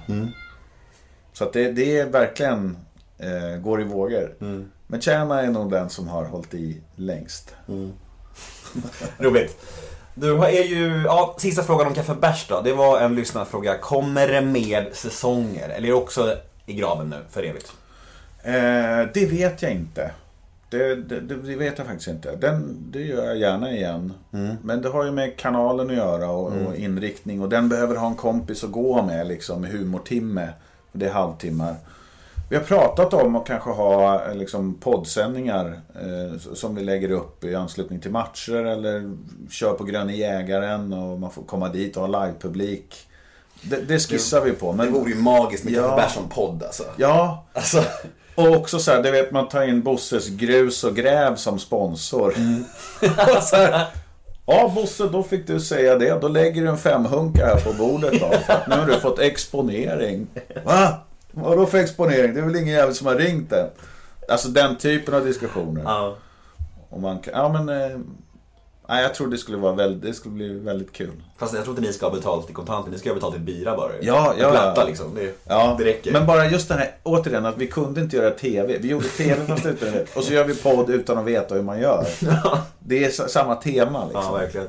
Så 1.34 1.44
att 1.44 1.54
det, 1.54 1.72
det 1.72 1.98
är 2.00 2.06
verkligen 2.06 2.78
eh, 3.18 3.62
går 3.62 3.82
i 3.82 3.84
vågor. 3.84 4.36
Men 4.88 5.02
Tjärna 5.02 5.42
är 5.42 5.48
nog 5.48 5.72
den 5.72 5.90
som 5.90 6.08
har 6.08 6.26
hållit 6.26 6.54
i 6.54 6.82
längst. 6.96 7.56
Roligt. 9.18 9.66
Du 10.16 10.44
är 10.44 10.64
ju, 10.64 11.04
ja, 11.06 11.36
sista 11.40 11.64
frågan 11.64 11.88
om 11.88 11.94
Kaffe 11.94 12.16
Bärs 12.16 12.48
då. 12.48 12.62
Det 12.62 12.74
var 12.74 13.02
en 13.02 13.16
lyssnarfråga. 13.16 13.78
Kommer 13.78 14.28
det 14.28 14.42
med 14.42 14.88
säsonger? 14.94 15.70
Eller 15.70 15.88
är 15.88 15.92
det 15.92 15.94
också 15.94 16.38
i 16.66 16.74
graven 16.74 17.10
nu 17.10 17.18
för 17.30 17.44
evigt? 17.44 17.72
Eh, 18.44 19.14
det 19.14 19.26
vet 19.26 19.62
jag 19.62 19.72
inte. 19.72 20.12
Det, 20.72 20.96
det, 20.96 21.20
det 21.20 21.36
det 21.36 21.56
vet 21.56 21.78
jag 21.78 21.88
faktiskt 21.88 22.08
inte. 22.08 22.36
Den, 22.36 22.78
det 22.92 23.02
gör 23.02 23.26
jag 23.26 23.38
gärna 23.38 23.72
igen. 23.72 24.14
Men 24.64 24.82
det 24.82 24.90
har 24.90 25.06
ju 25.06 25.12
med 25.12 25.38
kanalen 25.38 25.90
att 25.90 25.96
göra 25.96 26.30
och, 26.30 26.52
och 26.68 26.76
inriktning. 26.76 27.42
Och 27.42 27.50
den 27.50 27.70
behöver 27.70 27.96
ha 27.96 28.08
en 28.08 28.16
kompis 28.16 28.64
att 28.64 28.72
gå 28.72 29.02
med 29.04 29.28
liksom, 29.28 29.62
med 29.62 29.72
humortimme. 29.72 30.50
Det 30.92 31.06
är 31.06 31.12
halvtimmar. 31.14 31.76
Vi 32.50 32.56
har 32.58 32.64
pratat 32.64 33.14
om 33.14 33.36
att 33.36 33.46
kanske 33.48 33.70
ha 33.70 34.26
eh, 34.30 34.36
liksom, 34.36 34.74
poddsändningar 34.74 35.82
eh, 35.96 36.40
som 36.54 36.76
vi 36.76 36.84
lägger 36.84 37.12
upp 37.12 37.44
i 37.44 37.56
anslutning 37.56 38.00
till 38.00 38.12
matcher 38.12 38.66
eller 38.66 39.18
kör 39.50 39.74
på 39.74 39.84
Gröna 39.84 40.12
Jägaren 40.14 40.94
och 40.94 41.20
man 41.20 41.32
får 41.32 41.44
komma 41.44 41.70
dit 41.70 41.98
och 41.98 42.08
ha 42.08 42.26
livepublik. 42.26 42.96
Det, 43.62 43.82
det 43.82 44.00
skissar 44.00 44.42
vi 44.42 44.52
på. 44.52 44.74
Men, 44.74 44.86
Det 44.86 44.92
vore 45.00 45.10
ju 45.12 45.16
magiskt 45.18 45.64
med 45.64 45.74
Ja. 45.74 45.82
Kaffe 45.82 46.02
Bärs 46.02 46.14
som 46.14 46.30
podd 46.30 46.64
alltså. 46.64 46.84
Ja, 46.98 47.46
Alltså, 47.54 47.84
och 48.42 48.56
också 48.56 48.80
så 48.80 48.92
här, 48.92 49.04
det 49.04 49.12
vet 49.12 49.32
man 49.32 49.50
tar 49.50 49.64
in 49.64 49.82
Bosses 49.82 50.28
grus 50.28 50.84
och 50.84 50.96
gräv 50.96 51.36
som 51.36 51.60
sponsor. 51.60 52.34
Så 53.42 53.56
här, 53.56 53.86
ja 54.46 54.72
Bosse, 54.76 55.08
då 55.08 55.24
fick 55.24 55.48
du 55.48 55.60
säga 55.60 55.98
det. 55.98 56.22
Då 56.22 56.28
lägger 56.28 56.62
du 56.62 56.68
en 56.68 56.78
femhunka 56.78 57.46
här 57.46 57.60
på 57.60 57.74
bordet 57.74 58.12
då. 58.12 58.32
För 58.46 58.54
att 58.54 58.68
nu 58.68 58.76
har 58.76 58.86
du 58.86 59.00
fått 59.00 59.20
exponering. 59.20 60.28
Va? 60.66 60.98
Vadå 61.32 61.66
för 61.66 61.78
exponering? 61.78 62.34
Det 62.34 62.40
är 62.40 62.46
väl 62.46 62.56
ingen 62.56 62.74
jävel 62.76 62.96
som 62.96 63.08
har 63.08 63.16
ringt 63.16 63.52
än. 63.52 63.68
Alltså 64.30 64.48
den 64.48 64.78
typen 64.78 65.14
av 65.14 65.26
diskussioner. 65.26 65.82
ja. 65.86 66.16
Och 66.90 67.02
man 67.02 67.20
kan, 67.20 67.34
ja 67.34 67.50
men... 67.50 68.06
Nej, 68.92 69.04
jag 69.04 69.16
tror 69.16 69.28
det 69.28 69.38
skulle 69.38 69.58
vara 69.58 69.74
väldigt, 69.74 70.02
det 70.02 70.14
skulle 70.14 70.36
bli 70.36 70.60
väldigt 70.60 70.94
kul. 70.94 71.12
Fast 71.38 71.54
jag 71.54 71.64
tror 71.64 71.76
inte 71.78 71.88
ni 71.88 71.94
ska 71.94 72.06
ha 72.06 72.14
betalt 72.16 72.50
i 72.50 72.54
kontanter, 72.54 72.92
ni 72.92 72.98
ska 73.00 73.10
ha 73.10 73.16
betalt 73.16 73.36
i 73.36 73.40
bira 73.40 73.76
bara. 73.78 73.92
Ja, 74.02 74.34
ja, 74.40 74.52
platta 74.52 74.84
liksom. 74.86 75.16
Det, 75.16 75.36
Ja, 75.48 75.76
det 75.80 75.86
räcker. 75.86 76.12
Men 76.12 76.26
bara 76.28 76.50
just 76.50 76.68
den 76.68 76.78
här, 76.78 76.96
återigen, 77.04 77.46
att 77.46 77.58
vi 77.58 77.68
kunde 77.68 78.02
inte 78.02 78.16
göra 78.16 78.32
TV. 78.32 78.78
Vi 78.78 78.88
gjorde 78.88 79.08
TV 79.08 79.46
fast 79.46 79.66
utan 79.66 79.92
det. 79.92 80.16
Och 80.16 80.24
så 80.24 80.34
gör 80.34 80.44
vi 80.46 80.56
podd 80.56 80.90
utan 80.90 81.18
att 81.18 81.26
veta 81.26 81.56
hur 81.56 81.62
man 81.62 81.80
gör. 81.80 82.08
Det 82.80 83.04
är 83.06 83.10
sa- 83.10 83.28
samma 83.28 83.56
tema 83.56 84.04
liksom. 84.06 84.24
Ja, 84.24 84.32
verkligen. 84.32 84.68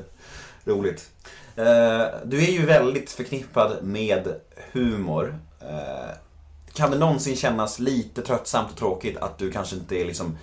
Roligt. 0.65 1.09
Eh, 1.55 2.01
du 2.25 2.37
är 2.43 2.51
ju 2.51 2.65
väldigt 2.65 3.11
förknippad 3.11 3.71
med 3.81 4.27
humor. 4.71 5.35
Eh, 5.61 6.15
kan 6.73 6.91
det 6.91 6.97
någonsin 6.97 7.35
kännas 7.35 7.79
lite 7.79 8.21
tröttsamt 8.21 8.71
och 8.71 8.77
tråkigt 8.77 9.17
att 9.17 9.37
du 9.37 9.51
kanske 9.51 9.75
inte 9.75 9.95
är 9.95 10.05
liksom 10.05 10.37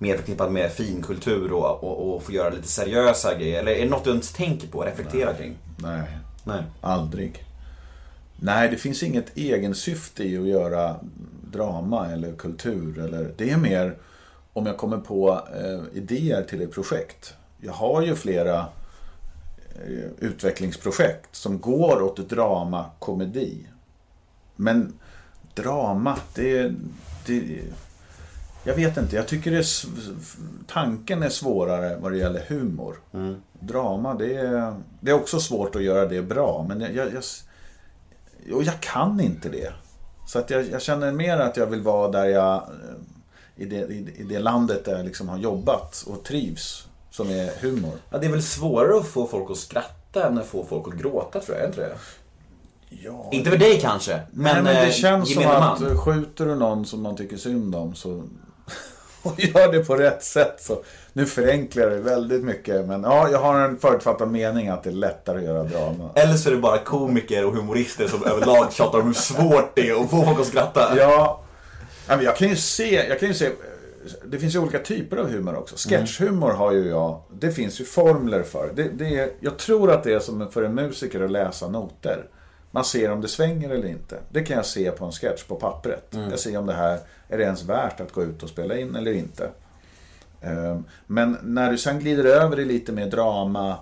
mer 0.00 0.16
förknippad 0.16 0.52
med 0.52 0.72
finkultur 0.72 1.52
och, 1.52 1.84
och, 1.84 2.14
och 2.14 2.22
får 2.22 2.34
göra 2.34 2.50
lite 2.50 2.68
seriösa 2.68 3.34
grejer? 3.34 3.60
Eller 3.60 3.72
är 3.72 3.84
det 3.84 3.90
något 3.90 4.04
du 4.04 4.10
ens 4.10 4.32
tänker 4.32 4.68
på 4.68 4.78
och 4.78 4.84
reflekterar 4.84 5.34
kring? 5.34 5.56
Nej, 5.76 6.02
Nej. 6.44 6.62
aldrig. 6.80 7.44
Nej, 8.36 8.68
det 8.68 8.76
finns 8.76 9.02
inget 9.02 9.36
egensyfte 9.36 10.24
i 10.24 10.38
att 10.38 10.46
göra 10.46 10.96
drama 11.52 12.06
eller 12.06 12.32
kultur. 12.32 12.98
Eller, 12.98 13.32
det 13.36 13.50
är 13.50 13.56
mer 13.56 13.96
om 14.52 14.66
jag 14.66 14.76
kommer 14.76 14.98
på 14.98 15.40
eh, 15.54 15.98
idéer 15.98 16.42
till 16.42 16.62
ett 16.62 16.72
projekt. 16.72 17.34
Jag 17.60 17.72
har 17.72 18.02
ju 18.02 18.14
flera 18.14 18.58
eh, 19.74 20.10
utvecklingsprojekt 20.18 21.36
som 21.36 21.60
går 21.60 22.02
åt 22.02 22.28
drama, 22.28 22.84
komedi. 22.98 23.66
Men 24.56 24.92
drama, 25.54 26.18
det, 26.34 26.74
det... 27.26 27.60
Jag 28.64 28.74
vet 28.74 28.96
inte, 28.96 29.16
jag 29.16 29.28
tycker 29.28 29.50
det 29.50 29.56
är, 29.56 29.66
tanken 30.66 31.22
är 31.22 31.28
svårare 31.28 31.96
vad 31.96 32.12
det 32.12 32.18
gäller 32.18 32.44
humor. 32.48 32.96
Drama, 33.60 34.14
det 34.14 34.34
är, 34.34 34.74
det 35.00 35.10
är 35.10 35.14
också 35.14 35.40
svårt 35.40 35.76
att 35.76 35.82
göra 35.82 36.06
det 36.06 36.22
bra. 36.22 36.66
Men 36.68 36.80
jag, 36.80 36.94
jag, 36.94 37.08
jag, 38.46 38.56
och 38.56 38.62
jag 38.62 38.80
kan 38.80 39.20
inte 39.20 39.48
det. 39.48 39.72
Så 40.26 40.38
att 40.38 40.50
jag, 40.50 40.68
jag 40.70 40.82
känner 40.82 41.12
mer 41.12 41.38
att 41.38 41.56
jag 41.56 41.66
vill 41.66 41.80
vara 41.80 42.08
där 42.08 42.26
jag, 42.26 42.54
eh, 42.54 43.62
i 43.62 43.64
det, 43.64 43.76
i, 43.76 44.24
det 44.28 44.38
landet 44.38 44.84
där 44.84 44.96
jag 44.96 45.06
liksom 45.06 45.28
har 45.28 45.38
jobbat 45.38 46.04
och 46.06 46.24
trivs. 46.24 46.86
Som 47.10 47.30
är 47.30 47.50
humor. 47.60 47.92
Ja, 48.10 48.18
det 48.18 48.26
är 48.26 48.30
väl 48.30 48.42
svårare 48.42 48.98
att 48.98 49.06
få 49.06 49.26
folk 49.26 49.50
att 49.50 49.56
skratta 49.56 50.26
än 50.26 50.38
att 50.38 50.46
få 50.46 50.64
folk 50.64 50.88
att 50.88 51.00
gråta 51.00 51.40
tror 51.40 51.58
jag, 51.58 51.68
inte 51.68 51.80
det? 51.80 51.96
Ja, 52.88 53.28
Inte 53.32 53.50
för 53.50 53.58
dig 53.58 53.80
kanske, 53.80 54.20
men, 54.30 54.54
Nej, 54.54 54.62
men 54.62 54.74
det 54.74 54.86
eh, 54.86 54.90
känns 54.90 55.34
som 55.34 55.46
att 55.46 55.80
man. 55.80 55.98
skjuter 55.98 56.46
du 56.46 56.54
någon 56.54 56.86
som 56.86 57.02
man 57.02 57.16
tycker 57.16 57.36
synd 57.36 57.74
om 57.74 57.94
så 57.94 58.22
och 59.28 59.40
gör 59.40 59.72
det 59.72 59.84
på 59.84 59.96
rätt 59.96 60.24
sätt 60.24 60.54
så 60.58 60.82
nu 61.12 61.26
förenklar 61.26 61.82
jag 61.82 61.92
det 61.92 62.00
väldigt 62.00 62.44
mycket 62.44 62.86
men 62.86 63.02
ja, 63.02 63.28
jag 63.30 63.38
har 63.38 63.60
en 63.60 63.78
förutfattad 63.78 64.30
mening 64.30 64.68
att 64.68 64.82
det 64.82 64.90
är 64.90 64.94
lättare 64.94 65.38
att 65.38 65.44
göra 65.44 65.64
drama. 65.64 66.10
Eller 66.14 66.34
så 66.34 66.48
är 66.48 66.54
det 66.54 66.60
bara 66.60 66.78
komiker 66.78 67.44
och 67.44 67.54
humorister 67.54 68.08
som 68.08 68.24
överlag 68.24 68.72
tjatar 68.72 69.00
om 69.00 69.06
hur 69.06 69.14
svårt 69.14 69.74
det 69.74 69.88
är 69.88 70.02
att 70.02 70.10
få 70.10 70.24
folk 70.24 70.40
att 70.40 70.46
skratta. 70.46 70.96
Ja, 70.96 71.40
men 72.06 72.22
jag 72.22 72.36
kan 72.36 72.48
ju 72.48 72.56
se, 72.56 73.06
jag 73.08 73.20
kan 73.20 73.28
ju 73.28 73.34
se 73.34 73.50
det 74.24 74.38
finns 74.38 74.54
ju 74.54 74.58
olika 74.58 74.78
typer 74.78 75.16
av 75.16 75.30
humor 75.30 75.56
också. 75.56 75.88
Sketchhumor 75.88 76.50
har 76.50 76.72
ju 76.72 76.88
jag, 76.88 77.22
det 77.32 77.52
finns 77.52 77.80
ju 77.80 77.84
formler 77.84 78.42
för. 78.42 78.72
Det, 78.74 78.88
det 78.88 79.18
är, 79.18 79.30
jag 79.40 79.58
tror 79.58 79.90
att 79.90 80.04
det 80.04 80.12
är 80.12 80.18
som 80.18 80.50
för 80.50 80.62
en 80.62 80.74
musiker 80.74 81.20
att 81.20 81.30
läsa 81.30 81.68
noter. 81.68 82.26
Man 82.70 82.84
ser 82.84 83.10
om 83.10 83.20
det 83.20 83.28
svänger 83.28 83.70
eller 83.70 83.88
inte. 83.88 84.18
Det 84.28 84.42
kan 84.42 84.56
jag 84.56 84.66
se 84.66 84.90
på 84.90 85.04
en 85.04 85.12
sketch 85.12 85.44
på 85.44 85.54
pappret. 85.54 86.16
Jag 86.30 86.38
ser 86.38 86.58
om 86.58 86.66
det 86.66 86.72
här, 86.72 86.98
är 87.28 87.38
det 87.38 87.44
ens 87.44 87.64
värt 87.64 88.00
att 88.00 88.12
gå 88.12 88.22
ut 88.22 88.42
och 88.42 88.48
spela 88.48 88.78
in 88.78 88.96
eller 88.96 89.12
inte. 89.12 89.50
Ehm, 90.40 90.84
Men 91.06 91.38
när 91.42 91.70
du 91.70 91.78
sen 91.78 91.98
glider 91.98 92.24
över 92.24 92.60
i 92.60 92.64
lite 92.64 92.92
mer 92.92 93.06
drama 93.06 93.78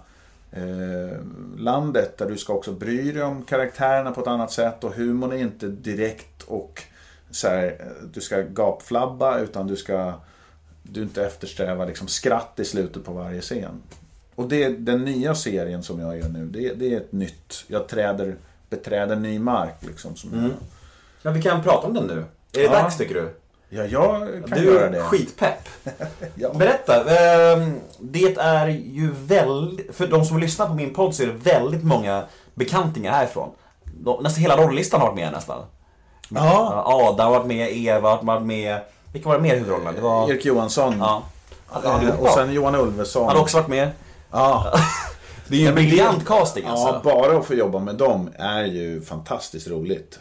eh, 0.53 1.19
landet 1.57 2.19
där 2.19 2.27
du 2.27 2.37
ska 2.37 2.53
också 2.53 2.73
bry 2.73 3.13
dig 3.13 3.23
om 3.23 3.43
karaktärerna 3.45 4.13
på 4.13 4.21
ett 4.21 4.27
annat 4.27 4.53
sätt 4.53 4.85
och 4.85 4.95
humorn 4.95 5.33
är 5.33 5.37
inte 5.37 5.67
direkt 5.67 6.43
och 6.43 6.83
så 7.31 7.49
här, 7.49 7.77
eh, 7.81 8.09
du 8.13 8.21
ska 8.21 8.41
gapflabba 8.41 9.39
utan 9.39 9.67
du 9.67 9.77
ska 9.77 10.13
du 10.83 11.03
inte 11.03 11.27
eftersträvar 11.27 11.87
liksom 11.87 12.09
skratt 12.09 12.61
i 12.61 12.65
slutet 12.65 13.05
på 13.05 13.13
varje 13.13 13.41
scen. 13.41 13.83
Och 14.35 14.49
det, 14.49 14.69
den 14.69 15.05
nya 15.05 15.35
serien 15.35 15.83
som 15.83 16.01
jag 16.01 16.19
gör 16.19 16.29
nu, 16.29 16.47
det, 16.47 16.75
det 16.75 16.95
är 16.95 16.97
ett 16.97 17.13
nytt, 17.13 17.65
jag 17.67 17.89
träder, 17.89 18.37
beträder 18.71 19.17
ny 19.17 19.39
mark 19.39 19.75
liksom. 19.81 20.17
Som 20.17 20.43
jag, 20.43 20.51
Ja, 21.23 21.31
vi 21.31 21.43
kan 21.43 21.63
prata 21.63 21.87
om 21.87 21.95
den 21.95 22.05
nu. 22.07 22.19
Är 22.19 22.25
det 22.53 22.63
Ja. 22.63 22.73
dags 22.73 22.97
tycker 22.97 23.15
du? 23.15 23.35
ja, 23.71 23.85
jag 23.85 24.29
kan 24.49 24.59
Du 24.59 24.65
göra 24.65 24.87
är 24.87 24.91
det. 24.91 25.01
skitpepp. 25.01 25.69
Ja. 26.35 26.53
Berätta. 26.55 26.95
ehm, 27.17 27.81
Det 27.99 28.37
är 28.39 28.67
ju 28.69 29.11
väldigt, 29.13 29.97
för 29.97 30.07
de 30.07 30.25
som 30.25 30.39
lyssnar 30.39 30.67
på 30.67 30.75
min 30.75 30.95
podd 30.95 31.15
så 31.15 31.23
är 31.23 31.27
det 31.27 31.33
väldigt 31.33 31.85
många 31.85 32.25
bekantingar 32.55 33.13
härifrån. 33.13 33.51
De- 33.85 34.23
Nästan 34.23 34.43
hela 34.43 34.57
rolllistan 34.57 35.01
har 35.01 35.07
varit 35.09 35.17
med 35.17 35.33
nästan. 35.33 35.59
Ja, 36.29 36.83
Adam 36.87 37.27
har 37.33 37.39
varit 37.39 37.47
med, 37.47 37.69
Eva 37.73 38.11
har 38.11 38.23
varit 38.23 38.43
med. 38.47 38.81
Vilka 39.13 39.29
var 39.29 39.37
det 39.37 39.43
mer 39.43 39.55
i 39.55 39.59
huvudrollerna? 39.59 39.93
Det 39.93 40.01
var... 40.01 40.31
Erik 40.31 40.45
Johansson. 40.45 40.95
Ja. 40.99 41.23
Eh, 41.85 42.21
och 42.21 42.29
sen 42.29 42.53
Johan 42.53 42.75
Ulveson. 42.75 43.27
Han 43.27 43.37
har 43.37 43.43
också 43.43 43.57
varit 43.57 43.69
med. 43.69 43.91
Ja. 44.31 44.73
Det 45.49 45.57
är 45.57 45.61
ju 45.61 45.67
en 45.67 45.75
briljant 45.75 46.27
casting 46.27 46.65
Ja, 46.67 46.71
alltså. 46.71 47.01
bara 47.05 47.39
att 47.39 47.47
få 47.47 47.55
jobba 47.55 47.79
med 47.79 47.95
dem 47.95 48.31
är 48.39 48.65
ju 48.65 49.01
fantastiskt 49.01 49.69
roligt. 49.69 50.19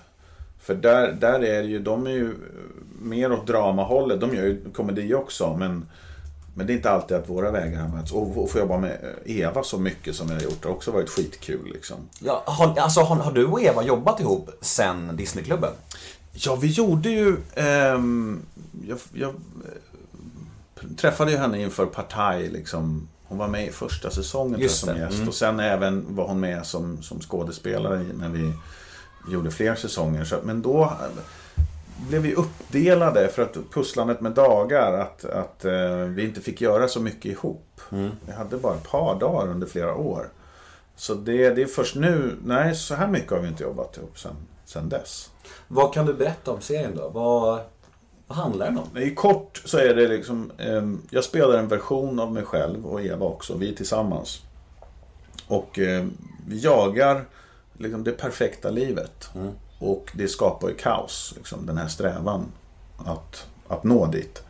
För 0.62 0.76
där, 0.76 1.12
där 1.12 1.44
är 1.44 1.64
det 1.64 1.70
ju, 1.70 1.80
de 1.80 2.08
är 2.08 2.12
ju 2.12 2.34
mer 3.02 3.32
åt 3.32 3.48
dramahållet. 3.48 4.22
De 4.22 4.36
gör 4.36 4.44
ju 4.44 4.72
komedi 4.74 5.14
också, 5.14 5.54
men 5.58 5.86
Men 6.56 6.68
det 6.68 6.74
är 6.74 6.76
inte 6.76 6.92
alltid 6.92 7.18
att 7.18 7.30
våra 7.30 7.52
vägar 7.52 7.82
har 7.82 7.88
mötts. 7.88 8.12
Och 8.12 8.38
och 8.38 8.52
få 8.52 8.60
jobba 8.60 8.78
med 8.78 8.98
Eva 9.26 9.64
så 9.64 9.78
mycket 9.78 10.16
som 10.16 10.28
jag 10.30 10.36
har 10.36 10.42
gjort 10.44 10.64
har 10.66 10.72
också 10.72 10.92
varit 10.92 11.10
skitkul. 11.10 11.72
Liksom. 11.74 11.98
Ja, 12.20 12.44
har, 12.46 12.78
alltså, 12.80 13.02
har, 13.02 13.16
har 13.16 13.32
du 13.32 13.46
och 13.46 13.62
Eva 13.62 13.84
jobbat 13.84 14.20
ihop 14.20 14.50
sen 14.62 15.16
Disneyklubben? 15.18 15.72
Ja, 16.34 16.56
vi 16.56 16.68
gjorde 16.68 17.10
ju... 17.10 17.38
ehm, 17.56 18.42
jag, 18.88 18.98
jag 19.14 19.34
träffade 20.98 21.32
ju 21.32 21.38
henne 21.38 21.62
inför 21.62 21.86
Partaj. 21.86 22.50
Liksom. 22.50 23.08
Hon 23.28 23.38
var 23.38 23.48
med 23.48 23.68
i 23.68 23.72
första 23.72 24.10
säsongen 24.10 24.60
Just 24.60 24.86
som 24.86 24.98
gäst. 24.98 25.16
mm. 25.16 25.28
Och 25.28 25.34
sen 25.34 25.60
även 25.60 26.16
var 26.16 26.28
hon 26.28 26.40
med 26.40 26.66
som, 26.66 27.02
som 27.02 27.22
skådespelare 27.22 28.06
när 28.14 28.30
vi 28.30 28.54
gjorde 29.32 29.52
fler 29.52 29.76
säsonger. 29.76 30.24
Så, 30.24 30.36
men 30.44 30.62
då 30.62 30.84
eh, 30.84 31.24
blev 32.10 32.22
vi 32.22 32.36
uppdelade 32.36 33.28
för 33.28 33.42
att 33.42 33.58
pusslandet 33.74 34.22
med 34.22 34.32
dagar. 34.32 34.94
Att, 34.94 35.26
att 35.26 35.66
eh, 35.66 35.98
vi 35.98 36.24
inte 36.24 36.42
fick 36.42 36.62
göra 36.62 36.88
så 36.88 37.00
mycket 37.00 37.26
ihop. 37.26 37.82
Vi 38.26 38.32
hade 38.32 38.58
bara 38.58 38.76
ett 38.76 38.90
par 38.90 39.20
dagar 39.20 39.52
under 39.52 39.68
flera 39.68 39.96
år. 39.96 40.30
Så 40.96 41.14
det, 41.14 41.50
det 41.50 41.62
är 41.62 41.66
först 41.66 41.96
nu, 41.96 42.38
nej 42.44 42.76
så 42.76 42.96
här 42.96 43.08
mycket 43.08 43.32
har 43.32 43.40
vi 43.40 43.48
inte 43.48 43.64
jobbat 43.64 43.98
ihop 43.98 44.20
sen, 44.20 44.36
sen 44.66 44.90
dess. 44.90 45.30
Vad 45.68 45.94
kan 45.94 46.06
du 46.06 46.14
berätta 46.14 46.52
om 46.52 46.62
serien 46.62 46.96
då? 46.96 47.10
Vad, 47.10 47.60
vad 48.28 48.38
handlar 48.38 48.66
den 48.66 48.78
om? 48.78 48.98
I 48.98 49.16
kort 49.16 49.62
så 49.66 49.78
är 49.78 49.96
det 49.96 50.08
liksom, 50.08 50.52
ehm, 50.58 51.02
jag 51.10 51.24
spelar 51.24 51.58
en 51.58 51.68
version 51.68 52.20
av 52.20 52.34
mig 52.34 52.44
själv 52.44 52.86
och 52.86 53.02
Eva 53.02 53.26
också, 53.26 53.58
vi 53.58 53.76
tillsammans. 53.76 54.42
Och 55.48 55.80
ehm, 55.80 56.14
vi 56.48 56.60
jagar 56.60 57.26
liksom 57.78 58.04
det 58.04 58.12
perfekta 58.12 58.70
livet. 58.70 59.30
Och 59.80 60.12
det 60.14 60.28
skapar 60.28 60.70
ju 60.70 60.76
kaos, 60.76 61.34
liksom, 61.38 61.66
den 61.66 61.78
här 61.78 61.88
strävan 61.88 62.46
att, 62.98 63.48
att 63.68 63.84
nå 63.84 64.06
dit. 64.06 64.44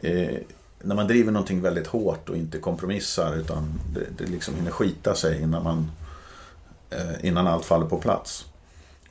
Eh, 0.00 0.38
när 0.82 0.94
man 0.94 1.06
driver 1.06 1.32
någonting 1.32 1.60
väldigt 1.60 1.86
hårt 1.86 2.28
och 2.28 2.36
inte 2.36 2.58
kompromissar 2.58 3.36
utan 3.36 3.80
det, 3.94 4.24
det 4.24 4.30
liksom 4.30 4.54
hinner 4.54 4.70
skita 4.70 5.14
sig 5.14 5.42
innan, 5.42 5.62
man, 5.64 5.90
eh, 6.90 7.24
innan 7.24 7.46
allt 7.46 7.64
faller 7.64 7.86
på 7.86 7.98
plats. 7.98 8.46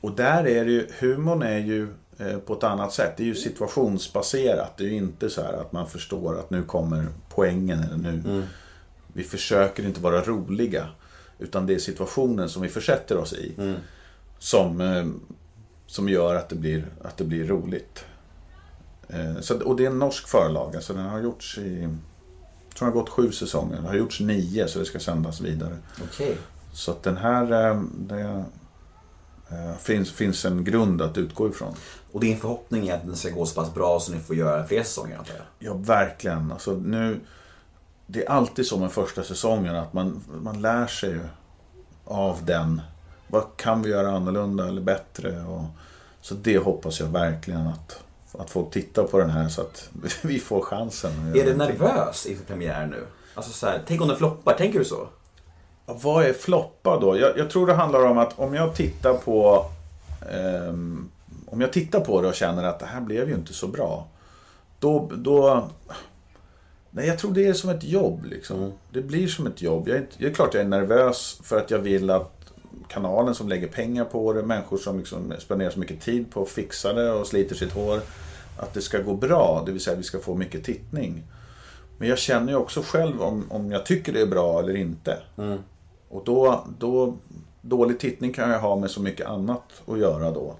Och 0.00 0.12
där 0.12 0.46
är 0.46 0.64
det 0.64 0.70
ju, 0.70 0.86
humorn 0.98 1.42
är 1.42 1.58
ju 1.58 1.82
eh, 1.82 1.88
på 2.46 2.54
ett 2.54 2.64
annat 2.64 2.92
sätt. 2.92 3.16
Det 3.16 3.22
är 3.22 3.26
ju 3.26 3.34
situationsbaserat. 3.34 4.76
Det 4.76 4.84
är 4.84 4.88
ju 4.88 4.96
inte 4.96 5.30
så 5.30 5.42
här 5.42 5.52
att 5.52 5.72
man 5.72 5.88
förstår 5.88 6.38
att 6.38 6.50
nu 6.50 6.62
kommer 6.62 7.06
poängen. 7.28 7.82
Eller 7.82 7.96
nu. 7.96 8.46
Vi 9.12 9.24
försöker 9.24 9.86
inte 9.86 10.00
vara 10.00 10.20
roliga. 10.22 10.88
Utan 11.38 11.66
det 11.66 11.74
är 11.74 11.78
situationen 11.78 12.48
som 12.48 12.62
vi 12.62 12.68
försätter 12.68 13.16
oss 13.16 13.32
i. 13.32 13.54
Som, 14.38 14.80
eh, 14.80 15.06
som 15.86 16.08
gör 16.08 16.34
att 16.34 16.48
det 16.48 16.56
blir, 16.56 16.86
att 17.04 17.16
det 17.16 17.24
blir 17.24 17.44
roligt. 17.46 18.04
Eh, 19.08 19.40
så, 19.40 19.60
och 19.62 19.76
det 19.76 19.84
är 19.84 19.90
en 19.90 19.98
norsk 19.98 20.28
förlaga. 20.28 20.80
Så 20.80 20.92
den 20.92 21.04
har 21.04 21.20
gjorts 21.20 21.58
i... 21.58 21.82
Jag 22.68 22.76
tror 22.80 22.88
den 22.88 22.96
har 22.96 23.00
gått 23.02 23.08
sju 23.10 23.32
säsonger. 23.32 23.80
Det 23.82 23.88
har 23.88 23.94
gjorts 23.94 24.20
nio 24.20 24.68
så 24.68 24.78
det 24.78 24.84
ska 24.84 24.98
sändas 25.00 25.40
vidare. 25.40 25.76
Okej. 26.04 26.36
Så 26.72 26.90
att 26.90 27.02
den 27.02 27.16
här... 27.16 27.70
eh, 27.70 27.82
Det, 27.98 28.44
eh, 29.50 29.76
finns, 29.78 30.12
finns 30.12 30.44
en 30.44 30.64
grund 30.64 31.02
att 31.02 31.18
utgå 31.18 31.48
ifrån. 31.48 31.74
Och 32.18 32.24
din 32.24 32.38
förhoppning 32.38 32.88
är 32.88 32.94
att 32.94 33.06
den 33.06 33.16
ska 33.16 33.30
gå 33.30 33.46
så 33.46 33.54
pass 33.54 33.74
bra 33.74 34.00
så 34.00 34.12
ni 34.12 34.20
får 34.20 34.36
göra 34.36 34.66
fler 34.66 34.82
säsonger 34.82 35.18
antar 35.18 35.34
jag? 35.34 35.44
Ja, 35.58 35.74
verkligen. 35.74 36.52
Alltså, 36.52 36.72
nu, 36.72 37.20
det 38.06 38.24
är 38.24 38.30
alltid 38.30 38.66
så 38.66 38.78
med 38.78 38.92
första 38.92 39.22
säsongen 39.22 39.76
att 39.76 39.92
man, 39.92 40.22
man 40.42 40.60
lär 40.60 40.86
sig 40.86 41.18
av 42.04 42.44
den. 42.44 42.82
Vad 43.28 43.44
kan 43.56 43.82
vi 43.82 43.90
göra 43.90 44.10
annorlunda 44.10 44.68
eller 44.68 44.80
bättre? 44.80 45.44
Och, 45.44 45.64
så 46.20 46.34
det 46.34 46.58
hoppas 46.58 47.00
jag 47.00 47.06
verkligen 47.06 47.66
att, 47.66 48.00
att 48.38 48.50
folk 48.50 48.70
tittar 48.70 49.04
på 49.04 49.18
den 49.18 49.30
här 49.30 49.48
så 49.48 49.60
att 49.60 49.88
vi 50.22 50.38
får 50.38 50.62
chansen. 50.62 51.12
Är 51.12 51.44
du 51.44 51.54
någonting. 51.54 51.78
nervös 51.78 52.26
inför 52.26 52.44
premiären 52.44 52.90
nu? 52.90 53.06
Alltså 53.34 53.52
så 53.52 53.66
här, 53.66 53.82
tänk 53.86 54.00
om 54.00 54.08
den 54.08 54.16
floppar, 54.16 54.54
tänker 54.54 54.78
du 54.78 54.84
så? 54.84 55.08
Ja, 55.86 55.96
Vad 56.02 56.24
är 56.24 56.32
floppa 56.32 57.00
då? 57.00 57.18
Jag, 57.18 57.38
jag 57.38 57.50
tror 57.50 57.66
det 57.66 57.74
handlar 57.74 58.04
om 58.04 58.18
att 58.18 58.38
om 58.38 58.54
jag 58.54 58.74
tittar 58.74 59.14
på 59.14 59.66
ehm, 60.32 61.10
Om 61.50 61.60
jag 61.60 61.72
tittar 61.72 62.00
på 62.00 62.22
det 62.22 62.28
och 62.28 62.34
känner 62.34 62.64
att 62.64 62.78
det 62.78 62.86
här 62.86 63.00
blev 63.00 63.28
ju 63.28 63.34
inte 63.34 63.52
så 63.52 63.68
bra. 63.68 64.06
Då, 64.78 65.10
då 65.16 65.68
Nej, 66.90 67.06
jag 67.06 67.18
tror 67.18 67.32
det 67.32 67.46
är 67.46 67.52
som 67.52 67.70
ett 67.70 67.84
jobb 67.84 68.24
liksom. 68.24 68.72
Det 68.92 69.02
blir 69.02 69.26
som 69.26 69.46
ett 69.46 69.62
jobb. 69.62 69.88
Jag 69.88 69.96
är, 69.96 70.00
inte, 70.00 70.16
det 70.18 70.26
är 70.26 70.34
klart 70.34 70.54
jag 70.54 70.62
är 70.62 70.68
nervös 70.68 71.40
för 71.42 71.58
att 71.58 71.70
jag 71.70 71.78
vill 71.78 72.10
att 72.10 72.52
kanalen 72.88 73.34
som 73.34 73.48
lägger 73.48 73.68
pengar 73.68 74.04
på 74.04 74.32
det, 74.32 74.42
människor 74.42 74.78
som 74.78 74.98
liksom 74.98 75.32
spenderar 75.38 75.70
så 75.70 75.78
mycket 75.78 76.00
tid 76.00 76.30
på 76.30 76.42
att 76.42 76.48
fixa 76.48 76.92
det 76.92 77.12
och 77.12 77.26
sliter 77.26 77.54
sitt 77.54 77.72
hår. 77.72 78.00
Att 78.58 78.74
det 78.74 78.80
ska 78.80 78.98
gå 78.98 79.14
bra, 79.14 79.62
det 79.66 79.72
vill 79.72 79.80
säga 79.80 79.92
att 79.92 80.00
vi 80.00 80.04
ska 80.04 80.18
få 80.18 80.34
mycket 80.34 80.64
tittning. 80.64 81.22
Men 81.98 82.08
jag 82.08 82.18
känner 82.18 82.52
ju 82.52 82.58
också 82.58 82.82
själv 82.82 83.22
om, 83.22 83.44
om 83.50 83.72
jag 83.72 83.86
tycker 83.86 84.12
det 84.12 84.20
är 84.20 84.26
bra 84.26 84.60
eller 84.60 84.76
inte. 84.76 85.18
Och 86.08 86.22
då, 86.24 86.64
då, 86.78 87.16
dålig 87.60 88.00
tittning 88.00 88.32
kan 88.32 88.50
jag 88.50 88.60
ha 88.60 88.76
med 88.76 88.90
så 88.90 89.02
mycket 89.02 89.26
annat 89.26 89.82
att 89.86 89.98
göra 89.98 90.30
då. 90.30 90.56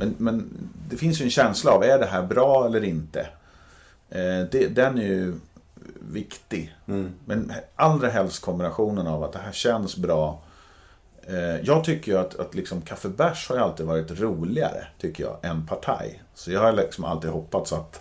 Men, 0.00 0.14
men 0.18 0.68
det 0.88 0.96
finns 0.96 1.20
ju 1.20 1.24
en 1.24 1.30
känsla 1.30 1.72
av, 1.72 1.84
är 1.84 1.98
det 1.98 2.06
här 2.06 2.22
bra 2.22 2.66
eller 2.66 2.84
inte? 2.84 3.20
Eh, 4.08 4.40
det, 4.50 4.74
den 4.74 4.98
är 4.98 5.02
ju 5.02 5.34
viktig. 6.00 6.74
Men 7.24 7.52
allra 7.76 8.08
helst 8.08 8.42
kombinationen 8.42 9.06
av 9.06 9.24
att 9.24 9.32
det 9.32 9.38
här 9.38 9.52
känns 9.52 9.96
bra. 9.96 10.42
Eh, 11.22 11.60
jag 11.62 11.84
tycker 11.84 12.12
ju 12.12 12.18
att, 12.18 12.40
att 12.40 12.54
liksom 12.54 12.82
kaffebärs 12.82 13.48
har 13.48 13.56
ju 13.56 13.62
alltid 13.62 13.86
varit 13.86 14.20
roligare, 14.20 14.86
tycker 14.98 15.24
jag, 15.24 15.36
än 15.42 15.66
partaj. 15.66 16.22
Så 16.34 16.52
jag 16.52 16.60
har 16.60 16.72
liksom 16.72 17.04
alltid 17.04 17.30
hoppats 17.30 17.72
att 17.72 18.00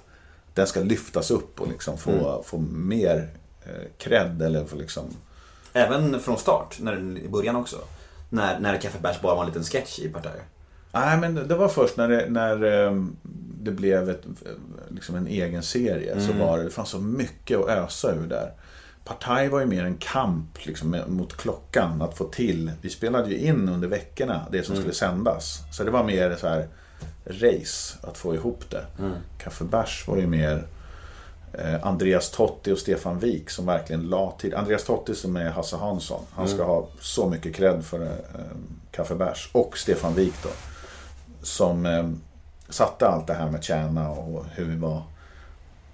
den 0.53 0.67
ska 0.67 0.79
lyftas 0.79 1.31
upp 1.31 1.61
och 1.61 1.67
liksom 1.67 1.97
få, 1.97 2.43
få 2.45 2.57
mer 2.71 3.29
eh, 3.65 3.87
cred 3.97 4.41
eller 4.41 4.65
få 4.65 4.75
liksom 4.75 5.03
Även 5.73 6.19
från 6.19 6.37
start, 6.37 6.77
när, 6.79 7.17
i 7.17 7.29
början 7.29 7.55
också. 7.55 7.77
När, 8.29 8.59
när 8.59 8.77
Kaffebärs 8.77 9.21
bara 9.21 9.35
var 9.35 9.41
en 9.41 9.47
liten 9.47 9.63
sketch 9.63 9.99
i 9.99 10.09
Partaj. 10.09 10.41
Nej, 10.91 11.17
men 11.17 11.35
det 11.35 11.55
var 11.55 11.67
först 11.67 11.97
när 11.97 12.07
det, 12.07 12.25
när 12.29 12.63
ehm, 12.63 13.15
det 13.61 13.71
blev 13.71 14.09
ett, 14.09 14.23
liksom 14.89 15.15
en 15.15 15.27
egen 15.27 15.63
serie. 15.63 16.21
Så 16.21 16.33
var 16.33 16.57
det, 16.57 16.63
det 16.63 16.69
fanns 16.69 16.89
så 16.89 16.99
mycket 16.99 17.59
att 17.59 17.69
ösa 17.69 18.15
ur 18.15 18.27
där. 18.27 18.53
Partaj 19.05 19.49
var 19.49 19.59
ju 19.59 19.65
mer 19.65 19.83
en 19.83 19.97
kamp 19.97 20.65
liksom, 20.65 21.03
mot 21.07 21.37
klockan 21.37 22.01
att 22.01 22.17
få 22.17 22.25
till. 22.25 22.71
Vi 22.81 22.89
spelade 22.89 23.29
ju 23.29 23.37
in 23.37 23.69
under 23.69 23.87
veckorna 23.87 24.45
det 24.51 24.63
som 24.63 24.75
skulle 24.75 24.93
sändas. 24.93 25.59
Så 25.71 25.83
det 25.83 25.91
var 25.91 26.03
mer 26.03 26.35
så 26.35 26.47
här 26.47 26.67
race 27.25 27.97
att 28.01 28.17
få 28.17 28.35
ihop 28.35 28.63
det. 28.69 28.85
Kaffebärs 29.37 30.07
var 30.07 30.17
ju 30.17 30.27
mer 30.27 30.67
eh, 31.53 31.85
Andreas 31.85 32.31
Totti 32.31 32.71
och 32.71 32.77
Stefan 32.77 33.19
Wik 33.19 33.49
som 33.49 33.65
verkligen 33.65 34.01
la 34.01 34.35
tid. 34.39 34.53
Andreas 34.53 34.83
Totti 34.83 35.15
som 35.15 35.35
är 35.35 35.49
Hasse 35.49 35.75
Hansson. 35.75 36.23
Han 36.31 36.47
ska 36.47 36.63
ha 36.63 36.87
så 36.99 37.29
mycket 37.29 37.55
cred 37.55 37.85
för 37.85 38.01
eh, 38.01 38.11
Kaffebärs. 38.91 39.49
Och 39.51 39.77
Stefan 39.77 40.13
Wik 40.13 40.33
då. 40.43 40.49
Som 41.41 41.85
eh, 41.85 42.09
satte 42.69 43.07
allt 43.07 43.27
det 43.27 43.33
här 43.33 43.51
med 43.51 43.63
tjäna 43.63 44.09
och 44.09 44.45
hur 44.45 44.65
vi 44.65 44.75
var. 44.75 45.03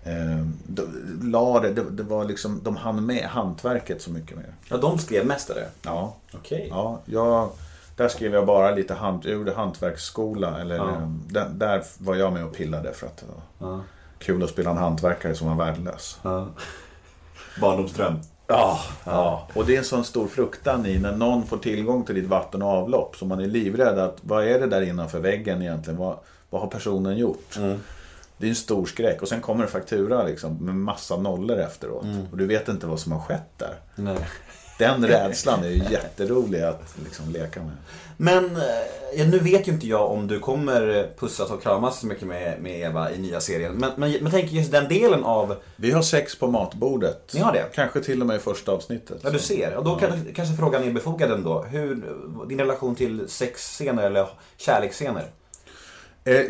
Eh, 0.04 0.46
de, 0.68 1.62
det, 1.62 1.84
det, 1.92 2.04
var 2.04 2.26
liksom, 2.26 2.62
de 2.64 2.76
hann 2.76 3.06
med 3.06 3.24
hantverket 3.26 4.02
så 4.02 4.12
mycket 4.12 4.38
mer. 4.38 4.54
Ja, 4.70 4.78
de 4.78 4.98
skrev 4.98 5.26
mest 5.26 5.50
av 5.50 5.56
det. 5.56 5.70
Ja, 5.82 6.16
Okej. 6.34 6.68
ja 6.70 7.00
jag, 7.06 7.50
där 7.96 8.08
skrev 8.08 8.34
jag 8.34 8.46
bara 8.46 8.72
lite 8.72 8.94
hant, 8.94 9.26
jag 9.26 9.34
gjorde 9.34 9.54
hantverksskola. 9.54 10.62
Eller, 10.62 10.76
Ja. 10.76 10.92
eh, 10.92 11.08
där, 11.10 11.50
där 11.50 11.84
var 11.98 12.16
jag 12.16 12.34
med 12.34 12.46
och 12.46 12.54
pillade 12.54 12.94
för 12.94 13.08
att 13.08 13.18
det 13.18 13.26
var 13.66 13.82
kul 14.20 14.44
att 14.44 14.50
spela 14.50 14.72
en 14.72 14.78
hantverkare 14.78 15.36
som 15.36 15.48
var 15.58 15.66
värdelös. 15.66 16.20
Barndomsdröm. 17.62 18.20
Ja, 18.48 18.80
ja, 19.04 19.48
och 19.54 19.66
det 19.66 19.74
är 19.74 19.78
en 19.78 19.86
sån 19.86 20.04
stor 20.04 20.28
fruktan 20.28 20.86
i 20.86 21.00
när 21.00 21.16
någon 21.16 21.46
får 21.46 21.58
tillgång 21.58 22.06
till 22.06 22.16
ditt 22.16 22.30
vatten 22.30 22.62
och 22.62 22.70
avlopp. 22.70 23.16
Så 23.16 23.26
man 23.26 23.40
är 23.40 23.48
livrädd 23.48 24.00
att 24.00 24.18
vad 24.22 24.48
är 24.48 24.60
det 24.60 24.68
där 24.68 24.82
innanför 24.82 25.20
väggen 25.20 25.62
egentligen? 25.62 26.00
Vad, 26.00 26.18
vad 26.50 26.62
har 26.62 26.68
personen 26.68 27.18
gjort? 27.18 27.60
Det 28.38 28.46
är 28.46 28.50
en 28.50 28.56
stor 28.56 28.86
skräck. 28.86 29.22
Och 29.22 29.28
sen 29.28 29.42
kommer 29.42 29.64
det 29.64 29.70
faktura 29.72 30.24
liksom, 30.24 30.58
med 30.58 30.76
massa 30.76 31.18
nollor 31.18 31.60
efteråt. 31.60 32.06
Och 32.32 32.38
du 32.38 32.46
vet 32.46 32.68
inte 32.68 32.88
vad 32.88 33.00
som 33.00 33.12
har 33.12 33.20
skett 33.20 33.50
där. 33.58 33.76
Nej. 33.96 34.18
Den 34.78 35.08
rädslan 35.08 35.64
är 35.64 35.70
ju 35.70 35.84
jätterolig 35.92 36.62
att 36.62 36.96
liksom 37.04 37.30
leka 37.30 37.60
med. 37.60 37.76
Men 38.18 38.46
eh, 39.16 39.28
nu 39.28 39.40
vet 39.40 39.68
ju 39.68 39.72
inte 39.72 39.88
jag 39.88 40.12
om 40.12 40.28
du 40.28 40.40
kommer 40.40 41.10
pussas 41.20 41.52
och 41.52 41.64
kramas 41.64 42.00
så 42.00 42.08
mycket 42.08 42.28
med, 42.28 42.62
med 42.62 42.80
Eva 42.80 43.12
i 43.12 43.18
nya 43.18 43.42
serien. 43.42 43.74
Men, 43.74 43.92
men, 43.96 44.12
men 44.22 44.32
tänk 44.32 44.52
just 44.52 44.72
den 44.72 44.88
delen 44.88 45.24
av... 45.24 45.56
Vi 45.76 45.92
har 45.92 46.02
sex 46.02 46.40
på 46.40 46.48
matbordet. 46.48 47.32
Ni 47.34 47.40
har 47.40 47.54
det? 47.54 47.66
Kanske 47.74 48.02
till 48.02 48.22
och 48.22 48.28
med 48.28 48.36
i 48.36 48.40
första 48.40 48.72
avsnittet. 48.72 49.20
Ja, 49.24 49.30
du 49.30 49.40
ser. 49.40 49.76
Och 49.76 49.84
då 49.84 49.96
kan, 49.96 50.10
kanske 50.36 50.56
frågan 50.56 50.84
är 50.84 50.92
befogad 50.92 51.32
ändå. 51.32 51.64
Hur, 51.64 52.04
din 52.50 52.60
relation 52.60 52.96
till 52.96 53.30
sexscener 53.30 54.04
eller 54.04 54.28
kärleksscener? 54.58 55.24
Eh, 56.24 56.42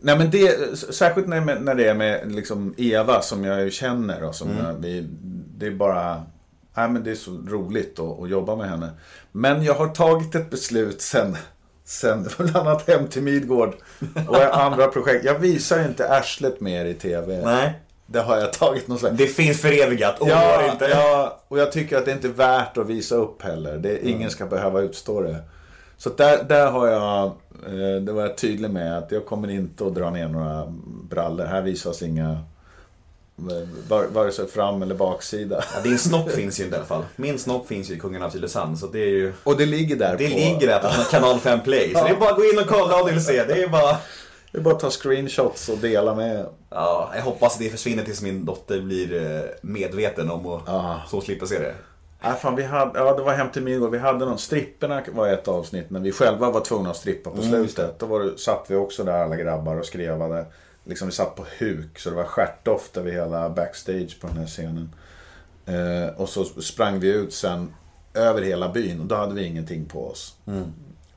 nej 0.00 0.18
men 0.18 0.30
det, 0.30 0.78
särskilt 0.78 1.28
när, 1.28 1.40
när 1.60 1.74
det 1.74 1.88
är 1.88 1.94
med 1.94 2.32
liksom 2.32 2.74
Eva 2.76 3.22
som 3.22 3.44
jag 3.44 3.60
ju 3.60 3.70
känner 3.70 4.24
och 4.24 4.34
som 4.34 4.48
jag, 4.62 4.72
vi, 4.72 5.06
det 5.58 5.66
är 5.66 5.70
bara, 5.70 6.22
nej 6.78 6.88
men 6.88 7.04
det 7.04 7.10
är 7.10 7.14
så 7.14 7.30
roligt 7.30 7.98
att, 7.98 8.20
att 8.22 8.30
jobba 8.30 8.56
med 8.56 8.70
henne. 8.70 8.90
Men 9.32 9.62
jag 9.64 9.74
har 9.74 9.88
tagit 9.88 10.34
ett 10.34 10.50
beslut 10.50 11.02
sen, 11.02 11.36
sen 11.84 12.28
bland 12.38 12.56
annat 12.56 12.88
Hem 12.88 13.08
till 13.08 13.22
Midgård 13.22 13.74
och 14.28 14.58
andra 14.64 14.86
projekt. 14.86 15.24
Jag 15.24 15.38
visar 15.38 15.84
inte 15.84 16.08
arslet 16.10 16.60
mer 16.60 16.84
i 16.84 16.94
TV. 16.94 17.40
Nej. 17.44 17.72
det 18.06 18.20
har 18.20 18.36
jag 18.36 18.52
tagit 18.52 18.88
någon 18.88 18.98
slags... 18.98 19.16
Det 19.16 19.26
finns 19.26 19.60
förevigat, 19.60 20.20
oroa 20.20 20.30
Ja, 20.30 20.72
inte. 20.72 20.84
ja, 20.84 21.40
och 21.48 21.58
jag 21.58 21.72
tycker 21.72 21.96
att 21.98 22.04
det 22.04 22.12
inte 22.12 22.28
är 22.28 22.32
värt 22.32 22.78
att 22.78 22.86
visa 22.86 23.14
upp 23.14 23.42
heller. 23.42 23.78
Det, 23.78 24.08
Ingen 24.08 24.30
ska 24.30 24.46
behöva 24.46 24.80
utstå 24.80 25.20
det. 25.20 25.36
Så 25.96 26.10
där, 26.10 26.44
där 26.44 26.70
har 26.70 26.86
jag, 26.86 27.24
eh, 27.66 28.02
det 28.02 28.12
var 28.12 28.22
jag 28.22 28.36
tydlig 28.36 28.70
med 28.70 28.98
att 28.98 29.12
jag 29.12 29.26
kommer 29.26 29.50
inte 29.50 29.86
att 29.86 29.94
dra 29.94 30.10
ner 30.10 30.28
några 30.28 30.74
brallor. 31.10 31.44
Här 31.44 31.62
visas 31.62 32.02
inga, 32.02 32.38
vare 34.12 34.32
sig 34.32 34.46
fram 34.48 34.82
eller 34.82 34.94
baksida. 34.94 35.64
Ja, 35.74 35.80
din 35.82 35.98
snopp 35.98 36.30
finns 36.30 36.60
ju 36.60 36.64
inte 36.64 36.76
i 36.76 36.78
alla 36.78 36.86
fall. 36.88 37.04
Min 37.16 37.38
snopp 37.38 37.66
finns 37.68 37.90
ju 37.90 37.94
i 37.94 37.98
Kungen 37.98 38.22
av 38.22 38.30
Tylösand, 38.30 38.78
så 38.78 38.86
det 38.86 38.98
är 39.00 39.06
ju... 39.06 39.32
Och 39.44 39.56
det 39.56 39.66
ligger 39.66 39.96
där 39.96 40.16
Det 40.18 40.28
på... 40.30 40.34
ligger 40.34 40.66
där 40.66 40.78
på 40.78 41.10
kanal 41.10 41.38
5 41.40 41.60
play. 41.60 41.92
Så 41.94 42.04
det 42.04 42.10
är 42.10 42.16
bara 42.16 42.30
att 42.30 42.36
gå 42.36 42.44
in 42.44 42.58
och 42.58 42.66
kolla 42.66 43.00
om 43.00 43.06
du 43.06 43.12
vill 43.12 43.24
se. 43.24 43.44
Det 43.44 43.62
är 43.62 43.68
bara... 43.68 43.96
Det 44.52 44.58
är 44.58 44.62
bara 44.62 44.74
att 44.74 44.80
ta 44.80 44.90
screenshots 44.90 45.68
och 45.68 45.78
dela 45.78 46.14
med. 46.14 46.46
Ja, 46.70 47.10
jag 47.14 47.22
hoppas 47.22 47.52
att 47.54 47.58
det 47.58 47.68
försvinner 47.70 48.04
tills 48.04 48.22
min 48.22 48.44
dotter 48.44 48.80
blir 48.80 49.22
eh, 49.36 49.40
medveten 49.62 50.30
om 50.30 50.46
och 50.46 50.60
Ja. 50.66 51.00
så 51.10 51.20
slipper 51.20 51.46
se 51.46 51.58
det. 51.58 51.74
Nej, 52.22 52.32
fan, 52.42 52.56
vi 52.56 52.62
hade, 52.62 52.98
ja, 52.98 53.14
det 53.14 53.22
var 53.22 53.32
Hem 53.32 53.50
till 53.50 53.62
Midgård. 53.62 53.90
Vi 53.90 53.98
hade 53.98 54.24
någon, 54.24 54.38
stripperna 54.38 55.02
var 55.12 55.28
ett 55.28 55.48
avsnitt 55.48 55.90
när 55.90 56.00
vi 56.00 56.12
själva 56.12 56.50
var 56.50 56.60
tvungna 56.60 56.90
att 56.90 56.96
strippa 56.96 57.30
på 57.30 57.42
slutet. 57.42 57.98
Då 57.98 58.06
var 58.06 58.36
satt 58.36 58.64
vi 58.68 58.76
också 58.76 59.04
där 59.04 59.12
alla 59.24 59.36
grabbar 59.36 59.76
och 59.78 59.86
skrevade. 59.86 60.46
Liksom 60.88 61.08
vi 61.08 61.14
satt 61.14 61.36
på 61.36 61.44
huk 61.58 61.98
så 61.98 62.10
det 62.10 62.16
var 62.16 62.24
stjärtdoft 62.24 62.96
över 62.96 63.12
hela 63.12 63.50
backstage 63.50 64.20
på 64.20 64.26
den 64.26 64.36
här 64.36 64.46
scenen. 64.46 64.94
Eh, 65.66 66.20
och 66.20 66.28
så 66.28 66.44
sprang 66.44 67.00
vi 67.00 67.08
ut 67.08 67.34
sen 67.34 67.74
över 68.14 68.42
hela 68.42 68.68
byn 68.68 69.00
och 69.00 69.06
då 69.06 69.14
hade 69.14 69.34
vi 69.34 69.44
ingenting 69.44 69.84
på 69.84 70.08
oss. 70.10 70.34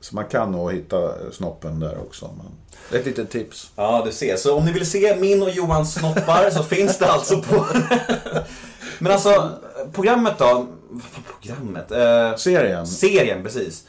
Så 0.00 0.14
man 0.14 0.24
kan 0.24 0.52
nog 0.52 0.72
hitta 0.72 1.32
snoppen 1.32 1.80
där 1.80 1.98
också. 1.98 2.30
Men 2.36 2.46
ett 3.00 3.06
litet 3.06 3.30
tips. 3.30 3.70
Ja, 3.76 4.02
du 4.06 4.12
ser. 4.12 4.36
Så 4.36 4.56
om 4.56 4.64
ni 4.64 4.72
vill 4.72 4.90
se 4.90 5.16
min 5.16 5.42
och 5.42 5.50
Johans 5.50 5.94
snoppar 5.94 6.50
så 6.50 6.62
finns 6.62 6.98
det 6.98 7.06
alltså 7.06 7.42
på... 7.42 7.66
Men 8.98 9.12
alltså, 9.12 9.50
programmet 9.92 10.38
då? 10.38 10.66
Programmet? 11.40 11.90
Eh, 11.90 12.36
Serien? 12.36 12.86
serien, 12.86 13.42
precis. 13.42 13.84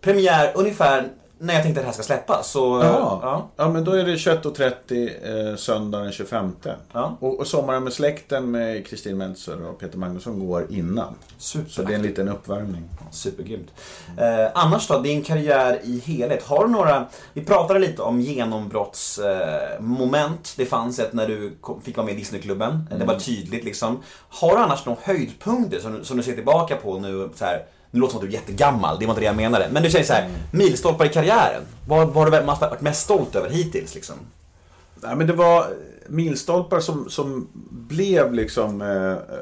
Premiär 0.00 0.52
ungefär 0.54 1.08
när 1.38 1.54
jag 1.54 1.62
tänkte 1.62 1.80
att 1.80 1.84
det 1.84 1.88
här 1.88 1.92
ska 1.94 2.02
släppas. 2.02 2.50
Så, 2.50 2.80
Ja. 2.82 3.20
ja. 3.22 3.48
ja, 3.56 3.68
men 3.68 3.84
då 3.84 3.92
är 3.92 4.04
det 4.04 4.14
21.30 4.14 5.50
eh, 5.50 5.56
söndag 5.56 5.98
den 5.98 6.12
25. 6.12 6.52
Ja. 6.92 7.16
Och, 7.20 7.40
och 7.40 7.46
Sommaren 7.46 7.84
med 7.84 7.92
släkten 7.92 8.50
med 8.50 8.86
Kristin 8.86 9.18
Meltzer 9.18 9.66
och 9.68 9.78
Peter 9.78 9.98
Magnusson 9.98 10.46
går 10.46 10.66
innan. 10.70 11.14
Super. 11.38 11.70
Så 11.70 11.82
det 11.82 11.92
är 11.92 11.96
en 11.96 12.02
liten 12.02 12.28
uppvärmning. 12.28 12.84
Supergrymt. 13.10 13.68
Eh, 14.18 14.46
annars 14.54 14.88
då, 14.88 14.98
din 14.98 15.22
karriär 15.22 15.80
i 15.84 16.02
helhet. 16.06 16.42
Har 16.42 16.66
du 16.66 16.72
några, 16.72 17.06
vi 17.32 17.44
pratade 17.44 17.78
lite 17.78 18.02
om 18.02 18.20
genombrottsmoment. 18.20 20.40
Eh, 20.48 20.52
det 20.56 20.66
fanns 20.66 20.98
ett 20.98 21.12
när 21.12 21.26
du 21.26 21.56
kom, 21.60 21.80
fick 21.80 21.96
vara 21.96 22.06
med 22.06 22.14
i 22.14 22.18
Disneyklubben. 22.18 22.88
Det 22.98 23.04
var 23.04 23.18
tydligt 23.18 23.64
liksom. 23.64 24.02
Har 24.28 24.50
du 24.50 24.56
annars 24.56 24.86
några 24.86 24.98
höjdpunkter 25.02 25.80
som, 25.80 26.04
som 26.04 26.16
du 26.16 26.22
ser 26.22 26.34
tillbaka 26.34 26.76
på 26.76 26.98
nu? 26.98 27.30
Så 27.34 27.44
här, 27.44 27.64
nu 27.96 28.00
låter 28.00 28.14
det 28.14 28.18
som 28.18 28.26
att 28.26 28.30
du 28.30 28.36
är 28.36 28.40
jättegammal, 28.40 28.98
det 28.98 29.06
var 29.06 29.12
inte 29.12 29.20
det 29.20 29.26
jag 29.26 29.36
menade. 29.36 29.68
Men 29.72 29.82
du 29.82 29.90
säger 29.90 30.04
så 30.04 30.12
här, 30.12 30.30
milstolpar 30.50 31.04
i 31.04 31.08
karriären. 31.08 31.62
Vad 31.88 32.06
vad 32.06 32.14
har 32.14 32.24
du 32.24 32.30
varit 32.30 32.80
mest 32.80 33.02
stolt 33.02 33.34
över 33.34 33.50
hittills 33.50 33.94
liksom? 33.94 34.14
Nej, 34.94 35.16
men 35.16 35.26
det 35.26 35.32
var 35.32 35.66
milstolpar 36.06 36.80
som, 36.80 37.10
som 37.10 37.48
blev 37.70 38.34
liksom 38.34 38.82
eh, 38.82 39.36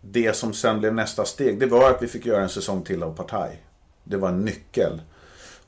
det 0.00 0.36
som 0.36 0.54
sen 0.54 0.78
blev 0.78 0.94
nästa 0.94 1.24
steg. 1.24 1.60
Det 1.60 1.66
var 1.66 1.90
att 1.90 2.02
vi 2.02 2.06
fick 2.06 2.26
göra 2.26 2.42
en 2.42 2.48
säsong 2.48 2.82
till 2.82 3.02
av 3.02 3.16
Partaj. 3.16 3.62
Det 4.04 4.16
var 4.16 4.28
en 4.28 4.44
nyckel. 4.44 5.00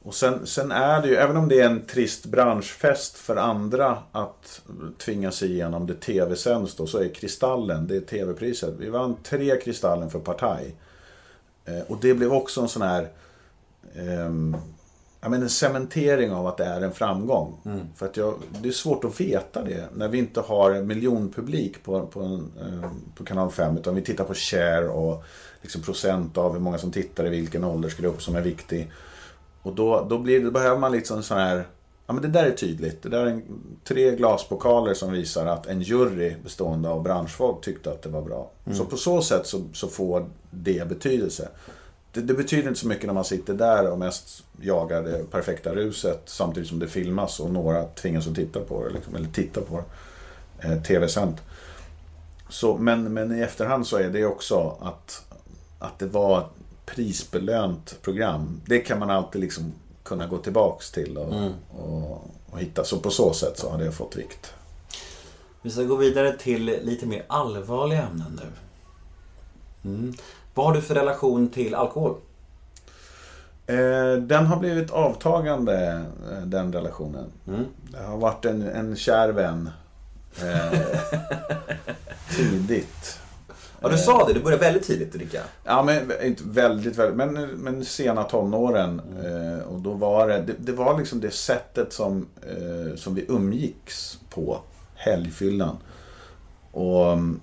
Och 0.02 0.14
sen, 0.14 0.46
sen 0.46 0.72
är 0.72 1.02
det 1.02 1.08
ju, 1.08 1.14
även 1.14 1.36
om 1.36 1.48
det 1.48 1.60
är 1.60 1.66
en 1.66 1.86
trist 1.86 2.26
branschfest 2.26 3.16
för 3.16 3.36
andra 3.36 3.98
att 4.12 4.62
tvinga 4.98 5.30
sig 5.30 5.52
igenom 5.52 5.86
det 5.86 5.94
tv-sänds 5.94 6.76
då, 6.76 6.86
så 6.86 6.98
är 6.98 7.08
Kristallen, 7.08 7.86
det 7.86 7.96
är 7.96 8.00
tv-priset. 8.00 8.74
Vi 8.78 8.88
vann 8.88 9.16
tre 9.22 9.60
Kristallen 9.60 10.10
för 10.10 10.18
Partaj. 10.18 10.74
Eh, 11.68 11.82
och 11.88 11.98
det 12.00 12.14
blev 12.14 12.32
också 12.32 12.60
en 12.60 12.68
sån 12.68 12.82
här 12.82 13.08
ehm, 13.94 14.56
ja, 15.20 15.28
men 15.28 15.42
en 15.42 15.48
cementering 15.48 16.32
av 16.32 16.46
att 16.46 16.56
det 16.56 16.64
är 16.64 16.80
en 16.80 16.92
framgång. 16.92 17.60
För 17.96 18.06
att 18.06 18.16
jag, 18.16 18.34
det 18.62 18.68
är 18.68 18.72
svårt 18.72 19.04
att 19.04 19.20
veta 19.20 19.62
det 19.62 19.88
när 19.94 20.08
vi 20.08 20.18
inte 20.18 20.40
har 20.40 20.70
en 20.70 20.86
miljonpublik 20.86 21.84
på, 21.84 22.06
på, 22.06 22.20
en, 22.20 22.52
eh, 22.60 22.90
på 23.14 23.24
kanal 23.24 23.50
5. 23.50 23.76
Utan 23.76 23.94
vi 23.94 24.02
tittar 24.02 24.24
på 24.24 24.34
share 24.34 24.88
och 24.88 25.24
liksom 25.62 25.82
procent 25.82 26.38
av 26.38 26.52
hur 26.52 26.60
många 26.60 26.78
som 26.78 26.92
tittar 26.92 27.26
i 27.26 27.28
vilken 27.28 27.64
åldersgrupp 27.64 28.22
som 28.22 28.36
är 28.36 28.42
viktig. 28.42 28.92
Och 29.62 29.74
då, 29.74 30.06
då, 30.10 30.18
blir, 30.18 30.44
då 30.44 30.50
behöver 30.50 30.78
man 30.78 30.92
liksom 30.92 31.22
sån 31.22 31.38
här 31.38 31.66
Ja 32.08 32.14
men 32.14 32.22
det 32.22 32.28
där 32.28 32.44
är 32.44 32.52
tydligt. 32.52 33.02
Det 33.02 33.08
där 33.08 33.26
är 33.26 33.30
en, 33.30 33.42
tre 33.84 34.16
glaspokaler 34.16 34.94
som 34.94 35.12
visar 35.12 35.46
att 35.46 35.66
en 35.66 35.82
jury 35.82 36.34
bestående 36.42 36.88
av 36.88 37.02
branschfolk 37.02 37.64
tyckte 37.64 37.90
att 37.90 38.02
det 38.02 38.08
var 38.08 38.22
bra. 38.22 38.50
Så 38.72 38.84
på 38.84 38.96
så 38.96 39.22
sätt 39.22 39.46
så, 39.46 39.62
så 39.72 39.88
får 39.88 40.26
det 40.50 40.88
betydelse. 40.88 41.48
Det, 42.12 42.20
det 42.20 42.34
betyder 42.34 42.68
inte 42.68 42.80
så 42.80 42.88
mycket 42.88 43.06
när 43.06 43.14
man 43.14 43.24
sitter 43.24 43.54
där 43.54 43.90
och 43.90 43.98
mest 43.98 44.44
jagar 44.60 45.02
det 45.02 45.30
perfekta 45.30 45.74
ruset 45.74 46.22
samtidigt 46.24 46.68
som 46.68 46.78
det 46.78 46.88
filmas 46.88 47.40
och 47.40 47.50
några 47.50 47.84
tvingas 47.84 48.28
att 48.28 48.34
titta 48.34 48.60
på 48.60 48.84
det. 48.84 48.94
Liksom, 48.94 49.14
eller 49.14 49.28
titta 49.28 49.60
på 49.60 49.82
det. 50.60 50.68
Eh, 50.68 50.82
Tv-sänt. 50.82 51.36
Men, 52.78 53.14
men 53.14 53.38
i 53.38 53.40
efterhand 53.40 53.86
så 53.86 53.96
är 53.96 54.10
det 54.10 54.26
också 54.26 54.76
att, 54.80 55.24
att 55.78 55.98
det 55.98 56.06
var 56.06 56.38
ett 56.38 56.46
prisbelönt 56.86 57.98
program. 58.02 58.60
Det 58.66 58.78
kan 58.78 58.98
man 58.98 59.10
alltid 59.10 59.40
liksom 59.40 59.72
kunna 60.08 60.26
gå 60.26 60.38
tillbaks 60.38 60.90
till 60.90 61.18
och, 61.18 61.34
och, 61.78 62.30
och 62.50 62.58
hitta. 62.58 62.84
Så 62.84 62.98
på 62.98 63.10
så 63.10 63.32
sätt 63.32 63.58
så 63.58 63.70
har 63.70 63.78
det 63.78 63.92
fått 63.92 64.16
vikt. 64.16 64.54
Vi 65.62 65.70
ska 65.70 65.82
gå 65.82 65.96
vidare 65.96 66.36
till 66.38 66.64
lite 66.64 67.06
mer 67.06 67.24
allvarliga 67.26 68.02
ämnen 68.02 68.40
nu. 68.42 68.46
Mm. 69.90 70.14
Vad 70.54 70.66
har 70.66 70.74
du 70.74 70.82
för 70.82 70.94
relation 70.94 71.48
till 71.48 71.74
alkohol? 71.74 72.14
Eh, 73.66 74.12
den 74.12 74.46
har 74.46 74.56
blivit 74.56 74.90
avtagande, 74.90 76.04
eh, 76.30 76.42
den 76.42 76.72
relationen. 76.72 77.32
Det 77.90 78.02
har 78.02 78.16
varit 78.16 78.44
en, 78.44 78.62
en 78.62 78.96
kär 78.96 79.28
vän. 79.28 79.70
Eh, 80.42 80.80
tidigt. 82.36 83.20
Ja, 83.80 83.88
du 83.88 83.98
sa 83.98 84.26
det. 84.26 84.32
Du 84.32 84.40
började 84.40 84.64
väldigt 84.64 84.82
tidigt 84.86 85.12
dricka. 85.12 85.42
Ja, 85.64 85.82
men 85.82 86.12
inte 86.22 86.42
väldigt, 86.46 86.96
väldigt 86.96 87.16
men, 87.16 87.32
men 87.48 87.84
sena 87.84 88.24
tonåren. 88.24 89.00
Eh, 89.24 89.68
och 89.68 89.80
då 89.80 89.92
var 89.92 90.28
det, 90.28 90.42
det, 90.42 90.54
det 90.58 90.72
var 90.72 90.98
liksom 90.98 91.20
det 91.20 91.30
sättet 91.30 91.92
som, 91.92 92.26
eh, 92.42 92.96
som 92.96 93.14
vi 93.14 93.24
umgicks 93.28 94.18
på. 94.30 94.58
Helgfyllan. 94.94 95.76
Och 96.72 97.12
mm, 97.12 97.40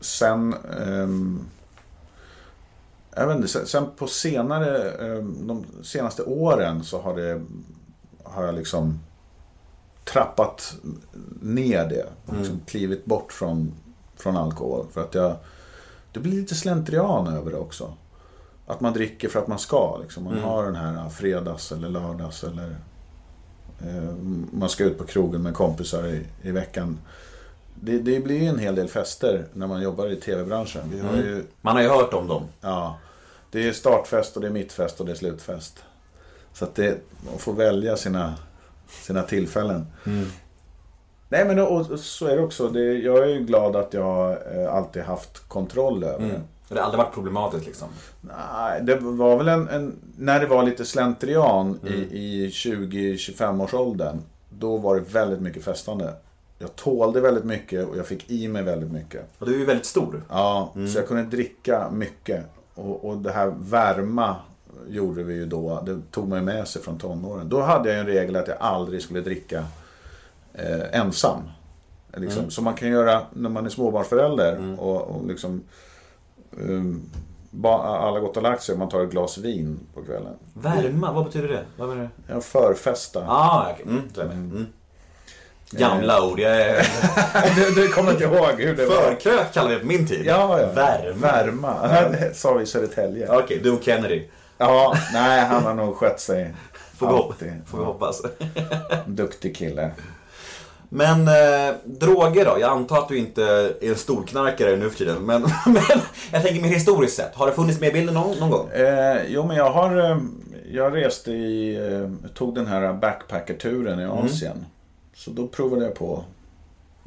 sen... 0.00 0.54
ehm, 0.54 1.40
jag 3.16 3.26
vet 3.26 3.36
inte, 3.36 3.66
sen, 3.66 3.86
på 3.96 4.06
senare, 4.06 4.90
ehm, 4.90 5.46
de 5.46 5.64
senaste 5.82 6.22
åren 6.22 6.84
så 6.84 7.00
har 7.00 7.16
det, 7.16 7.42
har 8.22 8.44
jag 8.44 8.54
liksom 8.54 9.00
trappat 10.04 10.74
ner 11.40 11.88
det. 11.88 12.06
Liksom 12.38 12.60
klivit 12.66 13.04
bort 13.04 13.32
från, 13.32 13.72
från 14.16 14.36
alkohol. 14.36 14.86
För 14.92 15.00
att 15.00 15.14
jag, 15.14 15.36
det 16.12 16.20
blir 16.20 16.32
lite 16.32 16.54
slentrian 16.54 17.26
över 17.26 17.50
det 17.50 17.56
också. 17.58 17.94
Att 18.66 18.80
man 18.80 18.92
dricker 18.92 19.28
för 19.28 19.38
att 19.38 19.48
man 19.48 19.58
ska. 19.58 19.98
Liksom. 20.02 20.24
Man 20.24 20.38
har 20.38 20.64
den 20.64 20.76
här 20.76 21.08
fredags 21.08 21.72
eller 21.72 21.88
lördags 21.88 22.44
eller 22.44 22.76
eh, 23.80 24.14
man 24.52 24.68
ska 24.68 24.84
ut 24.84 24.98
på 24.98 25.04
krogen 25.04 25.42
med 25.42 25.54
kompisar 25.54 26.06
i, 26.06 26.26
i 26.42 26.50
veckan. 26.50 26.98
Det, 27.80 27.98
det 27.98 28.20
blir 28.20 28.42
ju 28.42 28.46
en 28.46 28.58
hel 28.58 28.74
del 28.74 28.88
fester 28.88 29.46
när 29.52 29.66
man 29.66 29.82
jobbar 29.82 30.06
i 30.06 30.16
tv-branschen. 30.16 30.90
Vi 30.92 31.00
har 31.00 31.16
ju, 31.16 31.44
Man 31.60 31.76
har 31.76 31.82
ju 31.82 31.88
hört 31.88 32.14
om 32.14 32.28
dem. 32.28 32.42
ja, 32.60 32.98
det 33.50 33.68
är 33.68 33.72
startfest 33.72 34.36
och 34.36 34.42
det 34.42 34.48
är 34.48 34.52
mittfest 34.52 35.00
och 35.00 35.06
det 35.06 35.12
är 35.12 35.16
slutfest. 35.16 35.78
Så 36.52 36.64
att 36.64 36.74
det, 36.74 36.98
man 37.30 37.38
får 37.38 37.52
välja 37.52 37.96
sina, 37.96 38.34
sina 38.88 39.22
tillfällen. 39.22 39.86
Nej 41.28 41.44
men 41.44 41.58
och, 41.58 41.90
och 41.90 42.00
så 42.00 42.26
är 42.26 42.36
det 42.36 42.42
också. 42.42 42.68
Det, 42.68 42.80
jag 42.80 43.18
är 43.18 43.26
ju 43.26 43.44
glad 43.44 43.76
att 43.76 43.94
jag 43.94 44.30
eh, 44.30 44.74
alltid 44.74 45.02
haft 45.02 45.48
kontroll 45.48 46.04
över 46.04 46.28
det. 46.28 46.40
Det 46.68 46.74
har 46.74 46.84
aldrig 46.84 46.98
varit 46.98 47.14
problematiskt 47.14 47.66
liksom. 47.66 47.88
Nej, 48.20 48.82
det 48.82 48.96
var 48.96 49.36
väl 49.36 49.48
en, 49.48 49.68
en 49.68 49.96
när 50.16 50.40
det 50.40 50.46
var 50.46 50.62
lite 50.62 50.84
slentrian 50.84 51.80
i, 51.86 51.94
i 51.94 52.48
20-25 52.48 53.64
års 53.64 53.74
åldern. 53.74 54.22
Då 54.50 54.76
var 54.76 54.94
det 54.94 55.00
väldigt 55.00 55.40
mycket 55.40 55.64
festande. 55.64 56.12
Jag 56.58 56.76
tålde 56.76 57.20
väldigt 57.20 57.44
mycket 57.44 57.88
och 57.88 57.96
jag 57.96 58.06
fick 58.06 58.30
i 58.30 58.48
mig 58.48 58.62
väldigt 58.62 58.92
mycket. 58.92 59.22
Och 59.38 59.46
du 59.46 59.54
är 59.54 59.58
ju 59.58 59.64
väldigt 59.64 59.86
stor. 59.86 60.22
Ja, 60.28 60.72
så 60.92 60.98
jag 60.98 61.08
kunde 61.08 61.22
dricka 61.22 61.90
mycket. 61.90 62.44
Och, 62.74 63.04
och 63.04 63.16
det 63.16 63.32
här 63.32 63.54
värma 63.58 64.36
gjorde 64.88 65.22
vi 65.22 65.34
ju 65.34 65.46
då. 65.46 65.82
Det 65.86 66.00
tog 66.10 66.28
man 66.28 66.38
ju 66.38 66.44
med 66.44 66.68
sig 66.68 66.82
från 66.82 66.98
tonåren. 66.98 67.48
Då 67.48 67.60
hade 67.60 67.88
jag 67.88 67.96
ju 67.96 68.00
en 68.00 68.06
regel 68.06 68.36
att 68.36 68.48
jag 68.48 68.56
aldrig 68.60 69.02
skulle 69.02 69.20
dricka 69.20 69.64
eh, 70.58 71.00
ensam. 71.00 71.42
Liksom. 72.16 72.50
Som 72.50 72.64
man 72.64 72.74
kan 72.74 72.88
göra 72.88 73.22
när 73.32 73.50
man 73.50 73.66
är 73.66 73.70
småbarnsförälder. 73.70 74.76
Och, 74.78 75.02
och 75.02 75.26
liksom, 75.26 75.62
um, 76.50 77.10
alla 77.62 78.20
gått 78.20 78.36
och 78.36 78.42
lagt 78.42 78.62
sig 78.62 78.72
och 78.72 78.78
man 78.78 78.88
tar 78.88 79.04
ett 79.04 79.10
glas 79.10 79.38
vin 79.38 79.80
på 79.94 80.02
kvällen. 80.02 80.34
Värma, 80.54 81.12
vad 81.12 81.24
betyder 81.24 81.48
det? 81.48 81.64
Vad 81.76 81.88
menar 81.88 82.02
du? 82.02 82.32
Jag 82.32 82.44
förfesta. 82.44 83.24
Ah, 83.28 83.72
okej. 83.72 83.84
Mm, 83.86 84.30
mm. 84.30 84.66
Gamla 85.70 86.26
ord. 86.26 86.40
Jag 86.40 86.60
är... 86.60 86.86
Du, 87.56 87.82
du 87.82 87.88
kommer 87.88 88.10
inte 88.12 88.24
ihåg 88.24 88.60
hur 88.60 88.76
det 88.76 88.86
var? 88.86 89.02
Förkrök 89.02 89.52
kallade 89.52 89.74
vi 89.74 89.74
det 89.74 89.80
på 89.80 89.86
min 89.86 90.06
tid. 90.06 90.26
Ja, 90.26 90.60
ja. 90.60 90.72
Värma. 90.72 91.18
Värma. 91.18 91.76
Ja, 91.82 92.08
det 92.08 92.36
sa 92.36 92.54
vi 92.54 92.62
i 92.62 92.66
Södertälje. 92.66 93.36
Okej, 93.36 93.60
du 93.62 93.70
och 93.70 93.82
Kennedy. 93.82 94.24
Ja, 94.58 94.96
nej 95.12 95.44
han 95.44 95.64
har 95.64 95.74
nog 95.74 95.96
skött 95.96 96.20
sig. 96.20 96.54
Får 96.96 97.34
vi, 97.38 97.52
får 97.66 97.78
vi 97.78 97.84
hoppas. 97.84 98.22
Duktig 99.06 99.56
kille. 99.56 99.90
Men 100.88 101.28
eh, 101.28 101.74
droger 101.84 102.44
då? 102.44 102.56
Jag 102.60 102.70
antar 102.70 102.98
att 102.98 103.08
du 103.08 103.18
inte 103.18 103.42
är 103.44 103.88
en 103.88 103.96
storknarkare 103.96 104.76
nu 104.76 104.90
för 104.90 104.98
tiden. 104.98 105.26
Men, 105.26 105.42
men 105.66 105.82
jag 106.32 106.42
tänker 106.42 106.62
mer 106.62 106.68
historiskt 106.68 107.16
sett. 107.16 107.34
Har 107.34 107.46
det 107.46 107.52
funnits 107.52 107.80
med 107.80 107.88
i 107.88 107.92
bilden 107.92 108.14
någon, 108.14 108.38
någon 108.38 108.50
gång? 108.50 108.68
Eh, 108.70 109.22
jo, 109.28 109.46
men 109.46 109.56
jag 109.56 109.70
har... 109.70 110.10
Eh, 110.10 110.18
jag 110.70 110.96
reste 110.96 111.32
i... 111.32 111.76
Eh, 111.76 112.30
tog 112.34 112.54
den 112.54 112.66
här 112.66 112.92
backpackerturen 112.92 114.00
i 114.00 114.04
Asien. 114.04 114.66
Så 115.14 115.30
då 115.30 115.46
provade 115.46 115.84
jag 115.84 115.94
på 115.94 116.24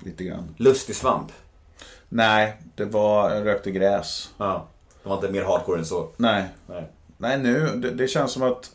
lite 0.05 0.23
grann. 0.23 0.55
Lustig 0.57 0.95
svamp. 0.95 1.31
Nej, 2.09 2.57
det 2.75 2.85
var... 2.85 3.35
Jag 3.35 3.45
rökte 3.45 3.71
gräs. 3.71 4.29
Ja. 4.37 4.67
Det 5.03 5.09
var 5.09 5.15
inte 5.15 5.31
mer 5.31 5.43
hardcore 5.43 5.79
än 5.79 5.85
så. 5.85 6.07
Nej. 6.17 6.43
Nej. 6.67 6.89
Nej, 7.17 7.39
nu... 7.39 7.67
Det, 7.75 7.91
det 7.91 8.07
känns 8.07 8.31
som 8.31 8.43
att... 8.43 8.71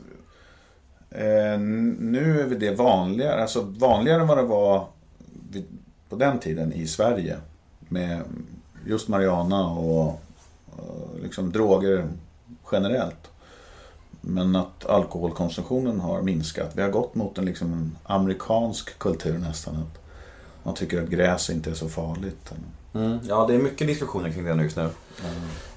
Eh, 1.10 1.58
nu 1.98 2.40
är 2.40 2.58
det 2.58 2.70
vanligare. 2.70 3.42
Alltså 3.42 3.60
vanligare 3.60 4.20
än 4.20 4.26
vad 4.26 4.38
det 4.38 4.42
var 4.42 4.86
på 6.08 6.16
den 6.16 6.38
tiden 6.38 6.72
i 6.72 6.86
Sverige. 6.86 7.36
Med 7.88 8.22
just 8.86 9.08
marijuana 9.08 9.66
och, 9.68 10.20
eh, 10.78 11.22
liksom 11.22 11.52
droger 11.52 12.08
generellt. 12.72 13.30
Men 14.20 14.56
att 14.56 14.86
alkoholkonsumtionen 14.86 16.00
har 16.00 16.22
minskat. 16.22 16.70
Vi 16.74 16.82
har 16.82 16.90
gått 16.90 17.14
mot 17.14 17.38
en 17.38 17.44
liksom 17.44 17.96
amerikansk 18.02 18.98
kultur 18.98 19.38
nästan. 19.38 19.74
Att 19.74 20.02
man 20.62 20.74
tycker 20.74 21.02
att 21.02 21.08
gräs 21.08 21.50
inte 21.50 21.70
är 21.70 21.74
så 21.74 21.88
farligt. 21.88 22.52
Mm, 22.94 23.18
ja, 23.28 23.46
det 23.46 23.54
är 23.54 23.58
mycket 23.58 23.86
diskussioner 23.86 24.30
kring 24.30 24.44
det 24.44 24.62
just 24.62 24.76
nu. 24.76 24.88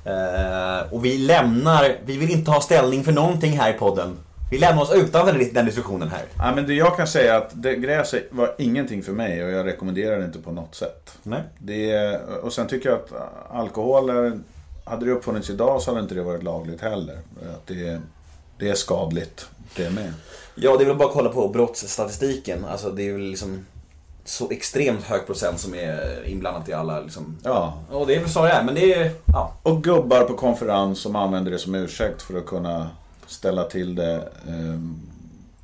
Eh, 0.06 0.94
och 0.94 1.06
vi 1.06 1.18
lämnar, 1.18 1.98
vi 2.06 2.18
vill 2.18 2.32
inte 2.32 2.52
ha 2.52 2.62
ställning 2.62 3.04
för 3.04 3.12
någonting 3.12 3.60
här 3.60 3.70
i 3.70 3.74
podden. 3.74 4.18
Vi 4.52 4.58
lämnar 4.58 4.82
oss 4.84 4.94
utanför 4.94 5.52
den- 5.54 5.66
diskussionen 5.66 6.08
här. 6.08 6.22
Ja, 6.38 6.52
men 6.56 6.68
det 6.68 6.74
jag 6.74 6.98
kan 6.98 7.08
säga 7.08 7.34
är 7.34 7.38
att 7.38 7.52
det, 7.54 7.76
gräs 7.76 8.16
var 8.32 8.56
ingenting 8.58 9.04
för 9.04 9.12
mig 9.12 9.44
och 9.44 9.50
jag 9.52 9.66
rekommenderar 9.66 10.20
det 10.20 10.26
inte 10.26 10.40
på 10.40 10.52
något 10.52 10.76
sätt. 10.76 11.12
Nej. 11.24 11.42
Det 11.60 12.18
och 12.44 12.54
sen 12.54 12.68
tycker 12.68 12.90
jag 12.90 13.00
att 13.00 13.12
alkohol, 13.52 14.10
är, 14.10 14.40
hade 14.86 15.06
det 15.06 15.12
uppfunnits 15.12 15.50
idag 15.50 15.82
så 15.82 15.92
hade 15.92 16.02
inte 16.02 16.16
det 16.16 16.24
varit 16.24 16.44
lagligt 16.44 16.82
heller. 16.82 17.18
Att 17.56 17.68
det, 17.68 17.88
är- 17.88 18.02
det 18.60 18.70
är 18.70 18.74
skadligt 18.76 19.48
det 19.76 19.90
med. 19.90 20.14
Ja, 20.56 20.78
det 20.78 20.84
är 20.84 20.88
väl 20.88 20.98
bara 20.98 21.08
att 21.08 21.14
kolla 21.14 21.30
på 21.30 21.48
brottsstatistiken. 21.48 22.66
Alltså 22.66 22.90
det 22.90 23.10
är 23.10 23.14
väl 23.14 23.22
liksom 23.22 23.66
så 24.26 24.50
extremt 24.52 25.04
hög 25.04 25.26
procent 25.26 25.60
som 25.60 25.76
är 25.76 26.24
inblandat 26.28 26.70
i 26.70 26.74
alla 26.74 27.00
liksom. 27.00 27.38
Ja. 27.44 27.74
Och 27.92 28.08
det 28.08 28.16
är 28.16 28.20
väl 28.20 28.30
så 28.30 28.44
det 28.44 28.52
är, 28.52 28.64
men 28.64 28.76
det 28.76 28.94
är, 28.94 29.12
ja. 29.26 29.54
Och 29.64 29.84
gubbar 29.84 30.22
på 30.24 30.34
konferens 30.34 31.00
som 31.00 31.16
använder 31.16 31.52
det 31.52 31.60
som 31.60 31.76
ursäkt 31.76 32.22
för 32.22 32.38
att 32.38 32.46
kunna 32.46 32.90
ställa 33.28 33.64
till 33.64 33.96
det. 33.96 34.14
Eh, 34.48 34.80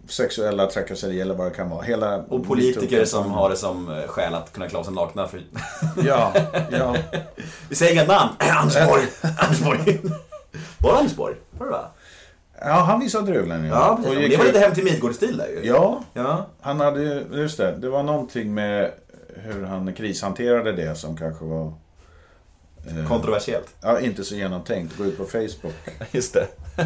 sexuella 0.08 0.68
trakasserier 0.68 1.22
eller 1.22 1.36
vad 1.36 1.48
det 1.52 1.56
kan 1.56 1.70
vara. 1.70 1.82
Hela 1.82 2.18
Och 2.18 2.48
politiker 2.48 3.06
som 3.06 3.32
har 3.32 3.50
det 3.50 3.56
som 3.56 3.90
eh, 3.92 4.08
skäl 4.08 4.36
att 4.36 4.54
kunna 4.54 4.68
klä 4.70 4.84
sig 4.84 4.94
nakna 4.94 5.28
för... 5.28 5.42
Ja, 6.06 6.34
ja. 6.72 6.96
Vi 7.70 7.76
säger 7.76 7.94
inga 7.94 8.04
namn. 8.04 8.32
Anders 8.40 8.88
Borg. 8.88 9.04
Anders 9.40 9.60
Borg. 9.60 10.02
Var 10.80 10.92
det 10.92 10.98
Anders 10.98 11.16
Borg? 11.16 11.36
Var 11.58 11.66
det 11.66 11.72
va? 11.72 11.86
Ja, 12.62 12.74
han 12.74 13.00
visade 13.00 13.32
drulen 13.32 13.66
Ja, 13.66 14.00
gick 14.20 14.32
det 14.32 14.38
var 14.38 14.46
lite 14.46 14.60
Hem 14.60 14.74
till 14.74 14.84
Midgård-stil 14.84 15.38
där 15.38 15.48
ju. 15.48 15.68
Ja, 15.68 16.04
Ja. 16.14 16.46
han 16.62 16.80
hade 16.80 17.02
ju, 17.02 17.26
just 17.42 17.58
det, 17.58 17.76
det 17.78 17.90
var 17.90 18.04
någonting 18.04 18.54
med 18.54 18.92
hur 19.36 19.64
han 19.64 19.94
krishanterade 19.94 20.72
det 20.72 20.96
som 20.96 21.18
kanske 21.18 21.46
var 21.46 21.74
Kontroversiellt. 23.08 23.76
Ja, 23.82 24.00
inte 24.00 24.24
så 24.24 24.36
genomtänkt. 24.36 24.98
Gå 24.98 25.06
ut 25.06 25.18
på 25.18 25.26
Facebook. 25.26 25.74
Just 26.12 26.34
det. 26.34 26.48
Det 26.76 26.86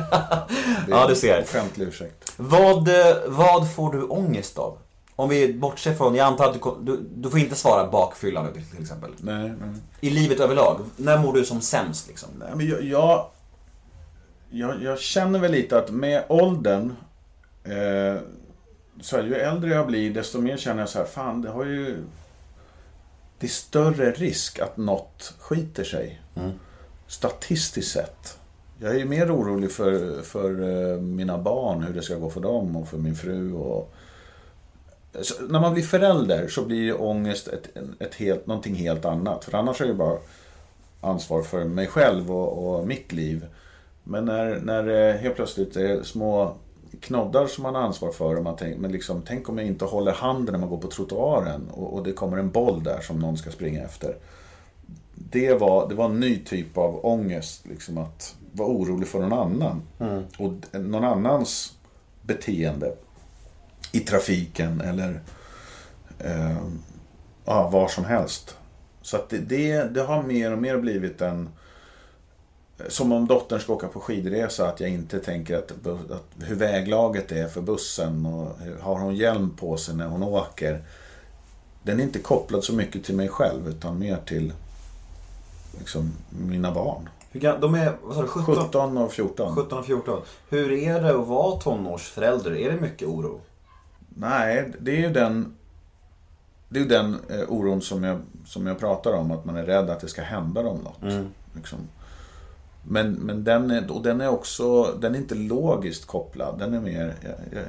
Ja, 0.87 1.07
du 1.07 1.15
ser. 1.15 1.41
Offentlig 1.41 1.87
ursäkt. 1.87 2.33
Vad, 2.37 2.87
eh, 2.87 3.15
vad 3.27 3.73
får 3.73 3.91
du 3.91 4.03
ångest 4.03 4.57
av? 4.57 4.77
Om 5.15 5.29
vi 5.29 5.53
bortser 5.53 5.93
från, 5.93 6.15
jag 6.15 6.27
antar 6.27 6.49
att 6.49 6.53
du, 6.53 6.93
du, 6.93 7.03
du 7.15 7.29
får 7.29 7.39
inte 7.39 7.55
svara 7.55 7.91
bakfylla 7.91 8.43
nu 8.43 8.51
till 8.51 8.81
exempel. 8.81 9.11
Nej, 9.17 9.49
nej. 9.49 9.69
I 10.01 10.09
livet 10.09 10.39
överlag, 10.39 10.79
när 10.95 11.17
mår 11.17 11.33
du 11.33 11.45
som 11.45 11.61
sämst 11.61 12.07
liksom? 12.07 12.29
Nej, 12.39 12.49
men 12.55 12.67
jag, 12.67 12.83
jag, 12.83 13.29
jag, 14.49 14.83
jag 14.83 14.99
känner 14.99 15.39
väl 15.39 15.51
lite 15.51 15.77
att 15.77 15.91
med 15.91 16.23
åldern 16.29 16.95
eh, 17.63 18.21
så 19.01 19.17
här, 19.17 19.23
ju 19.23 19.35
äldre 19.35 19.69
jag 19.69 19.87
blir 19.87 20.13
desto 20.13 20.41
mer 20.41 20.57
känner 20.57 20.79
jag 20.79 20.89
så 20.89 20.99
här, 20.99 21.05
fan 21.05 21.41
det 21.41 21.49
har 21.49 21.65
ju 21.65 21.97
det 23.39 23.45
är 23.45 23.49
större 23.49 24.11
risk 24.11 24.59
att 24.59 24.77
något 24.77 25.33
skiter 25.39 25.83
sig. 25.83 26.21
Statistiskt 27.07 27.91
sett. 27.91 28.37
Jag 28.79 28.95
är 28.95 28.99
ju 28.99 29.05
mer 29.05 29.35
orolig 29.35 29.71
för, 29.71 30.21
för 30.21 30.61
eh, 30.61 31.01
mina 31.01 31.37
barn, 31.37 31.83
hur 31.83 31.93
det 31.93 32.01
ska 32.01 32.15
gå 32.15 32.29
för 32.29 32.41
dem 32.41 32.75
och 32.75 32.87
för 32.87 32.97
min 32.97 33.15
fru. 33.15 33.53
Och... 33.53 33.93
Så, 35.21 35.43
när 35.43 35.59
man 35.59 35.73
blir 35.73 35.83
förälder 35.83 36.47
så 36.47 36.65
blir 36.65 37.01
ångest 37.01 37.47
ett, 37.47 37.69
ett 37.99 38.15
helt, 38.15 38.47
någonting 38.47 38.75
helt 38.75 39.05
annat. 39.05 39.45
För 39.45 39.57
annars 39.57 39.81
är 39.81 39.87
det 39.87 39.93
bara 39.93 40.17
ansvar 41.01 41.43
för 41.43 41.63
mig 41.63 41.87
själv 41.87 42.31
och, 42.31 42.79
och 42.79 42.87
mitt 42.87 43.11
liv. 43.11 43.45
Men 44.03 44.25
när, 44.25 44.59
när 44.59 45.13
helt 45.17 45.35
plötsligt 45.35 45.75
är 45.75 46.03
små 46.03 46.55
knoddar 47.01 47.47
som 47.47 47.63
man 47.63 47.75
har 47.75 47.81
ansvar 47.81 48.11
för. 48.11 48.35
Och 48.35 48.43
man 48.43 48.55
tänk, 48.59 48.77
men 48.77 48.91
liksom, 48.91 49.21
tänk 49.27 49.49
om 49.49 49.57
jag 49.57 49.67
inte 49.67 49.85
håller 49.85 50.11
handen 50.11 50.53
när 50.53 50.59
man 50.59 50.69
går 50.69 50.77
på 50.77 50.87
trottoaren 50.87 51.69
och, 51.71 51.93
och 51.93 52.03
det 52.03 52.13
kommer 52.13 52.37
en 52.37 52.51
boll 52.51 52.83
där 52.83 53.01
som 53.01 53.19
någon 53.19 53.37
ska 53.37 53.51
springa 53.51 53.83
efter. 53.83 54.15
Det 55.15 55.53
var, 55.53 55.89
det 55.89 55.95
var 55.95 56.05
en 56.05 56.19
ny 56.19 56.39
typ 56.43 56.77
av 56.77 57.05
ångest. 57.05 57.65
Liksom 57.65 57.97
att 57.97 58.35
vara 58.51 58.69
orolig 58.69 59.07
för 59.07 59.19
någon 59.19 59.33
annan. 59.33 59.81
Och 60.39 60.53
d- 60.53 60.79
någon 60.79 61.03
annans 61.03 61.73
beteende 62.21 62.93
i 63.91 63.99
trafiken 63.99 64.81
eller 64.81 65.21
eh, 66.19 66.57
ja, 67.45 67.69
var 67.69 67.87
som 67.87 68.05
helst. 68.05 68.57
Så 69.01 69.17
att 69.17 69.29
det, 69.29 69.37
det, 69.37 69.83
det 69.93 70.01
har 70.01 70.23
mer 70.23 70.51
och 70.51 70.57
mer 70.59 70.77
blivit 70.77 71.21
en... 71.21 71.49
Som 72.89 73.11
om 73.11 73.27
dottern 73.27 73.59
ska 73.59 73.73
åka 73.73 73.87
på 73.87 73.99
skidresa, 73.99 74.69
att 74.69 74.79
jag 74.79 74.89
inte 74.89 75.19
tänker 75.19 75.57
att, 75.57 75.71
att 75.87 76.23
hur 76.43 76.55
väglaget 76.55 77.31
är 77.31 77.47
för 77.47 77.61
bussen 77.61 78.25
och 78.25 78.59
hur- 78.59 78.77
har 78.79 78.99
hon 78.99 79.15
hjälm 79.15 79.49
på 79.59 79.77
sig 79.77 79.95
när 79.95 80.07
hon 80.07 80.23
åker. 80.23 80.83
Den 81.83 81.99
är 81.99 82.03
inte 82.03 82.19
kopplad 82.19 82.63
så 82.63 82.73
mycket 82.73 83.03
till 83.03 83.15
mig 83.15 83.27
själv 83.27 83.67
utan 83.69 83.99
mer 83.99 84.17
till 84.25 84.53
liksom, 85.79 86.11
mina 86.29 86.71
barn. 86.71 87.09
De 87.61 87.75
är, 87.75 87.97
vad 88.03 88.15
sa 88.15 88.21
du, 88.21 88.27
17? 88.27 88.55
17 88.55 88.97
och 88.97 89.11
14. 89.13 89.55
17 89.55 89.79
och 89.79 89.85
14. 89.85 90.21
Hur 90.49 90.71
är 90.71 91.01
det 91.01 91.09
att 91.19 91.27
vara 91.27 91.59
tonårsförälder? 91.59 92.55
Är 92.55 92.71
det 92.71 92.81
mycket 92.81 93.07
oro? 93.07 93.39
Nej, 94.09 94.73
det 94.79 94.91
är 94.91 94.99
ju 95.07 95.09
den, 95.13 95.55
det 96.69 96.79
är 96.79 96.85
den 96.85 97.17
eh, 97.29 97.39
oron 97.49 97.81
som 97.81 98.03
jag, 98.03 98.19
som 98.45 98.67
jag 98.67 98.79
pratar 98.79 99.13
om. 99.13 99.31
Att 99.31 99.45
man 99.45 99.55
är 99.55 99.63
rädd 99.63 99.89
att 99.89 99.99
det 99.99 100.07
ska 100.07 100.21
hända 100.21 100.63
dem 100.63 100.77
något. 100.83 101.13
Liksom. 101.55 101.79
Men, 102.89 103.11
men 103.13 103.43
den, 103.43 103.71
är, 103.71 103.91
och 103.91 104.01
den 104.01 104.21
är 104.21 104.29
också, 104.29 104.83
den 104.83 105.15
är 105.15 105.19
inte 105.19 105.35
logiskt 105.35 106.05
kopplad. 106.07 106.59
Den 106.59 106.73
är 106.73 106.79
mer... 106.79 107.13
Jag, 107.21 107.33
jag, 107.51 107.63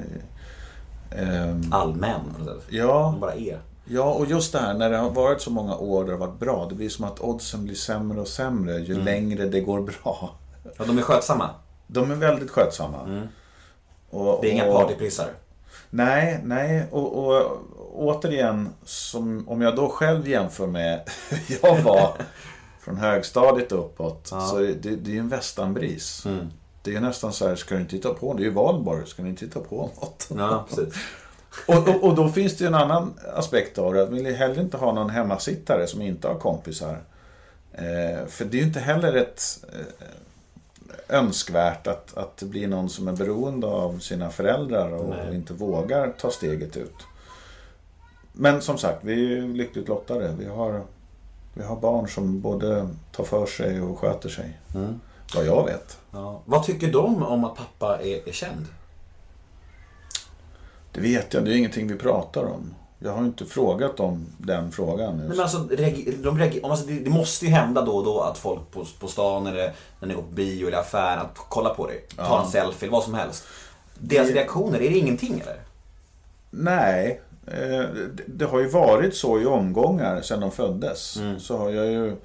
ehm, 1.22 1.62
Allmän 1.72 2.20
ja, 2.68 3.10
De 3.14 3.20
bara 3.20 3.34
är. 3.34 3.58
ja, 3.84 4.12
och 4.12 4.26
just 4.26 4.52
det 4.52 4.58
här 4.58 4.74
när 4.74 4.90
det 4.90 4.96
har 4.96 5.10
varit 5.10 5.40
så 5.40 5.50
många 5.50 5.76
år 5.76 6.04
där 6.04 6.12
det 6.12 6.18
har 6.18 6.26
varit 6.26 6.40
bra. 6.40 6.66
Det 6.68 6.74
blir 6.74 6.88
som 6.88 7.04
att 7.04 7.20
oddsen 7.20 7.64
blir 7.64 7.74
sämre 7.74 8.20
och 8.20 8.28
sämre 8.28 8.78
ju 8.78 9.02
längre 9.02 9.44
det 9.46 9.60
går 9.60 9.80
bra. 9.80 10.30
Ja, 10.78 10.84
de 10.86 10.98
är 10.98 11.02
skötsamma. 11.02 11.50
De 11.86 12.10
är 12.10 12.14
väldigt 12.14 12.50
skötsamma. 12.50 13.26
Och, 14.10 14.38
Det 14.42 14.48
är 14.48 14.52
inga 14.52 14.66
och- 14.66 14.74
partyprissar. 14.82 15.26
Nej, 15.90 16.40
nej. 16.44 16.86
Och, 16.90 17.26
och 17.26 17.58
återigen, 17.94 18.68
som, 18.84 19.48
om 19.48 19.62
jag 19.62 19.76
då 19.76 19.88
själv 19.88 20.28
jämför 20.28 20.66
med 20.66 21.00
hur 21.30 21.58
jag 21.62 21.82
var 21.82 22.12
från 22.88 22.98
högstadiet 22.98 23.72
uppåt. 23.72 24.26
Så 24.26 24.56
är 24.56 24.66
det, 24.66 24.96
det 24.96 25.10
är 25.10 25.14
ju 25.14 25.18
en 25.18 25.28
västanbris. 25.28 26.26
Det 26.82 26.96
är 26.96 27.00
nästan 27.00 27.32
så 27.32 27.48
här, 27.48 27.56
ska 27.56 27.74
du 27.74 27.80
inte 27.80 27.90
titta 27.90 28.14
på? 28.14 28.34
Det 28.34 28.42
är 28.42 28.44
ju 28.44 28.50
valborg, 28.50 29.06
ska 29.06 29.22
ni 29.22 29.28
inte 29.28 29.46
titta 29.46 29.60
på 29.60 29.76
något? 29.76 30.28
Ja. 30.36 30.66
Och, 31.66 31.88
och, 31.88 32.04
och 32.04 32.14
då 32.14 32.28
finns 32.28 32.56
det 32.56 32.64
ju 32.64 32.68
en 32.68 32.74
annan 32.74 33.14
aspekt 33.34 33.78
av 33.78 33.92
det. 33.92 33.98
Jag 33.98 34.06
vill 34.06 34.26
ju 34.26 34.32
heller 34.32 34.60
inte 34.60 34.76
ha 34.76 34.92
någon 34.92 35.10
hemmasittare 35.10 35.86
som 35.86 36.02
inte 36.02 36.28
har 36.28 36.34
kompisar. 36.34 36.98
Eh, 37.72 38.26
för 38.26 38.44
det 38.44 38.56
är 38.56 38.60
ju 38.60 38.66
inte 38.66 38.80
heller 38.80 39.14
ett 39.14 39.64
eh, 39.72 41.18
önskvärt 41.18 41.86
att, 41.86 42.16
att 42.16 42.36
det 42.36 42.46
blir 42.46 42.68
någon 42.68 42.88
som 42.88 43.08
är 43.08 43.12
beroende 43.12 43.66
av 43.66 43.98
sina 43.98 44.30
föräldrar 44.30 44.92
och, 44.92 45.08
Nej. 45.08 45.34
inte 45.34 45.52
vågar 45.52 46.12
ta 46.18 46.30
steget 46.30 46.76
ut. 46.76 46.96
Men 48.32 48.60
som 48.60 48.78
sagt, 48.78 48.98
vi 49.04 49.12
är 49.12 49.16
ju 49.16 49.54
lyckligt 49.54 49.88
lottade. 49.88 50.34
Vi 50.38 50.46
har, 50.46 50.82
vi 51.58 51.64
har 51.64 51.76
barn 51.76 52.08
som 52.08 52.40
både 52.40 52.88
tar 53.12 53.24
för 53.24 53.46
sig 53.46 53.80
och 53.82 53.98
sköter 53.98 54.28
sig. 54.28 54.58
Vad 55.34 55.46
jag 55.46 55.64
vet. 55.64 55.98
Ja. 56.10 56.42
Vad 56.44 56.62
tycker 56.64 56.92
de 56.92 57.22
om 57.22 57.44
att 57.44 57.54
pappa 57.56 57.98
är, 58.02 58.28
är 58.28 58.32
känd? 58.32 58.66
Det 60.92 61.00
vet 61.00 61.34
jag, 61.34 61.44
det 61.44 61.50
är 61.52 61.56
ingenting 61.56 61.88
vi 61.88 61.94
pratar 61.94 62.44
om. 62.44 62.74
Jag 62.98 63.12
har 63.12 63.24
inte 63.24 63.44
frågat 63.46 64.00
om 64.00 64.26
den 64.38 64.72
frågan. 64.72 65.16
Nej, 65.16 65.28
men 65.28 65.40
alltså, 65.40 65.58
de 65.58 66.60
alltså, 66.62 66.86
det, 66.86 67.10
måste 67.10 67.44
ju 67.46 67.50
hända 67.50 67.82
då 67.84 67.96
och 67.96 68.04
då 68.04 68.20
att 68.20 68.38
folk 68.38 68.70
på, 68.70 68.84
på 69.00 69.08
stan 69.08 69.46
eller 69.46 69.72
när 70.00 70.08
ni 70.08 70.14
går 70.14 70.22
på 70.22 70.28
bio 70.28 70.66
eller 70.68 70.78
affären 70.78 71.18
att 71.20 71.34
kolla 71.48 71.74
på 71.74 71.86
dig. 71.86 72.04
Ta 72.16 72.22
Ja. 72.22 72.42
en 72.44 72.50
selfie 72.50 72.88
vad 72.90 73.02
som 73.04 73.14
helst. 73.14 73.44
Deras 73.98 74.28
Det- 74.28 74.34
reaktioner, 74.34 74.78
är 74.82 74.90
det 74.90 74.98
ingenting 74.98 75.40
eller? 75.40 75.60
Nej, 76.50 77.20
det, 77.50 78.22
det 78.26 78.44
har 78.44 78.60
ju 78.60 78.68
varit 78.68 79.14
så 79.16 79.40
i 79.40 79.46
omgångar 79.46 80.20
sedan 80.22 80.40
de 80.40 80.50
föddes. 80.50 81.18
Så 81.38 81.56
har 81.56 81.70
jag 81.70 81.86
ju... 81.86 82.16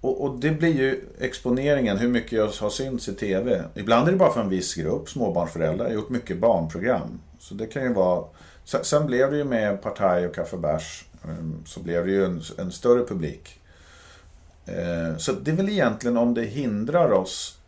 Och, 0.00 0.24
och 0.24 0.38
det 0.40 0.50
blir 0.50 0.76
ju 0.76 1.04
exponeringen, 1.20 1.96
hur 1.98 2.08
mycket 2.08 2.32
jag 2.32 2.46
har 2.46 2.70
synts 2.70 3.08
i 3.08 3.14
TV. 3.14 3.62
Ibland 3.74 4.08
är 4.08 4.12
det 4.12 4.18
bara 4.18 4.32
för 4.32 4.40
en 4.40 4.48
viss 4.48 4.74
grupp, 4.74 5.08
småbarnsföräldrar. 5.08 5.84
Jag 5.84 5.90
har 5.90 5.94
gjort 5.94 6.10
mycket 6.10 6.38
barnprogram. 6.38 7.20
Så 7.38 7.54
det 7.54 7.66
kan 7.66 7.82
ju 7.82 7.92
vara... 7.92 8.24
Sen, 8.64 8.84
sen 8.84 9.06
blev 9.06 9.30
det 9.30 9.36
ju 9.36 9.44
med 9.44 9.82
Partaj 9.82 10.26
och 10.26 10.34
Kaffe 10.34 10.56
Bärs, 10.56 11.04
eh, 11.24 11.30
så 11.66 11.80
blev 11.80 12.06
det 12.06 12.12
ju 12.12 12.24
en, 12.24 12.42
en 12.58 12.72
större 12.72 13.04
publik. 13.04 13.60
Eh, 14.66 15.16
Så 15.18 15.32
det 15.32 15.50
är 15.50 15.54
väl 15.56 15.68
egentligen 15.68 16.16
om 16.16 16.34
det 16.34 16.42
hindrar 16.44 17.12
oss 17.12 17.58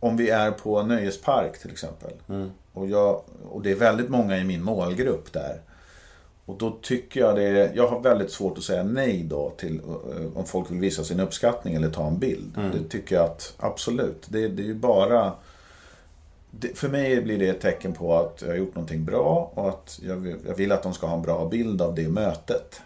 om 0.00 0.16
vi 0.16 0.30
är 0.30 0.50
på 0.50 0.78
en 0.78 0.88
nöjespark 0.88 1.58
till 1.58 1.70
exempel. 1.70 2.10
Och, 2.76 2.88
jag, 2.88 3.22
och 3.50 3.62
det 3.62 3.70
är 3.70 3.74
väldigt 3.74 4.08
många 4.08 4.38
i 4.38 4.44
min 4.44 4.62
målgrupp 4.62 5.32
där. 5.32 5.60
Och 6.46 6.58
då 6.58 6.78
tycker 6.82 7.20
jag 7.20 7.36
det 7.36 7.72
jag 7.74 7.88
har 7.88 8.00
väldigt 8.00 8.30
svårt 8.30 8.58
att 8.58 8.64
säga 8.64 8.82
nej 8.82 9.22
då 9.22 9.52
till 9.56 9.78
eh, 9.78 10.38
om 10.38 10.44
folk 10.44 10.70
vill 10.70 10.80
visa 10.80 11.04
sin 11.04 11.20
uppskattning 11.20 11.74
eller 11.74 11.90
ta 11.90 12.06
en 12.06 12.18
bild. 12.18 12.58
Det 12.72 12.88
tycker 12.88 13.16
jag 13.16 13.24
att 13.24 13.54
absolut, 13.58 14.26
det, 14.28 14.48
det 14.48 14.62
är 14.62 14.66
ju 14.66 14.74
bara 14.74 15.32
det, 16.50 16.78
för 16.78 16.88
mig 16.88 17.22
blir 17.22 17.38
det 17.38 17.48
ett 17.48 17.60
tecken 17.60 17.92
på 17.92 18.16
att 18.16 18.42
jag 18.42 18.48
har 18.48 18.56
gjort 18.56 18.74
någonting 18.74 19.04
bra 19.04 19.50
och 19.54 19.68
att 19.68 20.00
jag 20.02 20.16
vill, 20.16 20.36
jag 20.46 20.54
vill 20.54 20.72
att 20.72 20.82
de 20.82 20.94
ska 20.94 21.06
ha 21.06 21.16
en 21.16 21.22
bra 21.22 21.48
bild 21.48 21.82
av 21.82 21.94
det 21.94 22.08
mötet. 22.08 22.80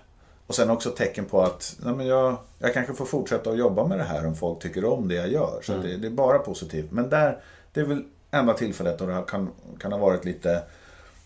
Och 0.47 0.55
sen 0.55 0.71
också 0.71 0.91
tecken 0.91 1.25
på 1.25 1.43
att 1.43 1.77
nej 1.85 1.95
men 1.95 2.07
jag, 2.07 2.37
jag 2.59 2.75
kanske 2.75 2.95
får 2.95 3.05
fortsätta 3.05 3.51
att 3.51 3.59
jobba 3.59 3.87
med 3.87 3.99
det 3.99 4.05
här 4.05 4.27
om 4.27 4.37
folk 4.37 4.63
tycker 4.63 4.85
om 4.85 5.09
det 5.09 5.15
jag 5.15 5.33
gör. 5.33 5.61
Så 5.63 5.73
det, 5.73 5.97
det 5.97 6.07
är 6.07 6.11
bara 6.11 6.39
positivt. 6.39 6.91
Men 6.91 7.11
där, 7.11 7.39
det 7.73 7.81
är 7.81 7.85
väl 7.85 8.05
enda 8.31 8.55
tillfället 8.55 8.99
då 8.99 9.07
det 9.07 9.25
kan, 9.29 9.51
kan 9.81 9.93
ha 9.93 9.99
varit 9.99 10.25
lite 10.25 10.63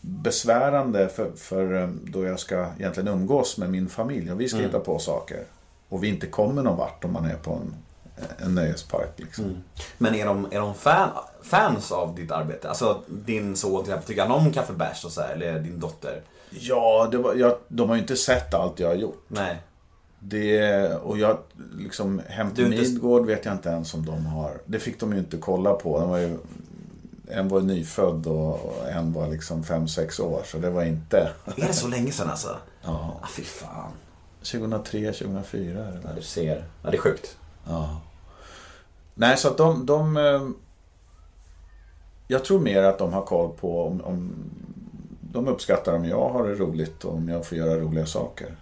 besvärande 0.00 1.08
för, 1.08 1.30
för 1.36 1.82
eh, 1.82 1.88
då 1.88 2.24
jag 2.24 2.40
ska 2.40 2.66
egentligen 2.78 3.08
umgås 3.08 3.58
med 3.58 3.70
min 3.70 3.88
familj 3.88 4.32
och 4.32 4.40
vi 4.40 4.48
ska 4.48 4.58
hitta 4.58 4.80
på 4.80 4.98
saker. 4.98 5.44
Och 5.88 6.04
vi 6.04 6.08
inte 6.08 6.26
kommer 6.26 6.62
någon 6.62 6.76
vart 6.76 7.04
om 7.04 7.12
man 7.12 7.24
är 7.24 7.36
på 7.36 7.52
en, 7.52 7.74
en 8.46 8.54
nöjespark. 8.54 9.10
Liksom. 9.16 9.56
Men 9.98 10.14
är 10.14 10.26
de, 10.26 10.46
är 10.50 10.60
de 10.60 10.74
fan, 10.74 11.10
fans 11.42 11.92
av 11.92 12.14
ditt 12.14 12.30
arbete? 12.30 12.68
Alltså 12.68 13.00
din 13.08 13.56
son 13.56 13.84
till 13.84 13.92
exempel, 13.92 14.06
tycker 14.06 14.22
han 14.22 14.30
om 14.46 14.52
kaffe 14.52 14.72
bärs 14.72 15.04
och 15.04 15.12
så 15.12 15.20
här, 15.20 15.32
eller 15.32 15.58
din 15.60 15.80
dotter? 15.80 16.22
Ja, 16.50 17.10
var, 17.12 17.34
jag, 17.34 17.56
de 17.68 17.88
har 17.88 17.96
ju 17.96 18.02
inte 18.02 18.16
sett 18.16 18.54
allt 18.54 18.80
jag 18.80 18.88
har 18.88 18.94
gjort. 18.94 19.24
Nej. 19.28 19.56
Det, 20.18 20.94
och 20.94 21.18
jag, 21.18 21.38
liksom, 21.78 22.20
Hem 22.28 22.50
till 22.54 22.64
inte- 22.64 22.78
Midgård 22.78 23.26
vet 23.26 23.44
jag 23.44 23.54
inte 23.54 23.68
ens 23.68 23.94
om 23.94 24.06
de 24.06 24.26
har. 24.26 24.52
Det 24.66 24.78
fick 24.78 25.00
de 25.00 25.12
ju 25.12 25.18
inte 25.18 25.36
kolla 25.36 25.72
på. 25.74 26.00
De 26.00 26.08
var 26.10 26.18
ju, 26.18 26.38
en 27.28 27.48
var 27.48 27.60
nyfödd 27.60 28.26
och 28.26 28.88
en 28.88 29.12
var 29.12 29.28
liksom 29.28 29.62
5-6 29.62 30.20
år. 30.20 30.42
Så 30.44 30.58
det 30.58 30.70
var 30.70 30.84
inte... 30.84 31.30
Är 31.44 31.66
det 31.66 31.72
så 31.72 31.88
länge 31.88 32.12
sedan 32.12 32.30
alltså? 32.30 32.56
Ja. 32.82 33.20
Ah, 33.22 33.26
fy 33.36 33.42
fan. 33.42 33.92
2003, 34.38 35.12
2004 35.12 35.84
är 35.84 35.92
det 35.92 36.00
Ja, 36.04 36.10
du 36.16 36.22
ser. 36.22 36.64
Ja, 36.82 36.90
det 36.90 36.96
är 36.96 37.00
sjukt. 37.00 37.36
Ja. 37.68 38.00
Nej, 39.14 39.36
så 39.36 39.48
att 39.48 39.56
de... 39.56 39.86
de 39.86 40.16
eh, 40.16 40.48
jag 42.28 42.44
tror 42.44 42.60
mer 42.60 42.82
att 42.82 42.98
de 42.98 43.12
har 43.12 43.22
koll 43.22 43.52
på 43.60 43.86
om, 43.86 44.00
om... 44.00 44.34
De 45.20 45.48
uppskattar 45.48 45.94
om 45.94 46.04
jag 46.04 46.28
har 46.28 46.48
det 46.48 46.54
roligt 46.54 47.04
och 47.04 47.14
om 47.14 47.28
jag 47.28 47.46
får 47.46 47.58
göra 47.58 47.80
roliga 47.80 48.06
saker. 48.06 48.56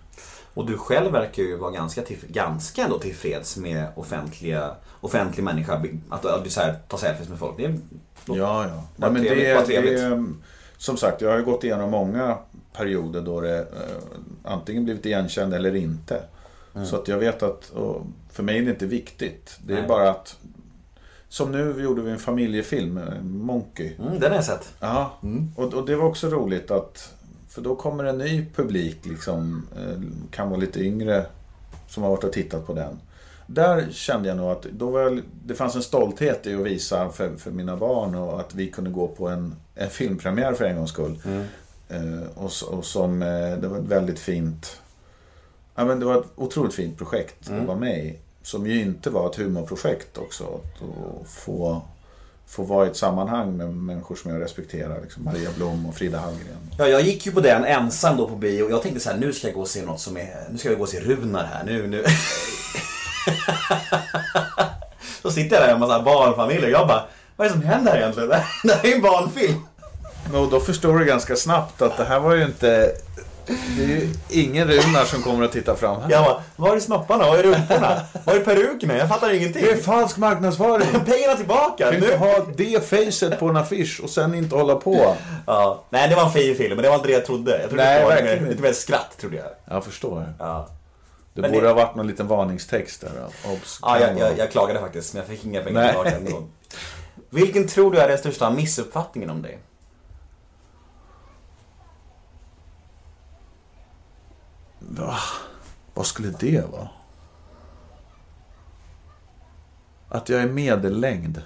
Och 0.55 0.67
du 0.67 0.79
själv 0.79 1.13
verkar 1.13 1.43
ju 1.43 1.57
vara 1.57 1.71
ganska, 1.71 2.03
till, 2.03 2.19
ganska 2.29 2.85
ändå 2.85 2.99
tillfreds 2.99 3.57
med 3.57 3.87
offentliga, 3.97 4.77
offentlig 5.01 5.45
människa. 5.45 5.85
Att, 6.11 6.25
att 6.25 6.45
du 6.45 6.51
så 6.51 6.61
här, 6.61 6.79
tar 6.89 6.99
selfies 6.99 7.29
med 7.29 7.39
folk. 7.39 7.57
Det 7.57 7.65
är, 7.65 7.79
Ja, 8.27 8.67
ja. 8.69 8.85
Vad 8.97 9.13
men 9.13 9.23
trevligt, 9.23 9.67
det, 9.67 9.81
det, 9.81 10.01
är, 10.01 10.25
som 10.77 10.97
sagt, 10.97 11.21
jag 11.21 11.31
har 11.31 11.39
ju 11.39 11.45
gått 11.45 11.65
igenom 11.65 11.91
många 11.91 12.39
perioder 12.73 13.23
då 13.23 13.41
det 13.41 13.59
eh, 13.59 13.67
antingen 14.45 14.85
blivit 14.85 15.07
igenkänd 15.07 15.55
eller 15.55 15.75
inte. 15.75 16.23
Så 16.85 16.97
att 16.97 17.09
jag 17.09 17.19
vet 17.19 17.43
att, 17.43 17.73
för 18.33 18.43
mig 18.43 18.59
är 18.59 18.63
det 18.63 18.71
inte 18.71 18.87
viktigt. 18.87 19.59
Det 19.67 19.73
är 19.73 19.79
Nej. 19.79 19.89
bara 19.89 20.11
att, 20.11 20.37
som 21.29 21.53
nu 21.53 21.83
gjorde 21.83 22.03
vi 22.03 22.11
en 22.11 22.19
familjefilm, 22.19 22.99
eh, 22.99 23.23
Monkey. 23.23 23.95
mm, 23.99 24.21
den 24.21 24.31
har 24.31 24.37
jag 24.37 24.45
sett. 24.45 24.73
Ja, 24.81 25.19
och, 25.57 25.75
och 25.75 25.87
det 25.87 25.97
var 25.97 26.05
också 26.05 26.29
roligt 26.29 26.71
att, 26.71 27.13
för 27.49 27.63
då 27.63 27.77
kommer 27.77 28.05
en 28.05 28.19
ny 28.19 28.47
publik, 28.55 28.99
liksom, 29.07 29.67
eh, 29.77 30.03
kan 30.31 30.51
vara 30.51 30.61
lite 30.61 30.81
yngre, 30.81 31.27
som 31.89 32.03
har 32.03 32.11
varit 32.11 32.25
och 32.25 32.33
tittat 32.33 32.67
på 32.67 32.75
den. 32.75 33.01
Där 33.55 33.89
kände 33.91 34.29
jag 34.29 34.37
nog 34.37 34.51
att 34.51 34.63
då 34.63 34.91
var 34.91 35.23
det 35.45 35.55
fanns 35.55 35.77
en 35.77 35.83
stolthet 35.83 36.47
i 36.47 36.55
att 36.55 36.61
visa 36.61 37.09
för, 37.09 37.37
för 37.37 37.51
mina 37.51 37.77
barn 37.77 38.15
och 38.15 38.41
att 38.41 38.55
vi 38.55 38.71
kunde 38.71 38.91
gå 38.91 39.09
på 39.09 39.29
en, 39.29 39.57
en 39.75 39.91
filmpremiär 39.91 40.53
för 40.53 40.65
en 40.65 40.77
gångs 40.77 40.91
skull. 40.91 41.19
Eh, 41.89 42.29
och, 42.35 42.51
och 42.79 42.85
som, 42.85 43.23
eh, 43.23 43.59
det 43.59 43.69
var 43.69 43.79
ett 43.79 43.85
väldigt 43.85 44.19
fint, 44.19 44.81
ja 45.75 45.85
men 45.85 46.01
det 46.01 46.07
var 46.07 46.21
ett 46.21 46.27
otroligt 46.37 46.75
fint 46.75 46.99
projekt 46.99 47.51
att 47.51 47.67
vara 47.67 47.79
med 47.79 48.05
i. 48.05 48.19
Som 48.43 48.67
ju 48.67 48.81
inte 48.81 49.11
var 49.11 49.31
ett 49.31 49.37
humorprojekt 49.37 50.19
också. 50.19 50.45
Att, 50.45 50.83
att 50.83 51.29
få, 51.29 51.83
få 52.47 52.63
vara 52.63 52.87
i 52.87 52.91
ett 52.91 52.97
sammanhang 52.97 53.57
med 53.57 53.75
människor 53.75 54.15
som 54.15 54.31
jag 54.31 54.41
respekterar. 54.41 55.01
Liksom 55.03 55.25
Maria 55.25 55.51
Blom 55.57 55.87
och 55.87 55.95
Frida 55.95 56.19
Hallgren. 56.19 56.57
Ja, 56.79 56.87
jag 56.87 57.03
gick 57.03 57.27
ju 57.27 57.33
på 57.33 57.41
den 57.41 57.65
ensam 57.65 58.17
då 58.17 58.29
på 58.29 58.37
bio 58.37 58.63
och 58.63 58.71
jag 58.71 58.83
tänkte 58.83 59.01
så 59.01 59.11
här, 59.11 59.19
nu 59.19 59.33
ska 59.33 59.47
jag 59.47 59.55
gå 59.55 59.61
och 59.61 59.69
se 59.69 59.85
något 59.85 60.01
som 60.01 60.17
är, 60.17 60.49
nu 60.51 60.59
ska 60.59 60.69
jag 60.69 60.79
gå 60.79 60.85
och 60.85 60.89
se 60.89 61.01
Runar 61.01 61.45
här, 61.45 61.65
nu, 61.65 61.87
nu. 61.87 62.05
Så 65.23 65.31
sitter 65.31 65.57
jag 65.57 65.63
där 65.63 65.67
med 65.67 65.75
en 65.75 65.81
massa 65.81 66.03
barnfamiljer 66.03 66.65
och 66.65 66.71
jag 66.71 66.89
bara, 66.89 67.05
vad 67.37 67.47
är 67.47 67.51
det 67.51 67.59
som 67.61 67.69
händer 67.69 67.97
egentligen? 67.97 68.29
Det 68.65 68.73
här 68.75 68.85
är 68.85 68.89
ju 68.89 68.95
en 68.95 69.03
barnfilm. 69.03 69.67
Och 70.35 70.51
då 70.51 70.61
förstår 70.61 70.99
du 70.99 71.05
ganska 71.05 71.37
snabbt 71.37 71.83
att 71.83 71.97
det 71.97 72.05
här 72.05 72.21
var 72.21 72.35
ju 72.35 72.45
inte... 72.45 72.93
Det 73.47 73.83
är 73.83 73.89
ju 73.89 74.09
ingen 74.29 74.69
Runar 74.69 75.05
som 75.05 75.23
kommer 75.23 75.45
att 75.45 75.53
titta 75.53 75.77
fram 75.77 76.01
här. 76.03 76.11
Jag 76.11 76.25
bara, 76.25 76.43
var 76.57 76.77
är 76.77 76.81
snopparna? 76.81 77.27
Var 77.27 77.37
är 77.37 77.43
rumporna? 77.43 78.01
Var 78.25 78.35
är 78.35 78.41
perukerna? 78.41 78.97
Jag 78.97 79.09
fattar 79.09 79.35
ingenting. 79.35 79.65
Det 79.65 79.71
är 79.71 79.77
falsk 79.77 80.17
marknadsföring! 80.17 80.89
Pengarna 81.05 81.37
tillbaka! 81.37 81.91
Du 81.91 82.01
kan 82.01 82.05
inte 82.05 82.17
ha 82.17 82.47
det 82.57 82.89
facet 82.91 83.41
på 83.41 83.49
en 83.49 83.57
affisch 83.57 84.01
och 84.03 84.11
sen 84.11 84.35
inte 84.35 84.57
hålla 84.57 84.75
på. 84.75 85.17
Ja. 85.47 85.85
Nej, 85.91 86.09
det 86.09 86.15
var 86.15 86.25
en 86.25 86.31
fin 86.33 86.57
film, 86.57 86.75
men 86.77 86.83
det 86.83 86.89
var 86.89 86.97
inte 86.97 87.09
det 87.09 87.13
jag 87.13 87.27
trodde. 87.27 87.51
Jag 87.51 87.69
trodde 87.69 87.85
Nej, 87.85 87.99
det 87.99 88.05
var 88.05 88.11
verkligen 88.11 88.49
lite 88.49 88.63
mer 88.63 88.73
skratt, 88.73 89.17
trodde 89.21 89.37
jag. 89.37 89.47
Jag 89.77 89.85
förstår. 89.85 90.35
Ja, 90.39 90.69
Det 91.35 91.41
Men 91.41 91.53
borde 91.53 91.67
det- 91.67 91.73
ha 91.73 91.75
varit 91.85 91.97
någon 91.97 92.07
liten 92.07 92.27
varningstext 92.29 93.01
där. 93.01 93.27
Obs, 93.47 93.79
ja 93.83 94.01
jag, 94.01 94.19
jag, 94.19 94.39
jag 94.39 94.51
klagade 94.51 94.81
faktiskt, 94.81 95.15
men 95.15 95.21
jag 95.21 95.29
fick 95.29 95.45
inga 95.45 95.63
pengar 95.63 95.89
tillbaka 95.89 96.17
ändå. 96.17 96.49
Vilken 97.31 97.69
tror 97.69 97.93
du 97.93 97.99
är 97.99 98.09
den 98.09 98.19
största 98.19 98.51
missuppfattningen 98.51 99.31
om 99.31 99.43
dig? 99.43 99.59
Va? 104.79 105.17
Vad 105.95 106.07
skulle 106.07 106.31
det 106.41 106.65
vara? 106.73 106.89
Att 110.09 110.29
jag 110.29 110.41
är 110.43 110.47
medellängd. 110.49 111.43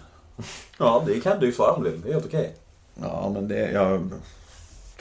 Ja, 0.78 1.02
det 1.06 1.20
kan 1.20 1.40
du 1.40 1.52
svara 1.52 1.72
om 1.72 1.84
du. 1.84 1.96
Det 1.96 2.08
är 2.08 2.12
helt 2.12 2.26
okej. 2.26 2.56
Ja, 2.94 3.30
men 3.34 3.48
det... 3.48 3.70
Jag, 3.70 4.10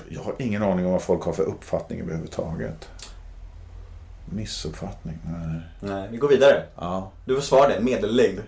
jag 0.10 0.22
har 0.22 0.36
ingen 0.40 0.64
aning 0.64 0.86
om 0.86 0.92
vad 0.92 1.02
folk 1.02 1.24
har 1.24 1.34
för 1.34 1.44
uppfattning 1.44 2.02
överhuvudtaget. 2.02 2.90
Missuppfattning? 4.26 5.20
Nej. 5.26 5.62
Nej, 5.80 6.08
vi 6.12 6.18
går 6.18 6.28
vidare. 6.28 6.64
Ja. 6.76 7.12
Du 7.26 7.36
får 7.36 7.42
svara 7.42 7.68
det, 7.68 7.80
medellängd. 7.80 8.42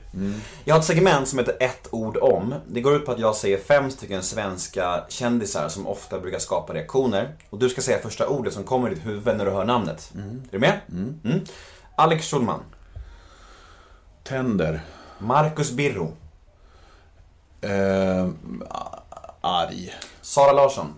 Jag 0.66 0.76
har 0.76 0.80
ett 0.80 0.86
segment 0.86 1.28
som 1.28 1.40
heter 1.40 1.58
ett 1.60 1.88
ord 1.92 2.18
om. 2.18 2.56
Det 2.68 2.82
går 2.82 2.96
ut 2.96 3.06
på 3.06 3.12
att 3.12 3.20
jag 3.20 3.36
säger 3.36 3.58
fem 3.58 3.92
stycken 3.92 4.24
svenska 4.24 5.04
kändisar 5.10 5.70
som 5.70 5.88
ofta 5.88 6.20
brukar 6.20 6.40
skapa 6.40 6.74
reaktioner. 6.74 7.36
Och 7.50 7.60
du 7.60 7.70
ska 7.70 7.82
säga 7.82 8.00
första 8.00 8.28
ordet 8.28 8.54
som 8.54 8.64
kommer 8.64 8.92
i 8.92 8.96
ditt 8.96 9.06
huvud 9.06 9.38
när 9.38 9.46
du 9.46 9.52
hör 9.52 9.66
namnet. 9.66 10.12
Är 10.16 10.52
du 10.52 10.60
med? 10.60 10.80
Mm. 10.92 11.46
Alex 11.96 12.26
Schulman. 12.32 12.60
Tänder. 14.24 14.82
Marcus 15.20 15.72
Birro. 15.72 16.14
Eh, 17.62 18.28
arg. 19.42 19.94
Sara 20.22 20.52
Larsson. 20.52 20.94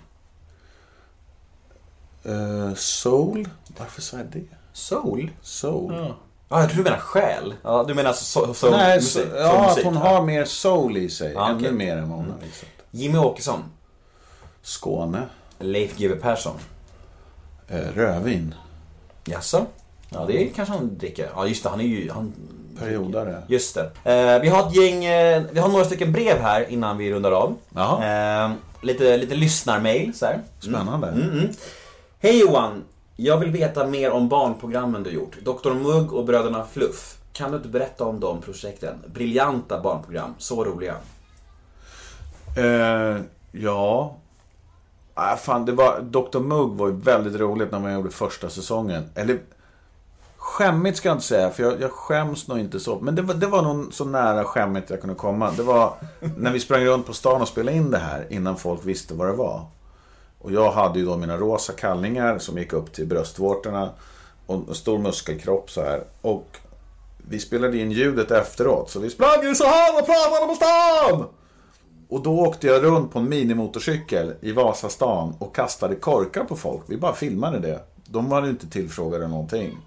Eh, 2.24 2.74
soul? 2.76 3.50
Varför 3.78 4.02
sa 4.02 4.18
jag 4.18 4.26
det? 4.26 4.59
Soul? 4.74 5.32
Soul? 5.42 6.14
Ja, 6.50 6.62
jag 6.62 6.70
tror 6.70 6.78
du 6.78 6.84
menar 6.84 6.98
själ. 6.98 7.54
Ja, 7.64 7.86
du 7.88 7.94
menar 7.94 8.10
alltså 8.10 8.40
so- 8.40 8.54
soul, 8.54 8.72
Nej, 8.72 8.96
musik, 8.96 9.24
så, 9.24 9.36
ja, 9.38 9.44
att 9.46 9.54
soulmusik, 9.54 9.86
hon 9.86 9.94
ja. 9.94 10.00
har 10.00 10.22
mer 10.26 10.46
soul 10.46 10.98
i 10.98 11.10
sig. 11.10 11.34
Ja, 11.34 11.50
Ännu 11.50 11.60
okej. 11.60 11.72
mer 11.72 11.98
än 11.98 12.10
vad 12.10 12.18
hon 12.18 12.30
har 12.32 12.38
visat. 12.40 12.70
Jimmy 12.92 13.18
Åkesson. 13.18 13.64
Skåne. 14.62 15.22
Leif 15.60 15.98
GW 15.98 16.16
Persson. 16.22 16.56
Eh, 17.68 17.78
rödvin. 17.96 18.56
Jaså? 19.26 19.66
Ja, 20.10 20.26
det 20.26 20.46
kanske 20.56 20.74
han 20.74 20.98
dricker. 20.98 21.30
Ja, 21.36 21.46
just 21.48 21.64
det. 21.64 21.70
Han 21.70 21.80
är 21.80 21.84
ju... 21.84 22.12
Han... 22.12 22.34
Periodare. 22.80 23.44
Just 23.48 23.76
det. 23.76 24.14
Eh, 24.14 24.42
vi 24.42 24.48
har 24.50 24.68
ett 24.68 24.76
gäng... 24.76 25.06
Eh, 25.06 25.44
vi 25.52 25.60
har 25.60 25.70
några 25.70 25.86
stycken 25.86 26.12
brev 26.12 26.42
här 26.42 26.70
innan 26.70 26.98
vi 26.98 27.12
rundar 27.12 27.32
av. 27.32 27.56
Jaha. 27.76 28.46
Eh, 28.46 28.52
lite, 28.82 29.18
lite 29.18 29.36
lyssnarmail 29.36 30.14
så 30.14 30.26
här. 30.26 30.40
Spännande. 30.60 31.08
Mm, 31.08 31.30
mm. 31.30 31.50
Hej 32.20 32.40
Johan! 32.40 32.84
Jag 33.22 33.38
vill 33.38 33.52
veta 33.52 33.88
mer 33.88 34.12
om 34.12 34.30
barnprogrammen 34.30 35.04
du 35.04 35.10
gjort. 35.10 35.38
Dr 35.44 35.74
Mugg 35.74 36.14
och 36.14 36.26
Bröderna 36.26 36.66
Fluff. 36.72 37.18
Kan 37.34 37.52
du 37.52 37.58
inte 37.58 37.70
berätta 37.70 38.06
om 38.06 38.20
de 38.20 38.42
projekten? 38.42 38.96
Briljanta 39.14 39.82
barnprogram, 39.82 40.34
så 40.38 40.66
roliga. 40.66 40.96
Eh, 42.58 43.22
ja. 43.52 44.18
Ah, 45.14 45.36
fan, 45.36 45.66
det 45.66 45.72
var, 45.72 46.02
Dr 46.02 46.40
Mugg 46.40 46.72
var 46.72 46.88
ju 46.88 46.94
väldigt 46.94 47.36
roligt 47.36 47.72
när 47.72 47.80
man 47.80 47.94
gjorde 47.94 48.10
första 48.10 48.50
säsongen. 48.50 49.10
Eller 49.16 49.40
skämmigt 50.38 50.98
ska 50.98 51.10
jag 51.10 51.16
inte 51.16 51.28
säga, 51.28 51.50
för 51.50 51.64
jag, 51.64 51.82
jag 51.82 51.92
skäms 51.92 52.48
nog 52.48 52.60
inte 52.60 52.80
så. 52.80 53.00
Men 53.00 53.16
det 53.16 53.22
var, 53.22 53.34
det 53.34 53.48
var 53.48 53.62
nog 53.62 53.94
så 53.94 54.06
nära 54.06 54.44
skämmigt 54.44 54.90
jag 54.90 55.02
kunde 55.02 55.16
komma. 55.16 55.52
Det 55.52 55.64
var 55.64 55.94
när 56.38 56.52
vi 56.52 56.60
sprang 56.60 56.86
runt 56.86 57.06
på 57.06 57.14
stan 57.14 57.42
och 57.42 57.48
spelade 57.48 57.78
in 57.78 57.92
det 57.92 57.98
här 57.98 58.28
innan 58.30 58.58
folk 58.58 58.86
visste 58.86 59.14
vad 59.14 59.28
det 59.28 59.34
var. 59.34 59.66
Och 60.40 60.52
jag 60.52 60.72
hade 60.72 61.00
ju 61.00 61.06
då 61.06 61.18
mina 61.18 61.38
rosa 61.38 61.74
kallningar 61.74 62.40
som 62.40 62.58
gick 62.58 62.74
upp 62.74 62.94
till 62.94 63.08
bröstvårtorna. 63.08 63.90
Och 64.46 64.56
en 64.56 64.76
stor 64.76 64.98
muskelkropp 64.98 65.72
så 65.72 65.82
här. 65.82 66.04
Och 66.22 66.58
vi 67.30 67.40
spelade 67.40 67.78
in 67.78 67.92
ljudet 67.92 68.32
efteråt. 68.32 68.90
Så 68.90 69.00
vi 69.00 69.10
sprang 69.10 69.44
ju 69.44 69.56
så 69.56 69.66
här 69.66 70.00
och 70.00 70.06
pratade 70.06 70.48
på 70.48 70.56
stan! 70.56 71.26
Och 72.10 72.24
då 72.24 72.40
åkte 72.40 72.68
jag 72.68 72.84
runt 72.84 73.14
på 73.14 73.20
en 73.20 73.30
minimotorcykel 73.30 74.34
i 74.42 74.52
Vasastan 74.52 75.36
och 75.40 75.56
kastade 75.56 75.96
korkar 75.96 76.44
på 76.44 76.56
folk. 76.56 76.82
Vi 76.88 76.98
bara 76.98 77.14
filmade 77.14 77.60
det. 77.60 77.80
De 78.06 78.30
var 78.30 78.48
inte 78.48 78.70
tillfrågade 78.70 79.28
någonting. 79.28 79.78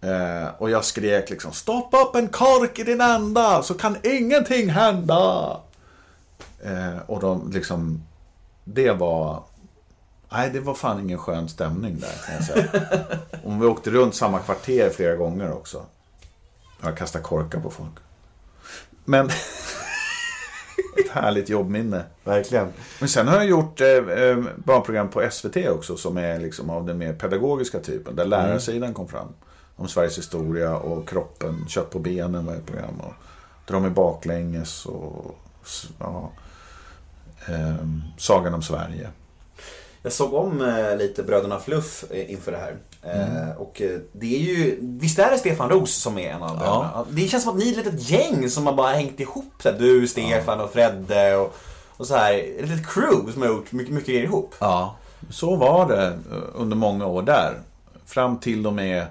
Eh, 0.00 0.48
och 0.58 0.70
jag 0.70 0.84
skrek 0.84 1.30
liksom 1.30 1.52
Stoppa 1.52 2.02
upp 2.02 2.14
en 2.14 2.28
kork 2.28 2.78
i 2.78 2.82
din 2.82 3.00
ända 3.00 3.62
så 3.62 3.74
kan 3.74 3.96
ingenting 4.02 4.68
hända. 4.68 5.56
Eh, 6.64 6.98
och 7.06 7.20
de 7.20 7.50
liksom 7.50 8.02
Det 8.64 8.92
var 8.92 9.42
Nej, 10.32 10.50
det 10.50 10.60
var 10.60 10.74
fan 10.74 11.00
ingen 11.00 11.18
skön 11.18 11.48
stämning 11.48 12.00
där 12.00 12.26
kan 12.26 12.34
jag 12.34 12.44
säga. 12.44 12.68
Och 13.44 13.62
vi 13.62 13.66
åkte 13.66 13.90
runt 13.90 14.14
samma 14.14 14.38
kvarter 14.38 14.90
flera 14.90 15.16
gånger 15.16 15.52
också. 15.52 15.86
Jag 16.82 16.96
kastade 16.96 17.24
korkar 17.24 17.60
på 17.60 17.70
folk. 17.70 17.94
Men 19.04 19.26
ett 20.98 21.10
härligt 21.10 21.48
jobbminne. 21.48 22.04
Verkligen. 22.24 22.72
Men 23.00 23.08
sen 23.08 23.28
har 23.28 23.36
jag 23.36 23.46
gjort 23.46 23.80
eh, 23.80 23.88
eh, 23.88 24.38
barnprogram 24.56 25.08
på 25.08 25.28
SVT 25.30 25.56
också 25.56 25.96
som 25.96 26.16
är 26.16 26.38
liksom 26.38 26.70
av 26.70 26.86
den 26.86 26.98
mer 26.98 27.12
pedagogiska 27.12 27.80
typen. 27.80 28.16
Där 28.16 28.24
lärarsidan 28.24 28.94
kom 28.94 29.08
fram. 29.08 29.28
Om 29.76 29.88
Sveriges 29.88 30.18
historia 30.18 30.76
och 30.76 31.08
kroppen, 31.08 31.64
kött 31.68 31.90
på 31.90 31.98
benen 31.98 32.46
var 32.46 32.54
ett 32.54 32.66
program. 32.66 33.00
Och 33.00 33.12
Dra 33.66 33.80
mig 33.80 33.90
baklänges 33.90 34.86
och 34.86 35.38
ja, 35.98 36.30
eh, 37.48 37.86
Sagan 38.18 38.54
om 38.54 38.62
Sverige. 38.62 39.10
Jag 40.02 40.12
såg 40.12 40.34
om 40.34 40.60
eh, 40.60 40.96
lite 40.96 41.22
Bröderna 41.22 41.58
Fluff 41.58 42.04
eh, 42.10 42.32
inför 42.32 42.52
det 42.52 42.58
här. 42.58 42.76
Eh, 43.02 43.56
och 43.56 43.82
eh, 43.82 43.98
det 44.12 44.34
är 44.36 44.38
ju, 44.38 44.78
visst 44.80 45.18
är 45.18 45.30
det 45.30 45.38
Stefan 45.38 45.70
Roos 45.70 45.94
som 45.94 46.18
är 46.18 46.30
en 46.30 46.42
av 46.42 46.58
bröderna? 46.58 47.06
Det 47.10 47.28
känns 47.28 47.42
som 47.42 47.52
att 47.52 47.58
ni 47.58 47.68
är 47.68 47.78
ett 47.78 47.84
litet 47.84 48.10
gäng 48.10 48.50
som 48.50 48.66
har 48.66 48.72
bara 48.74 48.92
hängt 48.92 49.20
ihop. 49.20 49.54
Så 49.62 49.70
här, 49.70 49.78
du, 49.78 50.06
Stefan 50.06 50.60
och 50.60 50.72
Fredde 50.72 51.36
och, 51.36 51.54
och 51.96 52.06
så 52.06 52.16
här. 52.16 52.34
Ett 52.34 52.68
litet 52.68 52.86
crew 52.86 53.32
som 53.32 53.42
har 53.42 53.48
gjort 53.48 53.72
mycket, 53.72 53.94
mycket 53.94 54.08
grejer 54.08 54.22
ihop. 54.22 54.54
Ja, 54.58 54.96
så 55.30 55.56
var 55.56 55.88
det 55.88 56.18
under 56.54 56.76
många 56.76 57.06
år 57.06 57.22
där. 57.22 57.54
Fram 58.06 58.38
till 58.38 58.66
och 58.66 58.72
med 58.72 59.06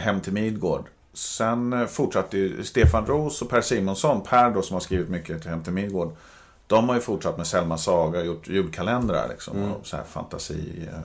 Hem 0.00 0.20
till 0.20 0.32
Midgård. 0.32 0.84
Sen 1.14 1.88
fortsatte 1.88 2.38
ju 2.38 2.64
Stefan 2.64 3.06
Roos 3.06 3.42
och 3.42 3.48
Per 3.48 3.60
Simonsson, 3.60 4.20
Per 4.20 4.50
då 4.50 4.62
som 4.62 4.74
har 4.74 4.80
skrivit 4.80 5.08
mycket 5.08 5.42
till 5.42 5.50
Hem 5.50 5.62
till 5.62 5.72
Midgård. 5.72 6.12
De 6.72 6.88
har 6.88 6.94
ju 6.96 7.00
fortsatt 7.00 7.36
med 7.36 7.46
Selma 7.46 7.78
Saga, 7.78 8.22
gjort 8.24 8.48
julkalendrar 8.48 9.28
liksom. 9.28 9.72
Och 9.72 9.86
så 9.86 9.96
här 9.96 10.04
fantasi, 10.04 10.88
eh, 10.92 10.98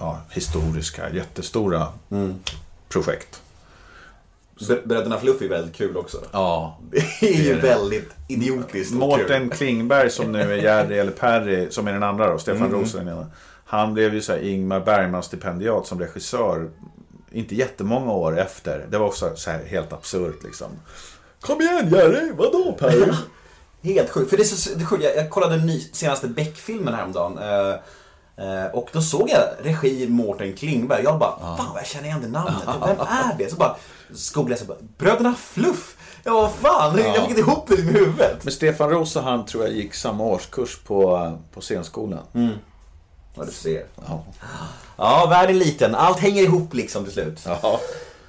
ja, 0.00 0.20
historiska, 0.30 1.10
jättestora 1.10 1.86
projekt. 2.88 3.42
Br- 4.58 4.86
Bröderna 4.88 5.18
Fluff 5.18 5.42
är 5.42 5.48
väldigt 5.48 5.74
kul 5.76 5.96
också. 5.96 6.18
Ja, 6.32 6.78
Det 7.20 7.28
är 7.34 7.42
ju 7.42 7.54
väldigt 7.60 8.10
idiotiskt 8.28 8.92
och. 8.92 8.98
Mårten 8.98 9.50
Klingberg 9.50 10.10
som 10.10 10.32
nu 10.32 10.40
är 10.52 10.56
Jerry 10.56 10.98
eller 10.98 11.12
Perry, 11.12 11.70
som 11.70 11.88
är 11.88 11.92
den 11.92 12.02
andra 12.02 12.32
då, 12.32 12.38
Stefan 12.38 12.86
den 12.94 13.08
ena. 13.08 13.26
Han 13.64 13.94
blev 13.94 14.14
ju 14.14 14.20
så 14.22 14.32
här 14.32 14.38
Ingmar 14.40 14.80
Bergman 14.80 15.22
stipendiat 15.22 15.86
som 15.86 16.00
regissör, 16.00 16.70
inte 17.30 17.54
jättemånga 17.54 18.12
år 18.12 18.38
efter. 18.38 18.86
Det 18.90 18.98
var 18.98 19.06
också 19.06 19.32
så 19.36 19.50
här 19.50 19.64
helt 19.64 19.92
absurt 19.92 20.42
liksom. 20.44 20.68
Kom 21.40 21.60
igen 21.60 21.88
Jerry, 21.90 22.32
vadå 22.36 22.76
Perry? 22.78 23.12
Helt 23.82 24.10
sjukt. 24.10 24.30
För 24.30 24.36
det 24.36 24.42
är 24.42 24.44
så, 24.44 24.74
det 24.74 24.82
är 24.82 24.86
sjukt. 24.86 25.04
Jag, 25.04 25.16
jag 25.16 25.30
kollade 25.30 25.56
den 25.56 25.66
ny, 25.66 25.80
senaste 25.92 26.28
Beck-filmen 26.28 26.94
häromdagen. 26.94 27.38
Eh, 27.38 27.74
eh, 28.46 28.66
och 28.72 28.88
då 28.92 29.00
såg 29.00 29.30
jag 29.30 29.42
regi 29.62 30.08
Mårten 30.08 30.56
Klingberg. 30.56 31.04
Jag 31.04 31.18
bara, 31.18 31.38
fan 31.56 31.68
vad 31.72 31.78
jag 31.78 31.86
känner 31.86 32.04
igen 32.04 32.20
det 32.22 32.28
namnet. 32.28 32.54
Vem 32.66 33.00
är 33.00 33.38
det? 33.38 33.50
Så 33.50 33.56
bara 33.56 33.76
googlade 34.34 34.62
jag 34.68 34.76
Bröderna 34.98 35.34
Fluff. 35.34 35.96
Ja, 36.24 36.32
vad 36.32 36.52
fan. 36.52 36.98
Jag 36.98 37.14
fick 37.14 37.28
inte 37.28 37.40
ihop 37.40 37.68
det 37.68 37.74
i 37.74 37.82
huvudet. 37.82 38.44
Men 38.44 38.52
Stefan 38.52 38.96
och 38.96 39.08
han 39.08 39.46
tror 39.46 39.64
jag 39.64 39.72
gick 39.72 39.94
samma 39.94 40.24
årskurs 40.24 40.78
på, 40.78 41.32
på 41.54 41.60
scenskolan. 41.60 42.22
Ja, 43.34 43.44
du 43.44 43.52
ser. 43.52 43.84
Ja. 44.08 44.24
Ja, 44.96 45.26
världen 45.30 45.56
är 45.56 45.58
liten. 45.58 45.94
Allt 45.94 46.18
hänger 46.18 46.42
ihop 46.42 46.74
liksom 46.74 47.04
till 47.04 47.12
slut. 47.12 47.40
Ja. 47.62 47.80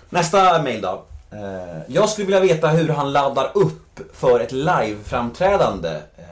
Nästa 0.10 0.64
mail 0.64 0.82
då. 0.82 1.06
Eh, 1.32 1.82
jag 1.88 2.10
skulle 2.10 2.26
vilja 2.26 2.40
veta 2.40 2.68
hur 2.68 2.90
han 2.90 3.12
laddar 3.12 3.52
upp 3.54 3.89
för 4.14 4.40
ett 4.40 4.52
live-framträdande 4.52 5.96
eh, 6.18 6.24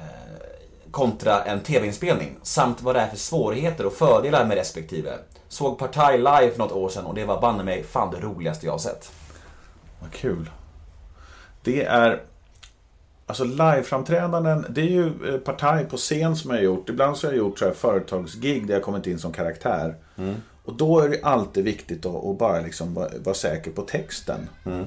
kontra 0.91 1.43
en 1.43 1.59
tv-inspelning. 1.59 2.37
Samt 2.41 2.81
vad 2.81 2.95
det 2.95 3.01
är 3.01 3.07
för 3.07 3.17
svårigheter 3.17 3.85
och 3.85 3.93
fördelar 3.93 4.45
med 4.45 4.57
respektive. 4.57 5.13
Såg 5.47 5.79
Partaj 5.79 6.17
live 6.17 6.51
för 6.51 6.59
något 6.59 6.71
år 6.71 6.89
sedan 6.89 7.05
och 7.05 7.15
det 7.15 7.25
var 7.25 7.41
banne 7.41 7.63
mig 7.63 7.83
fan 7.83 8.13
det 8.13 8.19
roligaste 8.19 8.65
jag 8.65 8.73
har 8.73 8.79
sett. 8.79 9.11
Vad 9.99 10.11
kul. 10.11 10.49
Det 11.63 11.83
är... 11.83 12.21
Alltså 13.25 13.43
liveframträdanden, 13.43 14.65
det 14.69 14.81
är 14.81 14.85
ju 14.85 15.33
eh, 15.33 15.39
partaj 15.39 15.85
på 15.85 15.97
scen 15.97 16.35
som 16.35 16.51
jag 16.51 16.57
har 16.57 16.63
gjort. 16.63 16.89
Ibland 16.89 17.17
så 17.17 17.27
har 17.27 17.31
jag 17.31 17.37
gjort 17.37 17.59
så 17.59 17.65
här 17.65 17.73
företagsgig 17.73 18.67
där 18.67 18.73
jag 18.73 18.83
kommit 18.83 19.07
in 19.07 19.19
som 19.19 19.31
karaktär. 19.31 19.95
Och 20.67 20.73
då 20.73 20.99
är 20.99 21.09
det 21.09 21.19
alltid 21.23 21.63
viktigt 21.63 22.05
att, 22.05 22.37
bara 22.37 22.61
liksom 22.61 22.93
vara, 22.93 23.09
vara 23.23 23.35
säker 23.35 23.71
på 23.71 23.81
texten. 23.81 24.49
Eh, 24.65 24.81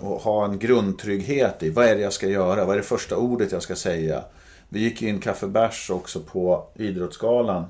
och 0.00 0.20
ha 0.20 0.44
en 0.44 0.58
grundtrygghet 0.58 1.62
i 1.62 1.70
vad 1.70 1.86
är 1.86 1.96
det 1.96 2.02
jag 2.02 2.12
ska 2.12 2.26
göra? 2.26 2.64
Vad 2.64 2.74
är 2.74 2.80
det 2.80 2.86
första 2.86 3.16
ordet 3.16 3.52
jag 3.52 3.62
ska 3.62 3.76
säga? 3.76 4.24
Vi 4.68 4.80
gick 4.80 5.02
in 5.02 5.20
kaffebärs 5.20 5.90
också 5.90 6.20
på 6.20 6.66
Idrottsgalan 6.74 7.64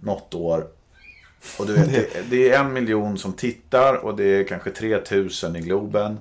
något 0.00 0.34
år. 0.34 0.66
Och 1.58 1.66
du 1.66 1.72
vet, 1.72 2.06
det, 2.30 2.50
är 2.50 2.60
en 2.60 2.72
miljon 2.72 3.18
som 3.18 3.32
tittar 3.32 3.94
och 3.94 4.16
det 4.16 4.24
är 4.24 4.44
kanske 4.44 4.70
3000 4.70 5.56
i 5.56 5.60
Globen. 5.60 6.18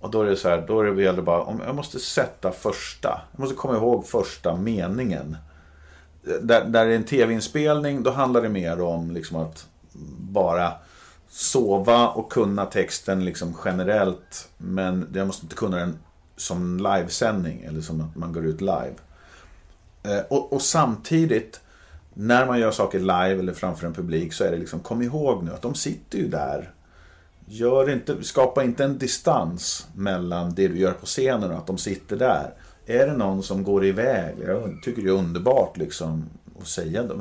Och 0.00 0.10
då 0.10 0.22
är 0.22 0.26
det 0.26 0.36
så 0.36 0.48
här, 0.48 0.64
då 0.66 0.80
är 0.80 0.84
det 0.84 1.02
gäller 1.02 1.22
bara, 1.22 1.42
om 1.42 1.60
jag 1.66 1.74
måste 1.74 1.98
sätta 1.98 2.52
första. 2.52 3.20
Jag 3.32 3.40
måste 3.40 3.54
komma 3.56 3.76
ihåg 3.76 4.06
första 4.06 4.56
meningen. 4.56 5.36
Där, 6.22 6.64
där 6.64 6.86
det 6.86 6.92
är 6.92 6.96
en 6.96 7.04
tv-inspelning, 7.04 8.02
då 8.02 8.10
handlar 8.10 8.42
det 8.42 8.48
mer 8.48 8.80
om 8.80 9.10
liksom 9.10 9.36
att 9.36 9.66
bara 10.18 10.72
sova 11.30 12.08
och 12.08 12.32
kunna 12.32 12.66
texten 12.66 13.24
liksom 13.24 13.56
generellt. 13.64 14.48
Men 14.58 15.08
jag 15.14 15.26
måste 15.26 15.46
inte 15.46 15.56
kunna 15.56 15.76
den 15.76 15.98
som 16.36 16.76
livesändning 16.76 17.62
eller 17.62 17.80
som 17.80 18.00
att 18.00 18.16
man 18.16 18.32
går 18.32 18.46
ut 18.46 18.60
live. 18.60 18.94
Eh, 20.02 20.20
och, 20.28 20.52
och 20.52 20.62
samtidigt, 20.62 21.60
när 22.14 22.46
man 22.46 22.60
gör 22.60 22.70
saker 22.70 22.98
live 22.98 23.38
eller 23.38 23.52
framför 23.52 23.86
en 23.86 23.94
publik 23.94 24.32
så 24.32 24.44
är 24.44 24.50
det 24.50 24.56
liksom, 24.56 24.80
kom 24.80 25.02
ihåg 25.02 25.44
nu 25.44 25.52
att 25.52 25.62
de 25.62 25.74
sitter 25.74 26.18
ju 26.18 26.28
där. 26.28 26.70
Gör 27.46 27.90
inte, 27.90 28.24
skapa 28.24 28.64
inte 28.64 28.84
en 28.84 28.98
distans 28.98 29.86
mellan 29.94 30.54
det 30.54 30.68
du 30.68 30.78
gör 30.78 30.92
på 30.92 31.06
scenen 31.06 31.50
och 31.50 31.58
att 31.58 31.66
de 31.66 31.78
sitter 31.78 32.16
där. 32.16 32.54
Är 32.86 33.06
det 33.06 33.16
någon 33.16 33.42
som 33.42 33.64
går 33.64 33.84
iväg, 33.84 34.36
jag 34.46 34.82
tycker 34.82 35.02
det 35.02 35.08
är 35.08 35.12
underbart 35.12 35.76
liksom 35.76 36.24
att 36.60 36.66
säga 36.68 37.02
då, 37.02 37.14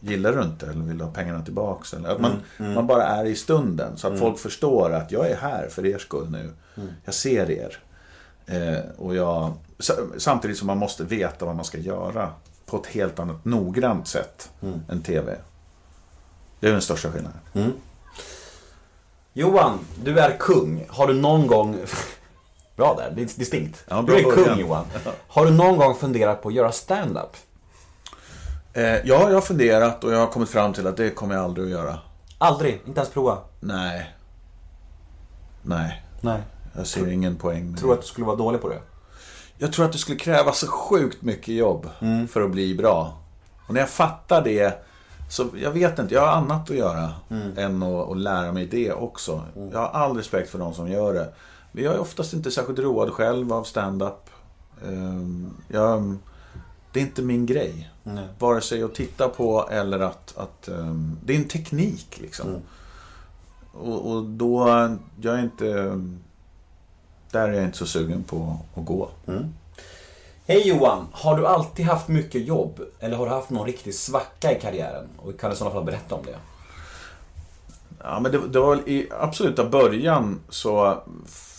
Gillar 0.00 0.32
du 0.32 0.42
inte 0.42 0.66
eller 0.66 0.82
vill 0.84 0.98
du 0.98 1.04
ha 1.04 1.12
pengarna 1.12 1.44
tillbaks? 1.44 1.94
Eller 1.94 2.08
att 2.08 2.20
man, 2.20 2.32
man 2.74 2.86
bara 2.86 3.04
är 3.06 3.24
i 3.24 3.34
stunden 3.36 3.96
så 3.96 4.06
att 4.06 4.18
folk 4.18 4.38
förstår 4.38 4.92
att 4.92 5.12
jag 5.12 5.30
är 5.30 5.36
här 5.36 5.68
för 5.68 5.86
er 5.86 5.98
skull 5.98 6.30
nu. 6.30 6.52
Jag 7.04 7.14
ser 7.14 7.50
er. 7.50 7.78
Eh, 8.46 8.90
och 8.98 9.14
jag, 9.16 9.52
sa- 9.78 9.92
samtidigt 10.18 10.58
som 10.58 10.66
man 10.66 10.78
måste 10.78 11.04
veta 11.04 11.44
vad 11.46 11.56
man 11.56 11.64
ska 11.64 11.78
göra 11.78 12.30
på 12.66 12.76
ett 12.76 12.86
helt 12.86 13.18
annat 13.18 13.44
noggrant 13.44 14.08
sätt 14.08 14.50
än 14.88 15.02
TV. 15.02 15.36
Det 16.60 16.68
är 16.68 16.72
den 16.72 16.82
största 16.82 17.10
skillnaden. 17.12 17.38
Johan, 19.32 19.78
du 20.04 20.18
är 20.18 20.36
kung. 20.38 20.84
Har 20.88 21.06
du 21.06 21.14
någon 21.14 21.46
gång... 21.46 21.76
Bra 22.76 22.94
där, 22.98 23.24
distinkt. 23.36 23.84
Ja, 23.88 24.02
bra 24.02 24.14
du 24.16 24.20
är 24.20 24.24
början. 24.24 24.44
kung 24.48 24.58
Johan. 24.60 24.84
Har 25.28 25.44
du 25.46 25.50
någon 25.52 25.76
gång 25.78 25.94
funderat 25.94 26.42
på 26.42 26.48
att 26.48 26.54
göra 26.54 26.72
stand-up? 26.72 27.36
Eh, 28.72 28.82
ja, 28.84 29.02
jag 29.04 29.34
har 29.34 29.40
funderat 29.40 30.04
och 30.04 30.12
jag 30.12 30.18
har 30.18 30.26
kommit 30.26 30.48
fram 30.48 30.72
till 30.72 30.86
att 30.86 30.96
det 30.96 31.10
kommer 31.10 31.34
jag 31.34 31.44
aldrig 31.44 31.64
att 31.64 31.70
göra. 31.70 31.98
Aldrig, 32.38 32.82
inte 32.86 33.00
ens 33.00 33.12
prova. 33.12 33.38
Nej. 33.60 34.14
Nej, 35.62 36.02
Nej. 36.20 36.40
jag 36.76 36.86
ser 36.86 37.06
ingen 37.10 37.36
poäng 37.36 37.70
med 37.70 37.78
Tror 37.80 37.88
du 37.88 37.94
att 37.94 38.00
du 38.00 38.06
skulle 38.06 38.26
vara 38.26 38.36
dålig 38.36 38.60
på 38.60 38.68
det? 38.68 38.80
Jag 39.58 39.72
tror 39.72 39.84
att 39.84 39.92
det 39.92 39.98
skulle 39.98 40.18
kräva 40.18 40.52
så 40.52 40.66
sjukt 40.66 41.22
mycket 41.22 41.54
jobb 41.54 41.88
för 42.30 42.42
att 42.42 42.50
bli 42.50 42.74
bra. 42.74 43.18
Och 43.66 43.74
när 43.74 43.80
jag 43.80 43.90
fattar 43.90 44.42
det 44.44 44.84
Så 45.30 45.46
jag 45.56 45.70
vet 45.70 45.98
inte, 45.98 46.14
jag 46.14 46.20
har 46.20 46.28
annat 46.28 46.70
att 46.70 46.76
göra 46.76 47.12
än 47.56 47.82
att, 47.82 48.10
att 48.10 48.16
lära 48.16 48.52
mig 48.52 48.66
det 48.66 48.92
också. 48.92 49.42
Jag 49.72 49.78
har 49.78 49.88
all 49.88 50.16
respekt 50.16 50.50
för 50.50 50.58
de 50.58 50.74
som 50.74 50.88
gör 50.88 51.14
det. 51.14 51.32
Men 51.72 51.84
jag 51.84 51.94
är 51.94 52.00
oftast 52.00 52.32
inte 52.32 52.50
särskilt 52.50 52.78
road 52.78 53.10
själv 53.12 53.52
av 53.52 53.64
stand-up. 53.64 54.30
Ehm, 54.86 55.56
jag, 55.68 56.16
det 56.92 57.00
är 57.00 57.04
inte 57.04 57.22
min 57.22 57.46
grej. 57.46 57.89
Vare 58.38 58.60
sig 58.60 58.82
att 58.82 58.94
titta 58.94 59.28
på 59.28 59.68
eller 59.70 60.00
att... 60.00 60.36
att 60.36 60.68
ehm, 60.68 61.18
det 61.24 61.34
är 61.34 61.38
en 61.38 61.48
teknik 61.48 62.18
liksom. 62.20 62.56
Och, 63.72 64.12
och 64.12 64.24
då, 64.24 64.68
jag 65.20 65.34
är 65.38 65.42
inte... 65.42 66.00
Där 67.30 67.48
är 67.48 67.52
jag 67.52 67.64
inte 67.64 67.78
så 67.78 67.86
sugen 67.86 68.22
på 68.22 68.56
att 68.74 68.84
gå. 68.84 69.08
Hej 70.46 70.68
Johan, 70.68 71.06
har 71.12 71.36
du 71.36 71.46
alltid 71.46 71.86
haft 71.86 72.08
mycket 72.08 72.46
jobb? 72.46 72.80
Eller 73.00 73.16
har 73.16 73.26
du 73.26 73.32
haft 73.32 73.50
någon 73.50 73.66
riktig 73.66 73.94
svacka 73.94 74.56
i 74.56 74.60
karriären? 74.60 75.08
Och 75.16 75.40
kan 75.40 75.50
du 75.50 75.54
i 75.54 75.58
sådana 75.58 75.74
fall 75.74 75.84
berätta 75.84 76.14
om 76.14 76.24
det? 76.24 76.36
Ja, 78.02 78.20
men 78.20 78.32
det, 78.32 78.48
det 78.48 78.60
var 78.60 78.88
i 78.88 79.08
absoluta 79.20 79.64
början 79.64 80.40
så 80.48 81.02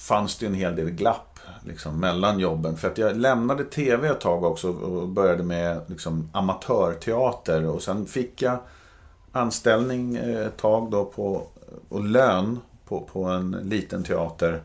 fanns 0.08 0.38
det 0.38 0.46
en 0.46 0.54
hel 0.54 0.76
del 0.76 0.90
glapp 0.90 1.31
liksom, 1.66 2.00
mellan 2.00 2.40
jobben. 2.40 2.78
För 2.78 2.88
att 2.88 2.98
jag 2.98 3.18
lämnade 3.18 3.64
TV 3.64 4.08
ett 4.08 4.22
tag 4.22 4.44
också 4.44 4.70
och 4.70 5.08
började 5.08 5.44
med 5.44 5.82
liksom, 5.88 6.30
amatörteater. 6.34 7.66
Och 7.66 7.82
sen 7.82 8.06
fick 8.06 8.42
jag 8.42 8.58
anställning 9.32 10.16
eh, 10.16 10.46
ett 10.48 10.58
tag 10.58 10.92
då 10.92 11.06
på, 11.06 11.44
och 11.90 12.04
lön 12.04 12.60
på, 12.88 13.02
på 13.02 13.24
en 13.24 13.52
liten 13.52 14.04
teater. 14.04 14.62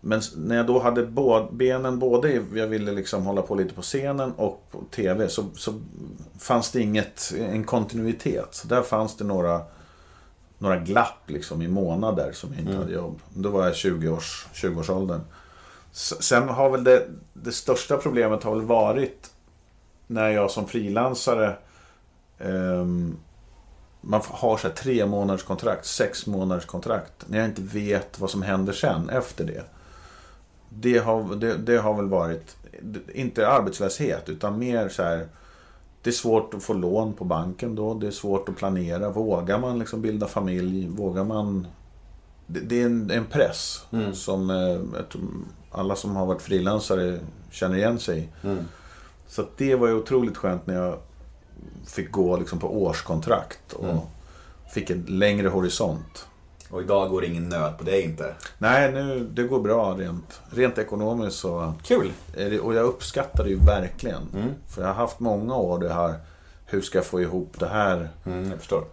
Men 0.00 0.20
när 0.36 0.56
jag 0.56 0.66
då 0.66 0.78
hade 0.78 1.06
benen 1.50 1.98
både, 1.98 2.42
jag 2.54 2.66
ville 2.66 2.92
liksom 2.92 3.26
hålla 3.26 3.42
på 3.42 3.54
lite 3.54 3.74
på 3.74 3.82
scenen 3.82 4.32
och 4.32 4.64
på 4.70 4.78
TV, 4.90 5.28
så, 5.28 5.44
så 5.54 5.72
fanns 6.38 6.70
det 6.70 6.80
inget, 6.80 7.34
en 7.38 7.64
kontinuitet. 7.64 8.48
Så 8.50 8.68
där 8.68 8.82
fanns 8.82 9.16
det 9.16 9.24
några 9.24 9.60
några 10.58 10.76
glapp 10.76 11.22
liksom 11.30 11.62
i 11.62 11.68
månader 11.68 12.32
som 12.32 12.50
jag 12.52 12.60
inte 12.60 12.76
hade 12.76 12.92
jobb. 12.92 13.20
Då 13.34 13.50
var 13.50 13.64
jag 13.64 13.72
20-års, 13.74 14.46
20-årsåldern. 14.54 15.20
S- 15.20 15.37
Sen 15.98 16.48
har 16.48 16.70
väl 16.70 16.84
det, 16.84 17.06
det 17.32 17.52
största 17.52 17.96
problemet 17.96 18.42
har 18.42 18.54
väl 18.54 18.64
varit 18.64 19.30
när 20.06 20.28
jag 20.28 20.50
som 20.50 20.66
frilansare 20.66 21.56
ehm, 22.38 23.16
man 24.00 24.20
har 24.24 24.56
så 24.56 24.68
här 24.68 24.74
tre 24.74 25.06
månaders 25.06 25.42
kontrakt, 25.42 25.86
sex 25.86 26.26
månaders 26.26 26.66
kontrakt. 26.66 27.28
När 27.28 27.38
jag 27.38 27.48
inte 27.48 27.62
vet 27.62 28.18
vad 28.20 28.30
som 28.30 28.42
händer 28.42 28.72
sen 28.72 29.08
efter 29.08 29.44
det. 29.44 29.64
Det 30.68 30.98
har, 30.98 31.34
det, 31.34 31.56
det 31.56 31.76
har 31.76 31.94
väl 31.94 32.08
varit, 32.08 32.56
inte 33.14 33.48
arbetslöshet 33.48 34.28
utan 34.28 34.58
mer 34.58 34.88
så 34.88 35.02
här 35.02 35.28
det 36.02 36.10
är 36.10 36.14
svårt 36.14 36.54
att 36.54 36.62
få 36.62 36.72
lån 36.72 37.12
på 37.12 37.24
banken 37.24 37.74
då. 37.74 37.94
Det 37.94 38.06
är 38.06 38.10
svårt 38.10 38.48
att 38.48 38.56
planera. 38.56 39.10
Vågar 39.10 39.58
man 39.58 39.78
liksom 39.78 40.02
bilda 40.02 40.26
familj? 40.26 40.88
Vågar 40.88 41.24
man... 41.24 41.66
Det, 42.50 42.60
det 42.60 42.82
är 42.82 42.86
en, 42.86 43.10
en 43.10 43.26
press 43.26 43.84
som 44.12 44.50
eh, 44.50 44.80
alla 45.70 45.96
som 45.96 46.16
har 46.16 46.26
varit 46.26 46.42
frilansare 46.42 47.18
känner 47.50 47.76
igen 47.76 47.98
sig 47.98 48.18
i. 48.18 48.28
Så 49.26 49.42
att 49.42 49.58
det 49.58 49.74
var 49.74 49.88
ju 49.88 49.94
otroligt 49.94 50.36
skönt 50.36 50.66
när 50.66 50.74
jag 50.74 50.98
fick 51.86 52.10
gå 52.10 52.36
liksom 52.36 52.58
på 52.58 52.82
årskontrakt 52.82 53.72
och 53.72 54.10
fick 54.72 54.90
en 54.90 55.04
längre 55.08 55.48
horisont. 55.48 56.26
Och 56.70 56.82
idag 56.82 57.10
går 57.10 57.20
det 57.20 57.26
ingen 57.26 57.48
nöd 57.48 57.78
på 57.78 57.84
dig 57.84 58.02
inte. 58.02 58.34
Nej, 58.58 58.92
nu, 58.92 59.28
det 59.34 59.42
går 59.42 59.60
bra 59.60 59.94
rent, 59.98 60.40
rent 60.50 60.78
ekonomiskt 60.78 61.36
så... 61.36 61.72
Kul! 61.82 62.12
Och 62.62 62.74
jag 62.74 62.84
uppskattar 62.84 63.44
det 63.44 63.50
ju 63.50 63.58
verkligen. 63.58 64.22
För 64.68 64.82
jag 64.82 64.88
har 64.88 64.94
haft 64.94 65.20
många 65.20 65.56
år 65.56 65.78
det 65.78 65.92
här, 65.92 66.14
hur 66.66 66.80
ska 66.80 66.98
jag 66.98 67.06
få 67.06 67.20
ihop 67.20 67.54
det 67.58 67.68
här? 67.68 68.08
Mm, 68.26 68.50
jag 68.50 68.58
förstår. 68.58 68.84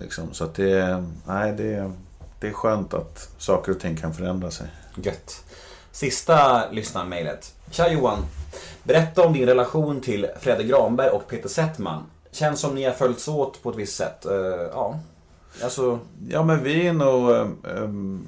Liksom. 0.00 0.32
Så 0.32 0.44
att 0.44 0.54
det, 0.54 1.04
nej, 1.26 1.52
det, 1.52 1.92
det 2.42 2.48
är 2.48 2.52
skönt 2.52 2.94
att 2.94 3.34
saker 3.38 3.72
och 3.72 3.80
ting 3.80 3.96
kan 3.96 4.14
förändra 4.14 4.50
sig. 4.50 4.66
Gött. 4.96 5.44
Sista 5.92 6.70
lyssnarmailet. 6.70 7.54
Tja 7.70 7.92
Johan. 7.92 8.18
Berätta 8.82 9.26
om 9.26 9.32
din 9.32 9.46
relation 9.46 10.00
till 10.00 10.26
Fredrik 10.40 10.68
Granberg 10.68 11.10
och 11.10 11.28
Peter 11.28 11.48
Settman. 11.48 12.02
Känns 12.30 12.60
som 12.60 12.74
ni 12.74 12.84
har 12.84 12.92
följts 12.92 13.28
åt 13.28 13.62
på 13.62 13.70
ett 13.70 13.76
visst 13.76 13.96
sätt. 13.96 14.26
Eh, 14.26 14.32
ja. 14.72 14.98
Alltså, 15.62 15.98
Ja, 16.28 16.42
men 16.42 16.62
vi 16.62 16.86
är 16.86 16.92
nog 16.92 17.30
ehm, 17.76 18.26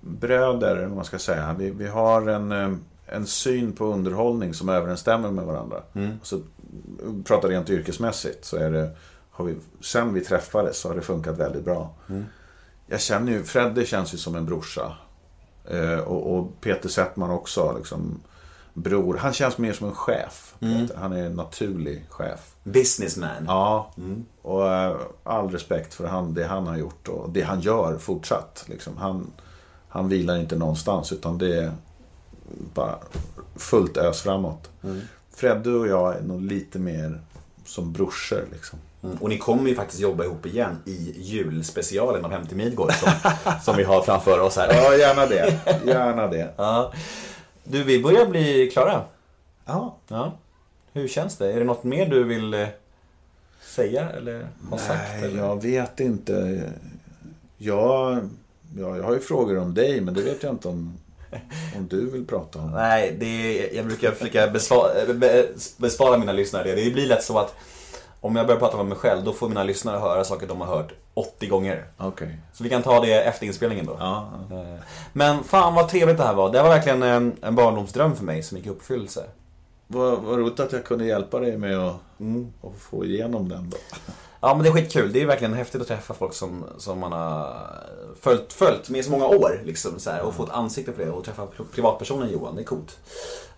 bröder, 0.00 0.86
vad 0.86 0.96
man 0.96 1.04
ska 1.04 1.18
säga. 1.18 1.54
Vi, 1.58 1.70
vi 1.70 1.88
har 1.88 2.28
en, 2.28 2.52
ehm, 2.52 2.84
en 3.06 3.26
syn 3.26 3.72
på 3.72 3.84
underhållning 3.84 4.54
som 4.54 4.68
överensstämmer 4.68 5.30
med 5.30 5.44
varandra. 5.44 5.82
Så, 6.22 6.40
pratar 7.24 7.48
rent 7.48 7.70
yrkesmässigt 7.70 8.44
så 8.44 8.56
är 8.56 8.70
det, 8.70 8.90
har 9.30 9.44
vi, 9.44 9.54
sen 9.80 10.14
vi 10.14 10.20
träffades 10.20 10.78
så 10.78 10.88
har 10.88 10.94
det 10.94 11.02
funkat 11.02 11.38
väldigt 11.38 11.64
bra. 11.64 11.90
Jag 12.86 13.00
känner 13.00 13.32
ju, 13.32 13.44
Fredde 13.44 13.86
känns 13.86 14.14
ju 14.14 14.18
som 14.18 14.34
en 14.34 14.46
brorsa. 14.46 14.96
Eh, 15.70 15.98
och, 15.98 16.36
och 16.38 16.60
Peter 16.60 16.88
Settman 16.88 17.30
också, 17.30 17.74
liksom 17.78 18.20
bror. 18.74 19.16
Han 19.16 19.32
känns 19.32 19.58
mer 19.58 19.72
som 19.72 19.88
en 19.88 19.94
chef. 19.94 20.54
Peter. 20.58 20.96
Han 20.96 21.12
är 21.12 21.26
en 21.26 21.36
naturlig 21.36 22.06
chef. 22.08 22.54
businessman. 22.64 23.44
Ja, 23.46 23.92
och 24.42 24.72
eh, 24.72 24.96
all 25.24 25.50
respekt 25.50 25.94
för 25.94 26.06
han, 26.06 26.34
det 26.34 26.44
han 26.44 26.66
har 26.66 26.76
gjort 26.76 27.08
och 27.08 27.30
det 27.30 27.42
han 27.42 27.60
gör 27.60 27.98
fortsatt. 27.98 28.64
Liksom. 28.68 28.96
Han, 28.96 29.30
han 29.88 30.08
vilar 30.08 30.36
inte 30.36 30.56
någonstans 30.56 31.12
utan 31.12 31.38
det 31.38 31.58
är 31.58 31.72
bara 32.74 32.98
fullt 33.56 33.96
ös 33.96 34.20
framåt. 34.22 34.70
Fredde 35.30 35.70
och 35.70 35.86
jag 35.86 36.16
är 36.16 36.22
nog 36.22 36.42
lite 36.42 36.78
mer 36.78 37.20
som 37.64 37.92
brorsor. 37.92 38.44
Liksom. 38.52 38.78
Mm. 39.04 39.16
Och 39.16 39.28
ni 39.28 39.38
kommer 39.38 39.70
ju 39.70 39.76
faktiskt 39.76 40.00
jobba 40.00 40.24
ihop 40.24 40.46
igen 40.46 40.82
i 40.84 41.14
julspecialen 41.16 42.24
av 42.24 42.30
Hem 42.30 42.46
till 42.46 42.56
Midgård 42.56 42.92
som, 42.92 43.10
som 43.64 43.76
vi 43.76 43.84
har 43.84 44.02
framför 44.02 44.40
oss 44.40 44.56
här. 44.56 44.74
Ja, 44.74 44.96
gärna 44.96 45.26
det. 45.26 45.58
Gärna 45.86 46.26
det. 46.26 46.54
Ja. 46.56 46.92
Du, 47.64 47.82
vi 47.82 48.02
börjar 48.02 48.26
bli 48.26 48.70
klara. 48.72 49.02
Ja. 49.64 49.96
Ja. 50.08 50.32
Hur 50.92 51.08
känns 51.08 51.36
det? 51.36 51.52
Är 51.52 51.58
det 51.58 51.64
något 51.64 51.84
mer 51.84 52.06
du 52.06 52.24
vill 52.24 52.54
eh, 52.54 52.66
säga 53.62 54.08
eller 54.08 54.48
ha 54.70 54.78
sagt? 54.78 55.10
Nej, 55.12 55.24
eller? 55.24 55.38
jag 55.38 55.62
vet 55.62 56.00
inte. 56.00 56.62
Jag, 57.56 58.18
ja, 58.78 58.96
jag 58.96 59.04
har 59.04 59.14
ju 59.14 59.20
frågor 59.20 59.58
om 59.58 59.74
dig, 59.74 60.00
men 60.00 60.14
det 60.14 60.22
vet 60.22 60.42
jag 60.42 60.52
inte 60.52 60.68
om, 60.68 60.98
om 61.76 61.88
du 61.88 62.10
vill 62.10 62.26
prata 62.26 62.58
om. 62.58 62.70
Nej, 62.70 63.16
det 63.20 63.26
är, 63.26 63.76
jag 63.76 63.86
brukar 63.86 64.10
försöka 64.12 64.48
besvara, 64.48 65.14
be, 65.14 65.46
bespara 65.76 66.18
mina 66.18 66.32
lyssnare 66.32 66.74
det. 66.74 66.84
Det 66.84 66.90
blir 66.90 67.06
lätt 67.06 67.24
så 67.24 67.38
att 67.38 67.54
om 68.24 68.36
jag 68.36 68.46
börjar 68.46 68.60
prata 68.60 68.76
om 68.76 68.88
mig 68.88 68.98
själv, 68.98 69.24
då 69.24 69.32
får 69.32 69.48
mina 69.48 69.64
lyssnare 69.64 69.98
höra 69.98 70.24
saker 70.24 70.46
de 70.46 70.60
har 70.60 70.76
hört 70.76 70.92
80 71.14 71.46
gånger. 71.46 71.84
Okej. 71.98 72.38
Så 72.52 72.64
vi 72.64 72.70
kan 72.70 72.82
ta 72.82 73.00
det 73.00 73.22
efter 73.24 73.46
inspelningen 73.46 73.86
då. 73.86 73.96
Ja, 73.98 74.30
ja. 74.50 74.56
Eh, 74.56 74.78
Men 75.12 75.44
fan 75.44 75.74
vad 75.74 75.88
trevligt 75.88 76.16
det 76.16 76.24
här 76.24 76.34
var. 76.34 76.52
Det 76.52 76.62
var 76.62 76.68
verkligen 76.68 77.02
en, 77.02 77.36
en 77.42 77.54
barndomsdröm 77.54 78.16
för 78.16 78.24
mig 78.24 78.42
som 78.42 78.56
gick 78.56 78.66
i 78.66 78.70
uppfyllelse. 78.70 79.24
Vad, 79.86 80.18
vad 80.22 80.38
roligt 80.38 80.60
att 80.60 80.72
jag 80.72 80.84
kunde 80.84 81.04
hjälpa 81.04 81.38
dig 81.40 81.56
med 81.58 81.78
att, 81.78 81.94
att 82.62 82.78
få 82.78 83.04
igenom 83.04 83.48
den 83.48 83.70
då. 83.70 83.76
Ja 84.46 84.54
men 84.54 84.62
det 84.62 84.68
är 84.68 84.72
skitkul. 84.72 85.12
Det 85.12 85.22
är 85.22 85.26
verkligen 85.26 85.54
häftigt 85.54 85.80
att 85.80 85.88
träffa 85.88 86.14
folk 86.14 86.34
som, 86.34 86.64
som 86.78 86.98
man 86.98 87.12
har 87.12 87.56
följt, 88.20 88.52
följt 88.52 88.90
med 88.90 89.04
så 89.04 89.10
många 89.10 89.26
år. 89.26 89.62
Liksom, 89.64 89.98
så 90.00 90.10
här, 90.10 90.22
och 90.22 90.34
få 90.34 90.44
ett 90.44 90.50
ansikte 90.50 90.92
på 90.92 91.00
det 91.00 91.10
och 91.10 91.24
träffa 91.24 91.46
privatpersonen 91.74 92.30
Johan. 92.32 92.56
Det 92.56 92.62
är 92.62 92.64
coolt. 92.64 92.98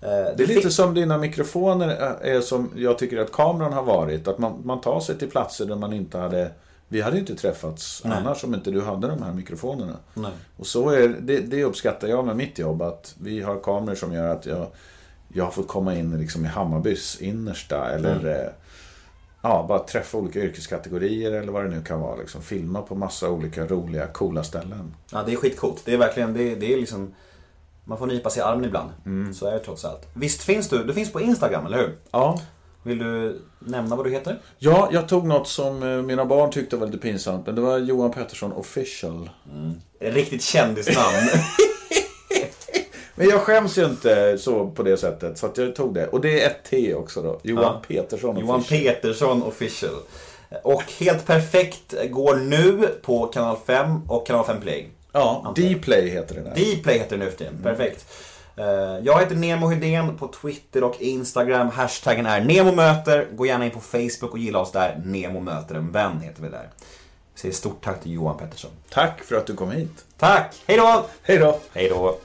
Eh, 0.00 0.08
Det 0.08 0.42
är 0.42 0.46
lite 0.46 0.70
som 0.70 0.94
dina 0.94 1.18
mikrofoner 1.18 1.88
är 2.20 2.40
som 2.40 2.70
jag 2.76 2.98
tycker 2.98 3.18
att 3.18 3.32
kameran 3.32 3.72
har 3.72 3.82
varit. 3.82 4.28
Att 4.28 4.38
man, 4.38 4.60
man 4.64 4.80
tar 4.80 5.00
sig 5.00 5.18
till 5.18 5.30
platser 5.30 5.66
där 5.66 5.76
man 5.76 5.92
inte 5.92 6.18
hade... 6.18 6.50
Vi 6.88 7.00
hade 7.00 7.16
ju 7.16 7.20
inte 7.20 7.34
träffats 7.36 8.02
annars 8.04 8.44
om 8.44 8.54
inte 8.54 8.70
du 8.70 8.82
hade 8.82 9.08
de 9.08 9.22
här 9.22 9.32
mikrofonerna. 9.32 9.96
Nej. 10.14 10.30
Och 10.56 10.66
så 10.66 10.90
är 10.90 11.08
det, 11.08 11.40
det 11.40 11.64
uppskattar 11.64 12.08
jag 12.08 12.24
med 12.26 12.36
mitt 12.36 12.58
jobb. 12.58 12.82
Att 12.82 13.14
vi 13.20 13.42
har 13.42 13.60
kameror 13.60 13.94
som 13.94 14.12
gör 14.12 14.28
att 14.28 14.46
jag, 14.46 14.66
jag 15.28 15.44
har 15.44 15.50
fått 15.50 15.68
komma 15.68 15.94
in 15.94 16.18
liksom 16.20 16.44
i 16.44 16.48
Hammarbys 16.48 17.20
innersta. 17.20 17.90
Eller 17.90 18.44
eh, 18.44 18.52
ja, 19.48 19.64
bara 19.68 19.78
träffa 19.78 20.18
olika 20.18 20.38
yrkeskategorier 20.38 21.32
eller 21.32 21.52
vad 21.52 21.64
det 21.64 21.70
nu 21.70 21.82
kan 21.82 22.00
vara. 22.00 22.16
Liksom, 22.16 22.42
filma 22.42 22.82
på 22.82 22.94
massa 22.94 23.30
olika 23.30 23.66
roliga, 23.66 24.06
coola 24.06 24.44
ställen. 24.44 24.94
Ja, 25.12 25.22
det 25.26 25.32
är 25.32 25.36
skitcoolt. 25.36 25.82
Det 25.84 25.92
är 25.92 25.98
verkligen, 25.98 26.34
det, 26.34 26.54
det 26.54 26.72
är 26.72 26.76
liksom... 26.76 27.14
Man 27.84 27.98
får 27.98 28.06
nypa 28.06 28.30
sig 28.30 28.40
i 28.40 28.44
armen 28.44 28.64
ibland. 28.64 28.90
Mm. 29.06 29.34
Så 29.34 29.46
är 29.46 29.52
det 29.52 29.58
trots 29.58 29.84
allt. 29.84 30.08
Visst 30.14 30.42
finns 30.42 30.68
du? 30.68 30.84
Du 30.84 30.94
finns 30.94 31.12
på 31.12 31.20
Instagram, 31.20 31.66
eller 31.66 31.78
hur? 31.78 31.98
Ja, 32.10 32.40
Vill 32.86 32.98
du 32.98 33.42
nämna 33.58 33.96
vad 33.96 34.06
du 34.06 34.10
heter? 34.10 34.38
Ja, 34.58 34.88
jag 34.92 35.08
tog 35.08 35.26
något 35.26 35.48
som 35.48 35.82
eh, 35.82 36.02
mina 36.02 36.24
barn 36.24 36.50
tyckte 36.50 36.76
var 36.76 36.86
lite 36.86 36.98
pinsamt. 36.98 37.46
Men 37.46 37.54
det 37.54 37.60
var 37.60 37.78
Johan 37.78 38.10
Pettersson 38.10 38.52
official. 38.52 39.30
Ett 40.00 40.14
riktigt 40.14 40.42
kändisnamn. 40.42 41.28
Men 43.16 43.28
jag 43.28 43.40
skäms 43.40 43.78
ju 43.78 43.84
inte 43.84 44.38
så 44.38 44.66
på 44.70 44.82
det 44.82 44.96
sättet. 44.96 45.38
Så 45.38 45.46
att 45.46 45.58
jag 45.58 45.74
tog 45.76 45.94
det. 45.94 46.06
Och 46.06 46.20
det 46.20 46.42
är 46.42 46.46
ett 46.46 46.64
T 46.70 46.94
också 46.94 47.22
då. 47.22 47.40
Johan 47.42 47.62
Ja. 47.64 47.82
Petersson 47.88 48.38
Johan 48.40 48.60
official. 48.60 48.94
Petersson 48.94 49.42
official. 49.42 49.94
Och 50.62 50.82
Helt 51.00 51.26
Perfekt 51.26 51.94
går 52.10 52.36
nu 52.36 52.88
på 53.02 53.26
kanal 53.26 53.56
5 53.66 54.00
och 54.08 54.26
kanal 54.26 54.44
5 54.44 54.60
Play. 54.60 54.88
Ja, 55.12 55.54
Dplay 55.56 56.08
heter 56.08 56.34
det 56.34 56.40
där. 56.40 56.50
Dplay 56.80 56.98
heter 56.98 57.18
det 57.18 57.24
nu 57.24 57.30
för 57.30 57.38
tiden. 57.38 57.60
Perfekt. 57.62 58.06
Eh, 58.56 58.64
Jag 59.02 59.20
heter 59.20 59.34
Nemo 59.36 59.66
Hedén 59.68 60.16
på 60.18 60.28
Twitter 60.28 60.84
och 60.84 60.96
Instagram. 61.02 61.68
Hashtaggen 61.68 62.26
är 62.26 62.40
NEMOMÖTER. 62.40 63.26
Gå 63.32 63.46
gärna 63.46 63.64
in 63.64 63.70
på 63.70 63.80
Facebook 63.80 64.32
och 64.32 64.38
gilla 64.38 64.58
oss 64.58 64.72
där. 64.72 65.00
Nemo 65.04 65.40
möter 65.40 65.74
en 65.74 65.92
vän 65.92 66.20
heter 66.20 66.42
vi 66.42 66.48
där. 66.48 66.68
Vi 67.34 67.40
säger 67.40 67.54
stort 67.54 67.84
tack 67.84 68.02
till 68.02 68.12
Johan 68.12 68.38
Pettersson. 68.38 68.70
Tack 68.90 69.22
för 69.24 69.36
att 69.36 69.46
du 69.46 69.54
kom 69.56 69.70
hit. 69.70 70.04
Tack! 70.18 70.54
Hej 70.66 70.76
då! 70.76 71.06
Hej 71.22 71.38
då! 71.38 71.58
Hej 71.72 71.88
då! 71.88 72.18